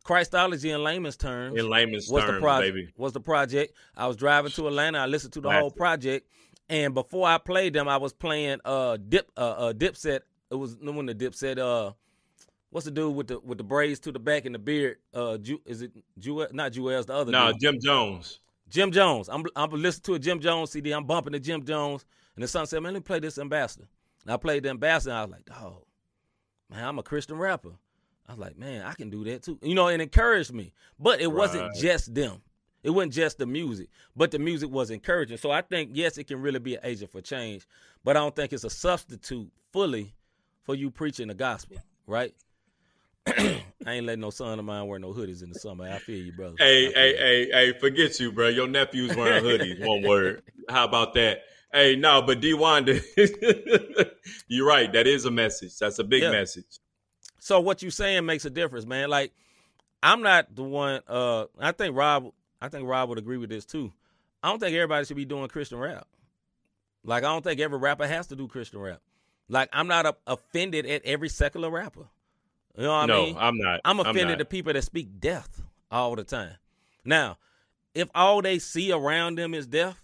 Christology 0.03 0.71
in 0.71 0.83
layman's 0.83 1.17
terms. 1.17 1.59
In 1.59 1.69
layman's 1.69 2.09
was 2.09 2.25
the 2.25 2.39
project, 2.39 2.75
baby. 2.75 2.93
Was 2.97 3.13
the 3.13 3.19
project. 3.19 3.73
I 3.95 4.07
was 4.07 4.15
driving 4.15 4.51
to 4.51 4.67
Atlanta. 4.67 4.99
I 4.99 5.05
listened 5.05 5.33
to 5.33 5.41
the 5.41 5.51
whole 5.51 5.71
project. 5.71 6.27
And 6.69 6.93
before 6.93 7.27
I 7.27 7.37
played 7.37 7.73
them, 7.73 7.87
I 7.87 7.97
was 7.97 8.13
playing 8.13 8.59
uh 8.65 8.97
dip 8.97 9.31
uh, 9.37 9.41
uh 9.41 9.73
Dipset. 9.73 10.21
It 10.49 10.55
was 10.55 10.77
when 10.79 11.05
the 11.05 11.15
Dipset 11.15 11.57
uh 11.57 11.93
what's 12.69 12.85
the 12.85 12.91
dude 12.91 13.15
with 13.15 13.27
the 13.27 13.39
with 13.39 13.57
the 13.57 13.63
braids 13.63 13.99
to 14.01 14.11
the 14.11 14.19
back 14.19 14.45
and 14.45 14.55
the 14.55 14.59
beard? 14.59 14.97
Uh 15.13 15.37
Ju, 15.37 15.59
is 15.65 15.81
it 15.81 15.91
Jewel 16.17 16.47
not 16.51 16.71
Juelz 16.71 17.05
the 17.05 17.13
other 17.13 17.31
No, 17.31 17.51
dude. 17.51 17.61
Jim 17.61 17.79
Jones. 17.79 18.39
Jim 18.69 18.91
Jones. 18.91 19.29
I'm 19.29 19.45
I'm 19.55 19.71
listening 19.71 20.03
to 20.03 20.13
a 20.15 20.19
Jim 20.19 20.39
Jones 20.39 20.71
CD. 20.71 20.91
I'm 20.91 21.05
bumping 21.05 21.33
to 21.33 21.39
Jim 21.39 21.63
Jones, 21.63 22.05
and 22.35 22.43
the 22.43 22.47
son 22.47 22.65
said, 22.65 22.81
"Man, 22.81 22.93
let 22.93 22.99
me 22.99 23.03
play 23.03 23.19
this 23.19 23.37
Ambassador." 23.37 23.87
And 24.23 24.33
I 24.33 24.37
played 24.37 24.63
the 24.63 24.69
Ambassador. 24.69 25.11
And 25.11 25.19
I 25.19 25.21
was 25.23 25.31
like, 25.31 25.49
"Oh, 25.61 25.83
man, 26.69 26.83
I'm 26.83 26.99
a 26.99 27.03
Christian 27.03 27.37
rapper." 27.37 27.71
I 28.27 28.33
was 28.33 28.39
like, 28.39 28.57
"Man, 28.57 28.83
I 28.85 28.93
can 28.93 29.09
do 29.09 29.23
that 29.25 29.43
too." 29.43 29.57
You 29.61 29.73
know, 29.75 29.87
it 29.87 30.01
encouraged 30.01 30.53
me. 30.53 30.73
But 30.99 31.21
it 31.21 31.31
wasn't 31.31 31.73
just 31.75 32.13
them. 32.13 32.41
It 32.83 32.89
wasn't 32.91 33.13
just 33.13 33.37
the 33.37 33.45
music, 33.45 33.89
but 34.15 34.31
the 34.31 34.39
music 34.39 34.69
was 34.69 34.91
encouraging. 34.91 35.37
So 35.37 35.49
I 35.51 35.61
think 35.61 35.91
yes, 35.93 36.17
it 36.17 36.25
can 36.25 36.41
really 36.41 36.59
be 36.59 36.75
an 36.75 36.81
agent 36.83 37.11
for 37.11 37.21
change, 37.21 37.67
but 38.03 38.15
I 38.15 38.19
don't 38.19 38.35
think 38.35 38.53
it's 38.53 38.63
a 38.63 38.69
substitute 38.69 39.49
fully 39.71 40.13
for 40.67 40.75
you 40.75 40.91
preaching 40.91 41.29
the 41.29 41.33
gospel, 41.33 41.77
right? 42.05 42.33
I 43.25 43.63
ain't 43.87 44.05
letting 44.05 44.19
no 44.21 44.29
son 44.29 44.59
of 44.59 44.65
mine 44.65 44.85
wear 44.85 44.99
no 44.99 45.13
hoodies 45.13 45.41
in 45.41 45.49
the 45.49 45.55
summer. 45.57 45.89
I 45.89 45.97
feel 45.99 46.21
you, 46.23 46.33
brother. 46.33 46.55
Hey, 46.59 46.91
hey, 46.91 47.11
you. 47.11 47.17
hey, 47.17 47.49
hey, 47.51 47.79
forget 47.79 48.19
you, 48.19 48.31
bro. 48.33 48.49
Your 48.49 48.67
nephew's 48.67 49.15
wearing 49.15 49.43
hoodies. 49.43 49.83
One 49.85 50.03
word. 50.03 50.43
How 50.69 50.83
about 50.83 51.13
that? 51.15 51.39
Hey, 51.73 51.95
no, 51.95 52.21
but 52.21 52.41
D 52.41 52.53
Wanda, 52.53 52.99
you're 54.47 54.67
right. 54.67 54.91
That 54.91 55.07
is 55.07 55.25
a 55.25 55.31
message. 55.31 55.77
That's 55.77 55.99
a 55.99 56.03
big 56.03 56.23
Yeah. 56.23 56.31
message. 56.31 56.79
So 57.39 57.61
what 57.61 57.81
you 57.81 57.89
saying 57.89 58.25
makes 58.25 58.43
a 58.45 58.49
difference, 58.49 58.85
man. 58.85 59.09
Like 59.09 59.31
I'm 60.03 60.21
not 60.21 60.53
the 60.53 60.63
one. 60.63 61.01
Uh, 61.07 61.45
I 61.59 61.71
think 61.71 61.95
Rob. 61.95 62.31
I 62.61 62.69
think 62.69 62.87
Rob 62.87 63.09
would 63.09 63.17
agree 63.17 63.37
with 63.37 63.49
this 63.49 63.65
too. 63.65 63.93
I 64.43 64.49
don't 64.49 64.59
think 64.59 64.75
everybody 64.75 65.05
should 65.05 65.15
be 65.15 65.25
doing 65.25 65.47
Christian 65.47 65.77
rap. 65.77 66.07
Like 67.03 67.23
I 67.23 67.27
don't 67.27 67.43
think 67.43 67.59
every 67.61 67.77
rapper 67.77 68.05
has 68.07 68.27
to 68.27 68.35
do 68.35 68.47
Christian 68.47 68.79
rap. 68.79 69.01
Like 69.49 69.69
I'm 69.73 69.87
not 69.87 70.05
a, 70.05 70.15
offended 70.25 70.85
at 70.85 71.03
every 71.05 71.29
secular 71.29 71.69
rapper. 71.69 72.07
You 72.77 72.83
know 72.83 72.89
what 72.99 73.05
no, 73.07 73.21
I 73.21 73.25
mean? 73.25 73.35
I'm 73.39 73.57
not. 73.57 73.81
I'm 73.85 73.99
offended 73.99 74.27
not. 74.37 74.41
at 74.41 74.49
people 74.49 74.73
that 74.73 74.83
speak 74.83 75.19
death 75.19 75.61
all 75.89 76.15
the 76.15 76.23
time. 76.23 76.55
Now, 77.03 77.37
if 77.95 78.09
all 78.13 78.41
they 78.41 78.59
see 78.59 78.91
around 78.91 79.37
them 79.37 79.53
is 79.53 79.65
death, 79.65 80.03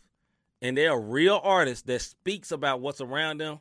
and 0.61 0.77
they're 0.77 0.93
a 0.93 0.99
real 0.99 1.39
artist 1.43 1.85
that 1.87 2.01
speaks 2.01 2.51
about 2.51 2.79
what's 2.81 3.01
around 3.01 3.39
them, 3.41 3.59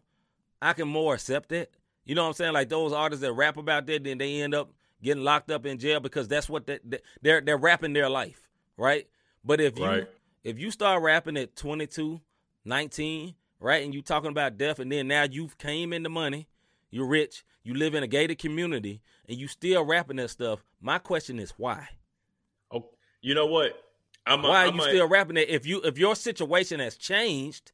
I 0.62 0.72
can 0.72 0.89
more 0.89 1.14
accept 1.14 1.53
it. 1.53 1.74
You 2.05 2.14
know 2.14 2.22
what 2.22 2.28
I'm 2.28 2.35
saying? 2.35 2.53
Like 2.53 2.68
those 2.68 2.93
artists 2.93 3.20
that 3.22 3.33
rap 3.33 3.57
about 3.57 3.87
that, 3.87 4.05
then 4.05 4.18
they 4.18 4.41
end 4.41 4.55
up 4.55 4.70
getting 5.03 5.24
locked 5.24 5.51
up 5.51 5.66
in 5.66 5.78
jail 5.78 5.99
because 6.01 6.28
that's 6.28 6.49
what 6.49 6.66
they- 6.66 6.78
they're 7.20 7.41
they're 7.41 7.57
rapping 7.57 7.93
their 7.93 8.09
life, 8.09 8.49
right? 8.76 9.09
But 9.45 9.61
if 9.61 9.78
you 9.78 9.85
Right. 9.85 10.09
if 10.45 10.59
you 10.59 10.70
start 10.70 11.03
rapping 11.03 11.37
at 11.37 11.57
22, 11.57 12.20
19, 12.64 13.35
right, 13.62 13.84
and 13.84 13.94
you 13.94 14.02
talking 14.02 14.30
about 14.30 14.58
death, 14.58 14.78
and 14.78 14.90
then 14.90 15.08
now 15.08 15.24
you've 15.30 15.56
came 15.58 15.92
into 15.92 16.08
money, 16.10 16.48
you're 16.90 17.06
rich, 17.06 17.44
you 17.62 17.74
live 17.74 17.94
in 17.94 18.02
a 18.02 18.06
gated 18.06 18.38
community, 18.38 19.00
and 19.28 19.38
you 19.38 19.46
still 19.48 19.84
rapping 19.84 20.16
that 20.16 20.28
stuff. 20.30 20.64
My 20.80 20.98
question 20.98 21.38
is 21.38 21.52
why? 21.56 21.88
Oh, 22.70 22.90
you 23.20 23.34
know 23.34 23.46
what? 23.46 23.72
I'm 24.26 24.44
a, 24.44 24.48
why 24.48 24.66
are 24.66 24.72
you 24.72 24.80
a- 24.80 24.84
still 24.84 25.08
rapping 25.08 25.36
it? 25.36 25.48
If 25.48 25.66
you 25.66 25.80
if 25.82 25.96
your 25.98 26.14
situation 26.14 26.80
has 26.80 26.96
changed, 26.96 27.72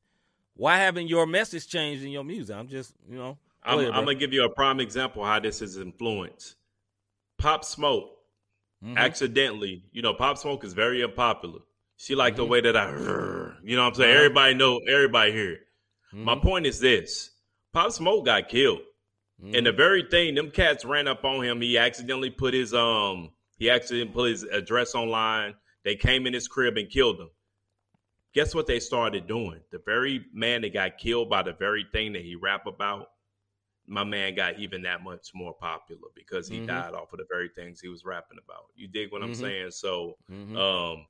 why 0.54 0.76
haven't 0.78 1.08
your 1.08 1.26
message 1.26 1.66
changed 1.68 2.04
in 2.04 2.10
your 2.10 2.24
music? 2.24 2.54
I'm 2.56 2.68
just 2.68 2.94
you 3.08 3.16
know. 3.16 3.38
go 3.64 3.70
I'm, 3.70 3.78
ahead, 3.80 3.90
I'm 3.92 4.04
gonna 4.04 4.14
give 4.18 4.32
you 4.32 4.44
a 4.44 4.48
prime 4.50 4.80
example 4.80 5.24
how 5.24 5.40
this 5.40 5.60
is 5.62 5.76
influenced. 5.76 6.56
Pop 7.38 7.64
Smoke 7.64 8.10
Mhm. 8.84 8.96
accidentally, 8.96 9.82
you 9.92 10.02
know, 10.02 10.14
Pop 10.14 10.38
Smoke 10.38 10.64
is 10.64 10.72
very 10.72 11.02
unpopular. 11.02 11.60
She 11.96 12.14
like 12.14 12.36
the 12.36 12.44
Mhm. 12.44 12.48
way 12.48 12.60
that 12.60 12.76
I, 12.76 12.88
you 13.64 13.74
know, 13.76 13.82
what 13.82 13.88
I'm 13.88 13.94
saying 13.94 14.10
Uh-huh. 14.10 14.24
everybody 14.24 14.54
know, 14.54 14.78
everybody 14.88 15.32
hear 15.32 15.52
it. 15.52 15.60
My 16.12 16.34
Mhm. 16.34 16.42
point 16.42 16.66
is 16.66 16.80
this: 16.80 17.30
Pop 17.72 17.92
Smoke 17.92 18.24
got 18.24 18.48
killed, 18.48 18.80
Mhm. 19.42 19.56
and 19.56 19.66
the 19.66 19.72
very 19.72 20.02
thing 20.04 20.34
them 20.34 20.50
cats 20.50 20.84
ran 20.84 21.06
up 21.08 21.24
on 21.24 21.44
him. 21.44 21.60
He 21.60 21.76
accidentally 21.78 22.30
put 22.30 22.54
his 22.54 22.72
um, 22.74 23.32
he 23.58 23.70
accidentally 23.70 24.12
put 24.12 24.30
his 24.30 24.42
address 24.44 24.94
online. 24.94 25.54
They 25.84 25.96
came 25.96 26.26
in 26.26 26.32
his 26.34 26.48
crib 26.48 26.76
and 26.76 26.90
killed 26.90 27.20
him. 27.20 27.30
Guess 28.34 28.54
what 28.54 28.66
they 28.66 28.78
started 28.78 29.26
doing? 29.26 29.60
The 29.70 29.78
very 29.84 30.24
man 30.32 30.62
that 30.62 30.72
got 30.72 30.98
killed 30.98 31.30
by 31.30 31.42
the 31.42 31.54
very 31.54 31.86
thing 31.92 32.12
that 32.12 32.22
he 32.22 32.36
rap 32.36 32.66
about, 32.66 33.10
my 33.86 34.04
man 34.04 34.34
got 34.34 34.58
even 34.58 34.82
that 34.82 35.02
much 35.02 35.30
more 35.34 35.54
popular 35.54 36.08
because 36.14 36.48
he 36.48 36.60
Mhm. 36.60 36.66
died 36.66 36.94
off 36.94 37.12
of 37.12 37.18
the 37.18 37.26
very 37.30 37.48
things 37.48 37.80
he 37.80 37.88
was 37.88 38.04
rapping 38.04 38.38
about. 38.38 38.66
You 38.74 38.86
dig 38.86 39.10
what 39.10 39.22
I'm 39.22 39.32
Mhm. 39.32 39.36
saying? 39.36 39.70
So, 39.70 40.18
Mhm. 40.30 40.56
um, 40.56 41.06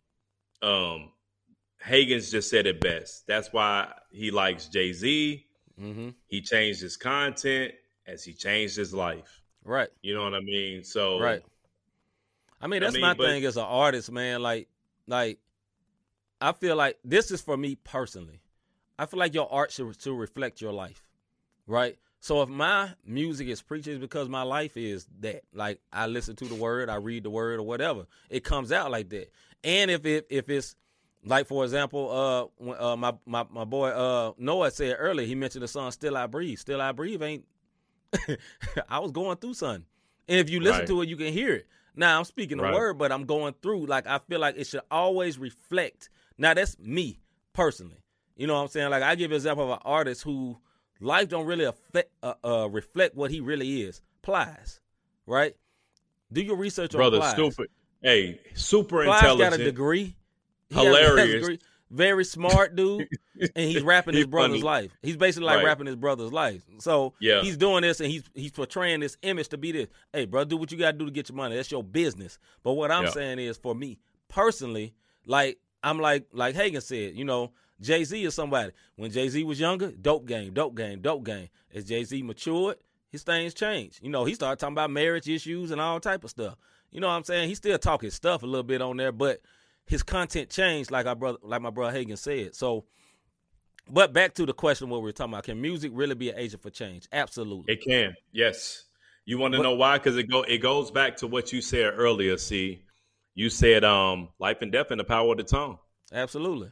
um, 0.63 1.13
Hagen's 1.81 2.31
just 2.31 2.51
said 2.51 2.67
it 2.67 2.81
best. 2.81 3.27
That's 3.27 3.53
why 3.53 3.93
he 4.11 4.31
likes 4.31 4.67
Jay 4.69 4.93
Z. 4.93 5.45
Mhm. 5.81 6.15
He 6.27 6.41
changed 6.43 6.81
his 6.81 6.97
content 6.97 7.73
as 8.07 8.25
he 8.25 8.33
changed 8.35 8.77
his 8.77 8.93
life. 8.93 9.43
right, 9.65 9.91
You 10.03 10.15
know 10.15 10.25
what 10.25 10.35
I 10.35 10.41
mean? 10.41 10.83
So, 10.83 11.21
right. 11.21 11.43
I 12.61 12.67
mean, 12.67 12.83
I 12.83 12.87
that's 12.87 12.95
mean, 12.95 13.03
my 13.03 13.15
but- 13.15 13.27
thing 13.27 13.45
as 13.45 13.57
an 13.57 13.65
artist, 13.65 14.11
man. 14.11 14.43
Like, 14.43 14.69
like, 15.07 15.39
I 16.41 16.53
feel 16.53 16.75
like 16.75 16.99
this 17.05 17.31
is 17.31 17.41
for 17.43 17.57
me 17.57 17.77
personally. 17.77 18.41
I 18.99 19.07
feel 19.07 19.21
like 19.21 19.35
your 19.35 19.53
art 19.53 19.71
should 19.71 19.99
to 20.01 20.13
reflect 20.15 20.61
your 20.61 20.73
life, 20.73 21.07
right? 21.67 21.97
So 22.21 22.43
if 22.43 22.49
my 22.49 22.91
music 23.05 23.47
is 23.49 23.63
preaching, 23.63 23.93
it's 23.95 24.01
because 24.01 24.29
my 24.29 24.43
life 24.43 24.77
is 24.77 25.07
that. 25.21 25.43
Like 25.53 25.81
I 25.93 26.07
listen 26.09 26.35
to 26.37 26.47
the 26.47 26.55
word, 26.57 26.89
I 26.89 26.97
read 26.97 27.23
the 27.23 27.31
word, 27.31 27.61
or 27.61 27.63
whatever. 27.63 28.07
It 28.31 28.43
comes 28.43 28.73
out 28.73 28.91
like 28.91 29.09
that. 29.11 29.31
And 29.63 29.91
if 29.91 30.05
it 30.07 30.27
if 30.31 30.49
it's 30.49 30.75
like 31.25 31.47
for 31.47 31.65
example, 31.65 32.11
uh, 32.11 32.47
when, 32.65 32.77
uh 32.81 32.97
my 32.97 33.13
my 33.27 33.45
my 33.51 33.65
boy 33.65 33.89
uh 33.91 34.33
Noah 34.39 34.71
said 34.71 34.97
earlier, 34.99 35.27
he 35.27 35.35
mentioned 35.35 35.63
the 35.63 35.69
song 35.69 35.91
"Still 35.93 36.17
I 36.17 36.27
Breathe." 36.27 36.59
"Still 36.59 36.81
I 36.81 36.93
Breathe" 36.93 37.23
ain't. 37.23 37.45
I 38.89 38.99
was 39.01 39.13
going 39.13 39.37
through 39.37 39.55
something, 39.55 39.85
and 40.29 40.39
if 40.41 40.49
you 40.51 40.61
listen 40.61 40.81
Right. 40.81 40.89
to 40.89 41.03
it, 41.03 41.09
you 41.09 41.17
can 41.17 41.33
hear 41.33 41.55
it. 41.55 41.67
Now 41.95 42.19
I'm 42.19 42.25
speaking 42.25 42.57
the 42.59 42.63
Right. 42.65 42.75
word, 42.75 42.99
but 42.99 43.13
I'm 43.13 43.25
going 43.25 43.55
through. 43.63 43.87
Like 43.87 44.07
I 44.07 44.19
feel 44.19 44.41
like 44.41 44.57
it 44.57 44.67
should 44.67 44.81
always 44.91 45.39
reflect. 45.39 46.09
Now 46.39 46.55
that's 46.55 46.79
me 46.79 47.21
personally. 47.53 48.03
You 48.37 48.47
know 48.47 48.55
what 48.55 48.61
I'm 48.63 48.69
saying? 48.69 48.91
Like 48.91 49.03
I 49.03 49.15
give 49.17 49.31
an 49.33 49.35
example 49.37 49.65
of 49.65 49.71
an 49.71 49.79
artist 49.85 50.23
who 50.23 50.57
life 51.01 51.29
don't 51.29 51.47
really 51.47 51.65
affect, 51.65 52.13
uh, 52.23 52.35
uh, 52.45 52.69
reflect 52.71 53.17
what 53.17 53.31
he 53.31 53.41
really 53.41 53.83
is. 53.83 54.01
Plies, 54.23 54.81
right? 55.27 55.55
Do 56.33 56.41
your 56.43 56.57
research 56.57 56.95
on 56.95 56.99
brother, 57.01 57.19
Plies. 57.19 57.33
stupid. 57.33 57.69
Hey, 58.01 58.41
super 58.55 59.03
intelligent. 59.03 59.39
Plies 59.39 59.51
got 59.51 59.61
a 59.61 59.65
degree. 59.65 60.15
He 60.71 60.77
has 60.77 60.85
a- 60.87 60.89
has 60.89 60.97
a 60.97 61.11
Hilarious. 61.27 61.59
Very 61.91 62.23
smart 62.27 62.77
dude, 62.77 63.09
and 63.57 63.71
he's 63.71 63.83
rapping 63.83 64.15
his 64.15 64.27
brother's 64.27 64.57
funny. 64.61 64.63
life. 64.63 64.91
He's 65.01 65.17
basically 65.17 65.47
like 65.47 65.57
Right. 65.57 65.65
rapping 65.65 65.87
his 65.87 65.97
brother's 65.97 66.31
life. 66.33 66.63
So 66.81 67.15
Yeah. 67.19 67.41
he's 67.41 67.57
doing 67.57 67.81
this, 67.81 68.01
and 68.01 68.11
he's 68.11 68.25
he's 68.35 68.51
portraying 68.53 69.01
this 69.01 69.17
image 69.23 69.49
to 69.49 69.57
be 69.57 69.73
this. 69.73 69.89
Hey, 70.13 70.27
bro, 70.27 70.45
do 70.45 70.59
what 70.59 70.71
you 70.71 70.77
got 70.77 70.93
to 70.93 70.99
do 70.99 71.07
to 71.07 71.11
get 71.11 71.31
your 71.31 71.37
money. 71.37 71.57
That's 71.57 71.71
your 71.73 71.83
business. 71.83 72.39
But 72.63 72.75
what 72.75 72.91
I'm 72.91 73.05
Yeah. 73.05 73.11
saying 73.11 73.39
is, 73.39 73.57
for 73.57 73.75
me 73.75 73.99
personally, 74.29 74.93
like 75.27 75.59
I'm 75.83 75.99
like 75.99 76.27
like 76.33 76.55
Hagen 76.55 76.81
said, 76.83 77.17
you 77.17 77.25
know, 77.25 77.53
Jay 77.81 78.05
Z 78.05 78.23
is 78.23 78.35
somebody. 78.35 78.73
When 78.97 79.11
Jay 79.11 79.29
Z 79.31 79.43
was 79.45 79.59
younger, 79.59 79.91
dope 79.93 80.27
game, 80.27 80.53
dope 80.53 80.75
game, 80.77 81.01
dope 81.01 81.25
game. 81.25 81.49
As 81.75 81.85
Jay 81.85 82.05
Z 82.05 82.23
matured, 82.23 82.77
his 83.11 83.23
things 83.23 83.55
changed. 83.55 84.01
You 84.03 84.11
know, 84.11 84.25
he 84.27 84.35
started 84.35 84.61
talking 84.61 84.75
about 84.75 84.91
marriage 84.91 85.29
issues 85.29 85.71
and 85.71 85.81
all 85.81 86.01
type 86.01 86.23
of 86.25 86.29
stuff. 86.31 86.57
You 86.91 87.01
know 87.01 87.07
what 87.09 87.15
I'm 87.15 87.25
saying? 87.25 87.49
He 87.49 87.55
still 87.55 87.79
talking 87.79 88.11
stuff 88.11 88.43
a 88.43 88.47
little 88.47 88.63
bit 88.63 88.83
on 88.83 88.97
there, 88.99 89.13
but 89.13 89.41
his 89.89 90.03
content 90.03 90.51
changed, 90.51 90.91
like 90.91 91.07
our 91.07 91.15
brother, 91.17 91.39
like 91.43 91.61
my 91.63 91.71
brother 91.71 91.97
Hagen 91.97 92.17
said. 92.17 92.55
So, 92.55 92.85
but 93.91 94.13
back 94.13 94.35
to 94.35 94.45
the 94.47 94.53
question, 94.53 94.89
what 94.91 95.03
we 95.03 95.09
are 95.09 95.13
talking 95.13 95.33
about: 95.33 95.45
Can 95.45 95.61
music 95.61 95.91
really 95.95 96.15
be 96.15 96.31
an 96.31 96.39
agent 96.39 96.63
for 96.63 96.71
change? 96.71 97.09
Absolutely. 97.13 97.73
It 97.73 97.83
can, 97.83 98.15
yes. 98.33 98.85
You 99.25 99.39
want 99.39 99.53
to 99.53 99.59
But- 99.59 99.63
know 99.65 99.75
why? 99.75 99.99
Because 99.99 100.17
it 100.17 100.25
go 100.31 100.43
it 100.43 100.59
goes 100.59 100.91
back 100.91 101.17
to 101.19 101.27
what 101.27 101.53
you 101.53 101.61
said 101.61 101.93
earlier. 101.97 102.37
See, 102.39 102.83
you 103.35 103.51
said 103.51 103.85
um 103.85 104.29
life 104.39 104.59
and 104.63 104.71
death 104.73 104.91
and 104.91 105.01
the 105.01 105.05
power 105.05 105.31
of 105.33 105.39
the 105.39 105.45
tongue. 105.45 105.79
Absolutely. 106.13 106.71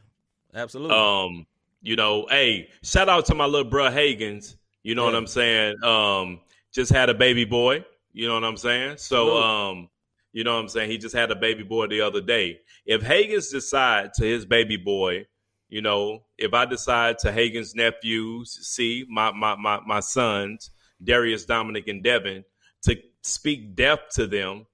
Absolutely. 0.55 0.95
Um, 0.97 1.45
you 1.83 1.95
know, 1.95 2.25
hey, 2.29 2.69
shout 2.83 3.09
out 3.09 3.25
to 3.27 3.35
my 3.35 3.45
little 3.45 3.69
bro 3.69 3.89
Hagens. 3.91 4.55
You 4.81 4.95
know 4.95 5.05
what 5.05 5.13
I'm 5.15 5.27
saying? 5.27 5.75
Um, 5.83 6.39
just 6.73 6.91
had 6.91 7.09
a 7.09 7.13
baby 7.13 7.45
boy. 7.45 7.85
You 8.13 8.27
know 8.27 8.33
what 8.35 8.43
I'm 8.43 8.57
saying? 8.57 8.97
So, 8.97 9.27
Salute. 9.27 9.43
um, 9.43 9.89
you 10.37 10.43
know 10.43 10.53
what 10.53 10.61
I'm 10.61 10.69
saying? 10.69 10.91
He 10.91 10.99
just 10.99 11.15
had 11.15 11.31
a 11.31 11.35
baby 11.35 11.63
boy 11.63 11.87
the 11.87 12.01
other 12.01 12.21
day. 12.21 12.59
If 12.85 13.01
Hagens 13.01 13.49
decide 13.49 14.13
to 14.17 14.23
his 14.23 14.45
baby 14.45 14.77
boy, 14.77 15.25
you 15.67 15.81
know, 15.81 16.25
if 16.37 16.53
I 16.53 16.65
decide 16.65 17.17
to 17.19 17.31
Hagen's 17.31 17.73
nephews, 17.73 18.51
see 18.61 19.03
my 19.09 19.31
my 19.31 19.55
my 19.55 19.79
my 19.87 19.99
sons, 19.99 20.69
Darius, 21.03 21.45
Dominic, 21.45 21.87
and 21.87 22.03
Devin, 22.03 22.45
to 22.83 23.01
speak 23.23 23.75
death 23.75 24.01
to 24.11 24.27
them 24.27 24.67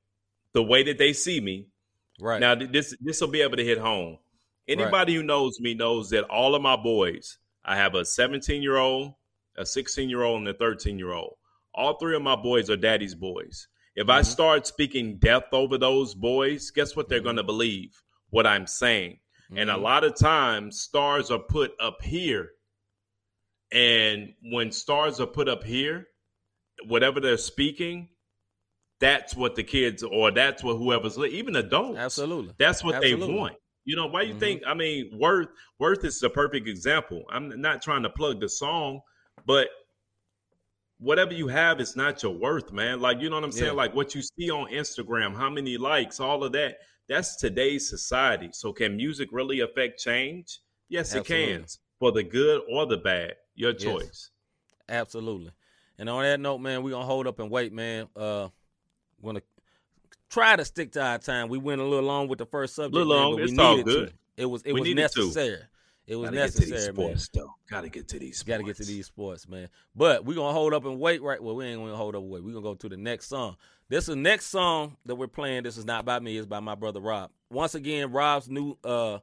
the 0.51 0.61
way 0.61 0.83
that 0.83 0.97
they 0.97 1.13
see 1.13 1.39
me, 1.39 1.67
right. 2.19 2.41
now 2.41 2.55
this 2.55 2.93
this 2.99 3.21
will 3.21 3.29
be 3.29 3.41
able 3.41 3.55
to 3.55 3.63
hit 3.63 3.77
home. 3.77 4.17
Anybody 4.67 5.15
who 5.15 5.23
knows 5.23 5.61
me 5.61 5.75
knows 5.75 6.09
that 6.09 6.25
all 6.25 6.55
of 6.55 6.61
my 6.61 6.75
boys, 6.75 7.37
I 7.63 7.77
have 7.77 7.95
a 7.95 8.03
17 8.03 8.61
year 8.61 8.75
old, 8.75 9.13
a 9.55 9.65
16 9.65 10.09
year 10.09 10.23
old, 10.23 10.39
and 10.39 10.47
a 10.49 10.53
13 10.53 10.99
year 10.99 11.13
old. 11.13 11.37
All 11.73 11.97
three 11.97 12.17
of 12.17 12.21
my 12.21 12.35
boys 12.35 12.69
are 12.69 12.75
daddy's 12.75 13.15
boys. 13.15 13.69
If 13.95 14.09
I 14.09 14.21
Mhm. 14.21 14.25
start 14.25 14.67
speaking 14.67 15.17
death 15.17 15.53
over 15.53 15.77
those 15.77 16.15
boys, 16.15 16.71
guess 16.71 16.95
what 16.95 17.09
they're 17.09 17.19
Mhm. 17.19 17.23
going 17.23 17.35
to 17.37 17.43
believe? 17.43 18.01
What 18.29 18.47
I'm 18.47 18.65
saying. 18.67 19.19
And 19.55 19.69
a 19.69 19.77
Mhm. 19.77 19.81
lot 19.81 20.03
of 20.03 20.15
times, 20.15 20.81
stars 20.81 21.29
are 21.29 21.39
put 21.39 21.73
up 21.79 22.01
here. 22.01 22.53
And 23.71 24.33
when 24.41 24.71
stars 24.71 25.19
are 25.19 25.27
put 25.27 25.47
up 25.47 25.63
here, 25.63 26.07
whatever 26.85 27.19
they're 27.19 27.37
speaking, 27.37 28.09
that's 28.99 29.35
what 29.35 29.55
the 29.55 29.63
kids 29.63 30.01
or 30.03 30.31
that's 30.31 30.63
what 30.63 30.75
whoever's 30.77 31.17
even 31.17 31.55
adults. 31.55 31.99
Absolutely. 31.99 32.53
That's 32.57 32.83
what 32.83 33.01
they 33.01 33.15
want. 33.15 33.57
You 33.85 33.95
know, 33.95 34.07
why 34.07 34.21
you 34.21 34.33
Mhm. 34.33 34.39
think 34.39 34.63
I 34.65 34.73
mean 34.73 35.17
Worth 35.19 35.49
Worth 35.77 36.05
is 36.05 36.19
the 36.19 36.29
perfect 36.29 36.67
example. 36.67 37.25
I'm 37.29 37.59
not 37.61 37.81
trying 37.81 38.03
to 38.03 38.09
plug 38.09 38.39
the 38.39 38.49
song, 38.49 39.01
but 39.45 39.69
whatever 40.99 41.33
you 41.33 41.47
have 41.47 41.79
is 41.81 41.95
not 41.95 42.21
your 42.23 42.33
worth, 42.33 42.71
man. 42.71 42.99
Like 42.99 43.19
you 43.19 43.29
know 43.29 43.35
what 43.37 43.43
I'm 43.43 43.51
saying? 43.51 43.67
Yeah. 43.67 43.77
Like 43.77 43.93
what 43.95 44.15
you 44.15 44.21
see 44.21 44.49
on 44.49 44.69
Instagram, 44.71 45.35
how 45.35 45.49
many 45.49 45.77
likes, 45.77 46.19
all 46.19 46.43
of 46.43 46.51
that. 46.53 46.77
That's 47.09 47.35
today's 47.35 47.89
society. 47.89 48.49
So 48.53 48.71
can 48.71 48.95
music 48.95 49.29
really 49.31 49.59
affect 49.59 49.99
change? 49.99 50.59
Yes, 50.89 51.13
it 51.13 51.25
can. 51.25 51.65
For 51.99 52.11
the 52.11 52.23
good 52.23 52.61
or 52.69 52.85
the 52.85 52.97
bad. 52.97 53.35
Your 53.55 53.71
Yes. 53.71 53.83
choice. 53.83 54.29
Absolutely. 54.89 55.51
And 55.97 56.09
on 56.09 56.23
that 56.23 56.39
note, 56.39 56.59
man, 56.59 56.81
we're 56.83 56.91
gonna 56.91 57.05
hold 57.05 57.27
up 57.27 57.39
and 57.39 57.49
wait, 57.51 57.73
man. 57.73 58.07
Uh 58.15 58.49
gonna 59.23 59.41
try 60.29 60.55
to 60.55 60.65
stick 60.65 60.91
to 60.93 61.01
our 61.01 61.17
time. 61.17 61.49
We 61.49 61.57
went 61.57 61.79
a 61.81 61.83
little 61.83 62.05
long 62.05 62.27
with 62.27 62.39
the 62.39 62.45
first 62.45 62.75
subject. 62.75 62.93
Little 62.95 63.13
man, 63.13 63.21
long, 63.23 63.35
we 63.35 63.43
it's 63.43 63.59
all 63.59 63.71
needed 63.77 63.85
good. 63.85 64.07
To. 64.09 64.13
It 64.37 64.45
was 64.45 64.61
it 64.63 64.73
We 64.73 64.81
was 64.81 64.93
necessary. 64.95 65.57
to. 65.57 65.67
Necessary. 66.07 66.07
It 66.07 66.15
was 66.15 66.29
Gotta 66.29 66.35
get 66.35 66.51
to 66.53 66.59
these 66.59 66.69
necessary, 66.71 66.93
man. 66.93 67.05
sports, 67.17 67.29
though. 67.33 67.55
Gotta 67.69 67.89
get 67.89 68.07
to 68.09 68.19
these. 68.19 68.37
Sports. 68.37 68.47
Got 68.47 68.57
to 68.57 68.63
get 68.63 68.75
to 68.77 68.85
these 68.85 69.05
sports, 69.05 69.47
man. 69.47 69.69
But 69.95 70.25
we're 70.25 70.35
gonna 70.35 70.53
hold 70.53 70.73
up 70.73 70.85
and 70.85 70.99
wait, 70.99 71.21
right? 71.21 71.41
Well, 71.41 71.55
we 71.55 71.65
ain't 71.65 71.79
gonna 71.79 71.95
hold 71.95 72.15
up 72.15 72.21
and 72.21 72.29
wait. 72.31 72.43
We're 72.43 72.51
gonna 72.53 72.63
go 72.63 72.75
to 72.75 72.89
the 72.89 72.97
next 72.97 73.27
song. 73.27 73.55
This 73.89 74.03
is 74.03 74.07
the 74.07 74.15
next 74.15 74.47
song 74.47 74.97
that 75.05 75.15
we're 75.15 75.27
playing. 75.27 75.63
This 75.63 75.77
is 75.77 75.85
not 75.85 76.03
by 76.05 76.19
me, 76.19 76.37
it's 76.37 76.47
by 76.47 76.59
my 76.59 76.75
brother 76.75 76.99
Rob. 76.99 77.29
Once 77.49 77.75
again, 77.75 78.11
Rob's 78.11 78.49
new 78.49 78.75
uh 78.83 79.19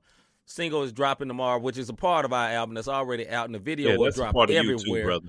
single 0.47 0.83
is 0.83 0.93
dropping 0.93 1.28
tomorrow, 1.28 1.59
which 1.61 1.78
is 1.78 1.89
a 1.89 1.95
part 1.95 2.24
of 2.24 2.33
our 2.33 2.49
album 2.51 2.74
that's 2.74 2.89
already 2.89 3.28
out, 3.28 3.47
and 3.47 3.55
the 3.55 3.59
video 3.59 3.91
Yeah, 3.91 3.97
will 3.97 4.11
drop 4.11 4.35
part 4.35 4.51
of 4.51 4.55
you 4.55 4.59
everywhere. 4.61 5.03
too, 5.03 5.07
brother. 5.07 5.28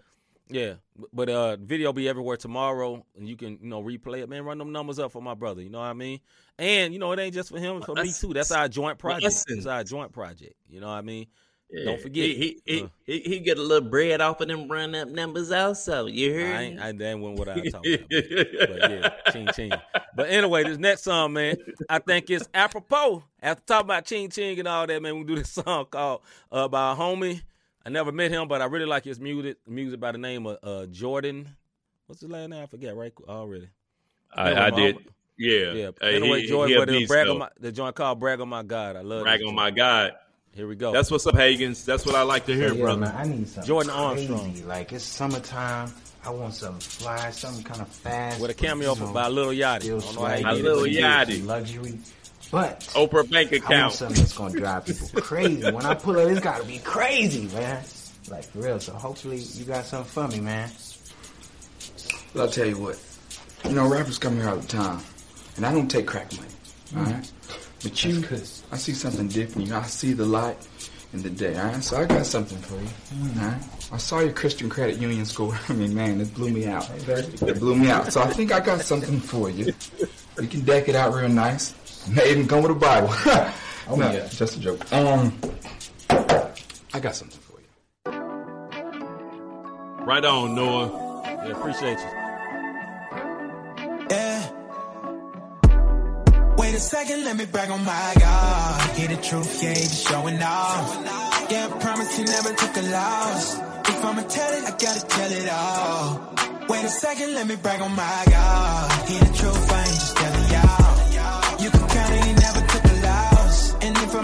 Yeah, 0.49 0.73
but 1.13 1.29
uh, 1.29 1.55
video 1.57 1.93
be 1.93 2.09
everywhere 2.09 2.35
tomorrow, 2.35 3.05
and 3.17 3.27
you 3.27 3.37
can 3.37 3.57
you 3.61 3.69
know 3.69 3.81
replay 3.81 4.19
it. 4.21 4.29
Man, 4.29 4.43
run 4.43 4.57
them 4.57 4.71
numbers 4.73 4.99
up 4.99 5.11
for 5.11 5.21
my 5.21 5.33
brother. 5.33 5.61
You 5.61 5.69
know 5.69 5.79
what 5.79 5.85
I 5.85 5.93
mean? 5.93 6.19
And 6.59 6.93
you 6.93 6.99
know 6.99 7.11
it 7.13 7.19
ain't 7.19 7.33
just 7.33 7.49
for 7.49 7.59
him, 7.59 7.77
it's 7.77 7.85
for 7.85 7.95
me 7.95 8.11
too. 8.11 8.33
That's 8.33 8.51
our 8.51 8.67
joint 8.67 8.97
project. 8.97 9.23
Listen. 9.23 9.57
It's 9.57 9.65
our 9.67 9.83
joint 9.85 10.11
project. 10.11 10.55
You 10.69 10.81
know 10.81 10.87
what 10.87 10.93
I 10.95 11.01
mean? 11.01 11.27
Yeah. 11.69 11.85
Don't 11.85 12.01
forget. 12.01 12.25
He 12.25 12.59
he, 12.65 12.81
Uh. 12.83 12.87
he 13.05 13.19
he 13.21 13.39
get 13.39 13.57
a 13.57 13.61
little 13.61 13.87
bread 13.89 14.19
off 14.19 14.41
of 14.41 14.49
them 14.49 14.69
run 14.69 14.93
up 14.93 15.07
numbers 15.07 15.53
also. 15.53 16.07
You 16.07 16.33
heard? 16.33 16.55
I 16.55 16.61
ain't, 16.63 16.79
I 16.81 16.91
damn 16.91 17.21
well 17.21 17.33
what 17.33 17.47
I 17.47 17.53
talking 17.69 17.93
about. 17.93 18.09
but 18.09 18.91
yeah, 18.91 19.09
ching 19.31 19.47
ching. 19.55 19.71
But 20.13 20.29
anyway, 20.29 20.65
this 20.65 20.77
next 20.77 21.03
song, 21.03 21.31
man, 21.31 21.55
I 21.89 21.99
think 21.99 22.29
it's 22.29 22.49
apropos. 22.53 23.23
After 23.41 23.63
talking 23.65 23.85
about 23.87 24.03
ching 24.05 24.29
ching 24.29 24.59
and 24.59 24.67
all 24.67 24.85
that, 24.85 25.01
man, 25.01 25.17
we 25.17 25.23
do 25.23 25.35
this 25.35 25.49
song 25.53 25.85
called 25.85 26.23
uh, 26.51 26.67
by 26.67 26.91
a 26.91 26.95
homie. 26.95 27.41
I 27.85 27.89
never 27.89 28.11
met 28.11 28.31
him, 28.31 28.47
but 28.47 28.61
I 28.61 28.65
really 28.65 28.85
like 28.85 29.03
his 29.03 29.19
music. 29.19 29.57
Music 29.67 29.99
by 29.99 30.11
the 30.11 30.17
name 30.17 30.45
of 30.45 30.57
uh, 30.63 30.85
Jordan. 30.87 31.49
What's 32.07 32.21
his 32.21 32.29
last 32.29 32.49
name? 32.49 32.61
I 32.63 32.65
forget 32.67 32.95
right 32.95 33.13
already. 33.27 33.69
I, 34.33 34.51
Anyway, 34.51 34.61
I 34.61 34.69
did. 34.69 34.95
homie- 34.97 35.05
Yeah. 35.37 35.73
Yeah. 35.73 35.87
Uh, 36.01 36.05
Anyway, 36.05 36.41
he- 36.41 36.47
Jordan, 36.47 36.69
he 36.69 36.75
a 36.75 36.79
but 36.79 36.87
the 36.87 36.97
beast, 36.99 37.09
brag 37.09 37.27
on 37.27 37.37
my 37.39 37.49
the 37.59 37.71
joint 37.71 37.95
called 37.95 38.19
"Brag 38.19 38.39
on 38.41 38.49
My 38.49 38.63
God." 38.63 38.95
I 38.95 39.01
love 39.01 39.23
Brag 39.23 39.41
on 39.43 39.55
my 39.55 39.71
God. 39.71 40.13
Here 40.53 40.67
we 40.67 40.75
go. 40.75 40.91
That's 40.91 41.09
what's 41.09 41.25
up, 41.25 41.35
Hagens. 41.35 41.85
That's 41.85 42.05
what 42.05 42.13
I 42.15 42.23
like 42.23 42.45
to 42.47 42.53
hear, 42.53 42.73
yeah, 42.73 42.81
brother. 42.81 42.99
man, 43.01 43.15
I 43.15 43.23
need 43.25 43.47
something 43.47 43.67
Jordan 43.67 43.91
crazy. 43.93 44.27
Armstrong. 44.33 44.67
Like 44.67 44.91
it's 44.91 45.03
summertime. 45.05 45.91
I 46.23 46.29
want 46.29 46.53
something 46.53 46.79
fly, 46.81 47.31
something 47.31 47.63
kind 47.63 47.81
of 47.81 47.87
fast. 47.87 48.39
With 48.41 48.51
a 48.51 48.53
cameo 48.53 48.89
you 48.89 48.95
for 48.95 49.05
know, 49.05 49.13
by 49.13 49.27
Lil 49.29 49.47
Yachty. 49.47 49.81
still 49.83 49.97
I 49.97 50.01
don't 50.01 50.15
know 50.15 50.21
how 50.21 50.35
he 50.35 50.43
swaggy, 50.43 50.55
did 50.55 50.59
it, 50.59 50.63
Lil 50.63 50.81
but. 50.81 50.91
Yachty. 50.91 51.45
luxury. 51.47 51.99
But 52.51 52.81
Oprah 52.81 53.29
bank 53.31 53.53
account. 53.53 53.71
I 53.71 53.81
want 53.81 53.93
account. 53.93 53.93
something 53.93 54.17
that's 54.17 54.37
gonna 54.37 54.59
drive 54.59 54.85
people 54.85 55.21
crazy. 55.21 55.71
When 55.71 55.85
I 55.85 55.93
pull 55.93 56.19
up, 56.19 56.29
it's 56.29 56.41
gotta 56.41 56.65
be 56.65 56.79
crazy, 56.79 57.47
man. 57.55 57.81
Like 58.29 58.43
for 58.43 58.59
real. 58.59 58.79
So 58.79 58.93
hopefully 58.93 59.37
you 59.37 59.63
got 59.63 59.85
something 59.85 60.11
for 60.11 60.27
me, 60.27 60.41
man. 60.41 60.69
But 62.33 62.41
I'll 62.41 62.49
tell 62.49 62.65
you 62.65 62.77
what, 62.77 62.99
you 63.65 63.71
know, 63.71 63.87
rappers 63.87 64.17
come 64.17 64.35
here 64.35 64.49
all 64.49 64.57
the 64.57 64.67
time, 64.67 64.99
and 65.57 65.65
I 65.65 65.71
don't 65.73 65.89
take 65.89 66.07
crack 66.07 66.31
money, 66.33 66.47
all 66.95 67.03
mm-hmm. 67.03 67.11
right? 67.11 67.31
But 67.83 68.03
you, 68.05 68.23
I 68.71 68.77
see 68.77 68.93
something 68.93 69.27
different. 69.27 69.67
You 69.67 69.73
know, 69.73 69.79
I 69.79 69.83
see 69.83 70.13
the 70.13 70.25
light 70.25 70.57
in 71.13 71.23
the 71.23 71.29
day, 71.29 71.57
all 71.57 71.65
right? 71.65 71.83
So 71.83 71.97
I 71.97 72.05
got 72.05 72.25
something 72.25 72.57
for 72.59 72.75
you, 72.75 72.87
mm-hmm. 73.25 73.39
all 73.41 73.47
right? 73.47 73.61
I 73.91 73.97
saw 73.97 74.19
your 74.19 74.31
Christian 74.31 74.69
Credit 74.69 74.97
Union 74.97 75.25
score. 75.25 75.57
I 75.69 75.73
mean, 75.73 75.93
man, 75.93 76.21
it 76.21 76.33
blew 76.33 76.51
me 76.51 76.67
out. 76.67 76.89
It 77.07 77.59
blew 77.59 77.75
me 77.75 77.89
out. 77.89 78.13
So 78.13 78.21
I 78.21 78.27
think 78.27 78.53
I 78.53 78.61
got 78.61 78.81
something 78.81 79.19
for 79.19 79.49
you. 79.49 79.73
We 80.37 80.47
can 80.47 80.61
deck 80.61 80.87
it 80.87 80.95
out 80.95 81.13
real 81.13 81.27
nice. 81.27 81.73
May 82.09 82.31
even 82.31 82.47
come 82.47 82.61
with 82.63 82.71
a 82.71 82.75
Bible. 82.75 83.13
Oh, 83.89 83.95
no, 83.95 84.09
yeah. 84.11 84.27
just 84.29 84.55
a 84.55 84.59
joke. 84.59 84.79
Um, 84.93 85.33
I 86.93 86.99
got 87.01 87.13
something 87.13 87.39
for 87.41 87.59
you. 87.59 87.65
Right 90.05 90.23
on, 90.23 90.55
Noah. 90.55 91.23
Yeah, 91.25 91.51
appreciate 91.51 91.97
you. 91.97 92.05
Yeah. 94.11 94.49
Wait 96.57 96.73
a 96.75 96.79
second, 96.79 97.25
let 97.25 97.35
me 97.35 97.45
brag 97.45 97.69
on 97.69 97.83
my 97.83 98.13
God. 98.17 98.91
Hear 98.95 99.07
the 99.09 99.17
truth, 99.17 99.61
yeah, 99.63 99.73
just 99.73 100.07
showing 100.07 100.41
off. 100.41 101.47
Yeah, 101.49 101.67
I 101.69 101.77
promise 101.79 102.17
you 102.17 102.25
never 102.25 102.53
took 102.53 102.77
a 102.77 102.81
loss. 102.83 103.55
If 103.89 104.05
I'ma 104.05 104.21
tell 104.21 104.53
it, 104.53 104.63
I 104.63 104.71
gotta 104.71 105.05
tell 105.07 105.31
it 105.31 105.49
all. 105.49 106.33
Wait 106.69 106.85
a 106.85 106.89
second, 106.89 107.33
let 107.33 107.47
me 107.47 107.55
brag 107.57 107.81
on 107.81 107.93
my 107.93 108.23
God. 108.29 109.09
Hear 109.09 109.19
the 109.19 109.33
truth, 109.37 109.71
I 109.71 109.79
ain't 109.81 109.87
just 109.89 110.15
telling 110.15 110.49
y'all. 110.51 110.70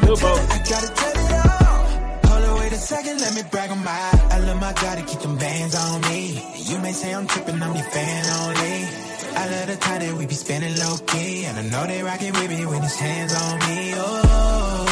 I 0.09 0.63
gotta 0.69 0.87
tell 0.87 1.17
it 1.17 1.31
all. 1.33 2.31
Hold 2.31 2.43
on, 2.45 2.59
wait 2.61 2.71
a 2.71 2.77
second, 2.77 3.19
let 3.19 3.35
me 3.35 3.41
brag 3.51 3.71
on 3.71 3.83
my. 3.83 3.91
I 4.31 4.39
love 4.39 4.59
my 4.61 4.71
God 4.71 4.97
to 4.99 5.03
keep 5.03 5.19
them 5.19 5.37
bands 5.37 5.75
on 5.75 5.99
me. 6.01 6.41
You 6.55 6.79
may 6.79 6.93
say 6.93 7.13
I'm 7.13 7.27
tripping, 7.27 7.61
I'm 7.61 7.75
your 7.75 7.83
fan 7.83 8.23
only. 8.39 8.87
I 9.35 9.49
love 9.51 9.67
the 9.67 9.75
time 9.75 9.99
that 9.99 10.13
we 10.17 10.25
be 10.25 10.33
spending 10.33 10.77
low 10.77 10.95
key. 11.07 11.43
And 11.43 11.57
I 11.57 11.63
know 11.63 11.85
they 11.87 12.01
rockin' 12.03 12.33
with 12.33 12.49
me 12.49 12.65
when 12.65 12.81
his 12.83 12.95
hands 12.95 13.35
on 13.35 13.59
me. 13.67 13.93
Oh, 13.97 14.86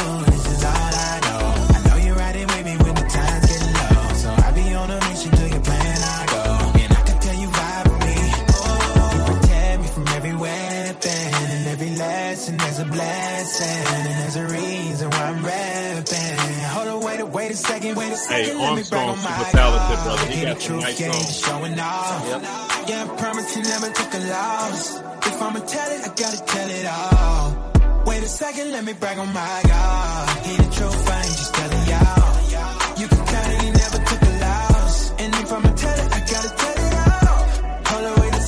blessing. 12.96 13.84
And 13.94 14.06
there's 14.20 14.36
a 14.36 14.46
reason 14.46 15.10
why 15.10 15.22
I'm 15.30 15.44
rapping. 15.44 16.36
Hold 16.74 16.88
on, 16.88 17.00
wait 17.04 17.20
a, 17.20 17.26
wait 17.26 17.50
a 17.50 17.56
second, 17.56 17.96
wait 17.96 18.06
a 18.06 18.16
Hey, 18.16 18.16
second. 18.44 18.58
let 18.58 18.74
me 18.76 18.82
brag 18.88 19.08
Armstrong, 19.08 19.16
super 19.16 19.50
talented, 19.56 20.04
brother. 20.04 20.26
He 20.32 20.42
got 20.42 20.60
some 20.62 20.66
truth, 20.66 20.82
nice 20.82 20.98
songs. 20.98 21.40
showing 21.46 21.78
off. 21.80 22.88
Yeah, 22.88 23.04
I 23.04 23.16
promise 23.16 23.56
you 23.56 23.62
never 23.62 23.88
took 23.90 24.14
a 24.14 24.18
loss. 24.30 24.96
If 25.26 25.42
I'ma 25.42 25.60
tell 25.60 25.90
it, 25.92 26.00
I 26.04 26.08
gotta 26.14 26.44
tell 26.44 26.70
it 26.70 26.86
all. 26.86 28.04
Wait 28.06 28.22
a 28.22 28.26
second, 28.28 28.70
let 28.72 28.84
me 28.84 28.92
brag 28.92 29.18
on 29.18 29.32
my 29.32 29.62
God. 29.66 30.46
Hear 30.46 30.56
the 30.58 30.70
truth, 30.76 31.10
I 31.10 31.16
ain't 31.18 31.26
just 31.26 31.54
telling 31.54 31.88
y'all. 31.88 32.35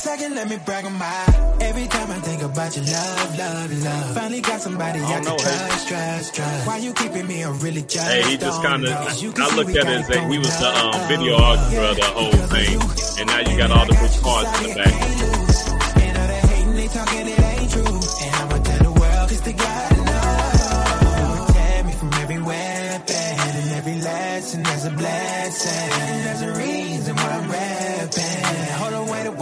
Second, 0.09 0.33
let 0.33 0.49
me 0.49 0.57
brag 0.65 0.85
on 0.85 0.93
my. 0.93 1.25
Every 1.61 1.87
time 1.87 2.09
I 2.09 2.19
think 2.27 2.41
about 2.41 2.75
your 2.75 2.85
love, 2.85 3.37
love, 3.37 3.83
love. 3.83 4.15
Finally 4.15 4.41
got 4.41 4.59
somebody 4.61 4.99
I, 4.99 5.13
don't 5.13 5.25
know, 5.25 5.37
can 5.37 5.45
trust, 5.45 5.87
trust, 5.87 6.35
trust. 6.35 6.67
Why 6.67 6.77
you 6.77 6.93
keeping 6.93 7.27
me 7.27 7.43
a 7.43 7.51
really 7.51 7.83
just 7.83 8.09
Hey, 8.09 8.23
he 8.31 8.37
just 8.37 8.59
kinda, 8.63 8.89
you 9.21 9.29
I 9.37 9.55
looked 9.55 9.75
at 9.77 9.87
it 9.87 10.09
as 10.09 10.31
he 10.31 10.37
was 10.39 10.55
the 10.63 10.69
um, 10.81 10.93
videographer 11.11 11.91
of 11.91 11.97
the 11.97 12.09
whole 12.17 12.41
thing, 12.53 12.75
and 13.19 13.25
now 13.29 13.39
you 13.47 13.53
got 13.61 13.69
all 13.69 13.85
the 13.85 13.97
big 14.01 14.13
cards 14.25 14.49
in 14.57 14.69
the 14.69 14.75
back. 14.79 14.93
And 16.03 16.17
all 16.17 16.27
that 16.33 16.43
hating, 16.49 16.75
they 16.79 16.87
talking, 16.87 17.27
it 17.27 17.41
ain't 17.53 17.69
true. 17.69 17.95
And 18.23 18.33
I'ma 18.41 18.57
tell 18.67 18.83
the 18.89 18.93
world, 18.99 19.25
cause 19.29 19.41
they 19.41 19.53
gotta 19.53 19.95
know. 20.09 20.29
You 21.19 21.25
protect 21.45 21.85
me 21.85 21.93
from 22.01 22.13
every 22.23 22.41
weapon. 22.41 23.33
And 23.61 23.71
every 23.79 23.97
lesson, 24.01 24.63
there's 24.63 24.85
a 24.85 24.91
blessing. 25.01 25.89
There's 26.25 26.41
a 26.41 26.51
reason 26.57 26.78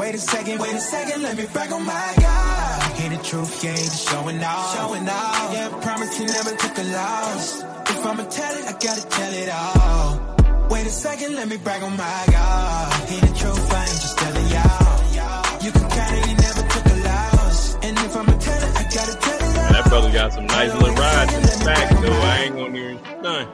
wait 0.08 0.16
a, 0.16 0.20
second, 0.20 0.60
wait 0.60 0.74
a 0.74 0.80
second, 0.80 1.22
let 1.22 1.36
me 1.36 1.45
brag 1.51 1.72
on 1.74 1.86
my 1.86 2.14
God. 2.18 2.97
Hear 2.97 3.10
the 3.10 3.18
truth, 3.24 3.62
yeah, 3.62 3.76
just 3.76 4.08
showing 4.10 4.41
off. 4.41 4.76
Showing 4.78 5.10
off. 5.10 5.53
Yeah, 5.53 5.68
I 5.68 5.80
promise 5.82 6.20
you 6.20 6.28
never 6.28 6.51
took 6.55 6.78
a 6.78 6.84
loss. 6.84 7.62
If 7.91 8.05
I'ma 8.05 8.24
tell 8.24 8.55
it, 8.55 8.66
I 8.68 8.72
gotta 8.72 9.05
tell 9.08 9.34
it 9.34 9.49
all. 9.51 10.70
Wait 10.70 10.88
a 10.88 10.89
second, 10.89 11.36
let 11.36 11.49
me 11.49 11.58
brag 11.58 11.84
on 11.84 11.97
my 11.97 12.26
God. 12.32 13.10
Hear 13.10 13.20
the 13.20 13.34
truth, 13.36 13.74
I 13.74 13.82
ain't 13.84 14.01
just 14.05 14.18
telling 14.18 14.47
y'all. 14.47 15.64
You 15.66 15.72
can 15.72 15.89
count 15.89 16.18
it, 16.18 16.26
he 16.26 16.34
never 16.36 16.62
took 16.72 16.86
a 16.86 16.95
loss. 17.03 17.76
And 17.84 17.97
if 17.97 18.16
I'ma 18.16 18.38
tell 18.38 18.64
it, 18.64 18.78
I 18.78 18.84
gotta 18.84 19.16
tell 19.20 19.39
it 19.43 19.58
all. 19.60 19.74
That 19.74 19.86
brother 19.89 20.12
got 20.14 20.34
some 20.34 20.45
nice 20.47 20.74
little 20.74 20.95
rides 20.95 21.34
in 21.34 21.41
the 21.41 21.66
back, 21.66 21.89
though. 22.01 22.22
I 22.32 22.38
ain't 22.43 22.55
gonna 22.55 22.78
even 22.78 22.99
none. 23.22 23.47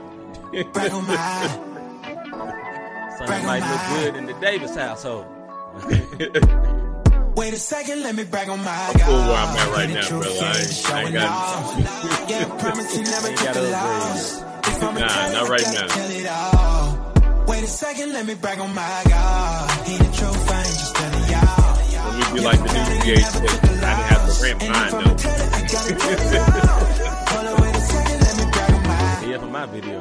Brag 0.71 0.91
on 0.91 1.07
my. 1.07 1.69
Something 3.17 3.45
might 3.45 3.63
look 3.63 3.81
good 3.97 4.15
in 4.17 4.25
the 4.27 4.33
Davis 4.33 4.75
household. 4.75 5.32
Wait 7.35 7.51
a 7.53 7.57
second, 7.57 8.03
let 8.03 8.15
me 8.15 8.23
brag 8.23 8.47
on 8.49 8.63
my 8.63 8.71
I'm 8.71 8.93
cool 8.99 9.13
where 9.15 9.35
I'm 9.35 9.57
at 9.57 9.71
right 9.73 9.87
Hear 9.87 9.87
the 9.87 9.93
now, 10.01 10.07
truth, 10.07 10.23
brother. 10.23 10.39
yeah, 10.39 10.49
I 10.49 10.53
just 10.53 10.85
ain't, 10.87 10.95
I 10.95 11.01
ain't 11.01 11.03
showing 11.03 11.13
got. 11.13 11.29
off. 11.29 11.77
Yeah, 12.29 12.39
I 12.39 12.41
promise 12.59 12.95
you 12.97 13.03
never 13.03 13.27
Ain't 13.29 13.37
took 13.37 13.47
gotta 13.47 13.59
a 13.59 13.63
upgrade 13.63 13.73
loss. 13.73 14.41
If 14.67 14.83
I'ma 14.83 14.99
Nah, 14.99 15.07
tell 15.07 15.29
it, 15.29 15.33
not 15.33 15.43
I 15.43 15.45
right 15.49 15.61
gotta 15.61 15.79
now. 15.81 15.87
Tell 15.87 16.11
it 16.11 16.27
all. 16.27 16.97
Wait 17.47 17.63
a 17.63 17.67
second, 17.67 18.13
let 18.13 18.25
me 18.25 18.33
brag 18.35 18.59
on 18.59 18.73
my 18.73 19.03
God. 19.09 19.71
Hear 19.87 19.97
the 19.99 20.05
truth, 20.05 20.51
I 20.51 20.57
ain't 20.57 20.67
just 20.67 20.95
telling 20.95 21.29
y'all. 21.33 21.77
Let 22.05 22.13
me 22.17 22.23
be 22.39 22.45
like 22.45 22.59
the 22.59 22.65
new 22.65 22.71
VH6. 23.01 23.35
I 23.83 23.85
didn't 23.97 24.09
have 24.13 24.23
to 24.29 24.33
rent 24.43 24.57
mine 24.61 24.91
though. 24.91 25.17
Hold 27.33 27.47
on, 27.47 27.55
wait 27.61 27.75
a 27.75 27.77
second, 27.81 28.19
let 28.21 28.33
me 28.37 28.43
brag 28.51 28.71
on 28.71 28.83
my 28.87 28.93
Yeah, 29.27 29.37
for 29.39 29.47
my 29.47 29.65
video. 29.65 29.99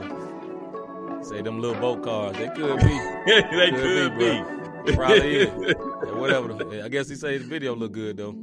Say 1.23 1.41
them 1.43 1.61
little 1.61 1.81
boat 1.81 2.03
cars. 2.05 2.37
They 2.37 2.49
could 2.49 2.79
be. 2.79 2.99
they 3.27 3.71
could 3.71 4.19
be. 4.19 4.41
bro. 4.43 4.62
Probably 4.95 5.37
is. 5.37 5.49
Yeah, 5.67 6.13
whatever. 6.15 6.83
I 6.83 6.89
guess 6.89 7.09
he 7.09 7.15
say 7.15 7.39
the 7.39 7.45
video 7.45 7.75
look 7.75 7.93
good 7.93 8.17
though. 8.17 8.35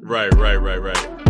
Right, 0.00 0.32
right, 0.34 0.56
right, 0.56 0.80
right. 0.82 1.27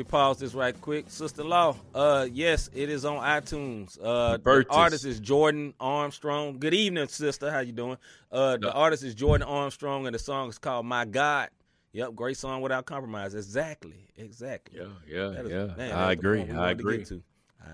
Me 0.00 0.04
pause 0.04 0.38
this 0.38 0.54
right 0.54 0.78
quick. 0.80 1.04
Sister 1.10 1.44
Law, 1.44 1.76
uh, 1.94 2.26
yes, 2.32 2.70
it 2.74 2.88
is 2.88 3.04
on 3.04 3.18
iTunes. 3.22 3.98
Uh, 4.02 4.38
the 4.38 4.64
artist 4.70 5.04
is 5.04 5.20
Jordan 5.20 5.74
Armstrong. 5.78 6.58
Good 6.58 6.72
evening, 6.72 7.06
sister. 7.08 7.50
How 7.50 7.58
you 7.60 7.72
doing? 7.72 7.98
Uh, 8.32 8.56
the 8.56 8.72
artist 8.72 9.04
is 9.04 9.14
Jordan 9.14 9.46
Armstrong, 9.46 10.06
and 10.06 10.14
the 10.14 10.18
song 10.18 10.48
is 10.48 10.56
called 10.56 10.86
"My 10.86 11.04
God." 11.04 11.50
Yep, 11.92 12.14
great 12.14 12.38
song 12.38 12.62
without 12.62 12.86
compromise. 12.86 13.34
Exactly, 13.34 14.08
exactly. 14.16 14.78
Yeah, 14.80 14.86
yeah, 15.06 15.40
is- 15.42 15.50
yeah. 15.50 15.66
man, 15.76 15.92
I 15.92 16.12
agree. 16.12 16.40
I 16.42 16.44
wanted 16.44 16.78
to 16.78 16.80
agree. 16.88 17.04
to. 17.04 17.22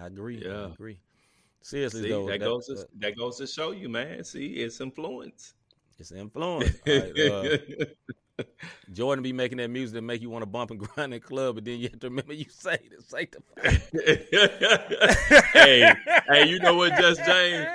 I 0.03 0.07
agree. 0.07 0.45
I 0.45 0.49
Yeah. 0.49 0.67
agree. 0.73 0.99
Seriously 1.63 2.03
See, 2.03 2.09
though, 2.09 2.27
that 2.27 2.41
that- 2.41 2.45
goes 2.45 2.67
to, 2.67 2.73
uh, 2.75 2.85
that 2.99 3.17
goes 3.17 3.37
to 3.39 3.47
show 3.47 3.71
you, 3.71 3.89
man. 3.89 4.25
See, 4.25 4.47
it's 4.55 4.81
influence. 4.81 5.55
It's 5.99 6.11
influence. 6.13 6.73
Right, 6.87 7.19
uh, 7.31 7.57
Jordan 8.93 9.23
be 9.23 9.33
making 9.33 9.59
that 9.59 9.69
music 9.69 9.95
that 9.95 10.03
make 10.03 10.21
you 10.23 10.31
want 10.31 10.43
to 10.43 10.47
bump 10.47 10.71
and 10.71 10.81
grind 10.81 11.13
in 11.15 11.19
the 11.19 11.21
club, 11.21 11.57
but 11.57 11.65
then 11.65 11.79
you 11.79 11.89
have 11.89 12.01
to 12.01 12.09
remember 12.09 12.33
you 12.33 12.47
say 12.51 12.75
it, 12.75 13.03
sanctified. 13.07 13.83
hey, 15.53 15.93
hey, 16.29 16.49
you 16.49 16.59
know 16.61 16.75
what, 16.75 16.97
Just 16.99 17.25
James? 17.25 17.67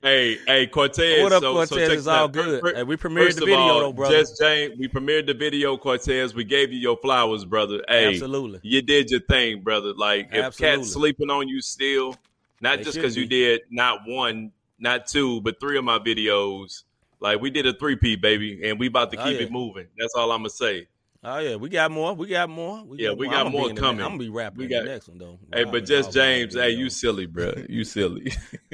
Hey, 0.00 0.38
hey, 0.46 0.66
Cortez. 0.68 1.22
What 1.22 1.32
up, 1.32 1.42
so, 1.42 1.52
Cortez? 1.54 1.88
So 1.88 1.92
It's 1.92 2.06
all 2.06 2.28
good. 2.28 2.76
Hey, 2.76 2.84
we 2.84 2.96
premiered 2.96 3.34
the 3.34 3.40
video, 3.40 3.58
all, 3.58 3.80
though, 3.80 3.92
brother. 3.92 4.18
Just 4.18 4.38
James, 4.40 4.78
we 4.78 4.86
premiered 4.86 5.26
the 5.26 5.34
video, 5.34 5.76
Cortez. 5.76 6.34
We 6.34 6.44
gave 6.44 6.72
you 6.72 6.78
your 6.78 6.96
flowers, 6.98 7.44
brother. 7.44 7.82
Hey, 7.88 8.06
Absolutely. 8.06 8.60
you 8.62 8.80
did 8.80 9.10
your 9.10 9.20
thing, 9.20 9.62
brother. 9.62 9.92
Like 9.94 10.28
if 10.32 10.44
Absolutely. 10.44 10.78
cats 10.78 10.92
sleeping 10.92 11.30
on 11.30 11.48
you 11.48 11.60
still, 11.60 12.14
not 12.60 12.78
They 12.78 12.84
just 12.84 12.96
because 12.96 13.16
you 13.16 13.26
did 13.26 13.62
not 13.70 14.00
one, 14.06 14.52
not 14.78 15.08
two, 15.08 15.40
but 15.40 15.58
three 15.58 15.76
of 15.76 15.84
my 15.84 15.98
videos. 15.98 16.84
Like 17.20 17.40
we 17.40 17.50
did 17.50 17.66
a 17.66 17.72
three 17.72 17.96
P, 17.96 18.16
baby, 18.16 18.68
and 18.68 18.78
we 18.78 18.86
about 18.86 19.10
to 19.12 19.20
Oh, 19.20 19.24
keep 19.24 19.36
yeah. 19.38 19.46
it 19.46 19.52
moving. 19.52 19.86
That's 19.98 20.14
all 20.14 20.30
I'm 20.32 20.38
gonna 20.40 20.50
say. 20.50 20.86
Oh 21.24 21.38
yeah, 21.40 21.56
we 21.56 21.68
got 21.68 21.90
more. 21.90 22.14
We 22.14 22.28
got 22.28 22.48
more. 22.48 22.84
We 22.84 22.98
Yeah, 22.98 23.10
we 23.10 23.26
more. 23.26 23.34
got 23.34 23.50
more 23.50 23.68
the- 23.68 23.74
coming. 23.74 24.02
I'm 24.02 24.10
gonna 24.10 24.18
be 24.20 24.28
rapping 24.28 24.58
We 24.60 24.66
got- 24.68 24.84
the 24.84 24.90
next 24.90 25.08
one 25.08 25.18
though. 25.18 25.40
Hey, 25.52 25.64
but 25.64 25.84
just 25.84 26.12
James, 26.12 26.54
hey, 26.54 26.70
you 26.70 26.88
silly, 26.88 27.26
bro. 27.26 27.54
You 27.68 27.82
silly. 27.82 28.30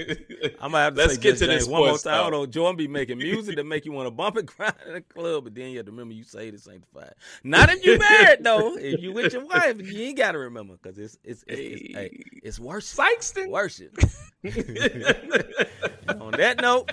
I'm 0.60 0.72
gonna 0.72 0.78
have 0.80 0.94
to 0.94 1.00
Let's 1.00 1.14
say 1.14 1.20
get 1.22 1.38
to 1.38 1.46
this 1.46 1.66
one 1.66 1.88
more 1.88 1.96
time. 1.96 2.20
Hold 2.20 2.34
on, 2.34 2.50
Jordan 2.50 2.76
be 2.76 2.86
making 2.86 3.16
music 3.16 3.56
that 3.56 3.64
make 3.64 3.86
you 3.86 3.92
want 3.92 4.08
to 4.08 4.10
bump 4.10 4.36
and 4.36 4.46
grind 4.46 4.74
in 4.86 4.92
the 4.92 5.00
club, 5.00 5.44
but 5.44 5.54
then 5.54 5.70
you 5.70 5.78
have 5.78 5.86
to 5.86 5.92
remember 5.92 6.12
you 6.12 6.22
say 6.22 6.50
this 6.50 6.60
it 6.60 6.64
sanctified. 6.64 7.14
Not 7.44 7.70
if 7.70 7.82
you 7.82 7.96
married 7.98 8.44
though. 8.44 8.76
If 8.76 9.00
you 9.00 9.12
with 9.12 9.32
your 9.32 9.46
wife, 9.46 9.80
you 9.80 10.02
ain't 10.02 10.18
gotta 10.18 10.36
remember 10.36 10.74
because 10.80 10.98
it's 10.98 11.16
it's 11.24 11.44
it's, 11.48 11.60
it's, 11.82 11.94
hey, 11.94 12.22
it's 12.42 12.60
worship. 12.60 12.98
Sykeston. 12.98 13.48
Worship. 13.48 13.96
On 16.20 16.30
that 16.32 16.60
note, 16.60 16.92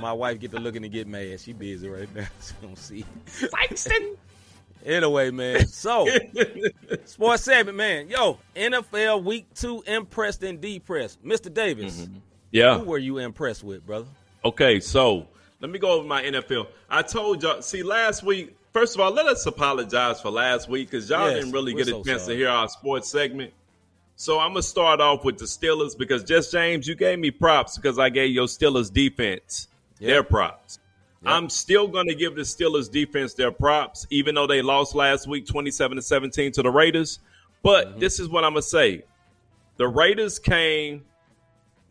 my 0.00 0.12
wife 0.12 0.38
get 0.40 0.50
to 0.52 0.58
looking 0.60 0.84
and 0.84 0.92
get 0.92 1.06
mad. 1.06 1.40
She 1.40 1.52
busy 1.52 1.88
right 1.88 2.12
now. 2.14 2.26
She 2.42 2.54
don't 2.62 2.78
see. 2.78 3.04
Sykeston. 3.26 4.16
Anyway, 4.84 5.30
man. 5.30 5.64
So, 5.68 6.08
sports 7.04 7.44
segment, 7.44 7.76
man. 7.76 8.08
Yo, 8.08 8.38
NFL 8.56 9.22
Week 9.22 9.46
Two, 9.54 9.80
impressed 9.86 10.42
and 10.42 10.60
depressed. 10.60 11.24
Mr. 11.24 11.54
Davis, 11.54 12.00
Mm-hmm. 12.00 12.14
Yeah. 12.50 12.78
who 12.78 12.84
were 12.86 12.98
you 12.98 13.18
impressed 13.18 13.62
with, 13.62 13.86
brother? 13.86 14.06
Okay, 14.44 14.80
so 14.80 15.28
let 15.60 15.70
me 15.70 15.78
go 15.78 15.92
over 15.92 16.04
my 16.04 16.22
NFL. 16.24 16.66
I 16.90 17.02
told 17.02 17.44
y'all. 17.44 17.62
See, 17.62 17.84
last 17.84 18.24
week. 18.24 18.56
First 18.72 18.96
of 18.96 19.00
all, 19.02 19.12
let 19.12 19.26
us 19.26 19.46
apologize 19.46 20.20
for 20.20 20.30
last 20.32 20.68
week 20.68 20.90
because 20.90 21.08
y'all 21.08 21.28
Yes, 21.30 21.36
didn't 21.40 21.52
really 21.52 21.74
get 21.74 21.86
a 21.86 21.90
so 21.90 22.02
chance 22.02 22.22
sorry. 22.22 22.34
to 22.34 22.40
hear 22.40 22.48
our 22.48 22.68
sports 22.68 23.08
segment. 23.08 23.52
So 24.16 24.40
I'm 24.40 24.48
gonna 24.50 24.62
start 24.62 25.00
off 25.00 25.24
with 25.24 25.38
the 25.38 25.44
Steelers 25.44 25.96
because 25.96 26.24
just 26.24 26.50
James, 26.50 26.88
you 26.88 26.96
gave 26.96 27.20
me 27.20 27.30
props 27.30 27.76
because 27.76 28.00
I 28.00 28.08
gave 28.08 28.30
your 28.34 28.46
Steelers 28.46 28.92
defense 28.92 29.68
their 30.06 30.22
props. 30.22 30.78
I'm 31.24 31.48
still 31.48 31.86
gonna 31.86 32.14
give 32.14 32.34
the 32.34 32.42
Steelers 32.42 32.90
defense 32.90 33.34
their 33.34 33.52
props, 33.52 34.06
even 34.10 34.34
though 34.34 34.46
they 34.48 34.60
lost 34.60 34.94
last 34.96 35.28
week, 35.28 35.46
27 35.46 35.96
to 35.96 36.02
17 36.02 36.52
to 36.52 36.62
the 36.62 36.70
Raiders. 36.70 37.20
But 37.62 37.90
Mm-hmm. 37.90 37.98
this 38.00 38.18
is 38.18 38.28
what 38.28 38.42
I'm 38.44 38.52
gonna 38.52 38.62
say: 38.62 39.04
the 39.76 39.86
Raiders 39.86 40.38
came 40.40 41.04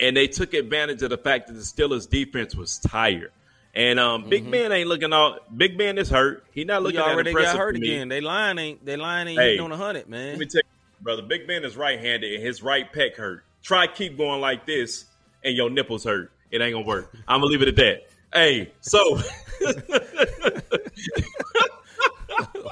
and 0.01 0.17
they 0.17 0.27
took 0.27 0.53
advantage 0.53 1.01
of 1.03 1.11
the 1.11 1.17
fact 1.17 1.47
that 1.47 1.53
the 1.53 1.59
Steelers 1.61 2.09
defense 2.09 2.55
was 2.55 2.79
tired. 2.79 3.31
And 3.73 4.01
um, 4.01 4.27
Big 4.27 4.51
Ben 4.51 4.69
ain't 4.73 4.89
looking 4.89 5.13
all. 5.13 5.37
Big 5.55 5.77
Ben 5.77 5.97
is 5.97 6.09
hurt. 6.09 6.43
He 6.51 6.65
not 6.65 6.79
He 6.81 6.83
looking 6.87 6.99
that 6.99 7.07
already 7.07 7.31
got 7.33 7.55
hurt 7.57 7.73
to 7.75 7.79
me. 7.79 7.87
again. 7.93 8.09
They 8.09 8.19
line 8.19 8.59
ain't 8.59 8.85
they 8.85 8.97
line 8.97 9.29
ain't 9.29 9.39
Hey, 9.39 9.59
on 9.59 9.71
a 9.71 9.77
hundred, 9.77 10.09
man. 10.09 10.31
Let 10.31 10.39
me 10.39 10.45
tell 10.47 10.59
you, 10.59 11.03
brother. 11.03 11.21
Big 11.21 11.47
Ben 11.47 11.63
is 11.63 11.77
right-handed, 11.77 12.33
and 12.33 12.43
his 12.43 12.61
right 12.61 12.91
pec 12.91 13.15
hurt. 13.15 13.45
Try 13.63 13.87
keep 13.87 14.17
going 14.17 14.41
like 14.41 14.65
this, 14.65 15.05
and 15.45 15.55
your 15.55 15.69
nipples 15.69 16.03
hurt. 16.03 16.33
It 16.51 16.61
ain't 16.61 16.73
gonna 16.73 16.85
work. 16.85 17.11
I'm 17.27 17.41
gonna 17.41 17.51
leave 17.51 17.61
it 17.61 17.69
at 17.69 17.75
that. 17.77 18.07
Hey, 18.33 18.71
so 18.81 19.17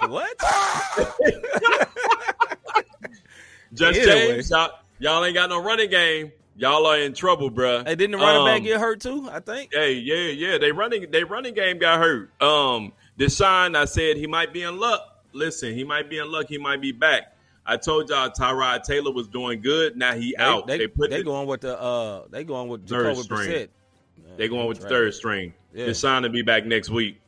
what? 0.08 0.38
Just. 3.74 4.02
James, 4.02 4.50
y'all, 4.50 4.72
y'all 5.00 5.24
ain't 5.24 5.34
got 5.34 5.50
no 5.50 5.62
running 5.64 5.90
game. 5.90 6.32
Y'all 6.56 6.86
are 6.86 6.98
in 6.98 7.14
trouble, 7.14 7.50
bruh. 7.50 7.88
Hey, 7.88 7.96
didn't 7.96 8.12
the 8.12 8.18
running 8.18 8.46
back 8.46 8.58
Um, 8.58 8.64
get 8.64 8.80
hurt 8.82 9.00
too? 9.00 9.30
I 9.32 9.40
think. 9.40 9.74
Hey, 9.74 9.94
yeah, 9.94 10.28
yeah. 10.32 10.58
They 10.58 10.74
running 10.74 11.10
they 11.10 11.24
running 11.24 11.54
game 11.54 11.78
got 11.78 12.00
hurt. 12.00 12.32
Um 12.42 12.92
Deshaun, 13.18 13.78
I 13.78 13.86
said 13.86 14.18
he 14.18 14.28
might 14.28 14.52
be 14.52 14.64
in 14.64 14.78
luck. 14.78 15.24
Listen, 15.32 15.74
he 15.74 15.84
might 15.84 16.10
be 16.10 16.18
in 16.18 16.30
luck, 16.30 16.48
he 16.50 16.58
might 16.58 16.82
be 16.82 16.92
back. 16.92 17.34
I 17.72 17.78
told 17.78 18.09
y'all 18.09 18.30
Tyrod 18.30 18.84
Taylor 18.84 19.11
was 19.11 19.28
doing 19.28 19.61
good. 19.61 19.95
Now 19.95 20.13
he 20.13 20.34
They, 20.38 20.43
out. 20.43 20.67
they, 20.67 20.78
They, 20.80 20.88
put 20.88 21.09
they 21.09 21.17
the 21.20 21.24
going 21.24 21.47
with 21.47 21.61
the 21.61 21.80
uh 21.80 22.24
they 22.30 22.43
going 22.43 22.67
with 22.70 22.88
third 22.88 23.15
Jacoby 23.15 23.24
string. 23.24 23.49
Brissett. 23.49 23.70
They 24.38 24.47
going 24.47 24.67
with 24.67 24.78
the 24.80 24.84
Right. 24.86 24.89
third 24.89 25.13
string. 25.13 25.53
Yeah. 25.74 25.86
Deshaun 25.88 26.24
to 26.24 26.30
be 26.30 26.41
back 26.41 26.65
next 26.65 26.89
week. 26.89 27.20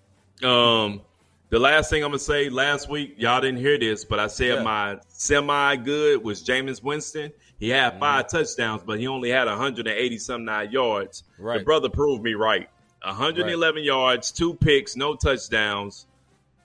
Um 0.43 1.01
the 1.49 1.59
last 1.59 1.89
thing 1.89 2.03
I'm 2.03 2.09
gonna 2.11 2.19
say 2.19 2.49
last 2.49 2.89
week, 2.89 3.15
y'all 3.17 3.41
didn't 3.41 3.59
hear 3.59 3.77
this, 3.77 4.05
but 4.05 4.19
I 4.19 4.27
said 4.27 4.55
Yeah. 4.55 4.63
my 4.63 4.97
semi 5.09 5.75
good 5.77 6.23
was 6.23 6.41
Jameis 6.43 6.81
Winston. 6.81 7.31
He 7.59 7.69
had 7.69 7.91
Mm-hmm. 7.93 7.99
five 7.99 8.27
touchdowns, 8.29 8.81
but 8.85 8.99
he 8.99 9.07
only 9.07 9.29
had 9.29 9.47
180 9.47 10.17
some 10.17 10.45
nine 10.45 10.71
yards. 10.71 11.23
The 11.37 11.59
brother 11.63 11.89
proved 11.89 12.23
me 12.23 12.33
right. 12.33 12.67
111 13.03 13.83
yards, 13.83 14.31
two 14.31 14.53
picks, 14.55 14.95
no 14.95 15.15
touchdowns, 15.15 16.05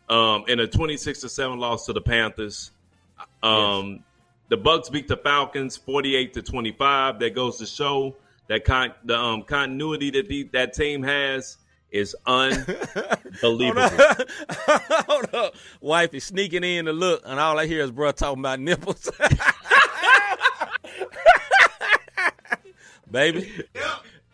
um, 0.08 0.44
and 0.48 0.60
a 0.60 0.66
26 0.66 1.20
to 1.22 1.28
seven 1.28 1.58
loss 1.58 1.86
to 1.86 1.92
the 1.92 2.00
Panthers. 2.00 2.70
Um, 3.46 4.04
The 4.48 4.56
Bucs 4.58 4.90
beat 4.90 5.08
the 5.08 5.16
Falcons 5.16 5.76
48 5.76 6.34
to 6.34 6.42
25. 6.42 7.18
That 7.20 7.34
goes 7.34 7.58
to 7.58 7.66
show 7.66 8.16
that 8.48 8.64
con- 8.64 8.94
the 9.04 9.18
um, 9.18 9.42
continuity 9.42 10.10
that 10.10 10.28
the, 10.28 10.44
that 10.52 10.72
team 10.72 11.02
has 11.02 11.58
is 11.90 12.14
unbelievable. 12.26 13.80
Hold 15.08 15.34
up. 15.34 15.54
Wife 15.80 16.14
is 16.14 16.24
sneaking 16.24 16.62
in 16.64 16.84
to 16.86 16.92
look, 16.92 17.22
and 17.24 17.40
all 17.40 17.58
I 17.58 17.66
hear 17.66 17.82
is 17.82 17.90
bro 17.90 18.12
talking 18.12 18.40
about 18.40 18.60
nipples. 18.60 19.10
baby. 23.10 23.50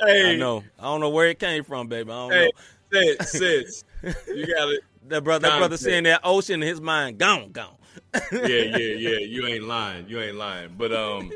Hey. 0.01 0.33
I 0.33 0.37
know. 0.37 0.65
I 0.79 0.83
don't 0.85 1.01
know 1.01 1.11
where 1.11 1.29
it 1.29 1.39
came 1.39 1.65
from, 1.65 1.89
baby. 1.89 2.11
I 2.11 2.15
don't 2.29 2.33
Hey, 2.33 2.51
know. 2.91 3.25
sis, 3.25 3.31
sis, 3.31 3.85
you 4.29 4.47
got 4.47 4.69
it. 4.71 4.81
That 5.09 5.25
brother, 5.25 5.49
that 5.49 5.59
brother 5.59 5.77
seeing 5.77 6.05
that 6.05 6.21
ocean 6.25 6.63
in 6.63 6.69
his 6.69 6.81
mind, 6.81 7.19
gone, 7.19 7.51
gone. 7.53 7.77
Yeah, 8.15 8.21
yeah, 8.47 8.77
yeah. 8.77 9.19
You 9.19 9.47
ain't 9.47 9.65
lying. 9.65 10.09
You 10.09 10.21
ain't 10.21 10.37
lying. 10.37 10.75
But 10.77 10.93
um, 10.93 11.33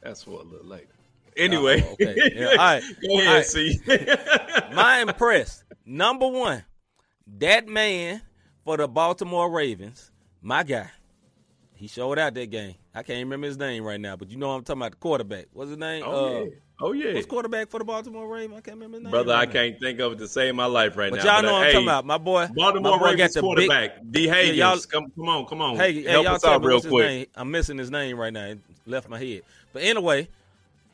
that's 0.00 0.26
what 0.26 0.42
it 0.42 0.52
looked 0.52 0.64
like. 0.66 0.88
Anyway, 1.36 1.82
Oh, 1.86 1.92
okay. 1.94 2.14
Yeah, 2.34 2.46
all 2.50 2.56
right. 2.56 2.82
go 3.02 3.18
ahead. 3.18 3.28
All 3.28 3.34
right. 3.34 3.44
See, 3.46 3.78
My 4.74 5.00
impressed. 5.00 5.64
Number 5.84 6.28
one, 6.28 6.64
that 7.38 7.66
man 7.66 8.22
for 8.64 8.76
the 8.76 8.86
Baltimore 8.88 9.50
Ravens, 9.50 10.10
my 10.40 10.62
guy. 10.62 10.90
He 11.84 11.88
showed 11.88 12.18
out 12.18 12.32
that 12.32 12.46
game. 12.46 12.76
I 12.94 13.02
can't 13.02 13.18
remember 13.18 13.46
his 13.46 13.58
name 13.58 13.84
right 13.84 14.00
now, 14.00 14.16
but 14.16 14.30
you 14.30 14.38
know 14.38 14.52
I'm 14.52 14.64
talking 14.64 14.80
about 14.80 14.92
the 14.92 14.96
quarterback. 14.96 15.48
What's 15.52 15.68
his 15.68 15.76
name? 15.76 16.02
Oh, 16.06 16.24
Uh, 16.24 16.30
yeah. 16.44 16.50
Oh, 16.80 16.92
yeah. 16.92 17.12
What's 17.12 17.26
quarterback 17.26 17.68
for 17.68 17.78
the 17.78 17.84
Baltimore 17.84 18.26
Ravens? 18.26 18.56
I 18.56 18.60
can't 18.62 18.76
remember 18.78 18.96
his 18.96 19.02
name. 19.04 19.10
brother, 19.10 19.34
right 19.34 19.42
I 19.42 19.44
now. 19.44 19.52
can't 19.52 19.78
think 19.80 20.00
of 20.00 20.12
it 20.12 20.18
to 20.20 20.26
save 20.26 20.54
my 20.54 20.64
life 20.64 20.96
right 20.96 21.12
now. 21.12 21.18
But 21.18 21.24
now. 21.26 21.34
y'all 21.34 21.42
know 21.42 21.48
uh, 21.50 21.52
what 21.52 21.66
I'm 21.66 21.72
talking 21.72 21.86
about. 21.88 22.06
My 22.06 22.16
boy, 22.16 22.48
Baltimore 22.54 22.92
my 22.92 22.98
boy 22.98 23.04
Ravens 23.04 23.18
got 23.18 23.30
the 23.34 23.34
big- 23.34 23.68
quarterback, 23.68 24.10
D. 24.10 24.54
Yeah, 24.54 24.76
come, 24.90 25.12
come 25.14 25.28
on, 25.28 25.44
come 25.44 25.60
on. 25.60 25.76
Hey, 25.76 25.92
hey 25.92 26.10
help 26.10 26.24
y'all 26.24 26.34
us 26.36 26.44
out 26.46 26.64
real 26.64 26.80
quick. 26.80 27.06
name. 27.06 27.26
I'm 27.34 27.50
missing 27.50 27.76
his 27.76 27.90
name 27.90 28.16
right 28.18 28.32
now. 28.32 28.46
It 28.46 28.60
left 28.86 29.10
my 29.10 29.18
head. 29.18 29.42
But 29.74 29.82
anyway, 29.82 30.26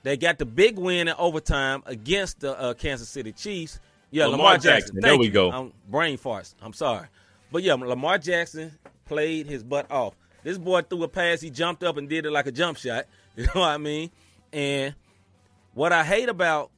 they 0.02 0.16
got 0.16 0.38
the 0.38 0.44
big 0.44 0.76
win 0.76 1.06
in 1.06 1.14
overtime 1.18 1.84
against 1.86 2.40
the 2.40 2.60
uh, 2.60 2.74
Kansas 2.74 3.08
City 3.08 3.30
Chiefs. 3.30 3.78
Yeah, 4.10 4.24
Lamar 4.24 4.38
Lamar, 4.38 4.54
Jackson. 4.54 4.96
Jackson. 4.96 5.00
There 5.02 5.16
we 5.16 5.28
go. 5.28 5.52
I'm 5.52 5.72
brain 5.88 6.18
farts. 6.18 6.54
I'm 6.60 6.72
sorry. 6.72 7.06
But 7.52 7.62
yeah, 7.62 7.74
Lamar 7.74 8.18
Jackson 8.18 8.72
played 9.06 9.46
his 9.46 9.62
butt 9.62 9.88
off. 9.88 10.14
This 10.42 10.58
boy 10.58 10.82
threw 10.82 11.02
a 11.04 11.08
pass. 11.08 11.40
He 11.40 11.50
jumped 11.50 11.82
up 11.82 11.96
and 11.96 12.08
did 12.08 12.26
it 12.26 12.30
like 12.30 12.46
a 12.46 12.52
jump 12.52 12.78
shot. 12.78 13.06
You 13.36 13.44
know 13.46 13.60
what 13.60 13.68
I 13.68 13.78
mean? 13.78 14.10
And 14.52 14.94
what 15.72 15.92
I 15.92 16.02
hate 16.04 16.28
about 16.28 16.70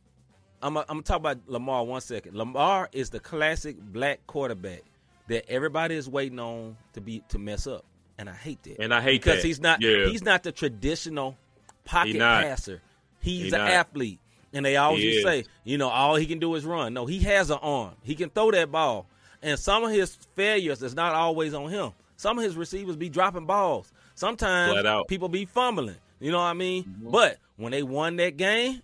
I'm 0.62 0.76
I'm 0.76 0.84
gonna 0.86 1.02
talk 1.02 1.16
about 1.16 1.39
Lamar 1.48 1.82
one 1.84 2.01
second. 2.02 2.36
Lamar 2.36 2.89
is 2.93 3.10
the 3.10 3.18
classic 3.20 3.76
black 3.80 4.20
quarterback 4.26 4.82
that 5.28 5.48
everybody 5.51 5.94
is 5.97 6.09
waiting 6.09 6.39
on 6.39 6.76
to 6.93 7.01
be 7.01 7.22
to 7.30 7.39
mess 7.39 7.66
up, 7.66 7.84
and 8.18 8.28
I 8.28 8.34
hate 8.34 8.62
that. 8.64 8.78
And 8.80 8.93
I 8.94 9.01
hate 9.01 9.22
because 9.22 9.43
that. 9.43 9.47
he's 9.48 9.60
not 9.60 9.80
Yeah. 9.80 10.06
he's 10.06 10.22
not 10.22 10.43
the 10.43 10.52
traditional 10.52 11.36
pocket 11.84 12.12
He 12.12 12.18
passer. 12.18 12.80
He's 13.20 13.40
He 13.44 13.47
an 13.48 13.59
not. 13.59 13.70
athlete, 13.70 14.20
and 14.52 14.64
they 14.64 14.76
always 14.76 15.02
He 15.02 15.09
used 15.14 15.26
to 15.26 15.32
is. 15.32 15.47
say, 15.47 15.51
you 15.64 15.78
know, 15.78 15.89
all 15.89 16.16
he 16.16 16.26
can 16.26 16.39
do 16.39 16.55
is 16.55 16.64
run. 16.66 16.93
No, 16.94 17.06
he 17.06 17.20
has 17.20 17.51
an 17.51 17.59
arm. 17.62 17.94
He 18.02 18.14
can 18.14 18.28
throw 18.30 18.51
that 18.52 18.70
ball, 18.70 19.06
and 19.43 19.59
some 19.59 19.82
of 19.84 19.90
his 19.90 20.14
failures 20.36 20.82
is 20.82 20.94
not 20.94 21.14
always 21.14 21.55
on 21.55 21.70
him. 21.70 21.93
Some 22.22 22.38
of 22.38 22.44
his 22.44 22.54
receivers 22.56 22.94
be 22.94 23.08
dropping 23.08 23.46
balls. 23.46 23.90
sometimes 24.14 24.72
people 25.08 25.28
be 25.28 25.44
fumbling. 25.44 25.96
You 26.20 26.30
know 26.30 26.38
what 26.38 26.44
I 26.44 26.52
mean? 26.52 26.84
Mm-hmm. 26.84 27.10
But 27.10 27.38
when 27.56 27.72
they 27.72 27.82
won 27.82 28.14
that 28.18 28.36
game, 28.36 28.80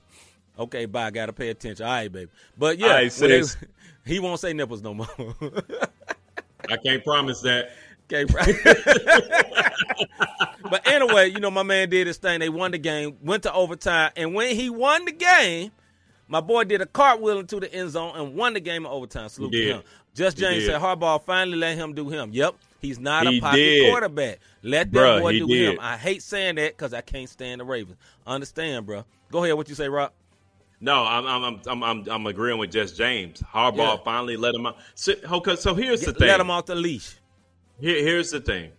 okay, 0.58 0.86
bye. 0.86 1.10
Got 1.10 1.26
to 1.26 1.34
pay 1.34 1.50
attention. 1.50 1.84
All 1.84 1.92
right, 1.92 2.10
baby. 2.10 2.30
But 2.56 2.78
yeah, 2.78 2.92
right, 2.94 3.12
they- 3.12 3.42
he 4.06 4.20
won't 4.20 4.40
say 4.40 4.54
nipples 4.54 4.80
no 4.80 4.94
more. 4.94 5.06
I 6.70 6.78
can't 6.78 7.04
promise 7.04 7.42
that. 7.42 7.72
Okay, 8.10 8.24
but 10.70 10.88
anyway, 10.88 11.28
you 11.28 11.40
know, 11.40 11.50
my 11.50 11.62
man 11.62 11.90
did 11.90 12.06
his 12.06 12.16
thing. 12.16 12.40
They 12.40 12.48
won 12.48 12.70
the 12.70 12.78
game, 12.78 13.18
went 13.22 13.42
to 13.42 13.52
overtime, 13.52 14.12
and 14.16 14.32
when 14.34 14.56
he 14.56 14.70
won 14.70 15.04
the 15.04 15.12
game, 15.12 15.72
my 16.26 16.40
boy 16.40 16.64
did 16.64 16.80
a 16.80 16.86
cartwheel 16.86 17.38
into 17.38 17.60
the 17.60 17.70
end 17.70 17.90
zone 17.90 18.12
and 18.16 18.34
won 18.34 18.54
the 18.54 18.60
game 18.60 18.86
in 18.86 18.90
overtime. 18.90 19.28
Salute 19.28 19.52
to 19.52 19.62
him. 19.74 19.82
Just 20.14 20.38
James 20.38 20.64
said 20.64 20.80
Harbaugh 20.80 21.22
finally 21.22 21.58
let 21.58 21.76
him 21.76 21.92
do 21.94 22.08
him. 22.08 22.30
Yep, 22.32 22.54
he's 22.80 22.98
not 22.98 23.26
He 23.26 23.38
a 23.38 23.40
pocket 23.40 23.56
did. 23.56 23.90
quarterback. 23.90 24.38
Let 24.62 24.92
that 24.92 24.98
Bruh, 24.98 25.20
boy 25.20 25.32
do 25.38 25.46
did. 25.46 25.74
him. 25.74 25.78
I 25.80 25.96
hate 25.96 26.22
saying 26.22 26.56
that 26.56 26.76
because 26.76 26.94
I 26.94 27.00
can't 27.00 27.28
stand 27.28 27.60
the 27.60 27.64
Ravens. 27.64 27.98
Understand, 28.26 28.86
bro? 28.86 29.04
Go 29.30 29.44
ahead. 29.44 29.56
What 29.56 29.68
you 29.68 29.74
say, 29.74 29.88
Rob? 29.88 30.12
No, 30.80 31.04
I'm 31.04 31.26
I'm 31.26 31.60
I'm 31.66 31.82
I'm, 31.82 32.08
I'm, 32.08 32.26
agreeing 32.26 32.58
with 32.58 32.70
just 32.70 32.96
James. 32.96 33.42
Harbaugh 33.42 33.76
Yeah. 33.76 33.96
finally 34.04 34.36
let 34.36 34.54
him 34.54 34.66
out. 34.66 34.76
So, 34.94 35.14
okay, 35.32 35.56
so 35.56 35.74
here's 35.74 36.00
the 36.02 36.12
Get- 36.12 36.18
thing. 36.18 36.28
Let 36.28 36.40
him 36.40 36.50
off 36.50 36.66
the 36.66 36.76
leash. 36.76 37.16
Here, 37.80 38.00
here's 38.02 38.30
the 38.30 38.40
thing. 38.40 38.70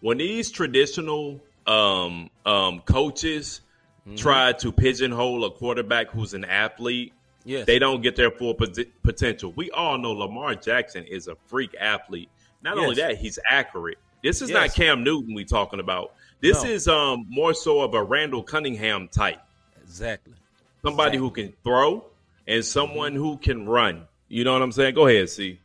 When 0.00 0.18
these 0.18 0.50
traditional 0.50 1.40
um, 1.66 2.30
um, 2.46 2.80
coaches 2.80 3.60
Mm-hmm. 4.06 4.16
try 4.16 4.52
to 4.52 4.70
pigeonhole 4.70 5.46
a 5.46 5.50
quarterback 5.50 6.10
who's 6.10 6.34
an 6.34 6.44
athlete, 6.44 7.14
Yes. 7.46 7.64
they 7.66 7.78
don't 7.78 8.02
get 8.02 8.16
their 8.16 8.30
full 8.30 8.54
potential. 9.02 9.50
We 9.56 9.70
all 9.70 9.96
know 9.96 10.12
Lamar 10.12 10.54
Jackson 10.56 11.04
is 11.06 11.26
a 11.26 11.36
freak 11.46 11.74
athlete. 11.80 12.28
Not 12.64 12.78
only 12.78 12.94
that, 12.96 13.18
he's 13.18 13.38
accurate. 13.48 13.98
This 14.22 14.40
is 14.42 14.50
Yes. 14.50 14.68
not 14.70 14.74
Cam 14.76 15.04
Newton 15.04 15.34
we 15.34 15.44
talking 15.44 15.80
about. 15.80 16.14
This 16.40 16.62
No. 16.64 16.68
is 16.70 16.88
um, 16.88 17.26
more 17.28 17.54
so 17.54 17.80
of 17.82 17.94
a 17.94 18.02
Randall 18.02 18.42
Cunningham 18.42 19.08
type. 19.08 19.38
Exactly. 19.82 20.34
Somebody 20.82 21.18
who 21.18 21.30
can 21.30 21.52
throw 21.62 22.04
and 22.48 22.64
someone 22.64 23.14
who 23.14 23.36
can 23.36 23.66
run. 23.66 24.06
You 24.28 24.44
know 24.44 24.52
what 24.54 24.62
I'm 24.62 24.72
saying? 24.72 24.94
Go 24.94 25.06
ahead, 25.06 25.28
see. 25.30 25.60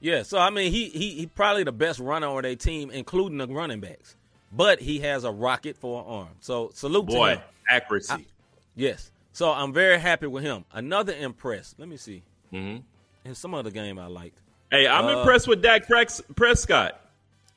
Yeah, 0.00 0.22
so 0.22 0.38
I 0.38 0.50
mean, 0.50 0.72
he 0.72 0.88
he 0.88 1.10
he 1.14 1.26
probably 1.26 1.62
the 1.64 1.72
best 1.72 1.98
runner 2.00 2.26
on 2.26 2.42
their 2.42 2.56
team, 2.56 2.90
including 2.90 3.38
the 3.38 3.46
running 3.46 3.80
backs. 3.80 4.16
But 4.52 4.80
he 4.80 5.00
has 5.00 5.24
a 5.24 5.30
rocket 5.30 5.76
for 5.76 6.00
an 6.02 6.06
arm. 6.08 6.28
So 6.40 6.70
salute 6.74 7.06
to 7.08 7.12
Boy, 7.14 7.28
him. 7.34 7.40
accuracy. 7.68 8.26
Yes. 8.74 9.10
So 9.32 9.52
I'm 9.52 9.72
very 9.72 9.98
happy 10.00 10.26
with 10.26 10.42
him. 10.42 10.64
Another 10.72 11.12
impress. 11.14 11.74
Let 11.78 11.88
me 11.88 11.96
see. 11.96 12.22
hmm 12.50 12.78
And 13.24 13.36
some 13.36 13.54
other 13.54 13.70
game 13.70 13.98
I 13.98 14.06
liked. 14.06 14.38
Hey, 14.70 14.86
I'm 14.86 15.06
Uh, 15.06 15.18
impressed 15.20 15.48
with 15.48 15.62
Dak 15.62 15.86
Prex- 15.86 16.22
Prescott. 16.36 17.00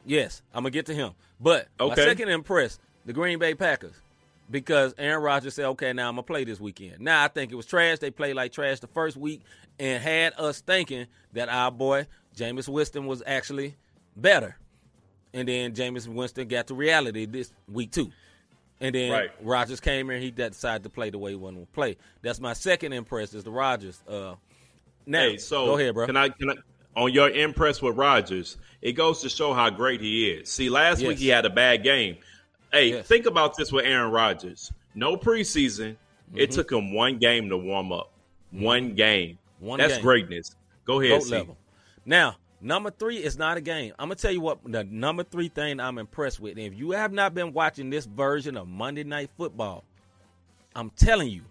Yes, 0.05 0.41
I'm 0.53 0.63
gonna 0.63 0.71
get 0.71 0.87
to 0.87 0.93
him. 0.95 1.11
But 1.39 1.67
my 1.79 1.93
second 1.95 2.29
impress, 2.29 2.79
the 3.05 3.13
Green 3.13 3.39
Bay 3.39 3.53
Packers. 3.55 3.93
Because 4.51 4.93
Aaron 4.97 5.23
Rodgers 5.23 5.53
said, 5.55 5.65
okay, 5.65 5.93
now 5.93 6.09
I'm 6.09 6.15
gonna 6.15 6.23
play 6.23 6.43
this 6.43 6.59
weekend. 6.59 6.99
Now 6.99 7.23
I 7.23 7.27
think 7.27 7.51
it 7.51 7.55
was 7.55 7.65
trash. 7.65 7.99
They 7.99 8.11
played 8.11 8.35
like 8.35 8.51
trash 8.51 8.79
the 8.81 8.87
first 8.87 9.15
week 9.17 9.41
and 9.79 10.03
had 10.03 10.33
us 10.37 10.61
thinking 10.61 11.07
that 11.33 11.49
our 11.49 11.71
boy 11.71 12.07
Jameis 12.35 12.67
Winston 12.67 13.05
was 13.05 13.23
actually 13.25 13.75
better. 14.15 14.57
And 15.33 15.47
then 15.47 15.73
Jameis 15.73 16.07
Winston 16.07 16.47
got 16.47 16.67
to 16.67 16.75
reality 16.75 17.25
this 17.25 17.51
week 17.71 17.91
too. 17.91 18.11
And 18.81 18.93
then 18.93 19.11
Right. 19.11 19.31
Rodgers 19.41 19.79
came 19.79 20.09
in. 20.09 20.15
and 20.17 20.23
he 20.23 20.29
decided 20.31 20.83
to 20.83 20.89
play 20.89 21.09
the 21.09 21.17
way 21.17 21.31
he 21.31 21.35
wanted 21.37 21.61
to 21.61 21.67
play. 21.67 21.95
That's 22.21 22.39
my 22.39 22.53
second 22.53 22.91
impress 22.93 23.33
is 23.33 23.43
the 23.45 23.51
Rodgers. 23.51 24.01
Uh 24.07 24.35
now 25.05 25.19
hey, 25.21 25.37
so 25.37 25.65
go 25.67 25.77
ahead, 25.77 25.93
bro. 25.93 26.05
Can 26.05 26.17
I? 26.17 26.29
Can 26.29 26.49
I? 26.51 26.55
On 26.95 27.11
your 27.11 27.29
impress 27.29 27.81
with 27.81 27.97
Rodgers, 27.97 28.57
it 28.81 28.91
goes 28.93 29.21
to 29.21 29.29
show 29.29 29.53
how 29.53 29.69
great 29.69 29.99
he 30.01 30.29
is. 30.29 30.49
See, 30.49 30.69
last 30.69 30.99
Yes. 31.01 31.07
week 31.07 31.17
he 31.17 31.27
had 31.27 31.45
a 31.45 31.49
bad 31.49 31.83
game. 31.83 32.17
Hey, 32.71 32.89
Yes. 32.89 33.07
think 33.07 33.25
about 33.25 33.57
this 33.57 33.71
with 33.71 33.85
Aaron 33.85 34.11
Rodgers. 34.11 34.71
No 34.93 35.17
preseason. 35.17 35.95
It 36.35 36.49
Mhm. 36.49 36.53
took 36.53 36.71
him 36.71 36.93
one 36.93 37.17
game 37.17 37.49
to 37.49 37.57
warm 37.57 37.91
up. 37.91 38.11
One 38.51 38.93
game. 38.93 39.39
One 39.59 39.79
That's 39.79 39.93
game. 39.95 40.01
greatness. 40.03 40.55
Go 40.85 40.99
ahead, 41.01 41.25
level. 41.27 41.57
Now, 42.05 42.37
number 42.61 42.91
three 42.91 43.17
is 43.23 43.37
not 43.37 43.57
a 43.57 43.61
game. 43.61 43.93
I'm 43.97 44.07
gonna 44.09 44.15
tell 44.15 44.31
you 44.31 44.41
what 44.41 44.59
the 44.63 44.83
number 44.83 45.23
three 45.23 45.47
thing 45.47 45.79
I'm 45.79 45.97
impressed 45.97 46.39
with. 46.39 46.57
And 46.57 46.73
if 46.73 46.77
you 46.77 46.91
have 46.91 47.11
not 47.11 47.33
been 47.33 47.53
watching 47.53 47.89
this 47.89 48.05
version 48.05 48.55
of 48.57 48.67
Monday 48.67 49.03
Night 49.03 49.29
Football, 49.37 49.83
I'm 50.75 50.89
telling 50.91 51.29
you, 51.29 51.41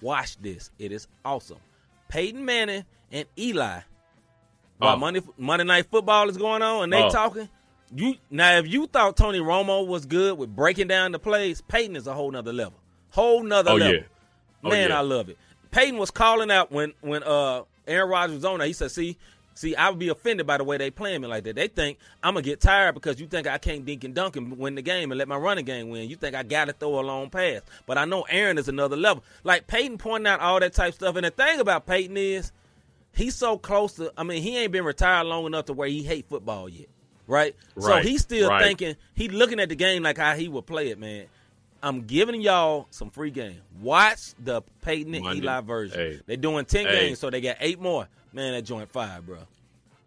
watch 0.00 0.36
this. 0.38 0.70
It 0.78 0.92
is 0.92 1.06
awesome. 1.24 1.58
Peyton 2.08 2.44
Manning 2.44 2.84
and 3.12 3.26
Eli. 3.38 3.80
While 4.80 4.94
Oh. 4.94 4.98
Monday 4.98 5.22
Monday 5.38 5.64
Night 5.64 5.86
Football 5.90 6.28
is 6.28 6.36
going 6.36 6.62
on 6.62 6.84
and 6.84 6.92
they 6.92 7.02
Oh. 7.02 7.10
talking, 7.10 7.48
you 7.94 8.16
now 8.30 8.56
if 8.58 8.66
you 8.66 8.86
thought 8.86 9.16
Tony 9.16 9.38
Romo 9.40 9.86
was 9.86 10.06
good 10.06 10.36
with 10.38 10.54
breaking 10.54 10.88
down 10.88 11.12
the 11.12 11.18
plays, 11.18 11.60
Peyton 11.60 11.94
is 11.96 12.06
a 12.06 12.14
whole 12.14 12.30
nother 12.30 12.52
level. 12.52 12.78
Whole 13.10 13.42
nother 13.42 13.70
Oh, 13.72 13.74
level. 13.76 13.94
yeah. 13.94 14.00
Oh, 14.64 14.70
Man, 14.70 14.90
yeah. 14.90 14.98
I 14.98 15.02
love 15.02 15.28
it. 15.28 15.38
Peyton 15.70 15.98
was 15.98 16.10
calling 16.10 16.50
out 16.50 16.72
when 16.72 16.92
when 17.00 17.22
uh 17.22 17.62
Aaron 17.86 18.08
Rodgers 18.08 18.34
was 18.36 18.44
on 18.44 18.58
there. 18.58 18.66
He 18.66 18.72
said, 18.72 18.90
"See, 18.90 19.16
see, 19.54 19.74
I 19.76 19.88
would 19.90 19.98
be 19.98 20.08
offended 20.08 20.46
by 20.46 20.58
the 20.58 20.64
way 20.64 20.76
they 20.78 20.90
playing 20.90 21.20
me 21.22 21.28
like 21.28 21.44
that. 21.44 21.56
They 21.56 21.66
think 21.68 21.98
I'm 22.22 22.34
gonna 22.34 22.42
get 22.42 22.60
tired 22.60 22.94
because 22.94 23.20
you 23.20 23.26
think 23.26 23.46
I 23.46 23.58
can't 23.58 23.84
dink 23.84 24.04
and 24.04 24.14
dunk 24.14 24.36
and 24.36 24.56
win 24.58 24.74
the 24.76 24.82
game 24.82 25.10
and 25.12 25.18
let 25.18 25.28
my 25.28 25.36
running 25.36 25.64
game 25.64 25.88
win. 25.90 26.08
You 26.08 26.16
think 26.16 26.34
I 26.34 26.42
got 26.42 26.66
to 26.66 26.72
throw 26.72 27.00
a 27.00 27.02
long 27.02 27.30
pass, 27.30 27.62
but 27.86 27.98
I 27.98 28.04
know 28.04 28.22
Aaron 28.30 28.58
is 28.58 28.68
another 28.68 28.96
level. 28.96 29.24
Like 29.44 29.66
Peyton 29.66 29.98
pointing 29.98 30.26
out 30.28 30.40
all 30.40 30.60
that 30.60 30.72
type 30.72 30.94
stuff. 30.94 31.16
And 31.16 31.24
the 31.26 31.30
thing 31.30 31.58
about 31.60 31.86
Peyton 31.86 32.16
is 32.16 32.52
he's 33.14 33.34
so 33.34 33.58
close 33.58 33.94
to. 33.94 34.12
I 34.16 34.22
mean, 34.22 34.42
he 34.42 34.56
ain't 34.58 34.72
been 34.72 34.84
retired 34.84 35.26
long 35.26 35.46
enough 35.46 35.66
to 35.66 35.72
where 35.72 35.88
he 35.88 36.02
hate 36.02 36.26
football 36.28 36.68
yet, 36.68 36.88
right? 37.26 37.54
right. 37.76 38.02
So 38.02 38.08
he's 38.08 38.22
still 38.22 38.48
right. 38.50 38.62
thinking. 38.62 38.96
He 39.14 39.28
looking 39.28 39.60
at 39.60 39.68
the 39.68 39.76
game 39.76 40.02
like 40.02 40.18
how 40.18 40.34
he 40.34 40.48
would 40.48 40.66
play 40.66 40.88
it, 40.88 40.98
man. 40.98 41.26
I'm 41.82 42.02
giving 42.02 42.42
y'all 42.42 42.86
some 42.90 43.08
free 43.10 43.30
game. 43.30 43.60
Watch 43.80 44.34
the 44.38 44.60
Peyton 44.82 45.14
and 45.14 45.24
Monday. 45.24 45.42
Eli 45.42 45.60
version. 45.62 45.98
Hey. 45.98 46.20
They're 46.26 46.36
doing 46.36 46.66
ten 46.66 46.86
Hey. 46.86 47.06
games, 47.08 47.18
so 47.18 47.30
they 47.30 47.40
got 47.40 47.56
eight 47.60 47.80
more. 47.80 48.06
Man, 48.32 48.52
that 48.52 48.62
joint 48.62 48.90
five, 48.90 49.24
bro. 49.26 49.38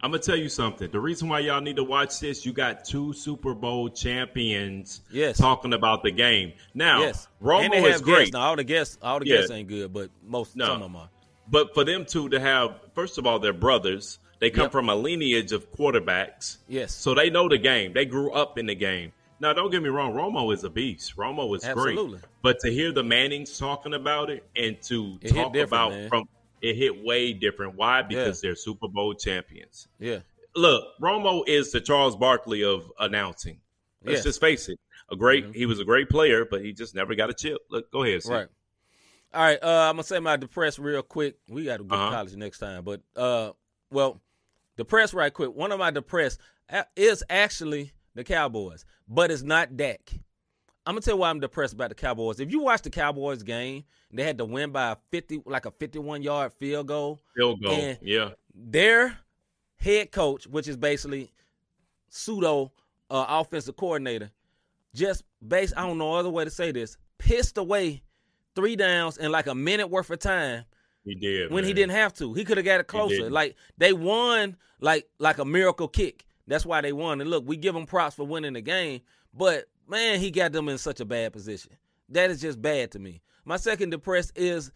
I'm 0.00 0.10
gonna 0.10 0.22
tell 0.22 0.36
you 0.36 0.50
something. 0.50 0.90
The 0.90 1.00
reason 1.00 1.28
why 1.30 1.40
y'all 1.40 1.62
need 1.62 1.76
to 1.76 1.84
watch 1.84 2.20
this, 2.20 2.44
you 2.44 2.52
got 2.52 2.84
two 2.84 3.12
Super 3.14 3.54
Bowl 3.54 3.88
champions 3.88 5.00
Yes. 5.10 5.38
talking 5.38 5.72
about 5.72 6.02
the 6.02 6.10
game. 6.10 6.52
Now, 6.74 7.00
yes, 7.00 7.26
Romo 7.42 7.64
and 7.64 7.72
they 7.72 7.78
is 7.84 7.92
have 7.92 8.02
great. 8.02 8.18
Guests. 8.18 8.32
Now 8.34 8.40
all 8.40 8.56
the 8.56 8.64
guests, 8.64 8.98
all 9.02 9.18
the 9.18 9.26
Yeah. 9.26 9.36
guests 9.36 9.50
ain't 9.50 9.68
good, 9.68 9.92
but 9.92 10.10
most 10.26 10.56
No. 10.56 10.66
some 10.66 10.74
of 10.76 10.80
them 10.82 10.96
are. 10.96 11.08
But 11.48 11.74
for 11.74 11.84
them 11.84 12.04
two 12.06 12.28
to 12.30 12.40
have, 12.40 12.80
first 12.94 13.18
of 13.18 13.26
all, 13.26 13.38
they're 13.38 13.52
brothers. 13.52 14.18
They 14.40 14.50
come 14.50 14.64
Yep. 14.64 14.72
from 14.72 14.88
a 14.88 14.94
lineage 14.94 15.52
of 15.52 15.70
quarterbacks. 15.72 16.58
Yes. 16.68 16.94
So 16.94 17.14
they 17.14 17.30
know 17.30 17.48
the 17.48 17.58
game. 17.58 17.92
They 17.92 18.04
grew 18.04 18.30
up 18.32 18.58
in 18.58 18.66
the 18.66 18.74
game. 18.74 19.12
Now, 19.40 19.52
don't 19.52 19.70
get 19.70 19.82
me 19.82 19.88
wrong. 19.88 20.12
Romo 20.14 20.52
is 20.54 20.64
a 20.64 20.70
beast. 20.70 21.16
Romo 21.16 21.54
is 21.56 21.62
great. 21.64 21.70
Absolutely. 21.70 22.18
great. 22.18 22.24
But 22.42 22.58
to 22.60 22.70
hear 22.72 22.92
the 22.92 23.02
Mannings 23.02 23.58
talking 23.58 23.94
about 23.94 24.30
it 24.30 24.44
and 24.56 24.80
to 24.82 25.18
It 25.20 25.28
talk 25.34 25.54
about 25.56 25.90
man. 25.92 26.08
from 26.08 26.24
it 26.62 26.76
hit 26.76 27.04
way 27.04 27.32
different. 27.34 27.74
Why? 27.76 28.00
Because 28.02 28.40
they're 28.40 28.54
Super 28.54 28.88
Bowl 28.88 29.12
champions. 29.14 29.86
Yeah. 29.98 30.20
Look, 30.56 30.84
Romo 31.00 31.42
is 31.46 31.72
the 31.72 31.80
Charles 31.80 32.16
Barkley 32.16 32.64
of 32.64 32.90
announcing. 32.98 33.60
Let's 34.02 34.18
Yes. 34.18 34.24
just 34.24 34.40
face 34.40 34.68
it. 34.70 34.78
A 35.10 35.16
great. 35.16 35.46
Mhm. 35.48 35.54
He 35.54 35.66
was 35.66 35.78
a 35.80 35.84
great 35.84 36.08
player, 36.08 36.44
but 36.46 36.62
he 36.64 36.72
just 36.72 36.94
never 36.94 37.14
got 37.14 37.28
a 37.28 37.34
chip. 37.34 37.58
Look, 37.70 37.90
go 37.90 38.02
ahead. 38.04 38.22
Steve. 38.22 38.32
Right. 38.32 38.48
All 39.34 39.42
right. 39.42 39.58
Uh, 39.62 39.88
I'm 39.90 39.94
gonna 39.96 40.04
say 40.04 40.18
my 40.20 40.36
depressed 40.36 40.78
real 40.78 41.02
quick. 41.02 41.36
We 41.48 41.64
got 41.64 41.78
to 41.78 41.84
go 41.84 41.94
Uh-huh. 41.94 42.10
to 42.10 42.16
college 42.16 42.36
next 42.36 42.58
time, 42.58 42.84
but 42.84 43.00
uh, 43.16 43.50
well, 43.90 44.20
depressed 44.76 45.12
right 45.14 45.32
quick. 45.32 45.54
One 45.54 45.72
of 45.72 45.78
my 45.78 45.90
depressed 45.90 46.40
is 46.96 47.22
actually 47.28 47.92
the 48.14 48.24
Cowboys, 48.24 48.84
but 49.08 49.30
it's 49.30 49.42
not 49.42 49.76
Dak. 49.76 50.12
I'm 50.86 50.94
gonna 50.94 51.00
tell 51.00 51.14
you 51.14 51.20
why 51.20 51.30
I'm 51.30 51.40
depressed 51.40 51.72
about 51.74 51.88
the 51.88 51.94
Cowboys. 51.94 52.40
If 52.40 52.50
you 52.52 52.60
watch 52.60 52.82
the 52.82 52.90
Cowboys 52.90 53.42
game, 53.42 53.84
they 54.12 54.22
had 54.22 54.38
to 54.38 54.44
win 54.44 54.70
by 54.70 54.92
a 54.92 54.96
50, 55.10 55.42
like 55.46 55.66
a 55.66 55.70
51 55.72 56.22
yard 56.22 56.52
field 56.52 56.86
goal. 56.86 57.20
Field 57.36 57.62
goal. 57.62 57.96
Yeah. 58.02 58.30
their 58.54 59.18
head 59.76 60.12
coach, 60.12 60.46
which 60.46 60.68
is 60.68 60.76
basically 60.76 61.32
pseudo 62.08 62.70
uh, 63.10 63.24
offensive 63.28 63.76
coordinator, 63.76 64.30
just 64.94 65.24
base 65.46 65.72
I 65.76 65.82
don't 65.86 65.98
know 65.98 66.14
other 66.14 66.30
way 66.30 66.44
to 66.44 66.50
say 66.50 66.70
this, 66.70 66.96
pissed 67.18 67.58
away 67.58 68.02
three 68.54 68.76
downs 68.76 69.18
in 69.18 69.32
like 69.32 69.46
a 69.46 69.54
minute 69.54 69.88
worth 69.88 70.10
of 70.10 70.18
time 70.18 70.64
He 71.04 71.14
did. 71.14 71.50
when 71.50 71.64
he 71.64 71.72
didn't 71.72 71.92
have 71.92 72.12
to. 72.14 72.34
He 72.34 72.44
could 72.44 72.56
have 72.56 72.66
got 72.66 72.80
it 72.80 72.86
closer. 72.86 73.30
Like 73.30 73.56
they 73.78 73.92
won 73.92 74.56
like 74.80 75.08
like 75.18 75.38
a 75.38 75.44
miracle 75.44 75.88
kick. 75.88 76.26
That's 76.46 76.66
why 76.66 76.80
they 76.80 76.92
won. 76.92 77.20
And 77.20 77.30
look, 77.30 77.46
we 77.46 77.56
give 77.56 77.74
them 77.74 77.86
props 77.86 78.16
for 78.16 78.26
winning 78.26 78.52
the 78.52 78.60
game, 78.60 79.00
but 79.32 79.64
man, 79.88 80.20
he 80.20 80.30
got 80.30 80.52
them 80.52 80.68
in 80.68 80.78
such 80.78 81.00
a 81.00 81.04
bad 81.04 81.32
position. 81.32 81.72
That 82.10 82.30
is 82.30 82.40
just 82.40 82.60
bad 82.60 82.90
to 82.92 82.98
me. 82.98 83.22
My 83.44 83.56
second 83.56 83.90
depressed 83.90 84.32
is 84.36 84.70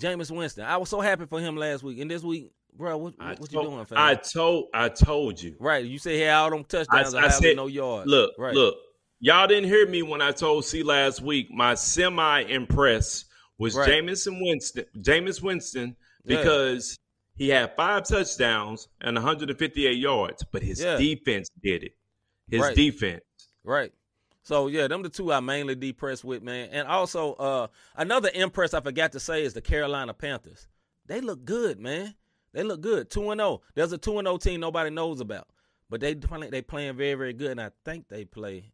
Jameis 0.00 0.30
Winston. 0.30 0.64
I 0.64 0.76
was 0.76 0.88
so 0.88 1.00
happy 1.00 1.26
for 1.26 1.40
him 1.40 1.56
last 1.56 1.82
week, 1.82 1.98
and 2.00 2.10
this 2.10 2.22
week, 2.22 2.50
bro, 2.76 2.96
what, 2.96 3.14
I 3.20 3.34
what 3.34 3.52
you 3.52 3.62
doing, 3.62 3.84
fam? 3.84 3.98
I 3.98 4.14
told 4.14 4.66
I 4.74 4.88
told 4.88 5.40
you. 5.40 5.56
Right. 5.58 5.84
You 5.84 5.98
say 5.98 6.16
he 6.16 6.22
had 6.22 6.34
all 6.34 6.50
them 6.50 6.60
I, 6.60 6.62
touchdowns. 6.62 7.14
I, 7.14 7.26
I 7.26 7.28
said 7.28 7.56
no 7.56 7.66
yards. 7.66 8.08
Look, 8.08 8.34
right. 8.38 8.54
look. 8.54 8.76
Y'all 9.24 9.46
didn't 9.46 9.70
hear 9.70 9.86
me 9.88 10.02
when 10.02 10.20
I 10.20 10.32
told 10.32 10.66
C 10.66 10.82
last 10.82 11.22
week. 11.22 11.50
My 11.50 11.74
semi 11.76 12.40
impress 12.42 13.24
was 13.56 13.74
Right. 13.74 13.88
Jameis 13.88 14.26
Winston. 14.28 14.84
Jameis 14.98 15.40
Winston 15.40 15.96
Yeah. 16.26 16.36
because 16.36 16.98
he 17.34 17.48
had 17.48 17.74
five 17.74 18.06
touchdowns 18.06 18.86
and 19.00 19.16
158 19.16 19.96
yards, 19.96 20.44
but 20.52 20.62
his 20.62 20.82
Yeah. 20.82 20.98
defense 20.98 21.48
did 21.62 21.84
it. 21.84 21.96
His 22.50 22.60
Right. 22.60 22.76
defense. 22.76 23.22
Right. 23.62 23.94
So 24.42 24.66
yeah, 24.66 24.88
them 24.88 25.00
the 25.00 25.08
two 25.08 25.32
I 25.32 25.40
mainly 25.40 25.74
depressed 25.74 26.22
with, 26.22 26.42
man. 26.42 26.68
And 26.70 26.86
also 26.86 27.32
uh 27.36 27.68
another 27.96 28.30
impress 28.34 28.74
I 28.74 28.82
forgot 28.82 29.12
to 29.12 29.20
say 29.20 29.42
is 29.42 29.54
the 29.54 29.62
Carolina 29.62 30.12
Panthers. 30.12 30.68
They 31.06 31.22
look 31.22 31.46
good, 31.46 31.80
man. 31.80 32.14
They 32.52 32.62
look 32.62 32.82
good. 32.82 33.08
Two 33.08 33.30
and 33.30 33.38
zero. 33.40 33.62
There's 33.74 33.92
a 33.92 33.96
two 33.96 34.18
and 34.18 34.26
zero 34.26 34.36
team 34.36 34.60
nobody 34.60 34.90
knows 34.90 35.20
about, 35.20 35.48
but 35.88 36.02
they 36.02 36.14
play, 36.14 36.50
they 36.50 36.60
playing 36.60 36.98
very 36.98 37.14
very 37.14 37.32
good. 37.32 37.52
And 37.52 37.60
I 37.62 37.70
think 37.86 38.08
they 38.08 38.26
play 38.26 38.70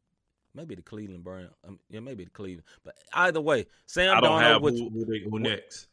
maybe 0.54 0.74
the 0.74 0.82
Cleveland 0.82 1.24
Browns. 1.24 1.50
Um, 1.66 1.78
yeah, 1.88 2.00
maybe 2.00 2.24
the 2.24 2.30
Cleveland. 2.30 2.64
But 2.84 2.94
either 3.14 3.40
way, 3.40 3.66
Sam 3.86 4.16
I 4.16 4.20
don't 4.20 4.30
Darnold, 4.30 4.42
have 4.42 4.62
which- 4.62 4.78
who, 4.78 4.90
who, 4.90 5.04
they, 5.06 5.18
who 5.20 5.38
next. 5.38 5.88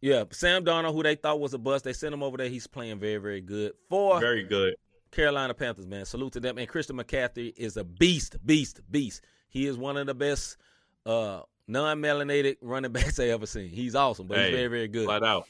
yeah, 0.00 0.24
Sam 0.30 0.64
Darnold, 0.64 0.92
who 0.94 1.02
they 1.02 1.14
thought 1.14 1.40
was 1.40 1.54
a 1.54 1.58
bust, 1.58 1.84
they 1.84 1.92
sent 1.92 2.14
him 2.14 2.22
over 2.22 2.36
there. 2.36 2.48
He's 2.48 2.66
playing 2.66 2.98
very 2.98 3.18
very 3.18 3.40
good. 3.40 3.72
For 3.88 4.20
Very 4.20 4.44
good. 4.44 4.74
Carolina 5.10 5.52
Panthers, 5.52 5.86
man. 5.86 6.06
Salute 6.06 6.32
to 6.32 6.40
them. 6.40 6.56
And 6.56 6.66
Christian 6.66 6.96
McCaffrey 6.96 7.52
is 7.56 7.76
a 7.76 7.84
beast, 7.84 8.36
beast, 8.46 8.80
beast. 8.90 9.22
He 9.50 9.66
is 9.66 9.76
one 9.76 9.98
of 9.98 10.06
the 10.06 10.14
best 10.14 10.56
uh, 11.04 11.42
non-melanated 11.68 12.56
running 12.62 12.92
backs 12.92 13.20
I 13.20 13.26
ever 13.28 13.44
seen. 13.44 13.68
He's 13.68 13.94
awesome, 13.94 14.26
but 14.26 14.38
Hey, 14.38 14.44
he's 14.46 14.54
very, 14.56 14.68
very 14.68 14.88
good. 14.88 15.04
Flat 15.04 15.22
out. 15.22 15.46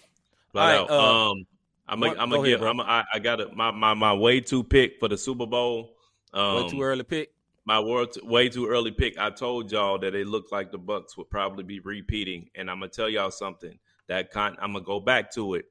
Flat 0.51 0.65
right, 0.67 0.81
out. 0.81 0.91
uh, 0.91 1.31
um, 1.31 1.47
I'm 1.87 2.01
gonna 2.01 2.15
go 2.15 2.21
I'm 2.39 2.45
give. 2.45 2.61
bro. 2.61 2.71
I'm 2.71 2.81
I, 2.81 3.05
I 3.15 3.19
got. 3.19 3.55
My, 3.57 3.71
my 3.71 3.95
my 3.95 4.13
way 4.15 4.41
too 4.41 4.65
pick 4.65 4.99
for 4.99 5.09
the 5.09 5.17
Super 5.19 5.47
Bowl. 5.47 5.97
Um, 6.33 6.65
Way 6.65 6.69
too 6.71 6.83
early 6.83 7.03
pick. 7.05 7.33
My 7.65 7.79
world 7.79 8.17
way 8.23 8.49
too 8.49 8.67
early 8.67 8.91
pick. 8.91 9.17
I 9.19 9.31
told 9.31 9.71
y'all 9.71 9.99
that 10.01 10.15
it 10.15 10.27
looked 10.27 10.51
like 10.51 10.73
the 10.73 10.79
Bucs 10.79 11.17
would 11.17 11.31
probably 11.31 11.63
be 11.63 11.79
repeating, 11.81 12.51
and 12.57 12.71
I'm 12.71 12.81
gonna 12.81 12.91
tell 12.91 13.09
y'all 13.09 13.31
something. 13.31 13.79
That 14.09 14.33
con- 14.33 14.57
I'm 14.61 14.73
gonna 14.73 14.85
go 14.85 14.99
back 15.01 15.33
to 15.35 15.55
it. 15.55 15.67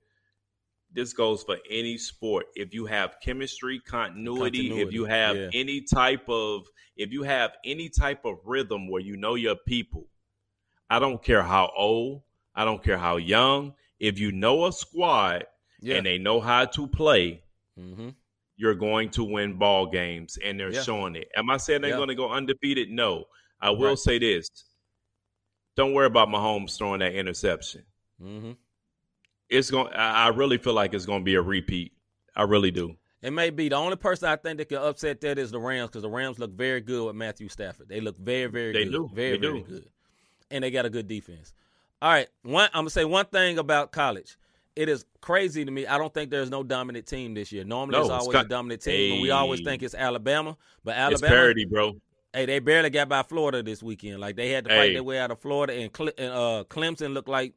This 0.94 1.14
goes 1.14 1.44
for 1.44 1.58
any 1.70 1.98
sport. 1.98 2.48
If 2.56 2.74
you 2.74 2.86
have 2.86 3.16
chemistry, 3.22 3.80
continuity, 3.80 4.82
if 4.82 4.94
you 4.94 5.06
have 5.06 5.36
yeah. 5.36 5.50
any 5.54 5.82
type 5.82 6.28
of, 6.30 6.66
if 6.96 7.12
you 7.12 7.24
have 7.24 7.52
any 7.66 7.90
type 7.90 8.26
of 8.26 8.38
rhythm 8.46 8.90
where 8.90 9.02
you 9.02 9.16
know 9.18 9.36
your 9.36 9.56
people, 9.56 10.08
I 10.90 11.00
don't 11.00 11.24
care 11.24 11.44
how 11.44 11.72
old, 11.76 12.24
I 12.56 12.66
don't 12.66 12.84
care 12.84 12.98
how 12.98 13.18
young. 13.18 13.74
If 14.00 14.18
you 14.20 14.32
know 14.32 14.66
a 14.66 14.74
squad 14.74 15.46
Yeah. 15.82 15.96
and 15.96 16.06
they 16.06 16.18
know 16.18 16.40
how 16.40 16.66
to 16.66 16.88
play, 16.88 17.44
Mm-hmm. 17.80 18.10
You're 18.62 18.76
going 18.76 19.10
to 19.10 19.24
win 19.24 19.58
ball 19.58 19.88
games, 19.88 20.38
and 20.44 20.60
they're 20.60 20.72
Yeah. 20.72 20.84
showing 20.84 21.16
it. 21.16 21.28
Am 21.36 21.50
I 21.50 21.58
saying 21.58 21.82
they're 21.82 21.90
Yeah. 21.92 21.98
going 21.98 22.10
to 22.10 22.16
go 22.16 22.30
undefeated? 22.30 22.90
No. 22.92 23.26
I 23.60 23.72
will 23.72 23.90
Right. 23.90 23.98
say 23.98 24.20
this: 24.20 24.50
don't 25.76 25.94
worry 25.94 26.06
about 26.06 26.28
Mahomes 26.30 26.78
throwing 26.78 27.00
that 27.00 27.14
interception. 27.16 27.84
Mm-hmm. 28.22 28.52
It's 29.50 29.70
going. 29.72 29.92
I 29.94 30.30
really 30.30 30.58
feel 30.58 30.74
like 30.74 30.94
it's 30.94 31.06
going 31.06 31.22
to 31.22 31.26
be 31.26 31.36
a 31.36 31.42
repeat. 31.42 31.92
I 32.36 32.44
really 32.44 32.72
do. 32.72 32.96
It 33.22 33.32
may 33.32 33.50
be 33.50 33.70
the 33.70 33.76
only 33.76 33.98
person 33.98 34.30
I 34.30 34.36
think 34.36 34.58
that 34.60 34.70
can 34.70 34.78
upset 34.80 35.22
that 35.22 35.38
is 35.38 35.52
the 35.52 35.60
Rams 35.60 35.90
because 35.90 36.02
the 36.04 36.10
Rams 36.10 36.40
look 36.40 36.52
very 36.54 36.82
good 36.82 37.06
with 37.06 37.16
Matthew 37.16 37.50
Stafford. 37.50 37.88
They 37.90 38.00
look 38.02 38.18
very, 38.18 38.46
very 38.50 38.74
good. 38.74 38.80
They 38.80 38.86
good. 38.86 38.92
do. 38.92 39.10
Very, 39.14 39.32
They 39.32 39.38
very 39.48 39.60
do. 39.62 39.66
good. 39.66 39.90
And 40.50 40.64
they 40.64 40.72
got 40.72 40.86
a 40.86 40.90
good 40.90 41.08
defense. 41.08 41.54
All 42.02 42.10
right. 42.12 42.28
One 42.44 42.70
I'm 42.74 42.82
gonna 42.82 42.90
say 42.90 43.06
one 43.06 43.26
thing 43.26 43.58
about 43.60 43.92
college. 43.92 44.38
It 44.76 44.88
is 44.90 45.06
crazy 45.20 45.66
to 45.66 45.72
me. 45.72 45.86
I 45.86 45.98
don't 45.98 46.14
think 46.14 46.32
there's 46.32 46.50
no 46.50 46.64
dominant 46.64 47.06
team 47.06 47.34
this 47.34 47.52
year. 47.52 47.64
Normally 47.66 47.98
No, 47.98 48.08
there's 48.08 48.22
always 48.22 48.34
got- 48.34 48.46
a 48.46 48.50
dominant 48.50 48.82
team, 48.82 49.14
and 49.14 49.22
we 49.22 49.30
always 49.32 49.62
think 49.62 49.84
it's 49.84 49.94
Alabama. 49.96 50.56
But 50.84 50.96
Alabama, 50.96 51.12
it's 51.14 51.22
parity, 51.22 51.66
bro. 51.66 51.96
Hey, 52.34 52.46
they 52.46 52.60
barely 52.60 52.90
got 52.90 53.10
by 53.10 53.24
Florida 53.24 53.62
this 53.62 53.84
weekend. 53.84 54.20
Like 54.22 54.38
they 54.38 54.50
had 54.50 54.64
to 54.66 54.70
fight 54.70 54.88
Hey. 54.88 54.94
their 54.94 55.04
way 55.04 55.20
out 55.20 55.32
of 55.32 55.40
Florida, 55.40 55.74
and, 55.74 55.92
Cle- 55.92 56.14
and 56.18 56.32
uh, 56.32 56.64
Clemson 56.70 57.14
looked 57.14 57.28
like 57.28 57.54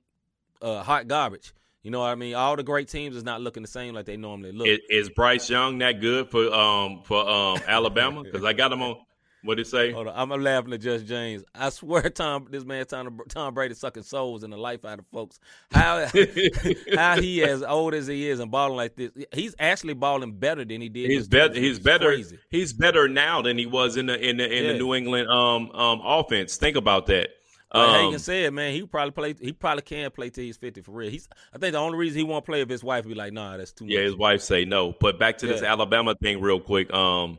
uh, 0.60 0.82
hot 0.82 1.06
garbage. 1.06 1.52
You 1.82 1.90
know 1.90 2.00
what 2.00 2.06
I 2.08 2.14
mean? 2.14 2.34
All 2.34 2.56
the 2.56 2.62
great 2.62 2.88
teams 2.88 3.14
is 3.14 3.22
not 3.24 3.42
looking 3.42 3.62
the 3.62 3.68
same 3.68 3.94
like 3.94 4.06
they 4.06 4.16
normally 4.16 4.52
look. 4.52 4.66
Is, 4.66 4.78
is 4.88 5.10
Bryce 5.10 5.48
Young 5.50 5.78
that 5.78 6.00
good 6.00 6.30
for 6.30 6.52
um 6.52 7.02
for 7.04 7.28
um 7.28 7.58
Alabama? 7.68 8.24
Because 8.24 8.42
I 8.42 8.54
got 8.54 8.72
him 8.72 8.82
on. 8.82 8.96
What 9.44 9.56
did 9.56 9.66
it 9.66 9.70
say? 9.70 9.92
Hold 9.92 10.08
on, 10.08 10.30
I'm 10.32 10.42
laughing 10.42 10.72
at 10.72 10.80
Just 10.80 11.06
James. 11.06 11.44
I 11.54 11.68
swear, 11.68 12.02
Tom, 12.10 12.48
this 12.50 12.64
man 12.64 12.86
Tom, 12.86 13.20
Tom 13.28 13.52
Brady 13.52 13.74
sucking 13.74 14.02
souls 14.02 14.42
in 14.42 14.50
the 14.50 14.56
life 14.56 14.84
out 14.84 14.98
of 14.98 15.06
folks. 15.12 15.38
How 15.70 16.06
how 16.96 17.20
he 17.20 17.42
as 17.44 17.62
old 17.62 17.94
as 17.94 18.06
he 18.06 18.28
is 18.28 18.40
and 18.40 18.50
balling 18.50 18.76
like 18.76 18.96
this? 18.96 19.10
He's 19.32 19.54
actually 19.58 19.94
balling 19.94 20.32
better 20.38 20.64
than 20.64 20.80
he 20.80 20.88
did. 20.88 21.10
He's 21.10 21.28
better. 21.28 21.54
He's 21.54 21.78
better. 21.78 22.06
Crazy. 22.06 22.38
He's 22.50 22.72
better 22.72 23.06
now 23.08 23.42
than 23.42 23.58
he 23.58 23.66
was 23.66 23.96
in 23.96 24.06
the 24.06 24.18
in 24.18 24.38
the 24.38 24.44
in 24.50 24.64
Yeah. 24.64 24.72
the 24.72 24.78
New 24.78 24.94
England 24.94 25.28
um 25.28 25.70
um 25.72 26.00
offense. 26.04 26.56
Think 26.56 26.76
about 26.76 27.06
that. 27.06 27.28
Like 27.72 27.88
Um, 27.88 28.04
Hagan 28.06 28.18
said, 28.20 28.52
man, 28.54 28.72
he 28.72 28.86
probably 28.86 29.10
play. 29.10 29.34
He 29.40 29.52
probably 29.52 29.82
can 29.82 30.10
play 30.12 30.30
till 30.30 30.44
he's 30.44 30.56
fifty 30.56 30.80
for 30.80 30.92
real. 30.92 31.10
He's. 31.10 31.28
I 31.52 31.58
think 31.58 31.72
the 31.72 31.80
only 31.80 31.98
reason 31.98 32.18
he 32.18 32.24
won't 32.24 32.46
play 32.46 32.60
if 32.60 32.68
his 32.68 32.84
wife 32.84 33.04
be 33.04 33.14
like, 33.14 33.32
"Nah, 33.32 33.56
that's 33.56 33.72
too 33.72 33.84
much. 33.84 33.92
Yeah, 33.92 33.98
much." 34.00 34.04
his 34.06 34.16
wife 34.16 34.40
say 34.42 34.64
no. 34.64 34.94
But 35.00 35.18
back 35.18 35.38
to 35.38 35.46
this 35.48 35.60
Alabama 35.62 36.14
thing 36.14 36.40
real 36.40 36.60
quick. 36.60 36.92
Um, 36.94 37.38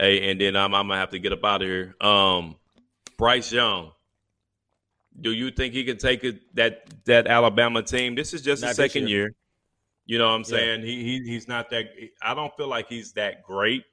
hey, 0.00 0.30
and 0.30 0.40
then 0.40 0.56
I'm, 0.56 0.74
I'm 0.74 0.88
gonna 0.88 0.98
have 0.98 1.10
to 1.10 1.18
get 1.18 1.32
up 1.32 1.44
out 1.44 1.62
of 1.62 1.68
here. 1.68 1.94
Um, 2.00 2.56
Bryce 3.16 3.52
Young. 3.52 3.92
Do 5.20 5.32
you 5.32 5.50
think 5.50 5.74
he 5.74 5.84
can 5.84 5.98
take 5.98 6.24
it, 6.24 6.54
that 6.56 6.84
that 7.04 7.26
Alabama 7.26 7.82
team? 7.82 8.14
This 8.14 8.32
is 8.32 8.42
just 8.42 8.62
Not 8.62 8.68
his 8.68 8.76
second 8.76 9.08
year. 9.08 9.18
year. 9.22 9.34
You 10.06 10.18
know 10.18 10.26
what 10.28 10.34
I'm 10.34 10.40
Yeah. 10.40 10.46
saying? 10.46 10.82
He, 10.82 11.02
he 11.04 11.22
he's 11.24 11.46
not 11.46 11.70
that. 11.70 11.86
I 12.22 12.34
don't 12.34 12.54
feel 12.56 12.68
like 12.68 12.88
he's 12.88 13.12
that 13.12 13.42
great. 13.42 13.84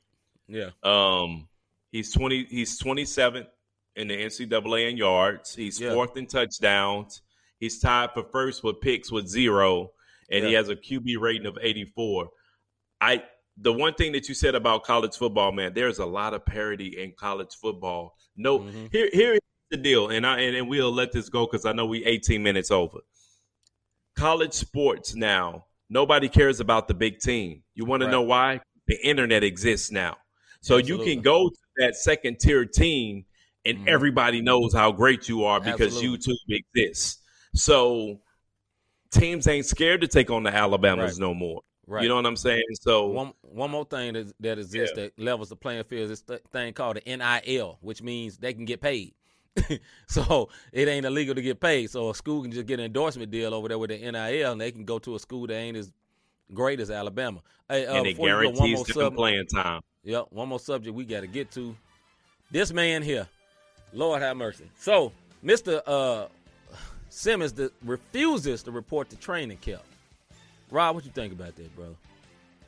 Yeah. 0.48 0.70
Um, 0.84 1.48
he's 1.92 2.14
twenty. 2.14 2.46
He's 2.46 2.78
twenty 2.78 3.04
seventh 3.06 3.48
in 3.96 4.08
the 4.08 4.16
NCAA 4.16 4.90
in 4.90 4.98
yards. 4.98 5.54
He's 5.56 5.80
Yeah. 5.80 5.94
fourth 5.94 6.16
in 6.16 6.28
touchdowns. 6.28 7.22
He's 7.60 7.80
tied 7.80 8.12
for 8.14 8.24
first 8.32 8.64
with 8.64 8.80
picks 8.82 9.12
with 9.12 9.28
zero, 9.28 9.92
and 10.30 10.46
he 10.46 10.54
has 10.54 10.70
a 10.70 10.76
QB 10.76 11.18
rating 11.20 11.48
of 11.48 11.58
eighty 11.62 11.84
four. 11.86 12.30
I 13.02 13.24
the 13.60 13.74
one 13.74 13.94
thing 13.96 14.12
that 14.12 14.30
you 14.30 14.36
said 14.36 14.56
about 14.56 14.84
college 14.84 15.16
football, 15.16 15.52
man, 15.52 15.74
there's 15.74 16.00
a 16.00 16.06
lot 16.06 16.34
of 16.34 16.46
parity 16.46 17.02
in 17.02 17.12
college 17.18 17.56
football. 17.62 18.16
No, 18.36 18.60
Mm-hmm. 18.60 18.86
here 18.92 19.10
here's 19.12 19.40
the 19.72 19.78
deal, 19.78 20.10
and 20.10 20.26
I 20.26 20.40
and, 20.42 20.56
and 20.56 20.70
we'll 20.70 20.92
let 20.92 21.12
this 21.12 21.28
go 21.30 21.46
because 21.46 21.66
I 21.66 21.72
know 21.74 21.86
we 21.86 22.06
18 22.06 22.42
minutes 22.44 22.72
over. 22.72 23.00
College 24.16 24.54
sports 24.54 25.16
now, 25.16 25.66
nobody 25.90 26.28
cares 26.30 26.60
about 26.60 26.88
the 26.88 26.94
big 26.94 27.20
team. 27.20 27.64
You 27.76 27.86
want 27.86 28.02
to 28.02 28.10
know 28.10 28.22
why? 28.24 28.62
The 28.88 28.98
internet 29.06 29.44
exists 29.44 29.92
now, 29.92 30.18
so 30.62 30.78
you 30.78 31.00
can 31.00 31.22
go 31.22 31.50
to 31.50 31.56
that 31.78 31.96
second 31.96 32.40
tier 32.40 32.66
team, 32.66 33.26
and 33.66 33.80
Mhm. 33.80 33.88
everybody 33.88 34.42
knows 34.42 34.74
how 34.74 34.92
great 34.92 35.28
you 35.28 35.44
are 35.44 35.60
because 35.60 35.94
Absolutely. 35.96 36.18
YouTube 36.34 36.62
exists. 36.76 37.22
So 37.54 38.22
teams 39.12 39.48
ain't 39.48 39.66
scared 39.66 40.02
to 40.02 40.08
take 40.08 40.30
on 40.32 40.44
the 40.44 40.54
Alabamas 40.56 41.14
Right. 41.14 41.20
no 41.20 41.34
more. 41.34 41.62
Right. 41.90 42.04
You 42.04 42.10
know 42.10 42.16
what 42.16 42.26
I'm 42.26 42.36
saying? 42.36 42.64
So 42.82 43.08
One 43.08 43.34
one 43.42 43.72
more 43.72 43.86
thing 43.86 44.14
that 44.14 44.34
that 44.42 44.60
exists 44.60 44.94
Yeah. 44.98 45.04
that 45.04 45.20
levels 45.20 45.48
the 45.50 45.56
playing 45.56 45.86
field 45.86 46.04
is 46.04 46.10
this 46.10 46.22
th- 46.22 46.42
thing 46.52 46.74
called 46.74 46.98
the 46.98 47.16
NIL, 47.18 47.78
which 47.82 48.02
means 48.02 48.38
they 48.38 48.54
can 48.54 48.66
get 48.66 48.82
paid. 48.82 49.14
so 50.08 50.50
it 50.72 50.88
ain't 50.88 51.06
illegal 51.06 51.34
to 51.34 51.42
get 51.42 51.60
paid. 51.62 51.90
So 51.90 52.10
a 52.10 52.16
school 52.16 52.42
can 52.42 52.52
just 52.52 52.68
get 52.68 52.80
an 52.80 52.86
endorsement 52.86 53.32
deal 53.32 53.54
over 53.54 53.70
there 53.70 53.80
with 53.80 53.90
the 53.90 53.98
NIL, 54.00 54.52
and 54.52 54.60
they 54.60 54.72
can 54.72 54.84
go 54.84 55.00
to 55.00 55.16
a 55.16 55.20
school 55.20 55.48
that 55.48 55.56
ain't 55.56 55.78
as 55.78 55.92
great 56.54 56.80
as 56.80 56.92
Alabama. 56.92 57.42
Hey, 57.70 57.86
uh, 57.86 57.96
and 57.96 58.06
it 58.08 58.12
before 58.18 58.28
you 58.28 58.34
go, 58.34 58.38
one 58.38 58.54
guarantees 58.56 58.76
more 58.76 58.86
them 58.86 58.94
sub- 58.96 59.16
playing 59.16 59.46
time. 59.48 59.82
Yep, 60.04 60.28
one 60.30 60.50
more 60.50 60.60
subject 60.60 60.96
we 60.96 61.06
got 61.06 61.22
to 61.22 61.28
get 61.28 61.52
to. 61.52 61.76
This 62.52 62.72
man 62.72 63.02
here, 63.02 63.28
Lord 63.94 64.22
have 64.22 64.38
mercy. 64.38 64.70
So, 64.78 65.12
Mister 65.42 65.82
uh, 65.88 66.28
Simmons 67.10 67.54
that 67.54 67.72
refuses 67.84 68.62
to 68.64 68.72
report 68.72 69.10
the 69.10 69.16
training 69.16 69.58
camp. 69.58 69.82
Rob, 70.72 70.96
what 70.96 71.06
you 71.06 71.12
think 71.12 71.34
about 71.34 71.56
that, 71.56 71.76
bro? 71.76 71.96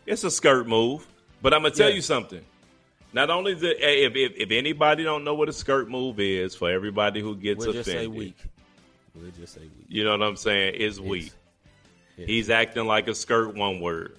It's 0.06 0.24
a 0.24 0.32
skirt 0.32 0.68
move, 0.68 1.06
but 1.42 1.54
I'm 1.54 1.62
gonna 1.62 1.74
tell 1.76 1.90
Yeah. 1.90 1.96
you 1.96 2.02
something. 2.02 2.42
Not 3.12 3.30
only 3.30 3.54
the 3.56 3.72
if, 4.06 4.16
if 4.16 4.34
if 4.38 4.52
anybody 4.52 5.04
don't 5.04 5.24
know 5.24 5.34
what 5.34 5.50
a 5.50 5.54
skirt 5.54 5.90
move 5.90 6.20
is, 6.20 6.56
for 6.56 6.70
everybody 6.70 7.22
who 7.22 7.36
gets 7.36 7.66
We'll 7.66 7.74
just 7.74 7.90
say 7.90 8.08
weak. 8.08 8.38
We'll 9.16 9.32
just 9.32 9.54
say 9.56 9.62
weak. 9.62 9.86
you 9.88 10.04
know 10.04 10.12
what 10.12 10.22
I'm 10.24 10.36
saying? 10.36 10.76
Is 10.76 11.00
weak. 11.02 11.32
He's 12.16 12.50
acting 12.50 12.86
like 12.86 13.08
a 13.08 13.16
skirt. 13.16 13.56
One 13.56 13.80
word. 13.80 14.16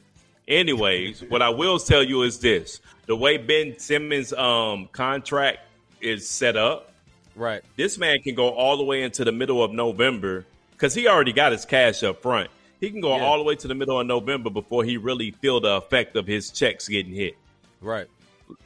Anyways, 0.48 1.22
what 1.28 1.42
I 1.42 1.50
will 1.50 1.78
tell 1.78 2.02
you 2.02 2.22
is 2.22 2.38
this: 2.40 2.80
the 3.06 3.16
way 3.16 3.36
Ben 3.36 3.78
Simmons' 3.78 4.32
um 4.32 4.88
contract 4.92 5.60
is 6.00 6.28
set 6.28 6.56
up, 6.56 6.92
right? 7.36 7.62
This 7.76 7.96
man 7.98 8.20
can 8.22 8.34
go 8.34 8.48
all 8.50 8.76
the 8.76 8.84
way 8.84 9.02
into 9.02 9.24
the 9.24 9.32
middle 9.32 9.62
of 9.62 9.72
November 9.72 10.46
because 10.72 10.94
he 10.94 11.06
already 11.06 11.32
got 11.32 11.52
his 11.52 11.64
cash 11.64 12.02
up 12.02 12.22
front. 12.22 12.50
He 12.80 12.90
can 12.90 13.00
go 13.00 13.14
Yeah. 13.16 13.22
all 13.24 13.36
the 13.38 13.44
way 13.44 13.54
to 13.56 13.68
the 13.68 13.74
middle 13.74 14.00
of 14.00 14.06
November 14.06 14.50
before 14.50 14.84
he 14.84 14.96
really 14.96 15.30
feel 15.32 15.60
the 15.60 15.76
effect 15.76 16.16
of 16.16 16.26
his 16.26 16.50
checks 16.50 16.88
getting 16.88 17.12
hit. 17.12 17.36
Right. 17.80 18.06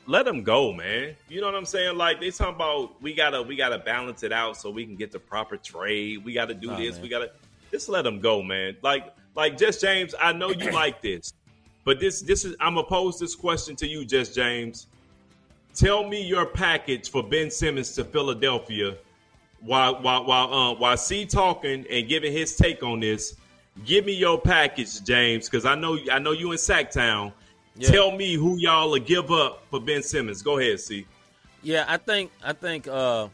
Let 0.07 0.27
him 0.27 0.43
go, 0.43 0.73
man. 0.73 1.15
You 1.29 1.41
know 1.41 1.47
what 1.47 1.57
I'm 1.57 1.67
saying? 1.67 1.97
Like 1.97 2.21
they 2.21 2.31
talking 2.31 2.55
about 2.55 3.01
we 3.03 3.13
gotta 3.13 3.43
we 3.43 3.55
gotta 3.57 3.79
balance 3.79 4.23
it 4.23 4.33
out 4.33 4.57
so 4.57 4.71
we 4.71 4.85
can 4.87 4.97
get 4.97 5.13
the 5.13 5.19
proper 5.19 5.57
trade. 5.57 6.25
We 6.25 6.33
gotta 6.33 6.55
do 6.55 6.69
Nah, 6.69 6.77
this. 6.79 6.95
man. 6.95 7.03
We 7.03 7.09
gotta 7.09 7.33
just 7.71 7.89
let 7.89 8.07
him 8.07 8.21
go, 8.21 8.43
man. 8.43 8.77
Like 8.83 9.13
like 9.37 9.59
Just 9.59 9.81
James, 9.81 10.15
I 10.19 10.33
know 10.33 10.51
you 10.51 10.71
like 10.83 11.03
this, 11.03 11.35
but 11.85 12.01
this 12.01 12.23
this 12.23 12.45
is 12.47 12.55
I'm 12.61 12.77
gonna 12.77 12.87
pose 12.87 13.19
this 13.19 13.35
question 13.35 13.77
to 13.77 13.87
you, 13.87 14.05
Just 14.07 14.35
James. 14.35 14.87
Tell 15.75 16.09
me 16.09 16.23
your 16.23 16.47
package 16.47 17.11
for 17.11 17.23
Ben 17.23 17.51
Simmons 17.51 17.95
to 17.97 18.05
Philadelphia 18.05 18.97
while 19.61 20.01
while 20.01 20.25
while 20.25 20.55
uh, 20.55 20.75
while 20.75 20.97
C 20.97 21.27
talking 21.27 21.85
and 21.91 22.09
giving 22.09 22.33
his 22.33 22.57
take 22.57 22.83
on 22.83 23.01
this. 23.01 23.35
Give 23.85 24.05
me 24.05 24.13
your 24.13 24.41
package, 24.41 25.03
James, 25.03 25.49
because 25.49 25.65
I 25.65 25.75
know 25.75 25.99
I 26.11 26.19
know 26.19 26.31
you 26.33 26.53
in 26.53 26.59
Sactown. 26.59 27.33
Yeah. 27.77 27.91
Tell 27.91 28.13
me 28.13 28.35
who 28.35 28.57
y'all 28.57 28.91
will 28.91 29.01
give 29.01 29.31
up 29.33 29.65
for 29.71 29.81
Ben 29.81 30.03
Simmons. 30.03 30.43
Go 30.43 30.59
ahead, 30.59 30.79
see. 30.79 31.07
Yeah, 31.63 31.85
I 31.89 31.97
think 31.97 32.31
I 32.43 32.53
think 32.53 32.87
uh 32.87 33.29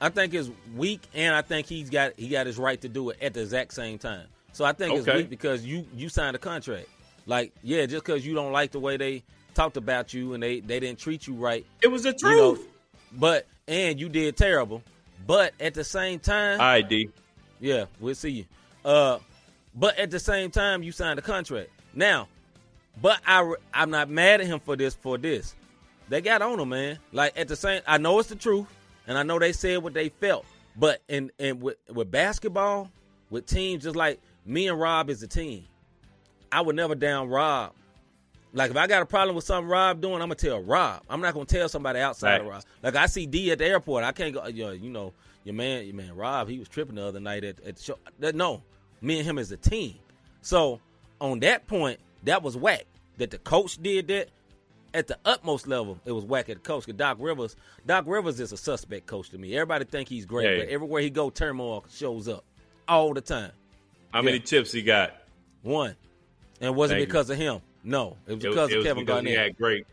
I 0.00 0.08
think 0.08 0.32
it's 0.32 0.50
weak 0.76 1.02
and 1.12 1.34
I 1.34 1.42
think 1.42 1.66
he's 1.66 1.90
got 1.90 2.12
he 2.16 2.28
got 2.28 2.46
his 2.46 2.56
right 2.56 2.80
to 2.80 2.88
do 2.88 3.10
it 3.10 3.18
at 3.20 3.34
the 3.34 3.42
exact 3.42 3.74
same 3.74 3.98
time. 3.98 4.26
So 4.52 4.64
I 4.64 4.72
think 4.72 4.96
it's 4.96 5.06
weak 5.06 5.28
because 5.28 5.64
you 5.66 5.86
you 5.94 6.08
signed 6.08 6.34
a 6.34 6.38
contract. 6.38 6.88
Like, 7.26 7.52
yeah, 7.62 7.84
just 7.84 8.04
because 8.04 8.24
you 8.26 8.34
don't 8.34 8.52
like 8.52 8.72
the 8.72 8.80
way 8.80 8.96
they 8.96 9.22
talked 9.54 9.76
about 9.76 10.14
you 10.14 10.32
and 10.32 10.42
they 10.42 10.60
they 10.60 10.80
didn't 10.80 10.98
treat 10.98 11.26
you 11.26 11.34
right. 11.34 11.66
It 11.82 11.88
was 11.88 12.04
the 12.04 12.14
you 12.18 12.28
know, 12.30 12.54
truth. 12.54 12.68
but 13.12 13.46
and 13.66 14.00
you 14.00 14.08
did 14.08 14.36
terrible. 14.36 14.82
But 15.26 15.52
at 15.60 15.74
the 15.74 15.84
same 15.84 16.20
time, 16.20 16.58
All 16.58 16.66
right, 16.66 16.88
D. 16.88 17.10
yeah, 17.60 17.84
we'll 18.00 18.14
see 18.14 18.30
you. 18.30 18.44
Uh, 18.84 19.18
but 19.78 19.98
at 19.98 20.10
the 20.10 20.18
same 20.18 20.50
time, 20.50 20.82
you 20.82 20.92
signed 20.92 21.18
a 21.18 21.22
contract. 21.22 21.70
Now, 21.94 22.28
but 23.00 23.20
I 23.26 23.54
I'm 23.72 23.90
not 23.90 24.10
mad 24.10 24.40
at 24.40 24.46
him 24.46 24.60
for 24.60 24.76
this. 24.76 24.94
For 24.94 25.18
this, 25.18 25.54
they 26.08 26.20
got 26.20 26.42
on 26.42 26.58
him, 26.58 26.68
man. 26.70 26.98
Like 27.12 27.38
at 27.38 27.48
the 27.48 27.56
same, 27.56 27.82
I 27.86 27.98
know 27.98 28.18
it's 28.18 28.28
the 28.28 28.36
truth, 28.36 28.66
and 29.06 29.16
I 29.16 29.22
know 29.22 29.38
they 29.38 29.52
said 29.52 29.82
what 29.82 29.94
they 29.94 30.08
felt. 30.08 30.44
But 30.76 31.02
in 31.08 31.30
and 31.38 31.62
with 31.62 31.76
with 31.88 32.10
basketball, 32.10 32.90
with 33.30 33.46
teams 33.46 33.84
just 33.84 33.96
like 33.96 34.20
me 34.44 34.68
and 34.68 34.80
Rob 34.80 35.10
is 35.10 35.22
a 35.22 35.28
team, 35.28 35.64
I 36.50 36.60
would 36.60 36.76
never 36.76 36.94
down 36.94 37.28
Rob. 37.28 37.72
Like 38.52 38.70
if 38.70 38.76
I 38.76 38.86
got 38.86 39.02
a 39.02 39.06
problem 39.06 39.36
with 39.36 39.44
something 39.44 39.68
Rob 39.68 40.00
doing, 40.00 40.14
I'm 40.14 40.20
gonna 40.28 40.34
tell 40.36 40.60
Rob. 40.60 41.02
I'm 41.08 41.20
not 41.20 41.34
gonna 41.34 41.46
tell 41.46 41.68
somebody 41.68 42.00
outside 42.00 42.40
of 42.40 42.46
Rob. 42.46 42.62
Like 42.82 42.96
I 42.96 43.06
see 43.06 43.26
D 43.26 43.50
at 43.52 43.58
the 43.58 43.66
airport, 43.66 44.04
I 44.04 44.12
can't 44.12 44.32
go. 44.34 44.46
Yo, 44.46 44.72
you 44.72 44.90
know 44.90 45.12
your 45.44 45.54
man, 45.54 45.84
your 45.84 45.94
man 45.94 46.16
Rob. 46.16 46.48
He 46.48 46.58
was 46.58 46.68
tripping 46.68 46.96
the 46.96 47.04
other 47.06 47.20
night 47.20 47.44
at, 47.44 47.60
at 47.60 47.76
the 47.76 47.82
show. 47.82 47.98
No, 48.34 48.62
me 49.00 49.18
and 49.18 49.26
him 49.26 49.38
as 49.38 49.50
a 49.52 49.56
team. 49.56 49.94
So 50.42 50.80
on 51.20 51.40
that 51.40 51.66
point, 51.66 51.98
that 52.24 52.42
was 52.42 52.56
whack. 52.56 52.84
That 53.18 53.30
the 53.30 53.38
coach 53.38 53.76
did 53.82 54.08
that 54.08 54.28
at 54.94 55.06
the 55.08 55.18
utmost 55.24 55.66
level. 55.66 55.98
It 56.04 56.12
was 56.12 56.24
whack 56.24 56.48
at 56.48 56.56
the 56.56 56.62
coach. 56.62 56.86
Cause 56.86 56.94
Doc 56.94 57.16
Rivers, 57.20 57.56
Doc 57.86 58.04
Rivers 58.06 58.38
is 58.40 58.52
a 58.52 58.56
suspect 58.56 59.06
coach 59.06 59.30
to 59.30 59.38
me. 59.38 59.54
Everybody 59.54 59.84
think 59.84 60.08
he's 60.08 60.24
great, 60.26 60.46
Hey. 60.46 60.58
but 60.60 60.68
everywhere 60.68 61.02
he 61.02 61.10
go, 61.10 61.30
turmoil 61.30 61.84
shows 61.90 62.28
up 62.28 62.44
all 62.86 63.12
the 63.14 63.20
time. 63.20 63.50
How 64.12 64.22
many 64.22 64.38
Yeah. 64.38 64.44
chips 64.44 64.72
he 64.72 64.82
got? 64.82 65.14
One, 65.62 65.96
and 66.60 66.68
it 66.68 66.74
wasn't 66.74 66.98
Thank 66.98 67.00
you. 67.00 67.06
because 67.06 67.30
of 67.30 67.36
him. 67.36 67.60
No, 67.84 68.16
it 68.26 68.34
was 68.36 68.44
It, 68.44 68.48
because 68.50 68.70
it 68.70 68.74
of 68.74 68.78
was 68.78 68.86
Kevin 68.86 69.04
because 69.04 69.20
he 69.22 69.26
Garnett. 69.34 69.38
had 69.38 69.56
great 69.58 69.86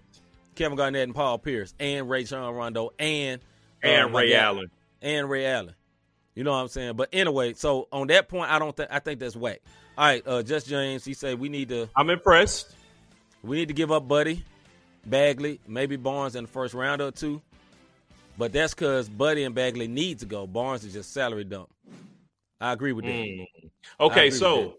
Kevin 0.56 0.78
Garnett 0.78 1.04
and 1.04 1.16
Paul 1.16 1.38
Pierce 1.40 1.74
and 1.80 2.10
Rajon 2.10 2.54
Rondo 2.56 2.92
and 3.00 3.42
uh, 3.84 3.88
and 3.88 4.12
my 4.14 4.22
Ray 4.22 4.36
Allen. 4.36 4.72
and 5.02 5.30
Ray 5.30 5.46
Allen. 5.46 5.76
You 6.36 6.44
know 6.44 6.52
what 6.52 6.58
I'm 6.58 6.68
saying? 6.68 6.96
But 6.96 7.10
anyway, 7.14 7.54
so 7.54 7.88
on 7.92 8.08
that 8.08 8.28
point, 8.28 8.52
I 8.52 8.60
don't 8.60 8.76
think 8.76 8.90
I 8.92 9.00
think 9.00 9.20
that's 9.20 9.36
whack. 9.36 9.62
All 9.98 10.06
right, 10.06 10.22
uh, 10.28 10.44
Just 10.44 10.68
James, 10.68 11.06
he 11.06 11.14
said 11.14 11.40
we 11.40 11.48
need 11.50 11.70
to 11.70 11.90
I'm 11.96 12.10
impressed. 12.10 12.76
we 13.42 13.56
need 13.58 13.70
to 13.70 13.74
give 13.74 13.92
up 13.92 14.08
Buddy, 14.08 14.44
Bagley, 15.06 15.62
maybe 15.68 15.96
Barnes 15.96 16.36
in 16.36 16.44
the 16.44 16.50
first 16.50 16.74
round 16.74 17.02
or 17.02 17.12
two. 17.12 17.42
But 18.38 18.52
that's 18.52 18.74
because 18.74 19.08
Buddy 19.08 19.44
and 19.46 19.56
Bagley 19.56 19.88
need 19.88 20.20
to 20.20 20.26
go. 20.26 20.46
Barnes 20.46 20.84
is 20.84 20.92
just 20.92 21.14
salary 21.14 21.46
dump. 21.46 21.70
I 22.60 22.74
agree 22.74 22.92
with 22.92 23.06
that. 23.06 23.12
Mm. 23.12 23.48
Okay, 24.02 24.30
so 24.30 24.76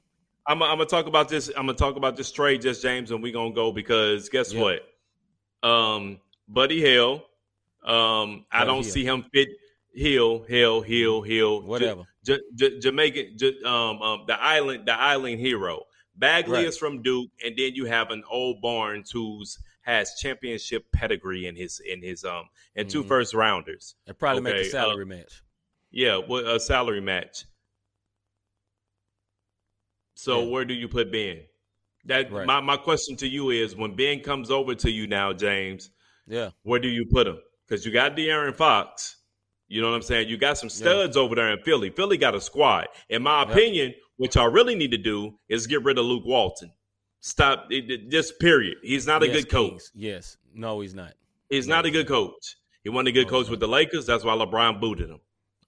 I'm, 0.46 0.62
I'm 0.62 0.76
gonna 0.76 0.84
talk 0.84 1.06
about 1.06 1.30
this. 1.30 1.48
I'm 1.48 1.64
gonna 1.66 1.72
talk 1.74 1.96
about 1.96 2.16
this 2.16 2.30
trade, 2.30 2.60
just 2.60 2.82
James, 2.82 3.10
and 3.10 3.22
we're 3.22 3.32
gonna 3.32 3.54
go 3.54 3.72
because 3.72 4.28
guess 4.28 4.52
Yeah. 4.52 4.60
what? 4.60 5.68
Um, 5.68 6.20
Buddy 6.48 6.82
Hill. 6.82 7.24
Um, 7.82 8.44
I 8.52 8.64
don't 8.66 8.82
Hill. 8.82 8.92
see 8.92 9.04
him 9.04 9.24
fit. 9.32 9.48
Hill, 9.96 10.42
Hill, 10.44 10.82
Hill, 10.82 11.22
Hill. 11.22 11.62
Whatever. 11.62 12.04
J- 12.24 12.40
J- 12.54 12.78
Jamaican, 12.78 13.38
J- 13.38 13.62
um, 13.64 14.02
um, 14.02 14.24
the 14.26 14.40
island, 14.40 14.86
the 14.86 14.92
island 14.94 15.40
hero. 15.40 15.84
Bagley 16.16 16.58
Right. 16.58 16.66
is 16.66 16.78
from 16.78 17.02
Duke, 17.02 17.30
and 17.44 17.56
then 17.56 17.74
you 17.74 17.84
have 17.86 18.10
an 18.10 18.22
old 18.30 18.60
Barnes 18.62 19.10
who's 19.10 19.58
has 19.82 20.18
championship 20.18 20.84
pedigree 20.92 21.46
in 21.46 21.54
his 21.56 21.78
in 21.80 22.02
his 22.02 22.24
um 22.24 22.48
and 22.74 22.90
two 22.90 23.04
Mhm. 23.04 23.08
first 23.08 23.34
rounders. 23.34 23.94
It 24.06 24.18
probably 24.18 24.42
make 24.42 24.54
Okay, 24.54 24.64
the 24.64 24.70
salary 24.70 25.06
match. 25.06 25.42
Yeah, 25.90 26.16
well, 26.18 26.46
a 26.56 26.58
salary 26.60 27.00
match. 27.00 27.44
So 30.14 30.42
Yeah. 30.42 30.48
where 30.48 30.64
do 30.64 30.74
you 30.74 30.88
put 30.88 31.12
Ben? 31.12 31.42
That 32.06 32.30
Right. 32.32 32.46
my, 32.46 32.60
my 32.60 32.76
question 32.76 33.16
to 33.16 33.28
you 33.28 33.50
is 33.50 33.76
when 33.76 33.94
Ben 33.94 34.20
comes 34.20 34.50
over 34.50 34.74
to 34.74 34.90
you 34.90 35.06
now, 35.06 35.32
James, 35.32 35.90
Yeah. 36.26 36.50
where 36.62 36.80
do 36.80 36.88
you 36.88 37.04
put 37.06 37.26
him? 37.26 37.40
Because 37.66 37.84
you 37.84 37.92
got 37.92 38.16
De'Aaron 38.16 38.54
Fox. 38.54 39.15
You 39.68 39.80
know 39.82 39.88
what 39.90 39.96
I'm 39.96 40.02
saying? 40.02 40.28
You 40.28 40.36
got 40.36 40.58
some 40.58 40.68
studs 40.68 41.16
over 41.16 41.34
there 41.34 41.50
in 41.52 41.58
Philly. 41.60 41.90
Philly 41.90 42.16
got 42.16 42.34
a 42.34 42.40
squad. 42.40 42.86
In 43.08 43.22
my 43.22 43.42
Yeah. 43.44 43.50
opinion, 43.50 43.94
what 44.16 44.34
y'all 44.34 44.48
really 44.48 44.74
need 44.74 44.92
to 44.92 44.98
do 44.98 45.38
is 45.48 45.66
get 45.66 45.82
rid 45.82 45.98
of 45.98 46.04
Luke 46.06 46.24
Walton. 46.24 46.72
Stop 47.20 47.66
it, 47.70 47.90
it- 47.90 48.08
just 48.08 48.38
period. 48.38 48.78
He's 48.82 49.06
not 49.06 49.22
a 49.22 49.26
Yes, 49.26 49.36
good 49.36 49.50
coach. 49.50 49.70
Kings. 49.70 49.92
Yes. 49.94 50.36
No, 50.54 50.80
he's 50.80 50.94
not. 50.94 51.14
He's 51.50 51.66
No, 51.66 51.76
not 51.76 51.86
a 51.86 51.90
good 51.90 52.06
coach. 52.06 52.56
He 52.84 52.90
wasn't 52.90 53.08
a 53.08 53.12
good 53.12 53.24
No, 53.26 53.30
coach 53.30 53.48
with 53.48 53.58
the 53.60 53.66
Lakers. 53.68 54.06
That's 54.06 54.22
why 54.24 54.34
LeBron 54.34 54.80
booted 54.80 55.10
him. 55.10 55.20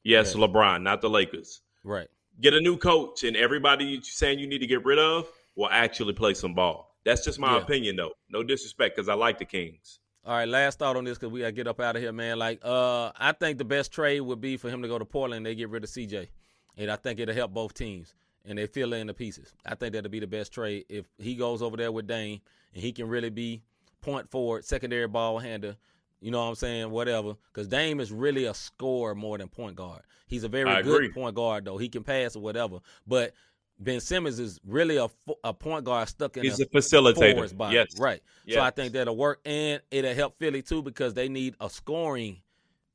Yes, 0.04 0.28
Yes. 0.28 0.36
LeBron, 0.36 0.82
not 0.82 1.00
the 1.00 1.10
Lakers. 1.10 1.62
Right. 1.82 2.08
Get 2.40 2.54
a 2.54 2.60
new 2.60 2.76
coach, 2.76 3.24
and 3.24 3.36
everybody 3.36 3.84
you 3.84 4.00
saying 4.02 4.38
you 4.38 4.46
need 4.46 4.58
to 4.58 4.66
get 4.68 4.84
rid 4.84 5.00
of 5.00 5.28
will 5.56 5.68
actually 5.70 6.12
play 6.12 6.34
some 6.34 6.54
ball. 6.54 6.96
That's 7.04 7.24
just 7.24 7.40
my 7.40 7.56
Yeah. 7.56 7.62
opinion, 7.62 7.96
though. 7.96 8.12
No 8.28 8.44
disrespect, 8.44 8.94
because 8.94 9.08
I 9.08 9.14
like 9.14 9.38
the 9.38 9.44
Kings. 9.44 9.98
All 10.28 10.34
right, 10.34 10.46
last 10.46 10.78
thought 10.78 10.94
on 10.94 11.05
this 11.05 11.16
because 11.16 11.32
we 11.32 11.40
gotta 11.40 11.52
get 11.52 11.66
up 11.66 11.80
out 11.80 11.96
of 11.96 12.02
here, 12.02 12.12
man. 12.12 12.38
Like, 12.38 12.60
uh, 12.62 13.12
I 13.16 13.32
think 13.32 13.56
the 13.56 13.64
best 13.64 13.90
trade 13.92 14.20
would 14.20 14.42
be 14.42 14.59
for 14.59 14.68
him 14.68 14.82
to 14.82 14.88
go 14.88 14.98
to 14.98 15.05
Portland. 15.06 15.38
And 15.38 15.46
They 15.46 15.55
get 15.55 15.70
rid 15.70 15.82
of 15.84 15.88
CJ, 15.88 16.28
and 16.76 16.90
I 16.90 16.96
think 16.96 17.18
it'll 17.18 17.34
help 17.34 17.55
both 17.55 17.72
teams, 17.72 18.12
and 18.44 18.59
they 18.59 18.66
fill 18.66 18.92
in 18.92 19.06
the 19.06 19.14
pieces. 19.14 19.55
I 19.64 19.74
think 19.74 19.94
that'll 19.94 20.10
be 20.10 20.20
the 20.20 20.26
best 20.26 20.52
trade 20.52 20.84
if 20.90 21.06
he 21.16 21.34
goes 21.34 21.62
over 21.62 21.78
there 21.78 21.90
with 21.90 22.06
Dame 22.06 22.42
and 22.74 22.82
he 22.82 22.92
can 22.92 23.09
really 23.09 23.30
be 23.30 23.62
point 24.02 24.30
forward, 24.30 24.66
secondary 24.66 25.09
ball 25.09 25.38
handler. 25.38 25.76
You 26.20 26.30
know 26.30 26.42
what 26.42 26.48
I'm 26.50 26.55
saying? 26.56 26.90
Whatever, 26.90 27.36
because 27.50 27.66
Dame 27.66 27.98
is 27.98 28.12
really 28.12 28.44
a 28.44 28.52
scorer 28.52 29.14
more 29.14 29.38
than 29.38 29.48
point 29.48 29.76
guard. 29.76 30.02
He's 30.26 30.44
a 30.44 30.48
very 30.48 30.68
I 30.68 30.82
good 30.82 31.05
agree. 31.05 31.09
point 31.10 31.36
guard 31.36 31.64
though. 31.64 31.78
He 31.78 31.88
can 31.88 32.05
pass 32.05 32.36
or 32.36 32.42
whatever, 32.42 32.80
but. 33.06 33.32
Ben 33.80 34.00
Simmons 34.00 34.38
is 34.40 34.59
really 34.66 34.96
a, 34.96 35.09
a 35.44 35.55
point 35.55 35.84
guard 35.84 36.09
stuck 36.09 36.36
in 36.36 36.42
He's 36.42 36.59
a 36.60 36.64
a 36.64 36.66
facilitator. 36.66 37.56
body. 37.56 37.74
Yes. 37.76 37.98
Right. 37.98 38.20
So 38.50 38.60
I 38.60 38.70
think 38.70 38.92
that'll 38.92 39.16
work, 39.16 39.40
and 39.44 39.80
it'll 39.90 40.14
help 40.14 40.38
Philly 40.38 40.62
too 40.62 40.82
because 40.82 41.14
they 41.14 41.28
need 41.28 41.55
a 41.60 41.70
scoring 41.70 42.38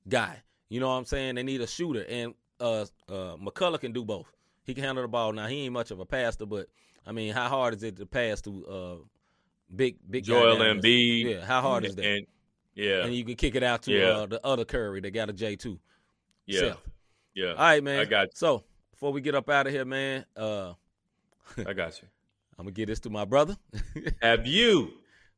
guy. 0.09 0.41
You 0.69 0.79
know 0.79 0.87
what 0.87 0.95
I'm 0.95 1.05
saying? 1.05 1.35
They 1.35 1.43
need 1.43 1.61
a 1.61 1.67
shooter, 1.67 2.03
and 2.09 2.33
uh, 2.59 2.81
uh, 3.07 3.35
McCullough 3.37 3.79
can 3.79 3.93
do 3.93 4.03
both. 4.03 4.25
He 4.65 4.73
can 4.73 4.83
handle 4.83 5.03
the 5.03 5.07
ball. 5.07 5.31
Now 5.33 5.47
he 5.47 5.63
ain't 5.65 5.73
much 5.73 5.91
of 5.91 5.99
a 5.99 6.05
passer, 6.05 6.45
but 6.45 6.67
I 7.05 7.11
mean, 7.11 7.33
how 7.33 7.47
hard 7.49 7.75
is 7.75 7.83
it 7.83 7.95
to 7.97 8.05
pass 8.05 8.41
to 8.41 8.65
uh, 8.67 8.95
big 9.75 9.97
big 10.09 10.23
Joel? 10.25 10.57
Embiid. 10.57 11.25
Yeah, 11.35 11.45
how 11.45 11.61
hard 11.61 11.85
is 11.85 11.95
that? 11.95 12.05
And 12.05 12.25
yeah, 12.75 13.05
And 13.05 13.13
you 13.13 13.23
can 13.23 13.35
kick 13.35 13.55
it 13.55 13.63
out 13.63 13.83
to 13.83 13.91
Yeah. 13.93 14.05
uh, 14.07 14.25
the 14.25 14.45
other 14.45 14.65
Curry. 14.65 14.99
They 15.01 15.11
got 15.11 15.29
a 15.29 15.33
J 15.33 15.55
two. 15.55 15.79
yeah, 16.47 16.73
yeah. 17.35 17.49
All 17.51 17.55
right, 17.57 17.83
man. 17.83 17.99
I 17.99 18.05
got, 18.05 18.35
So 18.35 18.63
before 19.03 19.11
we 19.11 19.19
get 19.19 19.35
up 19.35 19.49
out 19.49 19.67
of 19.67 19.73
here, 19.73 19.83
man, 19.83 20.23
uh. 20.37 20.71
I 21.57 21.73
got 21.73 22.01
you. 22.01 22.07
I'm 22.57 22.63
gonna 22.63 22.71
get 22.71 22.87
this 22.87 23.01
to 23.01 23.09
my 23.09 23.25
brother. 23.25 23.57
Have 24.21 24.47
you 24.47 24.93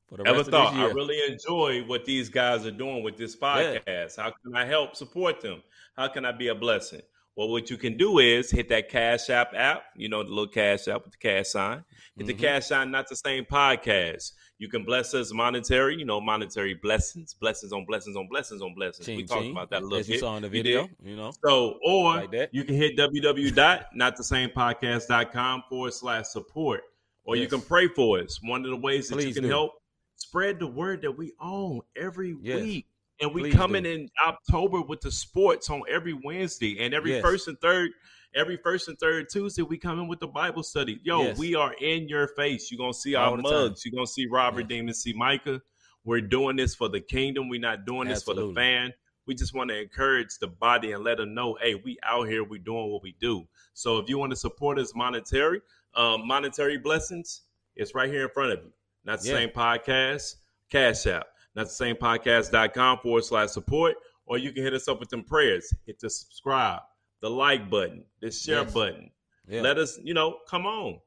for 0.06 0.18
the 0.18 0.28
ever 0.28 0.44
thought 0.44 0.76
I 0.76 0.86
really 0.92 1.20
enjoy 1.28 1.82
what 1.88 2.06
these 2.06 2.30
guys 2.30 2.64
are 2.68 2.72
doing 2.72 3.02
with 3.02 3.18
this 3.18 3.36
podcast? 3.36 4.18
How 4.18 4.30
can 4.44 4.56
I 4.56 4.66
help 4.66 4.96
support 4.96 5.42
them? 5.42 5.64
How 5.98 6.08
can 6.10 6.26
I 6.26 6.32
be 6.32 6.50
a 6.50 6.54
blessing? 6.54 7.02
Well, 7.36 7.50
what 7.50 7.72
you 7.72 7.78
can 7.78 7.98
do 7.98 8.20
is 8.20 8.52
hit 8.52 8.70
that 8.70 8.88
Cash 8.88 9.32
App 9.32 9.56
app, 9.56 9.86
you 9.96 10.10
know, 10.10 10.22
the 10.22 10.30
little 10.30 10.46
Cash 10.46 10.88
App 10.88 11.04
with 11.04 11.14
the 11.14 11.18
cash 11.18 11.48
sign. 11.48 11.84
Hit 12.18 12.28
the 12.28 12.36
Mhm. 12.36 12.40
cash 12.40 12.68
sign, 12.68 12.92
not 12.92 13.10
the 13.10 13.16
same 13.16 13.46
podcast. 13.46 14.34
You 14.58 14.70
can 14.70 14.86
bless 14.86 15.14
us 15.14 15.34
monetary, 15.34 15.98
you 15.98 16.06
know, 16.06 16.22
monetary 16.22 16.76
blessings, 16.76 17.34
blessings 17.34 17.74
on 17.74 17.84
blessings 17.86 18.16
on 18.16 18.28
blessings 18.30 18.62
on 18.62 18.74
blessings. 18.74 19.06
we 19.08 19.18
Ching, 19.18 19.28
talked 19.28 19.42
ching, 19.42 19.52
about 19.52 19.70
that 19.72 19.82
a 19.82 19.84
little 19.84 19.98
as 20.00 20.08
you 20.08 20.14
bit. 20.16 20.20
saw 20.22 20.38
in 20.38 20.44
the 20.44 20.50
We 20.50 20.60
video. 20.62 20.88
did. 20.88 20.96
You 21.04 21.16
know, 21.18 21.32
So, 21.46 21.78
or 21.86 22.16
Like 22.16 22.32
that. 22.32 22.54
you 22.54 22.64
can 22.64 22.76
hit 22.76 22.96
www.notthesamepodcast.com 22.98 25.64
forward 25.70 25.94
slash 25.94 26.26
support, 26.28 26.84
or 27.26 27.36
you 27.36 27.48
can 27.48 27.62
pray 27.62 27.88
for 27.88 28.20
us. 28.20 28.40
One 28.44 28.64
of 28.64 28.72
the 28.72 28.78
ways 28.78 29.10
that 29.10 29.24
you 29.26 29.34
can 29.34 29.44
do. 29.44 29.50
help 29.50 29.72
spread 30.16 30.60
the 30.60 30.68
word 30.68 31.02
that 31.02 31.12
we 31.12 31.34
own 31.40 31.82
every 31.96 32.36
Yes. 32.42 32.62
week. 32.62 32.86
And 33.22 33.34
we 33.34 33.44
Please 33.44 33.54
coming 33.56 33.84
do. 33.84 33.92
in 33.92 34.10
October 34.28 34.82
with 34.82 35.00
the 35.02 35.12
sports 35.12 35.70
on 35.70 35.82
every 35.90 36.12
Wednesday 36.14 36.80
and 36.84 36.94
every 36.94 37.12
Yes. 37.12 37.22
first 37.22 37.48
and 37.48 37.58
third, 37.62 37.92
every 38.36 38.58
first 38.58 38.88
and 38.88 39.00
third 39.00 39.28
Tuesday 39.30 39.62
we 39.62 39.78
come 39.78 40.00
in 40.00 40.08
with 40.08 40.20
the 40.20 40.28
Bible 40.28 40.62
study. 40.64 41.00
Yo, 41.04 41.24
Yes. 41.24 41.38
we 41.38 41.56
are 41.56 41.74
in 41.80 42.08
your 42.10 42.28
face. 42.30 42.70
You're 42.72 42.78
gonna 42.80 42.94
see 42.94 43.16
All 43.16 43.32
our 43.32 43.38
the 43.38 43.44
time. 43.44 43.52
mugs. 43.54 43.86
You're 43.86 43.94
gonna 43.96 44.06
see 44.08 44.28
Rob 44.28 44.56
Redeem, 44.58 44.92
see 44.94 45.14
Micah. 45.14 45.62
We're 46.04 46.22
doing 46.22 46.56
this 46.56 46.76
for 46.76 46.88
the 46.90 47.00
kingdom. 47.02 47.50
We're 47.50 47.60
not 47.60 47.86
doing 47.86 48.08
this 48.08 48.24
for 48.24 48.34
the 48.36 48.52
fan. 48.54 48.94
We 49.26 49.34
just 49.34 49.56
want 49.56 49.72
to 49.72 49.82
encourage 49.82 50.38
the 50.40 50.48
body 50.48 50.92
and 50.92 51.04
let 51.04 51.18
them 51.18 51.34
know, 51.34 51.58
hey, 51.60 51.74
we 51.74 51.98
out 52.04 52.28
here, 52.28 52.44
we 52.44 52.60
doing 52.60 52.92
what 52.92 53.02
we 53.02 53.14
do. 53.20 53.48
So 53.74 53.98
if 53.98 54.08
you 54.08 54.20
want 54.20 54.32
to 54.32 54.36
support 54.36 54.78
us 54.78 54.94
monetary, 54.94 55.62
um, 55.96 56.28
monetary 56.28 56.78
blessings, 56.78 57.42
it's 57.76 57.96
right 57.96 58.08
here 58.08 58.24
in 58.26 58.30
front 58.30 58.52
of 58.54 58.60
you. 58.64 58.72
Not 59.04 59.22
the 59.22 59.30
Yeah. 59.30 59.34
same 59.36 59.50
podcast, 59.50 60.36
Cash 60.70 61.08
App. 61.08 61.26
Not 61.56 61.64
the 61.66 61.72
same 61.74 61.96
podcast.com 61.96 63.00
forward 63.00 63.24
slash 63.24 63.50
support. 63.50 63.96
Or 64.28 64.38
you 64.38 64.52
can 64.52 64.62
hit 64.64 64.74
us 64.74 64.88
up 64.88 65.00
with 65.00 65.10
them 65.10 65.24
prayers. 65.24 65.74
Hit 65.88 66.00
the 66.00 66.10
subscribe, 66.10 66.82
the 67.22 67.30
like 67.30 67.70
button, 67.70 68.06
the 68.22 68.32
share 68.32 68.64
Yes. 68.64 68.74
button. 68.74 69.12
yeah. 69.48 69.62
Let 69.62 69.78
us, 69.78 70.00
you 70.04 70.14
know, 70.14 70.40
come 70.50 70.66
on. 70.66 71.00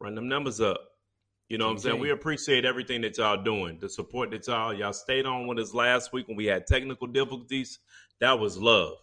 Run 0.00 0.14
them 0.14 0.28
numbers 0.28 0.60
up. 0.60 0.80
You 1.48 1.58
know 1.58 1.66
what 1.66 1.72
I'm 1.72 1.78
saying? 1.78 2.00
We 2.00 2.10
appreciate 2.10 2.64
everything 2.64 3.02
that 3.02 3.18
y'all 3.18 3.42
doing, 3.42 3.78
the 3.78 3.88
support 3.88 4.30
that 4.30 4.46
y'all 4.46 4.72
y'all 4.72 4.92
stayed 4.92 5.26
on 5.26 5.46
with 5.46 5.58
us 5.58 5.74
last 5.74 6.12
week 6.12 6.26
when 6.26 6.36
we 6.36 6.46
had 6.46 6.66
technical 6.66 7.06
difficulties. 7.06 7.78
That 8.20 8.38
was 8.38 8.56
love, 8.56 8.94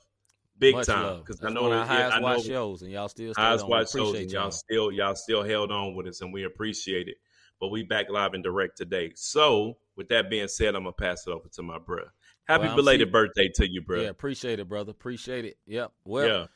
big 0.57 0.75
Much 0.75 0.87
time. 0.87 1.19
Because 1.19 1.39
I 1.43 1.49
know 1.49 1.63
one 1.63 1.71
of 1.71 1.77
our 1.79 1.85
yeah, 1.85 2.09
highest 2.09 2.17
I 2.17 2.19
know 2.19 2.41
shows, 2.41 2.81
and 2.81 2.91
y'all 2.91 3.07
still 3.09 3.33
stayed 3.33 3.41
highest 3.41 3.63
on. 3.65 3.69
We 3.69 3.85
shows, 3.85 4.15
and 4.15 4.31
y'all 4.31 4.41
y'all. 4.43 4.51
still 4.51 4.91
y'all 4.91 5.15
still 5.15 5.43
held 5.43 5.71
on 5.71 5.95
with 5.95 6.07
us, 6.07 6.21
and 6.21 6.33
we 6.33 6.43
appreciate 6.43 7.07
it. 7.07 7.17
But 7.59 7.69
we 7.69 7.83
back 7.83 8.09
live 8.09 8.33
and 8.33 8.43
direct 8.43 8.75
today. 8.75 9.11
So 9.15 9.77
with 9.95 10.09
that 10.09 10.29
being 10.29 10.47
said, 10.47 10.75
I'm 10.75 10.83
gonna 10.83 10.93
pass 10.93 11.27
it 11.27 11.31
over 11.31 11.47
to 11.47 11.61
my 11.61 11.77
bruh. 11.77 12.09
Happy 12.51 12.67
Well, 12.67 12.75
belated 12.75 13.07
see- 13.07 13.11
birthday 13.11 13.49
to 13.55 13.69
you, 13.71 13.81
bruh. 13.81 14.03
Yeah, 14.03 14.09
appreciate 14.09 14.59
it, 14.59 14.67
brother. 14.67 14.91
Appreciate 14.91 15.45
it. 15.45 15.57
Yep. 15.67 15.91
Well, 16.05 16.27
Yeah. 16.27 16.47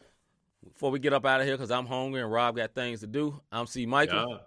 before 0.63 0.91
we 0.91 0.99
get 0.99 1.13
up 1.13 1.25
out 1.25 1.39
of 1.41 1.47
here, 1.47 1.55
because 1.55 1.71
I'm 1.71 1.85
hungry 1.85 2.21
and 2.21 2.31
Rob 2.31 2.55
got 2.57 2.73
things 2.75 2.99
to 3.01 3.07
do, 3.07 3.39
I'm 3.51 3.65
C. 3.65 3.85
Michael. 3.85 4.29
Yeah. 4.29 4.37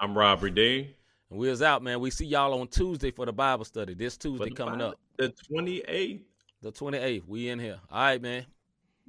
I'm 0.00 0.16
Rob 0.16 0.42
Redeem. 0.42 0.88
And 1.30 1.38
we 1.38 1.48
is 1.48 1.62
out, 1.62 1.82
man. 1.82 2.00
We 2.00 2.10
see 2.10 2.26
y'all 2.26 2.58
on 2.60 2.68
Tuesday 2.68 3.10
for 3.10 3.24
the 3.26 3.32
Bible 3.32 3.64
study. 3.64 3.94
This 3.94 4.16
Tuesday 4.16 4.50
coming 4.50 4.80
up. 4.80 4.98
The 5.16 5.30
28th. 5.50 6.22
The 6.62 6.72
28th. 6.72 7.26
We 7.26 7.48
in 7.48 7.58
here. 7.58 7.80
All 7.90 7.98
right, 8.00 8.20
man. 8.20 8.46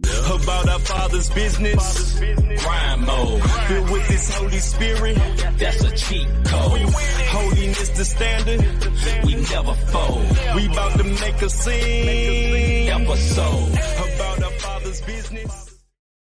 About 0.03 0.69
our 0.69 0.79
Father's 0.79 1.29
business. 1.31 2.21
Rhyme 2.21 3.05
mode. 3.05 3.41
Filled 3.41 3.89
with 3.89 4.07
this 4.07 4.35
Holy 4.35 4.59
Spirit. 4.59 5.15
That's 5.57 5.83
a 5.83 5.91
cheat 5.95 6.27
code. 6.45 6.79
Holiness 7.29 7.89
the 7.89 8.05
standard. 8.05 9.25
We 9.25 9.35
never 9.35 9.73
fold. 9.73 10.55
We 10.55 10.67
about 10.67 10.97
to 10.97 11.03
make 11.03 11.41
a 11.41 11.49
scene. 11.49 12.89
Episode. 12.89 13.69
About 14.13 14.43
our 14.43 14.51
Father's 14.51 15.01
business. 15.01 15.76